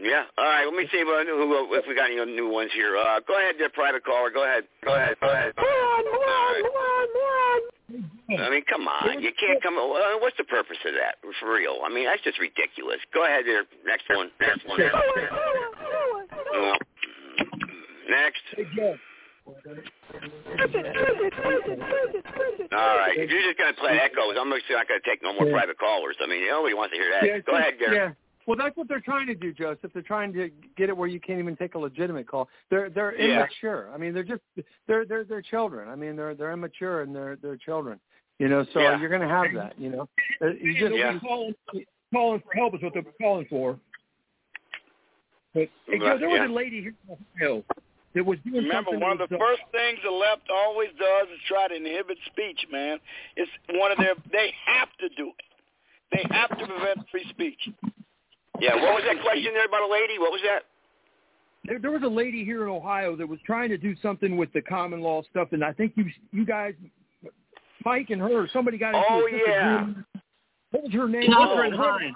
Yeah. 0.00 0.24
All 0.36 0.44
right. 0.44 0.64
Let 0.64 0.74
me 0.74 0.86
see 0.92 0.98
if, 0.98 1.08
uh, 1.08 1.24
who, 1.26 1.74
if 1.74 1.84
we 1.88 1.94
got 1.94 2.10
any 2.10 2.24
new 2.24 2.48
ones 2.50 2.70
here. 2.72 2.96
Uh, 2.96 3.20
go 3.26 3.36
ahead, 3.36 3.56
there, 3.58 3.68
private 3.70 4.04
caller. 4.04 4.30
Go 4.30 4.44
ahead. 4.44 4.64
Go 4.84 4.94
ahead. 4.94 5.16
Go 5.20 5.28
ahead. 5.28 5.52
I 8.38 8.50
mean, 8.50 8.62
come 8.68 8.86
on. 8.86 9.22
You 9.22 9.32
can't 9.40 9.62
come. 9.62 9.78
Uh, 9.78 10.20
what's 10.20 10.36
the 10.36 10.44
purpose 10.44 10.76
of 10.86 10.92
that? 10.94 11.16
For 11.40 11.52
real. 11.52 11.78
I 11.84 11.88
mean, 11.88 12.04
that's 12.04 12.22
just 12.22 12.38
ridiculous. 12.38 12.98
Go 13.14 13.24
ahead, 13.24 13.44
there. 13.46 13.64
Next 13.86 14.04
one. 14.08 14.30
Next 14.40 14.66
one. 14.68 14.80
Uh, 14.82 16.76
next. 18.08 18.42
All 19.48 19.54
right. 22.98 23.16
If 23.16 23.30
you're 23.30 23.42
just 23.42 23.56
going 23.58 23.74
to 23.74 23.80
play 23.80 23.98
echoes, 23.98 24.36
I'm 24.38 24.50
just 24.52 24.64
not 24.70 24.86
going 24.88 25.00
to 25.02 25.08
take 25.08 25.22
no 25.22 25.32
more 25.32 25.46
Yeah. 25.46 25.52
private 25.56 25.78
callers. 25.78 26.16
I 26.20 26.26
mean, 26.26 26.46
nobody 26.46 26.74
wants 26.74 26.92
to 26.94 27.00
hear 27.00 27.10
that. 27.10 27.24
Yeah, 27.26 27.38
Go 27.40 27.56
it's- 27.56 27.60
ahead, 27.60 27.78
Gary. 27.78 27.96
Yeah. 27.96 28.12
Well, 28.46 28.56
that's 28.56 28.76
what 28.78 28.88
they're 28.88 29.00
trying 29.00 29.26
to 29.26 29.34
do, 29.34 29.52
Joseph. 29.52 29.92
They're 29.92 30.02
trying 30.02 30.32
to 30.32 30.48
get 30.76 30.88
it 30.88 30.96
where 30.96 31.08
you 31.08 31.20
can't 31.20 31.38
even 31.38 31.54
take 31.56 31.74
a 31.74 31.78
legitimate 31.78 32.26
call. 32.26 32.48
They're 32.70 32.88
they're 32.88 33.14
Yeah. 33.14 33.40
immature. 33.40 33.90
I 33.92 33.98
mean, 33.98 34.14
they're 34.14 34.22
just 34.22 34.40
they're 34.86 35.04
they're 35.04 35.24
they're 35.24 35.42
children. 35.42 35.90
I 35.90 35.94
mean, 35.96 36.16
they're 36.16 36.34
they're 36.34 36.52
immature 36.52 37.02
and 37.02 37.14
they're 37.14 37.36
they're 37.36 37.58
children. 37.58 38.00
You 38.38 38.48
know, 38.48 38.64
so 38.72 38.80
Yeah. 38.80 38.98
you're 39.00 39.10
going 39.10 39.20
to 39.20 39.28
have 39.28 39.52
that. 39.54 39.78
You 39.78 39.90
know, 39.90 40.08
Uh, 40.40 40.46
you 40.62 40.78
just 40.78 40.94
Yeah. 40.96 41.18
calling, 41.18 41.54
calling 42.14 42.40
for 42.40 42.54
help 42.54 42.74
is 42.74 42.80
what 42.82 42.94
they're 42.94 43.02
calling 43.20 43.44
for. 43.50 43.78
But 45.52 45.68
hey, 45.86 45.98
Joe, 45.98 46.16
there 46.18 46.28
was 46.30 46.38
Yeah. 46.38 46.46
a 46.46 46.48
lady 46.48 46.80
here 46.80 46.94
in 47.06 47.16
Ohio 47.42 47.64
that 48.14 48.24
was 48.24 48.38
doing 48.44 48.64
Remember, 48.64 48.98
one 48.98 49.20
of 49.20 49.28
the 49.28 49.36
was, 49.36 49.40
uh, 49.42 49.46
first 49.46 49.62
things 49.72 49.98
the 50.04 50.10
left 50.10 50.48
always 50.50 50.88
does 50.98 51.28
is 51.28 51.40
try 51.46 51.68
to 51.68 51.74
inhibit 51.74 52.18
speech, 52.26 52.64
man. 52.72 52.98
It's 53.36 53.50
one 53.72 53.92
of 53.92 53.98
their, 53.98 54.14
they 54.32 54.52
have 54.66 54.88
to 55.00 55.08
do 55.16 55.30
it. 55.30 55.48
They 56.12 56.24
have 56.34 56.50
to 56.50 56.66
prevent 56.66 57.04
free 57.10 57.26
speech. 57.30 57.60
Yeah. 58.60 58.74
What 58.76 58.94
was 58.94 59.04
that 59.06 59.22
question 59.22 59.52
there 59.54 59.66
about 59.66 59.88
a 59.88 59.92
lady? 59.92 60.18
What 60.18 60.32
was 60.32 60.40
that? 60.44 60.62
there, 61.68 61.78
there 61.78 61.90
was 61.90 62.02
a 62.02 62.08
lady 62.08 62.44
here 62.44 62.62
in 62.64 62.70
Ohio 62.70 63.14
that 63.16 63.28
was 63.28 63.38
trying 63.44 63.68
to 63.68 63.78
do 63.78 63.94
something 64.02 64.36
with 64.36 64.52
the 64.52 64.62
common 64.62 65.00
law 65.00 65.22
stuff, 65.30 65.48
and 65.52 65.62
I 65.62 65.72
think 65.72 65.92
you 65.96 66.06
you 66.32 66.44
guys, 66.46 66.74
Mike 67.84 68.10
and 68.10 68.20
her, 68.20 68.48
somebody 68.52 68.78
got 68.78 68.94
into 68.94 69.06
Oh, 69.10 69.26
a 69.26 69.48
yeah. 69.48 69.86
What 70.70 70.84
was 70.84 70.92
her 70.92 71.08
name? 71.08 71.30
Catherine 71.32 71.72
Her- 71.72 71.98
Hines. 71.98 72.14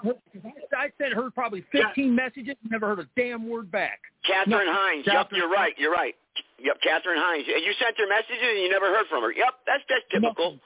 I 0.77 0.91
sent 0.97 1.13
her 1.13 1.31
probably 1.31 1.63
15 1.71 2.15
messages, 2.15 2.55
never 2.69 2.87
heard 2.87 2.99
a 2.99 3.07
damn 3.15 3.49
word 3.49 3.71
back. 3.71 3.99
Catherine 4.25 4.67
No, 4.67 4.73
Hines. 4.73 5.05
Yep, 5.07 5.29
you're 5.31 5.49
right. 5.49 5.73
You're 5.77 5.91
right. 5.91 6.15
Yep, 6.59 6.77
Catherine 6.83 7.17
Hines. 7.19 7.45
And 7.47 7.63
You 7.63 7.73
sent 7.81 7.97
her 7.97 8.07
messages 8.07 8.37
and 8.41 8.59
you 8.61 8.69
never 8.69 8.87
heard 8.87 9.07
from 9.09 9.23
her. 9.23 9.31
Yep, 9.31 9.53
that's 9.65 9.83
that's 9.89 10.05
typical. 10.11 10.59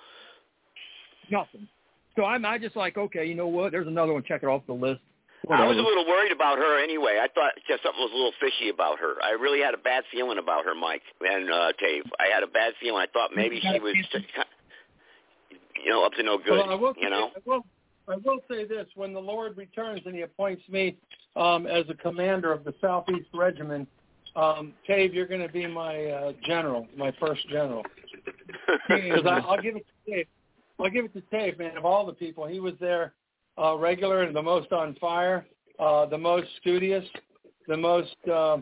Nothing. 1.32 1.68
So 2.16 2.26
I'm 2.26 2.46
I 2.46 2.58
just 2.58 2.76
like, 2.76 2.98
okay, 2.98 3.26
you 3.26 3.36
know 3.36 3.48
what? 3.48 3.72
There's 3.72 3.88
another 3.88 4.14
one. 4.14 4.24
Check 4.24 4.44
it 4.44 4.48
off 4.48 4.64
the 4.68 4.74
list. 4.74 5.02
I 5.50 5.66
was 5.66 5.78
a 5.78 5.82
little 5.82 6.06
worried 6.06 6.32
about 6.34 6.58
her 6.58 6.84
anyway. 6.84 7.20
I 7.22 7.28
thought 7.32 7.54
just 7.70 7.84
something 7.84 8.02
was 8.02 8.12
a 8.12 8.16
little 8.16 8.34
fishy 8.42 8.70
about 8.70 9.00
her. 9.00 9.16
I 9.24 9.32
really 9.32 9.62
had 9.62 9.74
a 9.74 9.78
bad 9.78 10.04
feeling 10.12 10.40
about 10.40 10.66
her, 10.66 10.76
Mike 10.76 11.04
and 11.22 11.50
uh, 11.50 11.72
Dave. 11.80 12.04
I 12.20 12.28
had 12.34 12.44
a 12.44 12.48
bad 12.48 12.74
feeling. 12.82 13.00
I 13.02 13.08
thought 13.14 13.32
maybe 13.34 13.62
she 13.62 13.80
was, 13.80 13.96
just, 14.12 14.26
you 15.84 15.90
know, 15.90 16.04
up 16.06 16.12
to 16.14 16.24
no 16.24 16.38
good. 16.38 16.58
Well, 16.58 16.70
I 16.70 16.76
will 16.76 16.94
you 16.98 17.10
know. 17.10 17.30
I 17.36 17.40
will, 17.46 17.66
I 18.10 18.16
will 18.16 18.40
say 18.50 18.66
this: 18.66 18.88
when 18.96 19.14
the 19.14 19.20
Lord 19.20 19.58
returns 19.58 20.02
and 20.06 20.16
He 20.16 20.22
appoints 20.22 20.64
me 20.70 20.98
um, 21.36 21.68
as 21.68 21.86
a 21.90 21.94
commander 21.94 22.52
of 22.52 22.64
the 22.64 22.74
Southeast 22.82 23.28
Regiment, 23.34 23.88
um, 24.36 24.74
Cave, 24.86 25.14
you're 25.14 25.28
going 25.28 25.42
to 25.42 25.50
be 25.52 25.66
my 25.68 26.06
uh, 26.06 26.32
general, 26.46 26.88
my 26.96 27.12
first 27.20 27.48
general. 27.50 27.84
Because 28.88 29.26
I'll 29.26 29.62
give 29.62 29.76
it 29.76 29.86
to 30.06 30.12
Dave. 30.16 30.28
I'll 30.80 30.90
give 30.90 31.06
it 31.06 31.14
to 31.14 31.22
Dave, 31.32 31.58
man. 31.60 31.76
Of 31.78 31.86
all 31.86 32.06
the 32.06 32.14
people, 32.14 32.46
he 32.46 32.60
was 32.60 32.74
there 32.80 33.14
uh, 33.62 33.76
regular 33.76 34.24
and 34.24 34.36
the 34.36 34.42
most 34.42 34.72
on 34.72 34.96
fire, 35.02 35.46
uh, 35.80 36.06
the 36.06 36.18
most 36.18 36.48
studious, 36.62 37.04
the 37.68 37.76
most, 37.78 38.16
uh, 38.32 38.58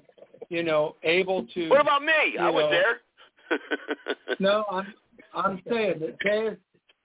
you 0.49 0.63
know, 0.63 0.95
able 1.03 1.45
to. 1.53 1.69
What 1.69 1.81
about 1.81 2.03
me? 2.03 2.37
I 2.39 2.47
you 2.47 2.53
was 2.53 2.63
know- 2.63 2.69
there. 2.71 2.99
no, 4.39 4.63
I'm 4.71 4.93
I'm 5.35 5.61
saying 5.69 5.99
that 5.99 6.19
Cave, 6.21 6.57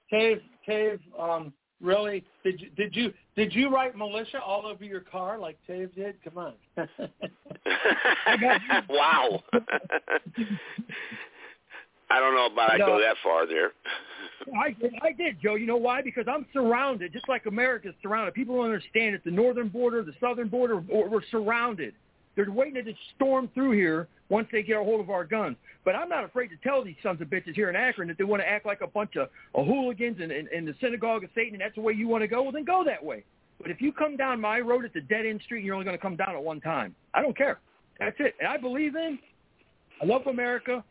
Cave, 0.08 0.40
Cave. 0.64 1.00
Um, 1.18 1.52
really, 1.81 2.24
did 2.44 2.61
you 2.61 2.69
did 2.77 2.94
you 2.97 3.12
did 3.36 3.55
you 3.55 3.69
write 3.73 3.97
militia 3.97 4.40
all 4.40 4.66
over 4.66 4.85
your 4.85 5.01
car 5.01 5.39
like 5.39 5.59
Cave 5.66 5.90
did? 5.94 6.16
Come 6.24 6.39
on. 6.39 6.55
wow. 8.89 9.43
I 12.11 12.19
don't 12.19 12.35
know 12.35 12.47
about 12.47 12.73
I'd 12.73 12.81
No. 12.81 12.86
go 12.86 13.01
that 13.01 13.16
far 13.23 13.47
there. 13.47 13.73
I 14.61 14.73
did, 14.73 14.94
I 15.02 15.12
did, 15.12 15.40
Joe. 15.40 15.55
You 15.55 15.66
know 15.66 15.77
why? 15.77 16.02
Because 16.02 16.24
I'm 16.28 16.44
surrounded, 16.52 17.12
just 17.12 17.28
like 17.28 17.47
America's 17.47 17.94
surrounded. 18.02 18.35
People 18.35 18.57
don't 18.57 18.65
understand 18.65 19.15
it. 19.15 19.23
The 19.24 19.31
northern 19.31 19.69
border, 19.69 20.02
the 20.02 20.15
southern 20.19 20.48
border, 20.48 20.78
we're 20.78 21.23
surrounded. 21.31 21.94
They're 22.36 22.51
waiting 22.51 22.74
to 22.74 22.82
just 22.82 22.98
storm 23.16 23.48
through 23.55 23.73
here 23.73 24.09
once 24.28 24.48
they 24.52 24.62
get 24.62 24.77
a 24.77 24.85
hold 24.85 25.01
of 25.01 25.11
our 25.11 25.24
guns. 25.24 25.57
But 25.85 25.94
I'm 25.94 26.09
not 26.09 26.24
afraid 26.24 26.48
to 26.48 26.57
tell 26.62 26.85
these 26.85 26.97
sons 27.02 27.20
of 27.20 27.28
bitches 27.28 27.55
here 27.55 27.69
in 27.69 27.77
Akron 27.77 28.09
that 28.09 28.19
they 28.19 28.24
want 28.24 28.43
to 28.43 28.48
act 28.48 28.66
like 28.66 28.81
a 28.81 28.86
bunch 28.86 29.16
of, 29.16 29.28
of 29.55 29.66
hooligans 29.66 30.19
and, 30.20 30.31
and, 30.31 30.48
and 30.48 30.66
the 30.66 30.74
synagogue 30.81 31.24
of 31.24 31.31
Satan, 31.35 31.55
and 31.55 31.61
that's 31.61 31.74
the 31.74 31.81
way 31.81 31.93
you 31.93 32.07
want 32.07 32.23
to 32.23 32.28
go. 32.28 32.43
Well, 32.43 32.52
then 32.52 32.65
go 32.65 32.85
that 32.85 33.02
way. 33.02 33.24
But 33.61 33.70
if 33.70 33.81
you 33.81 33.93
come 33.93 34.16
down 34.16 34.40
my 34.40 34.61
road, 34.61 34.85
it's 34.85 34.97
a 34.97 35.01
dead 35.01 35.27
end 35.27 35.40
street, 35.44 35.59
and 35.59 35.66
you're 35.66 35.74
only 35.74 35.85
going 35.85 35.97
to 35.97 36.02
come 36.02 36.16
down 36.16 36.35
at 36.35 36.43
one 36.43 36.61
time. 36.61 36.94
I 37.12 37.23
don't 37.23 37.36
care. 37.36 37.61
That's 37.98 38.16
it. 38.19 38.35
And 38.39 38.48
I 38.48 38.57
believe 38.57 38.94
in. 38.94 39.19
I 40.01 40.07
love 40.07 40.27
America. 40.27 40.82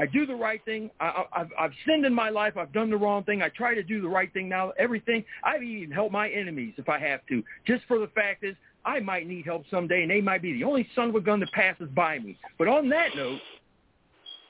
I 0.00 0.06
do 0.06 0.24
the 0.26 0.34
right 0.34 0.64
thing. 0.64 0.90
I, 0.98 1.24
I've, 1.32 1.50
I've 1.58 1.72
sinned 1.86 2.06
in 2.06 2.14
my 2.14 2.30
life. 2.30 2.56
I've 2.56 2.72
done 2.72 2.90
the 2.90 2.96
wrong 2.96 3.22
thing. 3.24 3.42
I 3.42 3.50
try 3.50 3.74
to 3.74 3.82
do 3.82 4.00
the 4.00 4.08
right 4.08 4.32
thing 4.32 4.48
now. 4.48 4.72
Everything. 4.78 5.24
I've 5.44 5.62
even 5.62 5.90
helped 5.90 6.12
my 6.12 6.28
enemies 6.30 6.74
if 6.78 6.88
I 6.88 6.98
have 6.98 7.20
to. 7.28 7.44
Just 7.66 7.84
for 7.86 7.98
the 7.98 8.06
fact 8.08 8.42
is, 8.42 8.56
I 8.84 9.00
might 9.00 9.26
need 9.26 9.44
help 9.44 9.64
someday, 9.70 10.02
and 10.02 10.10
they 10.10 10.20
might 10.20 10.42
be 10.42 10.52
the 10.54 10.64
only 10.64 10.88
son 10.94 11.10
of 11.10 11.14
a 11.14 11.20
gun 11.20 11.40
that 11.40 11.52
passes 11.52 11.88
by 11.94 12.18
me. 12.18 12.38
But 12.58 12.68
on 12.68 12.88
that 12.90 13.14
note, 13.14 13.40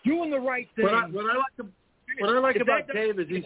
doing 0.05 0.31
the 0.31 0.39
right 0.39 0.69
thing. 0.77 0.85
What 0.85 0.94
I, 0.94 1.07
what 1.07 1.24
I 1.24 1.36
like, 1.36 1.57
to, 1.57 1.66
what 2.19 2.36
I 2.36 2.39
like 2.39 2.57
about 2.57 2.86
that 2.86 2.94
Dave 2.94 3.19
is 3.19 3.27
doesn't 3.27 3.35
he's 3.35 3.44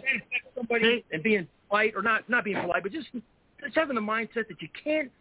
somebody 0.55 1.03
and 1.11 1.23
being 1.23 1.47
polite, 1.69 1.93
or 1.95 2.01
not 2.01 2.29
not 2.29 2.43
being 2.43 2.59
polite, 2.61 2.83
but 2.83 2.91
just 2.91 3.07
just 3.13 3.75
having 3.75 3.95
the 3.95 4.01
mindset 4.01 4.47
that 4.47 4.61
you 4.61 4.69
can't 4.83 5.11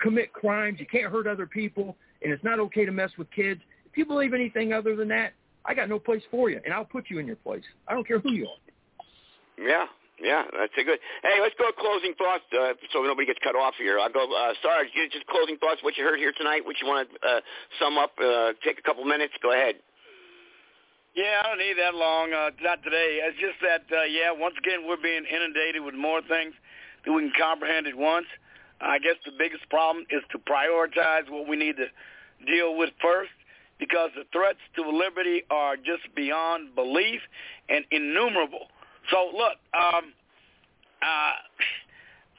commit 0.00 0.32
crimes, 0.32 0.80
you 0.80 0.86
can't 0.86 1.10
hurt 1.12 1.26
other 1.26 1.46
people, 1.46 1.96
and 2.22 2.32
it's 2.32 2.42
not 2.42 2.58
okay 2.58 2.84
to 2.84 2.92
mess 2.92 3.10
with 3.16 3.30
kids. 3.30 3.60
If 3.90 3.96
you 3.96 4.04
believe 4.04 4.34
anything 4.34 4.72
other 4.72 4.96
than 4.96 5.08
that, 5.08 5.32
I 5.64 5.74
got 5.74 5.88
no 5.88 5.98
place 5.98 6.22
for 6.30 6.50
you, 6.50 6.60
and 6.64 6.74
I'll 6.74 6.84
put 6.84 7.08
you 7.08 7.18
in 7.18 7.26
your 7.26 7.36
place. 7.36 7.62
I 7.86 7.94
don't 7.94 8.06
care 8.06 8.18
who 8.18 8.32
you 8.32 8.46
are. 8.46 9.64
Yeah, 9.64 9.86
yeah, 10.22 10.46
that's 10.56 10.72
a 10.78 10.84
good. 10.84 10.98
Hey, 11.22 11.42
let's 11.42 11.54
go 11.58 11.70
closing 11.74 12.14
thoughts 12.14 12.46
uh, 12.54 12.78
so 12.92 13.02
nobody 13.02 13.26
gets 13.26 13.40
cut 13.42 13.56
off 13.56 13.74
here. 13.76 13.98
I'll 13.98 14.12
go. 14.12 14.24
Uh, 14.30 14.54
Sarge, 14.62 14.88
just 15.10 15.26
closing 15.26 15.58
thoughts. 15.58 15.82
What 15.82 15.98
you 15.98 16.04
heard 16.04 16.18
here 16.18 16.32
tonight? 16.32 16.64
What 16.64 16.76
you 16.80 16.86
want 16.86 17.10
to 17.10 17.28
uh, 17.28 17.40
sum 17.78 17.98
up? 17.98 18.12
Uh, 18.22 18.52
take 18.64 18.78
a 18.78 18.82
couple 18.82 19.04
minutes. 19.04 19.34
Go 19.42 19.52
ahead. 19.52 19.76
Yeah, 21.14 21.42
I 21.44 21.48
don't 21.48 21.58
need 21.58 21.76
that 21.76 21.94
long. 21.94 22.32
Uh, 22.32 22.50
not 22.62 22.82
today. 22.82 23.20
It's 23.20 23.36
just 23.36 23.60
that, 23.60 23.84
uh, 23.92 24.04
yeah, 24.04 24.32
once 24.32 24.54
again, 24.56 24.88
we're 24.88 24.96
being 24.96 25.24
inundated 25.28 25.84
with 25.84 25.94
more 25.94 26.22
things 26.22 26.54
that 27.04 27.12
we 27.12 27.20
can 27.20 27.32
comprehend 27.36 27.86
at 27.86 27.96
once. 27.96 28.26
I 28.80 28.98
guess 28.98 29.20
the 29.26 29.32
biggest 29.36 29.68
problem 29.68 30.06
is 30.08 30.22
to 30.32 30.38
prioritize 30.38 31.28
what 31.28 31.46
we 31.46 31.56
need 31.56 31.76
to 31.76 31.86
deal 32.46 32.76
with 32.78 32.90
first 33.02 33.30
because 33.78 34.10
the 34.16 34.24
threats 34.32 34.58
to 34.76 34.88
liberty 34.88 35.42
are 35.50 35.76
just 35.76 36.08
beyond 36.16 36.74
belief 36.74 37.20
and 37.68 37.84
innumerable. 37.90 38.72
So, 39.10 39.30
look, 39.34 39.58
um, 39.74 40.12
uh, 41.02 41.34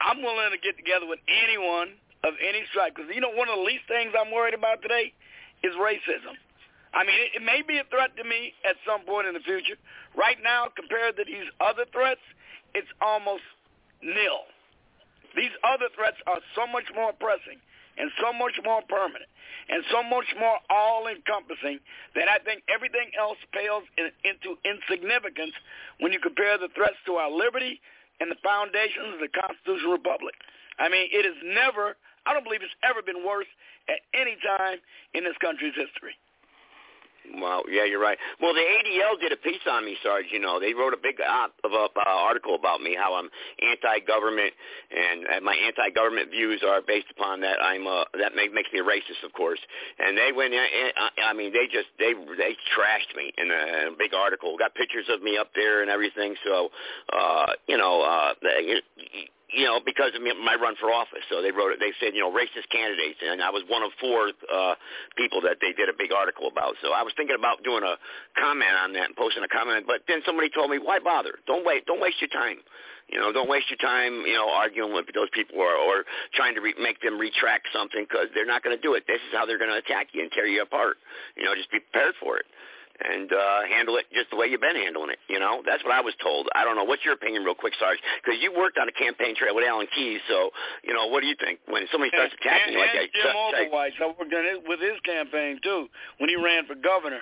I'm 0.04 0.22
willing 0.22 0.52
to 0.52 0.60
get 0.60 0.76
together 0.76 1.06
with 1.06 1.20
anyone 1.28 1.96
of 2.24 2.34
any 2.40 2.64
stripe 2.70 2.96
because, 2.96 3.10
you 3.14 3.20
know, 3.20 3.32
one 3.32 3.48
of 3.48 3.56
the 3.56 3.64
least 3.64 3.84
things 3.88 4.12
I'm 4.12 4.32
worried 4.32 4.54
about 4.54 4.82
today 4.82 5.12
is 5.62 5.72
racism. 5.76 6.36
I 6.92 7.04
mean, 7.04 7.16
it, 7.16 7.40
it 7.40 7.44
may 7.44 7.62
be 7.62 7.78
a 7.78 7.86
threat 7.88 8.16
to 8.16 8.24
me 8.24 8.54
at 8.68 8.76
some 8.86 9.02
point 9.04 9.26
in 9.26 9.34
the 9.34 9.44
future. 9.44 9.76
Right 10.16 10.38
now, 10.42 10.68
compared 10.74 11.16
to 11.16 11.24
these 11.24 11.48
other 11.60 11.84
threats, 11.90 12.22
it's 12.74 12.90
almost 13.00 13.44
nil. 14.02 14.46
These 15.36 15.54
other 15.66 15.90
threats 15.94 16.18
are 16.26 16.38
so 16.54 16.66
much 16.70 16.86
more 16.94 17.12
pressing 17.12 17.58
and 17.98 18.10
so 18.20 18.32
much 18.32 18.58
more 18.64 18.82
permanent 18.88 19.30
and 19.68 19.84
so 19.90 20.02
much 20.02 20.28
more 20.38 20.58
all-encompassing 20.68 21.80
that 22.14 22.28
I 22.28 22.38
think 22.44 22.62
everything 22.68 23.10
else 23.18 23.38
pales 23.52 23.84
in, 23.96 24.12
into 24.24 24.60
insignificance 24.64 25.52
when 26.00 26.12
you 26.12 26.20
compare 26.20 26.58
the 26.58 26.68
threats 26.74 27.00
to 27.06 27.16
our 27.16 27.30
liberty 27.30 27.80
and 28.20 28.30
the 28.30 28.40
foundations 28.44 29.14
of 29.16 29.20
the 29.20 29.32
constitutional 29.32 29.92
republic. 29.92 30.34
I 30.78 30.88
mean, 30.88 31.08
it 31.10 31.24
has 31.24 31.38
never, 31.44 31.96
I 32.26 32.34
don't 32.34 32.44
believe 32.44 32.62
it's 32.62 32.76
ever 32.84 33.00
been 33.00 33.24
worse 33.24 33.48
at 33.88 34.00
any 34.12 34.36
time 34.42 34.78
in 35.14 35.24
this 35.24 35.36
country's 35.40 35.74
history. 35.74 36.16
Well, 37.40 37.62
yeah, 37.70 37.84
you're 37.84 38.00
right. 38.00 38.18
Well, 38.40 38.52
the 38.54 38.60
ADL 38.60 39.20
did 39.20 39.32
a 39.32 39.36
piece 39.36 39.64
on 39.68 39.84
me, 39.84 39.96
Sarge. 40.02 40.26
You 40.30 40.40
know, 40.40 40.60
they 40.60 40.74
wrote 40.74 40.92
a 40.92 41.00
big 41.00 41.16
uh, 41.20 41.48
of 41.64 41.72
a, 41.72 41.88
uh, 41.96 42.02
article 42.04 42.54
about 42.54 42.80
me, 42.80 42.96
how 42.98 43.14
I'm 43.14 43.30
anti-government, 43.62 44.52
and, 44.90 45.26
and 45.26 45.44
my 45.44 45.54
anti-government 45.54 46.30
views 46.30 46.62
are 46.66 46.80
based 46.86 47.08
upon 47.10 47.40
that. 47.40 47.62
I'm 47.62 47.86
uh, 47.86 48.04
that 48.20 48.34
make, 48.36 48.52
makes 48.52 48.70
me 48.72 48.80
a 48.80 48.84
racist, 48.84 49.24
of 49.24 49.32
course. 49.32 49.60
And 49.98 50.16
they 50.16 50.32
went, 50.36 50.54
I, 50.54 51.30
I 51.30 51.32
mean, 51.32 51.52
they 51.52 51.66
just 51.66 51.88
they 51.98 52.12
they 52.12 52.56
trashed 52.76 53.16
me 53.16 53.32
in 53.38 53.50
a, 53.50 53.86
in 53.88 53.94
a 53.94 53.96
big 53.98 54.14
article. 54.14 54.56
Got 54.58 54.74
pictures 54.74 55.06
of 55.08 55.22
me 55.22 55.38
up 55.38 55.48
there 55.54 55.82
and 55.82 55.90
everything. 55.90 56.34
So, 56.44 56.68
uh, 57.12 57.46
you 57.66 57.78
know, 57.78 58.02
uh, 58.02 58.34
they, 58.42 58.80
you 59.54 59.64
know, 59.64 59.78
because 59.78 60.12
of 60.14 60.22
my 60.22 60.58
run 60.58 60.74
for 60.76 60.90
office. 60.90 61.22
So 61.30 61.40
they 61.40 61.54
wrote 61.54 61.70
it. 61.70 61.78
They 61.78 61.94
said, 62.02 62.14
you 62.14 62.20
know, 62.20 62.32
racist 62.34 62.66
candidates, 62.74 63.22
and 63.22 63.40
I 63.40 63.50
was 63.50 63.62
one 63.70 63.82
of 63.82 63.94
four 64.02 64.34
uh, 64.50 64.74
people 65.16 65.40
that 65.46 65.62
they 65.62 65.72
did 65.72 65.88
a 65.88 65.96
big 65.96 66.10
article 66.10 66.50
about. 66.50 66.74
So 66.82 66.90
I 66.90 67.02
was 67.02 67.14
thinking 67.16 67.38
about 67.38 67.62
doing 67.62 67.86
a 67.86 67.94
comment 68.34 68.74
on 68.82 68.92
that 68.98 69.14
and 69.14 69.16
posting 69.16 69.46
a 69.46 69.48
comment, 69.48 69.86
but 69.86 70.02
then 70.10 70.20
somebody 70.26 70.50
told 70.50 70.70
me, 70.70 70.78
why 70.82 70.98
bother? 70.98 71.38
Don't 71.46 71.64
wait. 71.64 71.86
Don't 71.86 72.02
waste 72.02 72.20
your 72.20 72.34
time. 72.34 72.58
You 73.06 73.20
know, 73.20 73.32
don't 73.32 73.48
waste 73.52 73.68
your 73.68 73.78
time, 73.78 74.24
you 74.24 74.32
know, 74.32 74.48
arguing 74.48 74.94
with 74.94 75.06
those 75.14 75.28
people 75.36 75.60
or, 75.60 75.76
or 75.76 76.08
trying 76.32 76.54
to 76.56 76.62
re- 76.64 76.74
make 76.80 77.02
them 77.02 77.20
retract 77.20 77.68
something 77.70 78.06
because 78.08 78.32
they're 78.34 78.48
not 78.48 78.64
going 78.64 78.74
to 78.74 78.80
do 78.80 78.94
it. 78.94 79.04
This 79.06 79.20
is 79.28 79.36
how 79.36 79.44
they're 79.44 79.60
going 79.60 79.70
to 79.70 79.76
attack 79.76 80.08
you 80.16 80.22
and 80.22 80.32
tear 80.32 80.46
you 80.46 80.62
apart. 80.62 80.96
You 81.36 81.44
know, 81.44 81.54
just 81.54 81.70
be 81.70 81.80
prepared 81.80 82.14
for 82.18 82.38
it 82.38 82.46
and 83.00 83.32
uh, 83.32 83.66
handle 83.66 83.96
it 83.96 84.06
just 84.14 84.30
the 84.30 84.36
way 84.36 84.46
you've 84.46 84.62
been 84.62 84.76
handling 84.78 85.10
it. 85.10 85.18
You 85.26 85.40
know, 85.40 85.62
that's 85.66 85.82
what 85.82 85.92
I 85.92 86.00
was 86.00 86.14
told. 86.22 86.46
I 86.54 86.62
don't 86.62 86.76
know. 86.76 86.84
What's 86.84 87.04
your 87.04 87.14
opinion, 87.14 87.42
real 87.42 87.58
quick, 87.58 87.74
Sarge? 87.78 87.98
Because 88.22 88.38
you 88.40 88.54
worked 88.54 88.78
on 88.78 88.88
a 88.88 88.94
campaign 88.94 89.34
trail 89.34 89.54
with 89.54 89.66
Alan 89.66 89.86
Keyes, 89.94 90.20
so 90.28 90.50
you 90.84 90.94
know, 90.94 91.06
what 91.06 91.20
do 91.20 91.26
you 91.26 91.34
think 91.42 91.58
when 91.66 91.86
somebody 91.90 92.10
starts 92.14 92.34
attacking 92.38 92.74
and, 92.74 92.78
you 92.78 92.80
like 92.80 92.94
and 92.94 93.10
that? 93.10 93.14
Jim 93.14 93.34
Oberweis, 93.34 93.94
I 93.98 94.06
worked 94.06 94.34
on 94.34 94.46
it 94.46 94.62
with 94.66 94.78
his 94.78 94.98
campaign 95.02 95.58
too 95.62 95.88
when 96.18 96.30
he 96.30 96.36
ran 96.36 96.66
for 96.66 96.74
governor. 96.74 97.20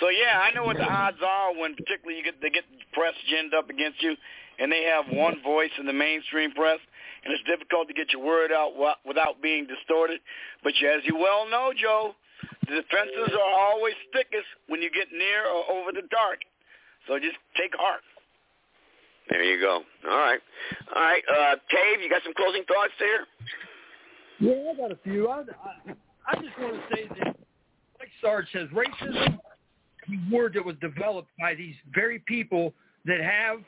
So 0.00 0.08
yeah, 0.10 0.42
I 0.42 0.52
know 0.52 0.64
what 0.64 0.76
the 0.76 0.84
odds 0.84 1.22
are 1.24 1.54
when 1.54 1.74
particularly 1.76 2.18
you 2.18 2.24
get 2.24 2.40
they 2.42 2.50
get 2.50 2.64
press 2.92 3.14
ginned 3.30 3.54
up 3.54 3.70
against 3.70 4.02
you, 4.02 4.16
and 4.58 4.70
they 4.70 4.84
have 4.84 5.06
one 5.08 5.40
voice 5.42 5.70
in 5.78 5.86
the 5.86 5.92
mainstream 5.92 6.52
press, 6.52 6.78
and 7.24 7.32
it's 7.32 7.44
difficult 7.44 7.88
to 7.88 7.94
get 7.94 8.12
your 8.12 8.22
word 8.22 8.52
out 8.52 8.74
without 9.06 9.40
being 9.40 9.66
distorted. 9.66 10.20
But 10.62 10.74
as 10.82 11.02
you 11.04 11.16
well 11.16 11.48
know, 11.48 11.72
Joe, 11.72 12.14
the 12.68 12.80
defenses 12.80 13.34
are 13.34 13.54
always 13.68 13.94
thickest 14.12 14.46
when 14.68 14.80
you 14.80 14.90
get 14.90 15.08
near 15.12 15.46
or 15.46 15.78
over 15.78 15.92
the 15.92 16.06
dark. 16.10 16.40
So 17.06 17.18
just 17.18 17.36
take 17.56 17.74
heart. 17.76 18.00
There 19.30 19.42
you 19.42 19.60
go. 19.60 19.82
All 20.10 20.18
right. 20.18 20.40
All 20.94 21.02
right. 21.02 21.22
Uh, 21.28 21.56
Cave, 21.70 22.00
you 22.02 22.10
got 22.10 22.22
some 22.22 22.34
closing 22.34 22.64
thoughts 22.64 22.92
there? 22.98 23.26
Yeah, 24.40 24.70
I 24.72 24.76
got 24.76 24.92
a 24.92 24.98
few. 25.02 25.28
I, 25.28 25.40
I, 25.40 25.94
I 26.28 26.34
just 26.34 26.58
want 26.58 26.74
to 26.74 26.96
say 26.96 27.08
that, 27.08 27.36
like 27.98 28.10
Sarge 28.20 28.46
says, 28.52 28.68
racism 28.68 29.34
is 29.34 30.18
a 30.30 30.34
word 30.34 30.54
that 30.54 30.64
was 30.64 30.76
developed 30.80 31.30
by 31.40 31.54
these 31.54 31.74
very 31.94 32.18
people 32.20 32.74
that 33.06 33.20
have 33.20 33.60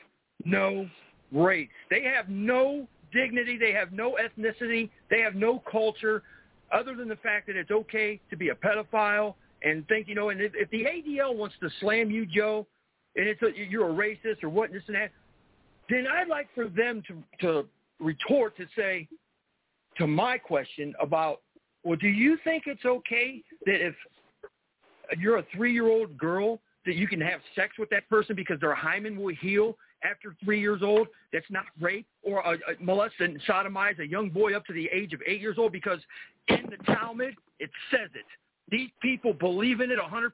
no 0.45 0.87
race. 1.31 1.69
They 1.89 2.03
have 2.03 2.29
no 2.29 2.87
dignity. 3.11 3.57
They 3.57 3.71
have 3.71 3.91
no 3.91 4.17
ethnicity. 4.21 4.89
They 5.09 5.21
have 5.21 5.35
no 5.35 5.63
culture 5.71 6.23
other 6.71 6.95
than 6.95 7.07
the 7.07 7.15
fact 7.17 7.47
that 7.47 7.55
it's 7.55 7.71
okay 7.71 8.19
to 8.29 8.37
be 8.37 8.49
a 8.49 8.55
pedophile 8.55 9.35
and 9.63 9.87
think, 9.87 10.07
you 10.07 10.15
know, 10.15 10.29
and 10.29 10.41
if, 10.41 10.51
if 10.55 10.69
the 10.69 10.83
ADL 10.83 11.35
wants 11.35 11.55
to 11.61 11.69
slam 11.79 12.11
you, 12.11 12.25
Joe, 12.25 12.67
and 13.15 13.27
it's 13.27 13.41
a, 13.41 13.47
you're 13.55 13.89
a 13.89 13.93
racist 13.93 14.43
or 14.43 14.49
what, 14.49 14.71
this 14.71 14.83
and 14.87 14.95
that, 14.95 15.11
then 15.89 16.05
I'd 16.07 16.27
like 16.27 16.47
for 16.53 16.67
them 16.67 17.01
to, 17.07 17.23
to 17.41 17.65
retort 17.99 18.55
to 18.57 18.65
say, 18.75 19.07
to 19.97 20.05
my 20.05 20.37
question 20.37 20.93
about, 21.01 21.41
well, 21.83 21.97
do 21.97 22.07
you 22.07 22.37
think 22.43 22.63
it's 22.67 22.85
okay 22.85 23.41
that 23.65 23.85
if 23.85 23.95
you're 25.17 25.37
a 25.37 25.45
three-year-old 25.55 26.17
girl 26.17 26.59
that 26.85 26.95
you 26.95 27.07
can 27.07 27.21
have 27.21 27.39
sex 27.55 27.73
with 27.79 27.89
that 27.89 28.07
person 28.09 28.35
because 28.35 28.59
their 28.59 28.75
hymen 28.75 29.17
will 29.17 29.33
heal 29.41 29.77
after 30.03 30.35
three 30.43 30.59
years 30.59 30.81
old 30.83 31.07
that's 31.33 31.49
not 31.49 31.65
rape 31.79 32.05
or 32.23 32.39
a, 32.41 32.53
a 32.53 32.83
molest 32.83 33.15
and 33.19 33.39
sodomize 33.47 33.99
a 33.99 34.07
young 34.07 34.29
boy 34.29 34.55
up 34.55 34.65
to 34.65 34.73
the 34.73 34.89
age 34.93 35.13
of 35.13 35.21
eight 35.25 35.41
years 35.41 35.57
old 35.57 35.71
because 35.71 35.99
in 36.47 36.69
the 36.69 36.93
Talmud 36.93 37.35
it 37.59 37.69
says 37.91 38.09
it. 38.13 38.25
These 38.69 38.89
people 39.01 39.33
believe 39.33 39.79
in 39.79 39.91
it 39.91 39.97
100%, 39.97 40.31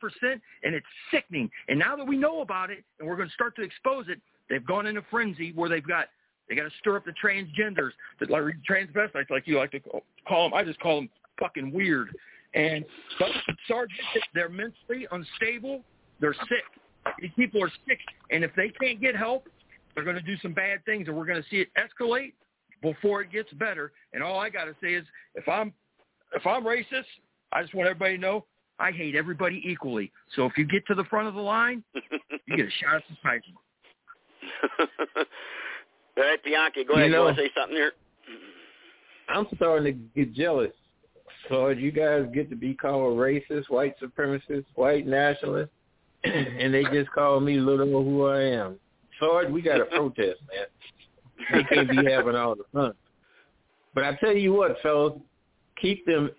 and 0.63 0.73
it's 0.73 0.85
sickening. 1.11 1.49
And 1.67 1.77
now 1.77 1.95
that 1.95 2.05
we 2.05 2.17
know 2.17 2.41
about 2.41 2.71
it, 2.71 2.83
and 2.99 3.07
we're 3.07 3.15
going 3.15 3.27
to 3.27 3.33
start 3.33 3.55
to 3.57 3.61
expose 3.61 4.05
it, 4.09 4.19
they've 4.49 4.65
gone 4.65 4.87
into 4.87 5.03
frenzy 5.11 5.51
where 5.53 5.69
they've 5.69 5.85
got 5.85 6.07
they 6.49 6.55
got 6.55 6.63
to 6.63 6.71
stir 6.79 6.97
up 6.97 7.05
the 7.05 7.13
transgenders, 7.23 7.91
the 8.19 8.25
like 8.29 8.43
transvestites, 8.69 9.29
like 9.29 9.47
you 9.47 9.57
like 9.57 9.71
to 9.71 9.79
call 10.27 10.49
them. 10.49 10.53
I 10.53 10.63
just 10.63 10.79
call 10.79 10.97
them 10.97 11.09
fucking 11.39 11.71
weird. 11.71 12.09
And 12.53 12.83
but 13.17 13.29
sergeants, 13.67 14.03
they're 14.33 14.49
mentally 14.49 15.07
unstable. 15.11 15.81
They're 16.19 16.33
sick. 16.33 17.13
These 17.19 17.31
people 17.35 17.63
are 17.63 17.71
sick, 17.87 17.99
and 18.31 18.43
if 18.43 18.51
they 18.55 18.69
can't 18.69 19.01
get 19.01 19.15
help, 19.15 19.47
they're 19.95 20.03
going 20.03 20.15
to 20.15 20.21
do 20.21 20.37
some 20.41 20.53
bad 20.53 20.83
things, 20.85 21.07
and 21.07 21.17
we're 21.17 21.25
going 21.25 21.41
to 21.41 21.49
see 21.49 21.57
it 21.57 21.69
escalate 21.77 22.33
before 22.81 23.21
it 23.21 23.31
gets 23.31 23.51
better. 23.53 23.91
And 24.13 24.23
all 24.23 24.39
I 24.39 24.49
got 24.49 24.65
to 24.65 24.75
say 24.81 24.93
is, 24.93 25.05
if 25.35 25.47
I'm 25.47 25.73
if 26.33 26.45
I'm 26.45 26.63
racist, 26.63 27.05
I 27.51 27.61
just 27.61 27.73
want 27.73 27.87
everybody 27.87 28.15
to 28.15 28.21
know 28.21 28.45
I 28.79 28.91
hate 28.91 29.15
everybody 29.15 29.61
equally. 29.65 30.11
So 30.35 30.45
if 30.45 30.57
you 30.57 30.65
get 30.65 30.85
to 30.87 30.95
the 30.95 31.03
front 31.05 31.27
of 31.27 31.35
the 31.35 31.41
line, 31.41 31.83
you 31.93 32.57
get 32.57 32.65
a 32.65 32.71
shot 32.81 32.95
at 32.95 33.03
the 33.09 33.15
pipe. 33.23 33.43
All 36.17 36.23
right, 36.23 36.43
Bianchi, 36.43 36.83
go 36.83 36.93
ahead. 36.93 37.05
You 37.05 37.11
know, 37.11 37.19
you 37.19 37.25
want 37.25 37.37
to 37.37 37.43
say 37.43 37.49
something 37.55 37.75
here? 37.75 37.93
I'm 39.29 39.47
starting 39.55 39.85
to 39.93 40.25
get 40.25 40.33
jealous. 40.33 40.71
So 41.49 41.69
you 41.69 41.91
guys 41.91 42.25
get 42.33 42.49
to 42.49 42.55
be 42.55 42.73
called 42.73 43.17
racist, 43.17 43.69
white 43.69 43.95
supremacist, 43.99 44.65
white 44.75 45.05
nationalist, 45.07 45.71
and 46.23 46.73
they 46.73 46.83
just 46.91 47.11
call 47.11 47.39
me 47.39 47.57
little 47.57 47.85
who 47.85 48.27
I 48.27 48.41
am. 48.41 48.79
Sword, 49.23 49.51
we 49.53 49.61
got 49.61 49.77
to 49.77 49.85
protest, 49.85 50.39
man. 50.49 50.65
They 51.53 51.63
can't 51.63 51.89
be 51.89 52.11
having 52.11 52.35
all 52.35 52.55
the 52.55 52.63
fun. 52.73 52.93
But 53.95 54.03
I 54.03 54.15
tell 54.15 54.35
you 54.35 54.53
what, 54.53 54.77
fellas, 54.81 55.13
keep 55.79 56.05
them, 56.05 56.29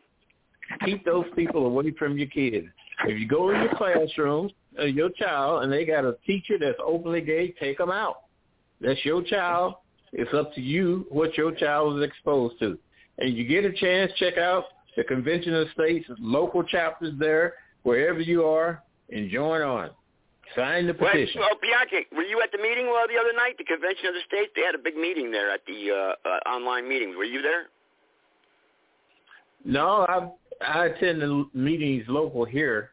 keep 0.84 1.04
those 1.04 1.26
people 1.36 1.66
away 1.66 1.92
from 1.92 2.18
your 2.18 2.28
kids. 2.28 2.66
If 3.06 3.18
you 3.18 3.28
go 3.28 3.50
in 3.50 3.62
your 3.62 3.74
classroom, 3.76 4.50
uh, 4.78 4.84
your 4.84 5.10
child, 5.10 5.64
and 5.64 5.72
they 5.72 5.84
got 5.84 6.04
a 6.04 6.16
teacher 6.26 6.58
that's 6.58 6.78
openly 6.84 7.20
gay, 7.20 7.54
take 7.60 7.78
them 7.78 7.90
out. 7.90 8.22
That's 8.80 9.04
your 9.04 9.22
child. 9.22 9.74
It's 10.12 10.32
up 10.34 10.54
to 10.54 10.60
you 10.60 11.06
what 11.10 11.36
your 11.36 11.52
child 11.52 11.94
was 11.94 12.04
exposed 12.04 12.58
to. 12.60 12.78
And 13.18 13.36
you 13.36 13.46
get 13.46 13.64
a 13.64 13.72
chance, 13.72 14.12
check 14.16 14.38
out 14.38 14.64
the 14.96 15.04
Convention 15.04 15.54
of 15.54 15.68
States, 15.74 16.06
local 16.18 16.62
chapters 16.62 17.14
there, 17.18 17.54
wherever 17.82 18.20
you 18.20 18.44
are, 18.44 18.82
and 19.10 19.30
join 19.30 19.62
on. 19.62 19.90
Sign 20.56 20.86
the 20.86 20.94
petition. 20.94 21.40
Well, 21.40 21.50
oh, 21.52 21.58
Bianchi, 21.60 22.06
were 22.14 22.22
you 22.22 22.40
at 22.42 22.52
the 22.52 22.58
meeting 22.58 22.86
uh, 22.86 23.06
the 23.06 23.18
other 23.18 23.32
night, 23.34 23.56
the 23.58 23.64
Convention 23.64 24.06
of 24.06 24.14
the 24.14 24.20
States? 24.26 24.52
They 24.54 24.62
had 24.62 24.74
a 24.74 24.78
big 24.78 24.96
meeting 24.96 25.30
there 25.30 25.50
at 25.50 25.60
the 25.66 25.90
uh, 25.90 26.28
uh, 26.28 26.48
online 26.48 26.88
meeting. 26.88 27.16
Were 27.16 27.24
you 27.24 27.42
there? 27.42 27.66
No, 29.64 30.06
I 30.08 30.30
I 30.64 30.86
attend 30.86 31.22
the 31.22 31.44
meetings 31.54 32.04
local 32.08 32.44
here, 32.44 32.90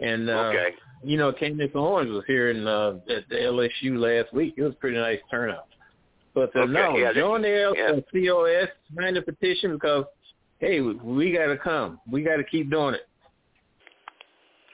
and 0.00 0.28
uh, 0.28 0.50
Okay. 0.50 0.68
you 1.04 1.16
know, 1.18 1.32
Candace 1.32 1.70
Owens 1.74 2.10
was 2.10 2.24
here 2.26 2.50
in 2.50 2.66
uh, 2.66 2.98
at 3.08 3.28
the 3.28 3.36
LSU 3.36 3.98
last 3.98 4.32
week. 4.32 4.54
It 4.56 4.62
was 4.62 4.72
a 4.72 4.76
pretty 4.76 4.96
nice 4.98 5.20
turnout. 5.30 5.68
But 6.34 6.54
uh, 6.56 6.60
Okay, 6.60 6.72
no, 6.72 6.96
yeah, 6.96 7.12
join 7.12 7.42
the 7.42 7.74
yeah. 7.76 7.92
uh, 7.92 8.00
COS, 8.10 8.68
sign 8.96 9.14
the 9.14 9.22
petition 9.22 9.74
because 9.74 10.06
hey, 10.58 10.80
we, 10.80 10.94
we 10.94 11.32
got 11.32 11.46
to 11.46 11.58
come. 11.58 12.00
We 12.10 12.22
got 12.22 12.36
to 12.36 12.44
keep 12.44 12.70
doing 12.70 12.94
it. 12.94 13.08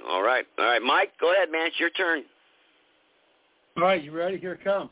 All 0.08 0.22
right. 0.22 0.46
All 0.58 0.64
right. 0.64 0.82
Mike, 0.82 1.12
go 1.20 1.32
ahead, 1.32 1.50
man. 1.52 1.66
It's 1.66 1.78
your 1.78 1.90
turn. 1.90 2.24
All 3.76 3.84
right, 3.84 4.02
you 4.02 4.10
ready? 4.10 4.38
Here 4.38 4.54
it 4.54 4.64
comes. 4.64 4.90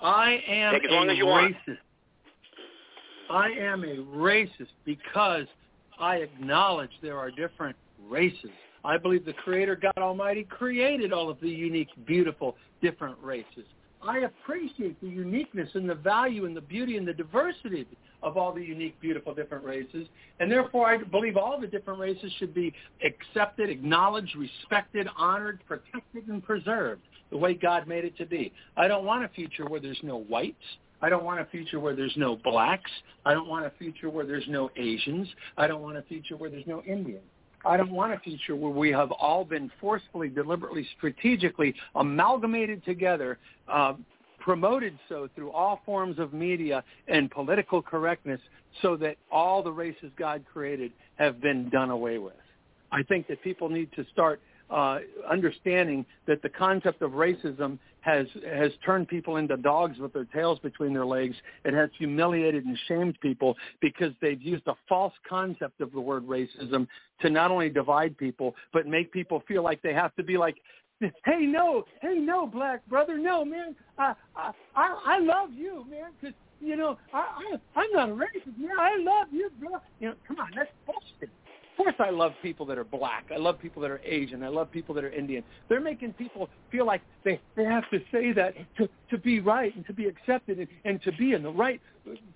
I 0.00 0.42
am 0.48 0.74
Take 0.74 0.84
as 0.84 0.90
a 0.90 0.94
long 0.94 1.08
as 1.08 1.16
you 1.16 1.26
want. 1.26 1.54
racist. 1.68 1.78
I 3.30 3.48
am 3.50 3.84
a 3.84 3.96
racist 4.16 4.68
because 4.84 5.46
I 5.98 6.16
acknowledge 6.16 6.90
there 7.02 7.18
are 7.18 7.30
different 7.30 7.76
races. 8.08 8.50
I 8.84 8.98
believe 8.98 9.24
the 9.24 9.32
Creator 9.32 9.76
God 9.76 9.98
Almighty 9.98 10.44
created 10.44 11.12
all 11.12 11.30
of 11.30 11.40
the 11.40 11.48
unique, 11.48 11.88
beautiful, 12.06 12.56
different 12.82 13.16
races. 13.22 13.64
I 14.06 14.18
appreciate 14.18 15.00
the 15.00 15.08
uniqueness 15.08 15.68
and 15.74 15.88
the 15.88 15.94
value 15.94 16.46
and 16.46 16.56
the 16.56 16.60
beauty 16.60 16.96
and 16.96 17.06
the 17.06 17.12
diversity 17.12 17.86
of 18.22 18.36
all 18.36 18.52
the 18.52 18.62
unique, 18.62 19.00
beautiful, 19.00 19.34
different 19.34 19.64
races. 19.64 20.08
And 20.40 20.50
therefore, 20.50 20.88
I 20.88 20.98
believe 20.98 21.36
all 21.36 21.60
the 21.60 21.66
different 21.66 22.00
races 22.00 22.32
should 22.38 22.54
be 22.54 22.72
accepted, 23.04 23.70
acknowledged, 23.70 24.34
respected, 24.36 25.08
honored, 25.16 25.60
protected, 25.66 26.28
and 26.28 26.42
preserved 26.42 27.02
the 27.30 27.36
way 27.36 27.54
God 27.54 27.86
made 27.86 28.04
it 28.04 28.16
to 28.18 28.26
be. 28.26 28.52
I 28.76 28.88
don't 28.88 29.04
want 29.04 29.24
a 29.24 29.28
future 29.28 29.66
where 29.66 29.80
there's 29.80 30.00
no 30.02 30.20
whites. 30.22 30.56
I 31.02 31.08
don't 31.08 31.24
want 31.24 31.40
a 31.40 31.44
future 31.46 31.78
where 31.78 31.94
there's 31.94 32.16
no 32.16 32.36
blacks. 32.36 32.90
I 33.24 33.34
don't 33.34 33.48
want 33.48 33.66
a 33.66 33.72
future 33.78 34.08
where 34.08 34.24
there's 34.24 34.46
no 34.48 34.70
Asians. 34.76 35.28
I 35.56 35.66
don't 35.66 35.82
want 35.82 35.98
a 35.98 36.02
future 36.02 36.36
where 36.36 36.48
there's 36.48 36.66
no 36.66 36.82
Indians. 36.82 37.24
I 37.66 37.76
don't 37.76 37.90
want 37.90 38.12
a 38.12 38.18
future 38.20 38.54
where 38.54 38.70
we 38.70 38.90
have 38.90 39.10
all 39.12 39.44
been 39.44 39.70
forcefully, 39.80 40.28
deliberately, 40.28 40.86
strategically 40.96 41.74
amalgamated 41.96 42.84
together, 42.84 43.38
uh, 43.68 43.94
promoted 44.38 44.96
so 45.08 45.28
through 45.34 45.50
all 45.50 45.80
forms 45.84 46.20
of 46.20 46.32
media 46.32 46.84
and 47.08 47.30
political 47.30 47.82
correctness 47.82 48.40
so 48.80 48.96
that 48.96 49.16
all 49.30 49.62
the 49.62 49.72
races 49.72 50.12
God 50.16 50.44
created 50.52 50.92
have 51.16 51.40
been 51.40 51.68
done 51.70 51.90
away 51.90 52.18
with. 52.18 52.34
I 52.92 53.02
think 53.02 53.26
that 53.26 53.42
people 53.42 53.68
need 53.68 53.90
to 53.96 54.04
start 54.12 54.40
uh, 54.70 54.98
understanding 55.30 56.04
that 56.26 56.42
the 56.42 56.48
concept 56.48 57.02
of 57.02 57.12
racism 57.12 57.78
has 58.00 58.26
has 58.52 58.70
turned 58.84 59.08
people 59.08 59.36
into 59.36 59.56
dogs 59.56 59.98
with 59.98 60.12
their 60.12 60.24
tails 60.26 60.58
between 60.60 60.92
their 60.92 61.06
legs. 61.06 61.34
It 61.64 61.74
has 61.74 61.90
humiliated 61.98 62.64
and 62.64 62.78
shamed 62.88 63.18
people 63.20 63.56
because 63.80 64.12
they've 64.20 64.40
used 64.40 64.66
a 64.66 64.74
false 64.88 65.12
concept 65.28 65.80
of 65.80 65.92
the 65.92 66.00
word 66.00 66.26
racism 66.26 66.86
to 67.20 67.30
not 67.30 67.50
only 67.50 67.68
divide 67.68 68.16
people 68.16 68.54
but 68.72 68.86
make 68.86 69.12
people 69.12 69.42
feel 69.48 69.62
like 69.62 69.82
they 69.82 69.92
have 69.92 70.14
to 70.16 70.22
be 70.22 70.36
like 70.36 70.56
hey 71.00 71.46
no 71.46 71.84
hey 72.00 72.18
no 72.18 72.46
black 72.46 72.86
brother 72.86 73.18
no 73.18 73.44
man. 73.44 73.74
I 73.98 74.14
i 74.36 74.52
i, 74.74 75.18
love 75.18 75.50
you 75.52 75.84
man 75.90 76.10
because 76.20 76.34
you 76.60 76.76
know 76.76 76.96
i 77.12 77.58
i 77.76 77.80
i'm 77.80 77.92
not 77.92 78.08
a 78.08 78.12
racist 78.12 78.58
man. 78.58 78.78
I 78.78 78.96
love 78.98 79.28
you 79.30 79.50
bro. 79.60 79.78
You 80.00 80.08
know 80.08 80.14
come 80.26 80.38
on 80.38 80.50
that's 80.54 80.70
bullshit 80.86 81.30
course 81.76 81.94
I 81.98 82.10
love 82.10 82.32
people 82.42 82.66
that 82.66 82.78
are 82.78 82.84
black. 82.84 83.26
I 83.32 83.38
love 83.38 83.58
people 83.60 83.82
that 83.82 83.90
are 83.90 84.00
Asian. 84.04 84.42
I 84.42 84.48
love 84.48 84.70
people 84.70 84.94
that 84.94 85.04
are 85.04 85.10
Indian. 85.10 85.42
They're 85.68 85.80
making 85.80 86.14
people 86.14 86.48
feel 86.70 86.86
like 86.86 87.02
they, 87.24 87.40
they 87.56 87.64
have 87.64 87.88
to 87.90 88.00
say 88.12 88.32
that 88.32 88.54
to, 88.78 88.88
to 89.10 89.18
be 89.18 89.40
right 89.40 89.74
and 89.74 89.86
to 89.86 89.92
be 89.92 90.06
accepted 90.06 90.58
and, 90.58 90.68
and 90.84 91.02
to 91.02 91.12
be 91.12 91.32
in 91.32 91.42
the 91.42 91.50
right 91.50 91.80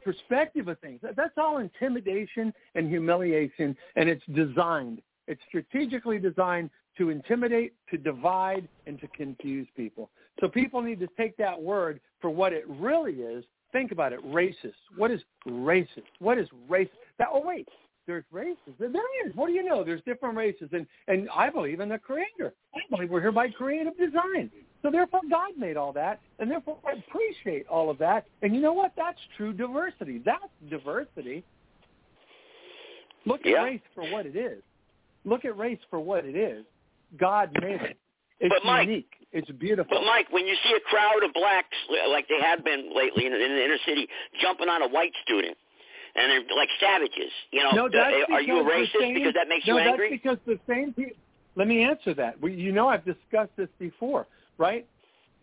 perspective 0.04 0.68
of 0.68 0.78
things. 0.80 1.00
That, 1.02 1.16
that's 1.16 1.34
all 1.36 1.58
intimidation 1.58 2.52
and 2.74 2.88
humiliation, 2.88 3.76
and 3.96 4.08
it's 4.08 4.24
designed. 4.34 5.00
It's 5.26 5.40
strategically 5.48 6.18
designed 6.18 6.70
to 6.98 7.10
intimidate, 7.10 7.72
to 7.90 7.96
divide, 7.96 8.68
and 8.86 9.00
to 9.00 9.08
confuse 9.08 9.68
people. 9.76 10.10
So 10.40 10.48
people 10.48 10.82
need 10.82 11.00
to 11.00 11.08
take 11.16 11.36
that 11.36 11.60
word 11.60 12.00
for 12.20 12.30
what 12.30 12.52
it 12.52 12.64
really 12.68 13.14
is. 13.14 13.44
Think 13.72 13.92
about 13.92 14.12
it, 14.12 14.20
racist. 14.24 14.74
What 14.96 15.10
is 15.10 15.20
racist? 15.46 16.02
What 16.18 16.38
is 16.38 16.48
racist? 16.68 16.90
That, 17.18 17.28
oh, 17.32 17.42
wait, 17.44 17.68
there's 18.10 18.24
races. 18.32 18.74
There 18.80 18.90
is. 19.24 19.34
What 19.36 19.46
do 19.46 19.52
you 19.52 19.62
know? 19.62 19.84
There's 19.84 20.02
different 20.04 20.36
races, 20.36 20.68
and 20.72 20.84
and 21.06 21.28
I 21.34 21.48
believe 21.48 21.78
in 21.78 21.88
the 21.88 21.98
Creator. 21.98 22.52
I 22.74 22.80
believe 22.90 23.08
we're 23.10 23.20
here 23.20 23.30
by 23.32 23.48
creative 23.50 23.96
design. 23.96 24.50
So 24.82 24.90
therefore, 24.90 25.20
God 25.30 25.50
made 25.56 25.76
all 25.76 25.92
that, 25.92 26.20
and 26.40 26.50
therefore 26.50 26.78
I 26.86 26.92
appreciate 26.92 27.66
all 27.68 27.88
of 27.88 27.98
that. 27.98 28.26
And 28.42 28.54
you 28.54 28.60
know 28.60 28.72
what? 28.72 28.92
That's 28.96 29.18
true 29.36 29.52
diversity. 29.52 30.20
That's 30.24 30.42
diversity. 30.68 31.44
Look 33.26 33.42
at 33.42 33.52
Yeah. 33.52 33.64
race 33.64 33.80
for 33.94 34.04
what 34.10 34.26
it 34.26 34.34
is. 34.34 34.62
Look 35.24 35.44
at 35.44 35.56
race 35.56 35.78
for 35.90 36.00
what 36.00 36.24
it 36.24 36.34
is. 36.34 36.64
God 37.16 37.50
made 37.60 37.80
it. 37.82 37.96
It's 38.40 38.54
But, 38.54 38.64
Mike- 38.64 38.88
unique. 38.88 39.12
It's 39.32 39.50
beautiful. 39.52 39.98
But 39.98 40.04
Mike, 40.06 40.32
when 40.32 40.46
you 40.46 40.56
see 40.56 40.72
a 40.74 40.80
crowd 40.80 41.22
of 41.22 41.32
blacks 41.34 41.76
like 42.08 42.26
they 42.28 42.40
have 42.40 42.64
been 42.64 42.92
lately 42.92 43.26
in, 43.26 43.32
in 43.34 43.54
the 43.54 43.64
inner 43.64 43.78
city 43.86 44.08
jumping 44.40 44.68
on 44.68 44.82
a 44.82 44.88
white 44.88 45.14
student, 45.22 45.56
and 46.20 46.30
they're 46.30 46.56
like 46.56 46.68
savages, 46.80 47.32
you 47.50 47.62
know, 47.62 47.70
No, 47.72 47.88
that's 47.88 48.14
uh, 48.30 48.34
are 48.34 48.42
you 48.42 48.60
a 48.60 48.64
racist 48.64 49.00
same- 49.00 49.14
because 49.14 49.34
that 49.34 49.48
makes 49.48 49.66
no, 49.66 49.78
you 49.78 49.80
angry? 49.80 50.10
that's 50.10 50.22
because 50.22 50.38
the 50.46 50.58
same 50.72 50.92
people. 50.92 51.16
Let 51.56 51.66
me 51.66 51.82
answer 51.82 52.14
that. 52.14 52.40
We, 52.40 52.54
you 52.54 52.72
know, 52.72 52.88
I've 52.88 53.04
discussed 53.04 53.50
this 53.56 53.68
before, 53.78 54.26
right? 54.56 54.86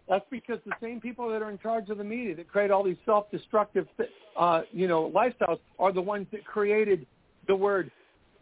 That's 0.07 0.25
because 0.31 0.59
the 0.65 0.71
same 0.81 1.01
people 1.01 1.29
that 1.29 1.41
are 1.41 1.49
in 1.51 1.57
charge 1.59 1.89
of 1.89 1.97
the 1.97 2.03
media 2.03 2.33
that 2.35 2.47
create 2.47 2.71
all 2.71 2.81
these 2.83 2.95
self-destructive, 3.05 3.87
uh, 4.37 4.61
you 4.71 4.87
know, 4.87 5.11
lifestyles 5.13 5.59
are 5.79 5.91
the 5.91 6.01
ones 6.01 6.27
that 6.31 6.45
created 6.45 7.05
the 7.47 7.55
word 7.55 7.91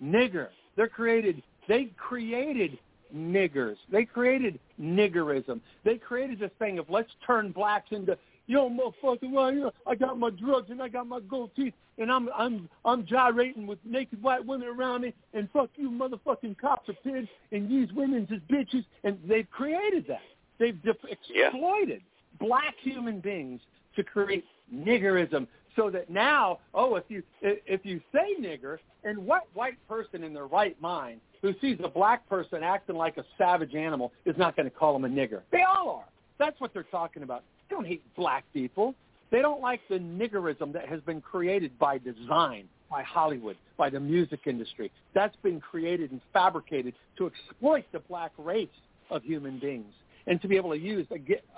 nigger. 0.01 0.49
They're 0.75 0.87
created. 0.87 1.41
They 1.67 1.85
created 1.97 2.77
niggers. 3.15 3.77
They 3.91 4.05
created 4.05 4.59
niggerism. 4.79 5.59
They 5.83 5.97
created 5.97 6.39
this 6.39 6.51
thing 6.59 6.77
of 6.77 6.87
let's 6.89 7.09
turn 7.25 7.51
blacks 7.51 7.87
into 7.91 8.15
yo 8.47 8.69
motherfucker. 8.69 9.31
Well, 9.31 9.53
you 9.53 9.61
know, 9.61 9.71
I 9.87 9.95
got 9.95 10.17
my 10.17 10.29
drugs 10.29 10.69
and 10.69 10.81
I 10.81 10.87
got 10.87 11.07
my 11.07 11.19
gold 11.21 11.51
teeth 11.55 11.73
and 11.97 12.11
I'm 12.11 12.29
I'm 12.35 12.69
I'm 12.83 13.05
gyrating 13.05 13.67
with 13.67 13.79
naked 13.85 14.21
white 14.21 14.45
women 14.45 14.67
around 14.67 15.01
me 15.01 15.13
and 15.33 15.49
fuck 15.51 15.69
you 15.75 15.89
motherfucking 15.89 16.57
cops 16.57 16.89
are 16.89 16.93
pigs 17.03 17.29
and 17.51 17.69
these 17.69 17.91
women's 17.93 18.29
is 18.31 18.41
bitches 18.51 18.85
and 19.03 19.17
they've 19.27 19.49
created 19.49 20.05
that. 20.07 20.21
They've 20.57 20.81
def- 20.83 20.97
exploited 21.09 22.01
black 22.39 22.75
human 22.81 23.19
beings 23.19 23.61
to 23.95 24.03
create 24.03 24.45
niggerism 24.73 25.47
so 25.75 25.89
that 25.89 26.09
now, 26.09 26.59
oh, 26.73 26.95
if 26.95 27.03
you 27.09 27.23
if 27.41 27.85
you 27.85 28.01
say 28.13 28.35
nigger, 28.39 28.77
and 29.03 29.25
what 29.25 29.43
white 29.53 29.77
person 29.87 30.23
in 30.23 30.33
their 30.33 30.47
right 30.47 30.79
mind 30.81 31.19
who 31.41 31.53
sees 31.61 31.77
a 31.83 31.89
black 31.89 32.27
person 32.29 32.63
acting 32.63 32.95
like 32.95 33.17
a 33.17 33.25
savage 33.37 33.75
animal 33.75 34.11
is 34.25 34.35
not 34.37 34.55
going 34.55 34.69
to 34.69 34.75
call 34.75 34.95
him 34.95 35.05
a 35.05 35.09
nigger? 35.09 35.41
They 35.51 35.63
all 35.63 35.89
are. 35.89 36.05
That's 36.37 36.59
what 36.59 36.73
they're 36.73 36.83
talking 36.83 37.23
about. 37.23 37.43
They 37.69 37.75
don't 37.75 37.87
hate 37.87 38.03
black 38.15 38.43
people. 38.53 38.95
They 39.31 39.41
don't 39.41 39.61
like 39.61 39.81
the 39.89 39.95
niggerism 39.95 40.71
that 40.73 40.87
has 40.87 41.01
been 41.01 41.21
created 41.21 41.77
by 41.79 41.97
design, 41.97 42.67
by 42.89 43.03
Hollywood, 43.03 43.57
by 43.77 43.89
the 43.89 43.99
music 43.99 44.41
industry. 44.45 44.91
That's 45.13 45.35
been 45.43 45.59
created 45.59 46.11
and 46.11 46.21
fabricated 46.31 46.93
to 47.17 47.27
exploit 47.27 47.85
the 47.91 47.99
black 47.99 48.31
race 48.37 48.67
of 49.09 49.23
human 49.23 49.59
beings 49.59 49.93
and 50.27 50.41
to 50.41 50.47
be 50.47 50.55
able 50.57 50.71
to 50.71 50.79
use 50.79 51.07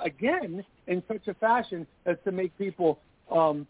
again 0.03 0.63
in 0.87 1.03
such 1.07 1.27
a 1.27 1.33
fashion 1.35 1.85
as 2.05 2.17
to 2.25 2.31
make 2.31 2.57
people 2.57 2.99
um, 3.31 3.67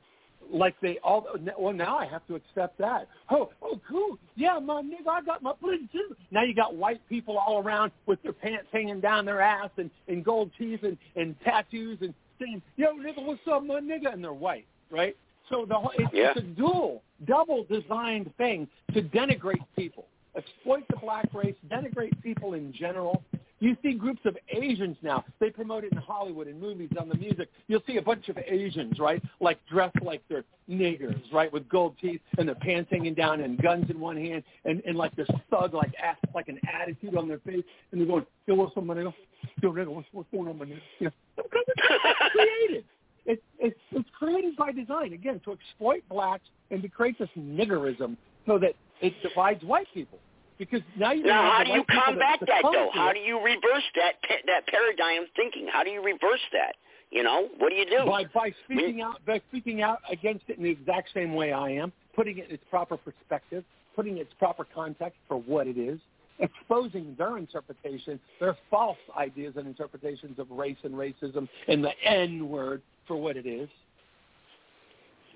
like 0.52 0.76
they 0.82 0.98
all. 1.04 1.26
Well, 1.60 1.74
now 1.74 1.98
I 1.98 2.06
have 2.06 2.26
to 2.28 2.36
accept 2.36 2.78
that. 2.80 3.08
Oh, 3.30 3.50
oh, 3.62 3.80
cool. 3.90 4.18
Yeah, 4.36 4.60
my 4.60 4.82
nigga, 4.82 5.10
I 5.10 5.22
got 5.22 5.44
my 5.44 5.54
bling 5.62 5.90
too. 5.92 6.16
Now 6.32 6.44
you 6.44 6.54
got 6.56 6.76
white 6.76 7.02
people 7.10 7.38
all 7.38 7.60
around 7.62 7.92
with 8.06 8.22
their 8.24 8.34
pants 8.34 8.68
hanging 8.72 9.02
down 9.02 9.26
their 9.26 9.42
ass 9.42 9.70
and, 9.78 9.90
and 10.08 10.24
gold 10.24 10.52
teeth 10.58 10.82
and, 10.84 10.98
and 11.16 11.36
tattoos 11.44 12.00
and 12.02 12.14
saying, 12.40 12.62
"Yo, 12.76 12.94
nigga, 12.96 13.24
what's 13.26 13.42
up, 13.52 13.64
my 13.64 13.80
nigga?" 13.80 14.14
And 14.14 14.24
they're 14.24 14.34
white, 14.34 14.66
right? 14.90 15.16
So 15.50 15.66
the 15.66 15.76
whole, 15.76 15.92
it's, 15.98 16.14
Yeah. 16.14 16.32
it's 16.32 16.40
a 16.40 16.44
dual, 16.44 17.02
double 17.26 17.64
designed 17.64 18.36
thing 18.38 18.68
to 18.94 19.02
denigrate 19.02 19.64
people, 19.76 20.06
exploit 20.36 20.84
the 20.90 20.98
black 20.98 21.34
race, 21.34 21.56
denigrate 21.70 22.22
people 22.22 22.54
in 22.54 22.74
general, 22.74 23.24
You 23.60 23.76
see 23.82 23.94
groups 23.94 24.22
of 24.26 24.38
Asians 24.50 24.98
now. 25.02 25.26
They 25.40 25.50
promote 25.50 25.84
it 25.84 25.92
in 25.92 25.98
Hollywood, 25.98 26.48
in 26.48 26.60
movies, 26.60 26.90
on 27.00 27.10
the 27.10 27.16
music. 27.16 27.50
You'll 27.68 27.82
see 27.88 27.98
a 27.98 28.02
bunch 28.02 28.30
of 28.30 28.38
Asians, 28.38 29.00
right, 29.00 29.22
like 29.40 29.60
dressed 29.66 30.00
like 30.04 30.22
they're 30.30 30.44
niggers, 30.70 31.22
right, 31.34 31.52
with 31.52 31.68
gold 31.68 31.96
teeth 32.00 32.22
and 32.38 32.48
their 32.48 32.56
pants 32.56 32.90
hanging 32.92 33.16
down 33.16 33.42
and 33.42 33.60
guns 33.60 33.90
in 33.90 34.00
one 34.00 34.16
hand 34.16 34.44
and, 34.66 34.84
and 34.86 34.96
like 34.96 35.16
this 35.16 35.28
thug, 35.50 35.74
like 35.74 35.92
ass, 36.02 36.18
like 36.36 36.50
an 36.50 36.60
attitude 36.72 37.16
on 37.16 37.28
their 37.28 37.40
face, 37.40 37.64
and 37.92 38.00
they're 38.00 38.08
going, 38.08 38.26
"Yo, 38.46 38.54
what's 38.54 38.78
up, 38.78 38.84
my 38.84 38.94
nigga? 38.94 39.14
Yo, 39.62 39.72
nigga, 39.72 39.88
what's, 39.88 40.08
what's 40.12 40.30
going 40.32 40.48
on, 40.48 40.58
my 40.58 40.66
nigga?" 40.66 40.82
You 41.00 41.08
know, 41.08 41.12
it's 41.38 42.32
created. 42.34 42.86
It's, 43.30 43.42
it's 43.60 43.78
it's 43.92 44.08
created 44.18 44.56
by 44.56 44.72
design 44.72 45.12
again 45.12 45.42
to 45.44 45.52
exploit 45.52 46.02
blacks 46.08 46.46
and 46.72 46.82
to 46.82 46.88
create 46.88 47.20
this 47.20 47.28
niggerism 47.38 48.16
so 48.46 48.58
that 48.58 48.72
it 49.02 49.14
divides 49.22 49.62
white 49.66 49.88
people. 49.94 50.18
Because 50.58 50.82
now 50.98 51.12
you 51.12 51.24
Now, 51.24 51.52
how 51.52 51.64
do 51.64 51.72
you 51.72 51.84
combat 51.84 52.40
that, 52.48 52.64
though? 52.64 52.90
How 52.94 53.14
do 53.14 53.20
you 53.20 53.38
reverse 53.38 53.84
that 53.96 54.14
that 54.48 54.68
paradigm 54.68 55.28
thinking? 55.36 55.68
How 55.72 55.84
do 55.84 55.92
you 55.92 56.04
reverse 56.04 56.42
that? 56.54 56.76
You 57.12 57.24
know, 57.24 57.48
what 57.60 57.70
do 57.70 57.76
you 57.76 57.86
do? 57.86 58.06
by 58.06 58.26
by 58.34 58.52
speaking 58.66 59.02
out 59.02 59.24
by 59.26 59.40
speaking 59.50 59.82
out 59.82 60.00
against 60.10 60.46
it 60.48 60.58
in 60.58 60.64
the 60.64 60.70
exact 60.70 61.10
same 61.14 61.36
way 61.36 61.54
I 61.54 61.70
am, 61.70 61.94
putting 62.16 62.40
it 62.40 62.50
in 62.50 62.56
its 62.56 62.64
proper 62.70 62.98
perspective, 62.98 63.64
putting 63.96 64.18
its 64.18 64.32
proper 64.40 64.66
context 64.66 65.18
for 65.28 65.38
what 65.38 65.68
it 65.68 65.78
is, 65.78 66.00
exposing 66.40 67.16
their 67.18 67.38
interpretation, 67.38 68.20
their 68.40 68.58
false 68.70 68.98
ideas 69.18 69.54
and 69.58 69.68
interpretations 69.68 70.40
of 70.40 70.50
race 70.52 70.78
and 70.84 70.94
racism 70.96 71.48
and 71.68 71.84
the 71.84 71.92
N 72.04 72.50
word 72.50 72.82
for 73.08 73.16
what 73.16 73.38
it 73.38 73.46
is. 73.46 73.70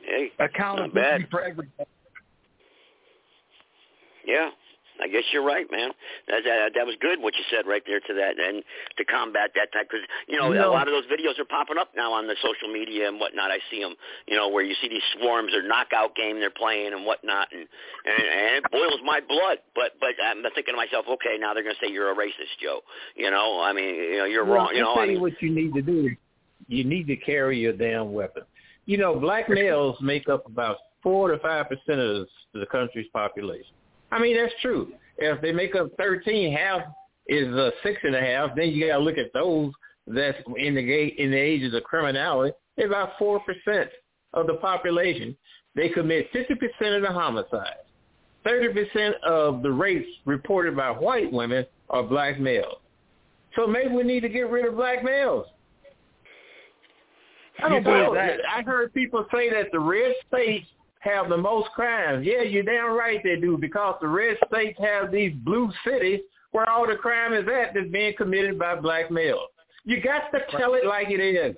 Hey, 0.03 0.31
not 0.39 0.49
Accountability 0.49 1.23
bad. 1.23 1.29
for 1.29 1.41
everything. 1.41 1.85
Yeah, 4.25 4.49
I 5.01 5.07
guess 5.07 5.23
you're 5.33 5.43
right, 5.43 5.65
man. 5.71 5.91
That, 6.27 6.43
that 6.45 6.71
that 6.75 6.85
was 6.85 6.95
good 7.01 7.19
what 7.21 7.33
you 7.35 7.43
said 7.49 7.65
right 7.65 7.81
there 7.85 7.99
to 7.99 8.13
that, 8.13 8.37
and 8.37 8.63
to 8.97 9.03
combat 9.05 9.51
that 9.55 9.73
type 9.73 9.89
because 9.89 10.05
you 10.27 10.37
know 10.37 10.53
know- 10.53 10.69
a 10.69 10.73
lot 10.73 10.87
of 10.87 10.93
those 10.93 11.05
videos 11.09 11.39
are 11.39 11.45
popping 11.45 11.77
up 11.77 11.91
now 11.95 12.13
on 12.13 12.27
the 12.27 12.35
social 12.41 12.71
media 12.71 13.07
and 13.07 13.19
whatnot. 13.19 13.51
I 13.51 13.59
see 13.69 13.81
them, 13.81 13.95
you 14.27 14.37
know, 14.37 14.49
where 14.49 14.63
you 14.63 14.75
see 14.81 14.89
these 14.89 15.05
swarms 15.17 15.53
or 15.53 15.65
knockout 15.65 16.15
game 16.15 16.39
they're 16.39 16.53
playing 16.53 16.93
and 16.93 17.05
whatnot, 17.05 17.47
and 17.51 17.65
and, 18.05 18.23
and 18.27 18.49
it 18.61 18.71
boils 18.71 19.01
my 19.03 19.19
blood. 19.19 19.57
But 19.75 19.97
but 19.99 20.13
I'm 20.23 20.43
thinking 20.53 20.73
to 20.73 20.77
myself, 20.77 21.05
okay, 21.17 21.37
now 21.39 21.53
they're 21.53 21.63
gonna 21.63 21.81
say 21.81 21.91
you're 21.91 22.11
a 22.11 22.15
racist, 22.15 22.53
Joe. 22.61 22.81
You 23.15 23.31
know, 23.31 23.61
I 23.61 23.73
mean, 23.73 23.95
you 23.95 24.17
know, 24.17 24.25
you're 24.25 24.45
well, 24.45 24.69
wrong. 24.69 24.69
You 24.73 24.81
know, 24.81 24.93
tell 24.93 25.03
I 25.03 25.07
mean, 25.07 25.15
you 25.17 25.21
what 25.21 25.41
you 25.41 25.49
need 25.49 25.73
to 25.73 25.81
do. 25.81 26.09
You 26.67 26.83
need 26.83 27.07
to 27.07 27.15
carry 27.17 27.59
your 27.59 27.73
damn 27.73 28.13
weapon. 28.13 28.43
You 28.85 28.97
know, 28.97 29.19
black 29.19 29.49
males 29.49 29.97
make 30.01 30.29
up 30.29 30.45
about 30.45 30.77
four 31.01 31.31
to 31.31 31.39
five 31.39 31.67
percent 31.69 31.99
of 31.99 32.27
the 32.53 32.65
country's 32.67 33.07
population. 33.13 33.73
I 34.11 34.19
mean, 34.19 34.35
that's 34.37 34.53
true. 34.61 34.91
If 35.17 35.41
they 35.41 35.51
make 35.51 35.75
up 35.75 35.89
thirteen, 35.97 36.53
half 36.53 36.81
is 37.27 37.53
uh, 37.55 37.71
six 37.83 37.99
and 38.03 38.15
a 38.15 38.21
half. 38.21 38.55
Then 38.55 38.69
you 38.69 38.87
got 38.87 38.97
to 38.97 39.03
look 39.03 39.17
at 39.17 39.31
those 39.33 39.71
that's 40.07 40.37
in 40.57 40.75
the 40.75 40.81
ga- 40.83 41.15
in 41.17 41.31
the 41.31 41.37
ages 41.37 41.73
of 41.73 41.83
criminality. 41.83 42.53
They're 42.75 42.87
about 42.87 43.11
four 43.19 43.39
percent 43.41 43.89
of 44.33 44.47
the 44.47 44.55
population. 44.55 45.37
They 45.75 45.89
commit 45.89 46.29
fifty 46.33 46.55
percent 46.55 46.95
of 46.95 47.01
the 47.03 47.11
homicides. 47.11 47.85
Thirty 48.43 48.73
percent 48.73 49.15
of 49.23 49.61
the 49.61 49.71
rapes 49.71 50.07
reported 50.25 50.75
by 50.75 50.89
white 50.89 51.31
women 51.31 51.65
are 51.89 52.03
black 52.03 52.39
males. 52.39 52.77
So 53.55 53.67
maybe 53.67 53.93
we 53.93 54.03
need 54.03 54.21
to 54.21 54.29
get 54.29 54.49
rid 54.49 54.65
of 54.65 54.75
black 54.75 55.03
males. 55.03 55.45
I 57.63 57.69
don't 57.69 57.85
You 57.85 57.91
know. 57.91 58.13
that? 58.15 58.39
I 58.49 58.63
heard 58.63 58.93
people 58.93 59.25
say 59.31 59.49
that 59.51 59.67
the 59.71 59.79
red 59.79 60.13
states 60.27 60.67
have 61.01 61.29
the 61.29 61.37
most 61.37 61.69
crimes. 61.71 62.25
Yeah, 62.25 62.43
you're 62.43 62.63
damn 62.63 62.93
right 62.93 63.19
they 63.23 63.35
do 63.35 63.57
because 63.57 63.95
the 64.01 64.07
red 64.07 64.37
states 64.47 64.79
have 64.79 65.11
these 65.11 65.33
blue 65.43 65.71
cities 65.85 66.21
where 66.51 66.69
all 66.69 66.87
the 66.87 66.95
crime 66.95 67.33
is 67.33 67.45
at 67.47 67.73
that's 67.73 67.89
being 67.91 68.13
committed 68.17 68.57
by 68.57 68.75
black 68.75 69.11
males. 69.11 69.49
You 69.83 70.01
got 70.01 70.31
to 70.31 70.39
tell 70.57 70.75
it 70.75 70.85
like 70.85 71.09
it 71.09 71.19
is. 71.19 71.57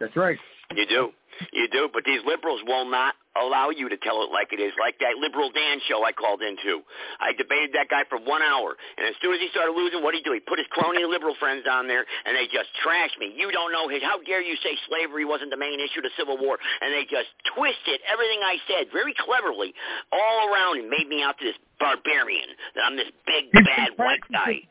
That's 0.00 0.16
right. 0.16 0.38
You 0.74 0.86
do. 0.86 1.10
You 1.52 1.68
do. 1.70 1.88
But 1.92 2.02
these 2.04 2.20
liberals 2.26 2.60
will 2.66 2.90
not 2.90 3.14
allow 3.38 3.70
you 3.70 3.88
to 3.88 3.96
tell 4.02 4.22
it 4.26 4.30
like 4.34 4.52
it 4.52 4.58
is. 4.58 4.72
Like 4.78 4.98
that 4.98 5.18
liberal 5.18 5.50
Dan 5.50 5.78
show 5.86 6.02
I 6.02 6.12
called 6.12 6.42
into. 6.42 6.82
I 7.20 7.32
debated 7.32 7.70
that 7.74 7.88
guy 7.88 8.02
for 8.08 8.18
one 8.18 8.42
hour. 8.42 8.74
And 8.98 9.06
as 9.06 9.14
soon 9.22 9.34
as 9.34 9.40
he 9.40 9.48
started 9.54 9.72
losing, 9.72 10.02
what 10.02 10.12
did 10.12 10.22
he 10.22 10.26
do? 10.26 10.34
He 10.34 10.42
put 10.42 10.58
his 10.58 10.66
crony 10.70 11.04
liberal 11.06 11.34
friends 11.38 11.66
on 11.70 11.86
there, 11.86 12.02
and 12.26 12.34
they 12.34 12.50
just 12.50 12.70
trashed 12.82 13.18
me. 13.22 13.30
You 13.36 13.50
don't 13.54 13.70
know 13.70 13.86
his. 13.86 14.02
How 14.02 14.18
dare 14.22 14.42
you 14.42 14.56
say 14.62 14.74
slavery 14.90 15.24
wasn't 15.24 15.50
the 15.50 15.60
main 15.60 15.78
issue 15.78 16.02
of 16.02 16.08
the 16.10 16.14
Civil 16.18 16.38
War? 16.38 16.58
And 16.82 16.90
they 16.90 17.06
just 17.06 17.30
twisted 17.54 18.02
everything 18.10 18.42
I 18.42 18.58
said 18.66 18.90
very 18.90 19.14
cleverly 19.14 19.74
all 20.10 20.50
around 20.50 20.82
and 20.82 20.90
made 20.90 21.06
me 21.06 21.22
out 21.22 21.38
to 21.38 21.44
this 21.44 21.58
barbarian. 21.78 22.50
That 22.74 22.82
I'm 22.86 22.96
this 22.96 23.10
big, 23.26 23.52
bad 23.52 23.94
white 23.96 24.24
guy. 24.32 24.66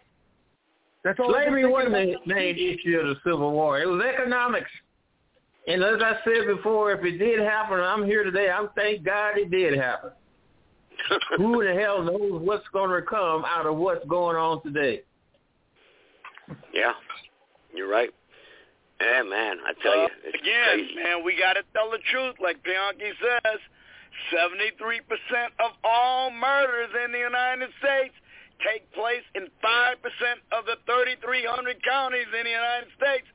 That's 1.03 1.19
all 1.19 1.31
Slavery 1.31 1.65
wasn't 1.65 1.93
the 1.93 2.19
main 2.27 2.55
issue 2.55 2.99
of 2.99 3.07
the 3.07 3.15
Civil 3.23 3.51
War. 3.51 3.79
It 3.79 3.87
was 3.87 4.03
economics. 4.03 4.69
And 5.69 5.83
as 5.83 6.01
I 6.01 6.13
said 6.23 6.47
before, 6.47 6.91
if 6.91 7.05
it 7.05 7.17
did 7.19 7.39
happen, 7.39 7.79
I'm 7.79 8.03
here 8.03 8.23
today. 8.23 8.49
I'm 8.49 8.69
thank 8.75 9.03
God 9.03 9.37
it 9.37 9.51
did 9.51 9.77
happen. 9.77 10.11
Who 11.37 11.63
the 11.63 11.73
hell 11.79 12.01
knows 12.03 12.41
what's 12.41 12.67
going 12.73 12.89
to 12.89 13.05
come 13.07 13.45
out 13.45 13.65
of 13.67 13.77
what's 13.77 14.03
going 14.07 14.35
on 14.35 14.63
today? 14.63 15.01
Yeah, 16.73 16.93
you're 17.73 17.87
right. 17.87 18.09
Yeah, 18.99 19.21
man, 19.23 19.57
I 19.63 19.71
tell 19.81 19.95
you, 19.95 20.03
Uh, 20.11 20.25
it's 20.25 20.41
again, 20.41 20.73
crazy. 20.73 20.95
man, 20.95 21.23
we 21.23 21.37
got 21.37 21.53
to 21.53 21.63
tell 21.71 21.89
the 21.91 21.99
truth. 22.11 22.35
Like 22.41 22.61
Bianchi 22.63 23.11
says, 23.21 23.59
73% 24.33 24.99
of 25.63 25.71
all 25.85 26.31
murders 26.31 26.89
in 27.05 27.11
the 27.13 27.19
United 27.19 27.69
States 27.79 28.13
take 28.65 28.91
place 28.91 29.23
in 29.35 29.47
5% 29.63 29.95
of 30.51 30.65
the 30.65 30.75
3,300 30.85 31.77
counties 31.85 32.27
in 32.37 32.43
the 32.43 32.49
United 32.51 32.89
States, 32.97 33.27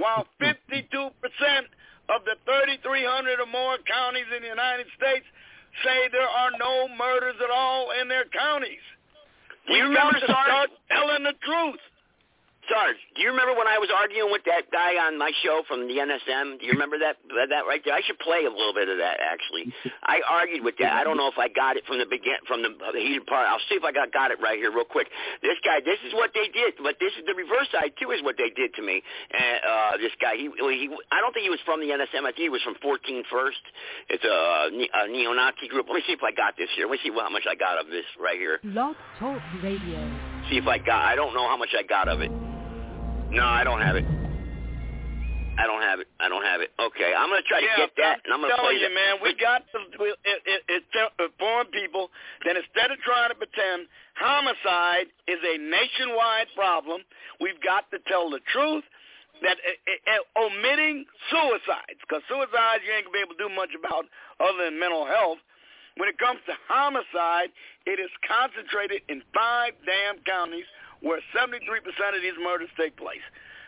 while 0.00 0.26
52% 0.42 1.12
of 2.14 2.24
the 2.24 2.36
3,300 2.44 3.40
or 3.40 3.46
more 3.46 3.76
counties 3.88 4.28
in 4.34 4.42
the 4.42 4.52
United 4.52 4.86
States 4.96 5.24
say 5.84 6.08
there 6.12 6.28
are 6.28 6.52
no 6.58 6.88
murders 6.94 7.36
at 7.42 7.50
all 7.50 7.90
in 8.00 8.08
their 8.08 8.24
counties. 8.28 8.84
Do 9.66 9.74
you 9.74 9.84
remember, 9.84 10.18
to 10.20 10.26
start 10.26 10.70
telling 10.90 11.22
the 11.24 11.34
truth. 11.40 11.80
Sarge, 12.72 12.96
do 13.12 13.20
you 13.20 13.28
remember 13.28 13.52
when 13.52 13.68
I 13.68 13.76
was 13.76 13.92
arguing 13.92 14.32
with 14.32 14.48
that 14.48 14.72
guy 14.72 14.96
on 14.96 15.20
my 15.20 15.28
show 15.44 15.60
from 15.68 15.84
the 15.84 16.00
NSM? 16.00 16.56
Do 16.56 16.64
you 16.64 16.72
remember 16.72 16.96
that 17.04 17.20
that 17.28 17.68
right 17.68 17.84
there? 17.84 17.92
I 17.92 18.00
should 18.00 18.16
play 18.16 18.48
a 18.48 18.52
little 18.52 18.72
bit 18.72 18.88
of 18.88 18.96
that 18.96 19.20
actually. 19.20 19.68
I 20.08 20.24
argued 20.24 20.64
with 20.64 20.80
that. 20.80 20.96
I 20.96 21.04
don't 21.04 21.20
know 21.20 21.28
if 21.28 21.36
I 21.36 21.52
got 21.52 21.76
it 21.76 21.84
from 21.84 22.00
the 22.00 22.08
begin 22.08 22.40
from 22.48 22.64
the, 22.64 22.72
the 22.72 22.96
heated 22.96 23.28
part. 23.28 23.44
I'll 23.44 23.60
see 23.68 23.76
if 23.76 23.84
I 23.84 23.92
got 23.92 24.08
got 24.08 24.32
it 24.32 24.40
right 24.40 24.56
here 24.56 24.72
real 24.72 24.88
quick. 24.88 25.12
This 25.44 25.60
guy, 25.60 25.84
this 25.84 26.00
is 26.08 26.16
what 26.16 26.32
they 26.32 26.48
did, 26.48 26.80
but 26.80 26.96
this 26.96 27.12
is 27.20 27.28
the 27.28 27.36
reverse 27.36 27.68
side 27.68 27.92
too. 28.00 28.08
Is 28.08 28.24
what 28.24 28.40
they 28.40 28.48
did 28.48 28.72
to 28.80 28.82
me. 28.82 29.04
And 29.36 29.56
uh, 29.60 29.92
this 30.00 30.16
guy, 30.16 30.40
he, 30.40 30.48
he, 30.48 30.88
I 31.12 31.20
don't 31.20 31.36
think 31.36 31.44
he 31.44 31.52
was 31.52 31.60
from 31.68 31.84
the 31.84 31.92
NSM. 31.92 32.24
I 32.24 32.32
think 32.32 32.48
he 32.48 32.52
was 32.52 32.64
from 32.64 32.80
14 32.80 33.28
First. 33.28 33.60
It's 34.08 34.24
a, 34.24 34.72
a 34.72 35.08
neo-Nazi 35.12 35.68
group. 35.68 35.92
Let 35.92 36.00
me 36.00 36.04
see 36.08 36.16
if 36.16 36.24
I 36.24 36.32
got 36.32 36.56
this 36.56 36.68
here. 36.72 36.88
Let 36.88 36.96
me 36.96 37.00
see 37.04 37.12
how 37.12 37.28
much 37.28 37.44
I 37.44 37.54
got 37.54 37.76
of 37.76 37.92
this 37.92 38.08
right 38.16 38.36
here. 38.40 38.60
Blog 38.64 38.96
Talk 39.20 39.40
Radio. 39.62 40.00
See 40.48 40.56
if 40.56 40.66
I 40.66 40.78
got. 40.78 41.04
I 41.04 41.16
don't 41.16 41.34
know 41.34 41.46
how 41.48 41.56
much 41.56 41.76
I 41.76 41.84
got 41.84 42.08
of 42.08 42.20
it. 42.20 42.32
No, 43.32 43.48
I 43.48 43.64
don't 43.64 43.80
have 43.80 43.96
it. 43.96 44.04
I 45.56 45.64
don't 45.64 45.80
have 45.80 46.00
it. 46.00 46.08
I 46.20 46.28
don't 46.28 46.44
have 46.44 46.60
it. 46.60 46.68
Okay, 46.76 47.12
I'm 47.16 47.28
gonna 47.32 47.44
try 47.48 47.60
yeah, 47.64 47.76
to 47.76 47.88
get 47.88 47.92
that, 47.96 48.20
and 48.24 48.32
I'm 48.32 48.40
gonna 48.40 48.56
telling 48.56 48.76
play 48.76 48.80
you, 48.80 48.88
that. 48.88 48.96
man, 48.96 49.14
we 49.24 49.32
got 49.36 49.64
to 49.72 49.78
we, 50.00 50.12
it, 50.24 50.40
it, 50.44 50.60
it, 50.68 50.84
inform 51.16 51.68
people 51.72 52.08
that 52.44 52.56
instead 52.56 52.92
of 52.92 53.00
trying 53.04 53.32
to 53.32 53.36
pretend 53.36 53.88
homicide 54.16 55.12
is 55.28 55.40
a 55.40 55.56
nationwide 55.60 56.48
problem, 56.56 57.04
we've 57.40 57.60
got 57.60 57.88
to 57.92 58.00
tell 58.04 58.28
the 58.28 58.40
truth. 58.52 58.84
That 59.42 59.58
uh, 59.58 59.74
uh, 60.06 60.46
omitting 60.46 61.02
suicides, 61.26 61.98
because 62.06 62.22
suicides 62.30 62.86
you 62.86 62.94
ain't 62.94 63.10
gonna 63.10 63.16
be 63.16 63.24
able 63.26 63.34
to 63.34 63.42
do 63.42 63.50
much 63.50 63.74
about 63.74 64.06
other 64.38 64.70
than 64.70 64.78
mental 64.78 65.02
health. 65.02 65.42
When 65.98 66.06
it 66.06 66.14
comes 66.16 66.38
to 66.46 66.54
homicide, 66.70 67.50
it 67.84 67.98
is 67.98 68.12
concentrated 68.22 69.02
in 69.10 69.18
five 69.34 69.74
damn 69.82 70.22
counties 70.22 70.68
where 71.02 71.20
73% 71.34 71.58
of 72.14 72.22
these 72.22 72.38
murders 72.38 72.70
take 72.78 72.96
place. 72.96 73.22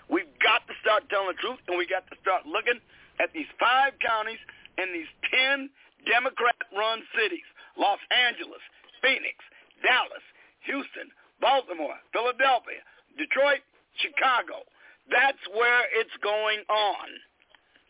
We've 0.09 0.31
got 0.43 0.67
to 0.67 0.75
start 0.81 1.09
telling 1.11 1.35
the 1.35 1.41
truth, 1.41 1.61
and 1.69 1.77
we 1.77 1.87
got 1.87 2.07
to 2.09 2.17
start 2.23 2.47
looking 2.47 2.79
at 3.21 3.33
these 3.35 3.49
five 3.59 3.95
counties 4.01 4.41
and 4.79 4.91
these 4.95 5.11
10 5.31 5.71
Democrat-run 6.07 7.03
cities, 7.17 7.47
Los 7.79 8.01
Angeles, 8.13 8.61
Phoenix, 9.01 9.37
Dallas, 9.83 10.25
Houston, 10.69 11.09
Baltimore, 11.41 11.97
Philadelphia, 12.13 12.81
Detroit, 13.17 13.65
Chicago. 14.01 14.65
That's 15.11 15.41
where 15.53 15.85
it's 15.95 16.15
going 16.23 16.65
on. 16.69 17.07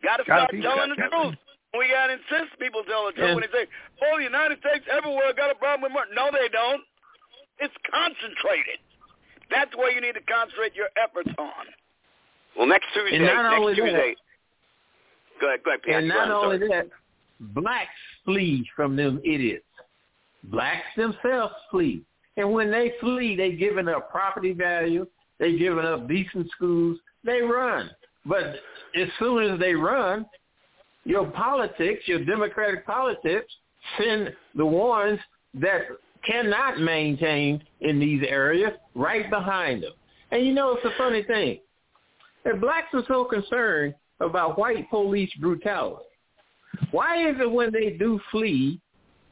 Got 0.02 0.18
to 0.18 0.24
start 0.24 0.50
telling 0.50 0.90
the 0.94 1.00
truth. 1.08 1.38
We 1.74 1.90
got 1.90 2.06
to 2.06 2.18
insist 2.22 2.54
people 2.62 2.86
tell 2.86 3.10
the 3.10 3.14
truth 3.18 3.34
when 3.34 3.42
they 3.42 3.50
say, 3.50 3.66
oh, 4.06 4.14
the 4.18 4.26
United 4.28 4.62
States 4.62 4.86
everywhere 4.86 5.34
got 5.34 5.50
a 5.50 5.58
problem 5.58 5.90
with 5.90 5.92
murder. 5.94 6.14
No, 6.14 6.30
they 6.30 6.46
don't. 6.46 6.82
It's 7.58 7.74
concentrated. 7.90 8.78
That's 9.50 9.74
where 9.76 9.92
you 9.92 10.00
need 10.00 10.14
to 10.14 10.22
concentrate 10.22 10.74
your 10.74 10.88
efforts 10.96 11.30
on. 11.38 11.66
Well, 12.56 12.66
next 12.66 12.86
Tuesday. 12.94 13.18
Next 13.18 13.36
only 13.36 13.74
that- 13.74 13.82
Tuesday. 13.82 14.16
Go 15.40 15.48
ahead. 15.48 15.64
Go 15.64 15.70
ahead. 15.70 15.82
Pat. 15.82 15.94
And 15.96 16.08
not 16.08 16.30
only 16.30 16.58
sorry. 16.58 16.68
that, 16.68 16.88
blacks 17.40 17.90
flee 18.24 18.68
from 18.76 18.96
them 18.96 19.20
idiots. 19.24 19.64
Blacks 20.44 20.86
themselves 20.96 21.54
flee. 21.70 22.02
And 22.36 22.52
when 22.52 22.70
they 22.70 22.92
flee, 23.00 23.36
they 23.36 23.52
giving 23.52 23.88
up 23.88 24.10
property 24.10 24.52
value. 24.52 25.06
They've 25.38 25.58
given 25.58 25.84
up 25.84 26.08
decent 26.08 26.50
schools. 26.50 26.98
They 27.24 27.40
run. 27.40 27.90
But 28.26 28.56
as 28.94 29.08
soon 29.18 29.42
as 29.52 29.58
they 29.58 29.74
run, 29.74 30.26
your 31.04 31.26
politics, 31.26 32.02
your 32.06 32.24
democratic 32.24 32.86
politics, 32.86 33.52
send 33.98 34.34
the 34.54 34.64
ones 34.64 35.18
that 35.54 35.82
cannot 36.26 36.80
maintain 36.80 37.62
in 37.80 37.98
these 37.98 38.22
areas 38.28 38.72
right 38.94 39.28
behind 39.30 39.82
them. 39.82 39.92
And 40.30 40.44
you 40.44 40.52
know, 40.52 40.74
it's 40.74 40.84
a 40.84 40.96
funny 40.98 41.22
thing. 41.22 41.60
If 42.44 42.60
blacks 42.60 42.88
are 42.92 43.04
so 43.08 43.24
concerned 43.24 43.94
about 44.20 44.58
white 44.58 44.88
police 44.90 45.30
brutality, 45.40 46.04
why 46.90 47.28
is 47.28 47.36
it 47.40 47.50
when 47.50 47.72
they 47.72 47.90
do 47.90 48.20
flee 48.30 48.80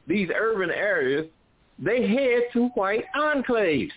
these 0.07 0.29
urban 0.35 0.71
areas, 0.71 1.27
they 1.79 2.07
head 2.07 2.43
to 2.53 2.67
white 2.69 3.05
enclaves 3.15 3.91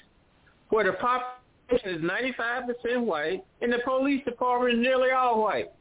where 0.68 0.84
the 0.84 0.92
population 0.92 1.40
is 1.70 2.02
95% 2.02 3.04
white 3.04 3.44
and 3.60 3.72
the 3.72 3.78
police 3.84 4.24
department 4.24 4.74
is 4.74 4.80
nearly 4.80 5.10
all 5.10 5.42
white. 5.42 5.72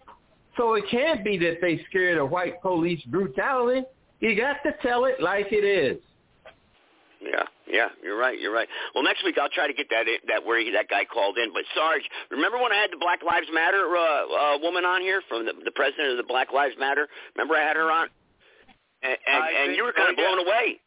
So 0.58 0.76
it 0.76 0.86
can't 0.90 1.24
be 1.24 1.38
that 1.40 1.58
they 1.62 1.84
scared 1.90 2.18
of 2.18 2.30
white 2.30 2.62
police 2.62 3.02
brutality. 3.08 3.84
You 4.20 4.36
got 4.36 4.58
to 4.64 4.74
tell 4.82 5.06
it 5.06 5.22
like 5.22 5.48
it 5.52 5.66
is. 5.66 6.02
Yeah, 7.26 7.50
yeah, 7.66 7.90
you're 8.04 8.18
right. 8.18 8.40
You're 8.40 8.54
right. 8.54 8.70
Well, 8.94 9.04
next 9.04 9.26
week 9.26 9.38
I'll 9.42 9.50
try 9.50 9.66
to 9.66 9.74
get 9.74 9.90
that 9.90 10.06
that 10.28 10.46
where 10.46 10.62
he, 10.62 10.70
that 10.72 10.90
guy 10.90 11.06
called 11.06 11.38
in. 11.42 11.50
But 11.54 11.66
Sarge, 11.74 12.06
remember 12.30 12.62
when 12.62 12.72
I 12.72 12.78
had 12.78 12.94
the 12.94 13.02
Black 13.02 13.26
Lives 13.26 13.48
Matter 13.50 13.82
uh, 13.82 13.98
uh, 13.98 14.58
woman 14.62 14.86
on 14.86 15.02
here 15.02 15.26
from 15.28 15.46
the, 15.46 15.54
the 15.66 15.74
president 15.74 16.14
of 16.14 16.18
the 16.18 16.30
Black 16.30 16.54
Lives 16.54 16.76
Matter? 16.78 17.10
Remember 17.34 17.58
I 17.58 17.66
had 17.66 17.78
her 17.82 17.90
on, 17.90 18.14
and 19.02 19.18
and, 19.26 19.42
and 19.42 19.68
you 19.76 19.84
were 19.84 19.94
kind 19.94 20.14
of 20.14 20.16
blown 20.16 20.38
away. 20.38 20.78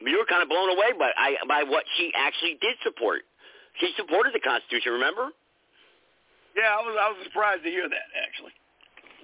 You 0.00 0.16
were 0.16 0.24
kind 0.24 0.42
of 0.42 0.48
blown 0.48 0.72
away 0.72 0.96
by 0.98 1.12
I 1.12 1.36
by 1.46 1.62
what 1.68 1.84
she 2.00 2.10
actually 2.16 2.56
did 2.64 2.80
support. 2.82 3.28
She 3.76 3.92
supported 3.96 4.32
the 4.32 4.40
Constitution. 4.40 4.96
Remember? 4.96 5.28
Yeah, 6.56 6.72
I 6.72 6.80
was 6.80 6.96
I 6.96 7.08
was 7.12 7.20
surprised 7.28 7.64
to 7.64 7.70
hear 7.70 7.84
that 7.84 8.08
actually. 8.16 8.56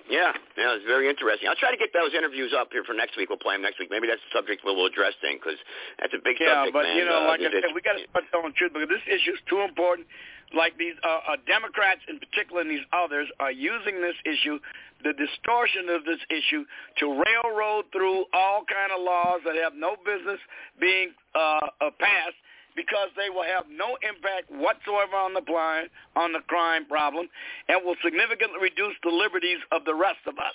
Yeah, 0.08 0.32
yeah, 0.56 0.72
it's 0.72 0.88
very 0.88 1.04
interesting. 1.08 1.52
I'll 1.52 1.60
try 1.60 1.70
to 1.70 1.76
get 1.76 1.92
those 1.92 2.16
interviews 2.16 2.56
up 2.56 2.72
here 2.72 2.82
for 2.82 2.96
next 2.96 3.20
week. 3.20 3.28
We'll 3.28 3.40
play 3.40 3.54
them 3.54 3.62
next 3.62 3.78
week. 3.78 3.92
Maybe 3.92 4.08
that's 4.08 4.24
the 4.24 4.32
subject 4.32 4.64
we'll, 4.64 4.74
we'll 4.74 4.88
address 4.88 5.12
then, 5.20 5.36
because 5.36 5.60
that's 6.00 6.16
a 6.16 6.22
big 6.24 6.40
yeah, 6.40 6.64
subject, 6.64 6.72
but 6.72 6.88
man. 6.88 6.96
you 6.96 7.04
know, 7.04 7.28
uh, 7.28 7.36
like 7.36 7.44
I 7.44 7.52
said, 7.52 7.76
we 7.76 7.84
got 7.84 8.00
to 8.00 8.04
start 8.08 8.24
telling 8.32 8.48
the 8.48 8.56
truth 8.56 8.72
because 8.72 8.88
this 8.88 9.04
issue 9.04 9.36
is 9.36 9.42
too 9.48 9.60
important. 9.60 10.08
Like 10.56 10.80
these 10.80 10.96
uh, 11.04 11.36
uh, 11.36 11.36
Democrats, 11.44 12.00
in 12.08 12.16
particular, 12.16 12.64
and 12.64 12.72
these 12.72 12.84
others, 12.88 13.28
are 13.36 13.52
using 13.52 14.00
this 14.00 14.16
issue, 14.24 14.56
the 15.04 15.12
distortion 15.12 15.92
of 15.92 16.08
this 16.08 16.24
issue, 16.32 16.64
to 17.04 17.04
railroad 17.12 17.92
through 17.92 18.24
all 18.32 18.64
kind 18.64 18.88
of 18.88 19.04
laws 19.04 19.44
that 19.44 19.60
have 19.60 19.76
no 19.76 20.00
business 20.08 20.40
being 20.80 21.12
uh, 21.36 21.68
uh, 21.84 21.92
passed 22.00 22.40
because 22.78 23.10
they 23.18 23.26
will 23.26 23.42
have 23.42 23.66
no 23.66 23.98
impact 24.06 24.46
whatsoever 24.54 25.18
on 25.18 25.34
the 25.34 25.42
crime, 25.42 25.90
on 26.14 26.30
the 26.30 26.38
crime 26.46 26.86
problem, 26.86 27.26
and 27.66 27.82
will 27.82 27.98
significantly 28.06 28.62
reduce 28.62 28.94
the 29.02 29.10
liberties 29.10 29.58
of 29.74 29.82
the 29.82 29.94
rest 29.94 30.22
of 30.30 30.38
us. 30.38 30.54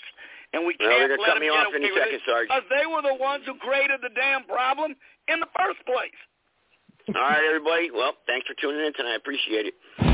And 0.56 0.64
we 0.64 0.80
can't 0.80 1.12
they're 1.12 1.20
let 1.20 1.36
them 1.36 1.44
me 1.44 1.52
get 1.52 1.60
off 1.60 1.76
away 1.76 1.84
with 1.84 2.00
second, 2.00 2.24
it 2.24 2.48
because 2.48 2.64
they 2.72 2.88
were 2.88 3.04
the 3.04 3.20
ones 3.20 3.44
who 3.44 3.60
created 3.60 4.00
the 4.00 4.14
damn 4.16 4.48
problem 4.48 4.96
in 5.28 5.44
the 5.44 5.52
first 5.60 5.84
place. 5.84 6.16
All 7.12 7.28
right, 7.28 7.44
everybody. 7.44 7.92
Well, 7.92 8.16
thanks 8.24 8.48
for 8.48 8.56
tuning 8.56 8.88
in 8.88 8.94
tonight. 8.96 9.14
I 9.14 9.20
appreciate 9.20 9.68
it. 9.68 10.13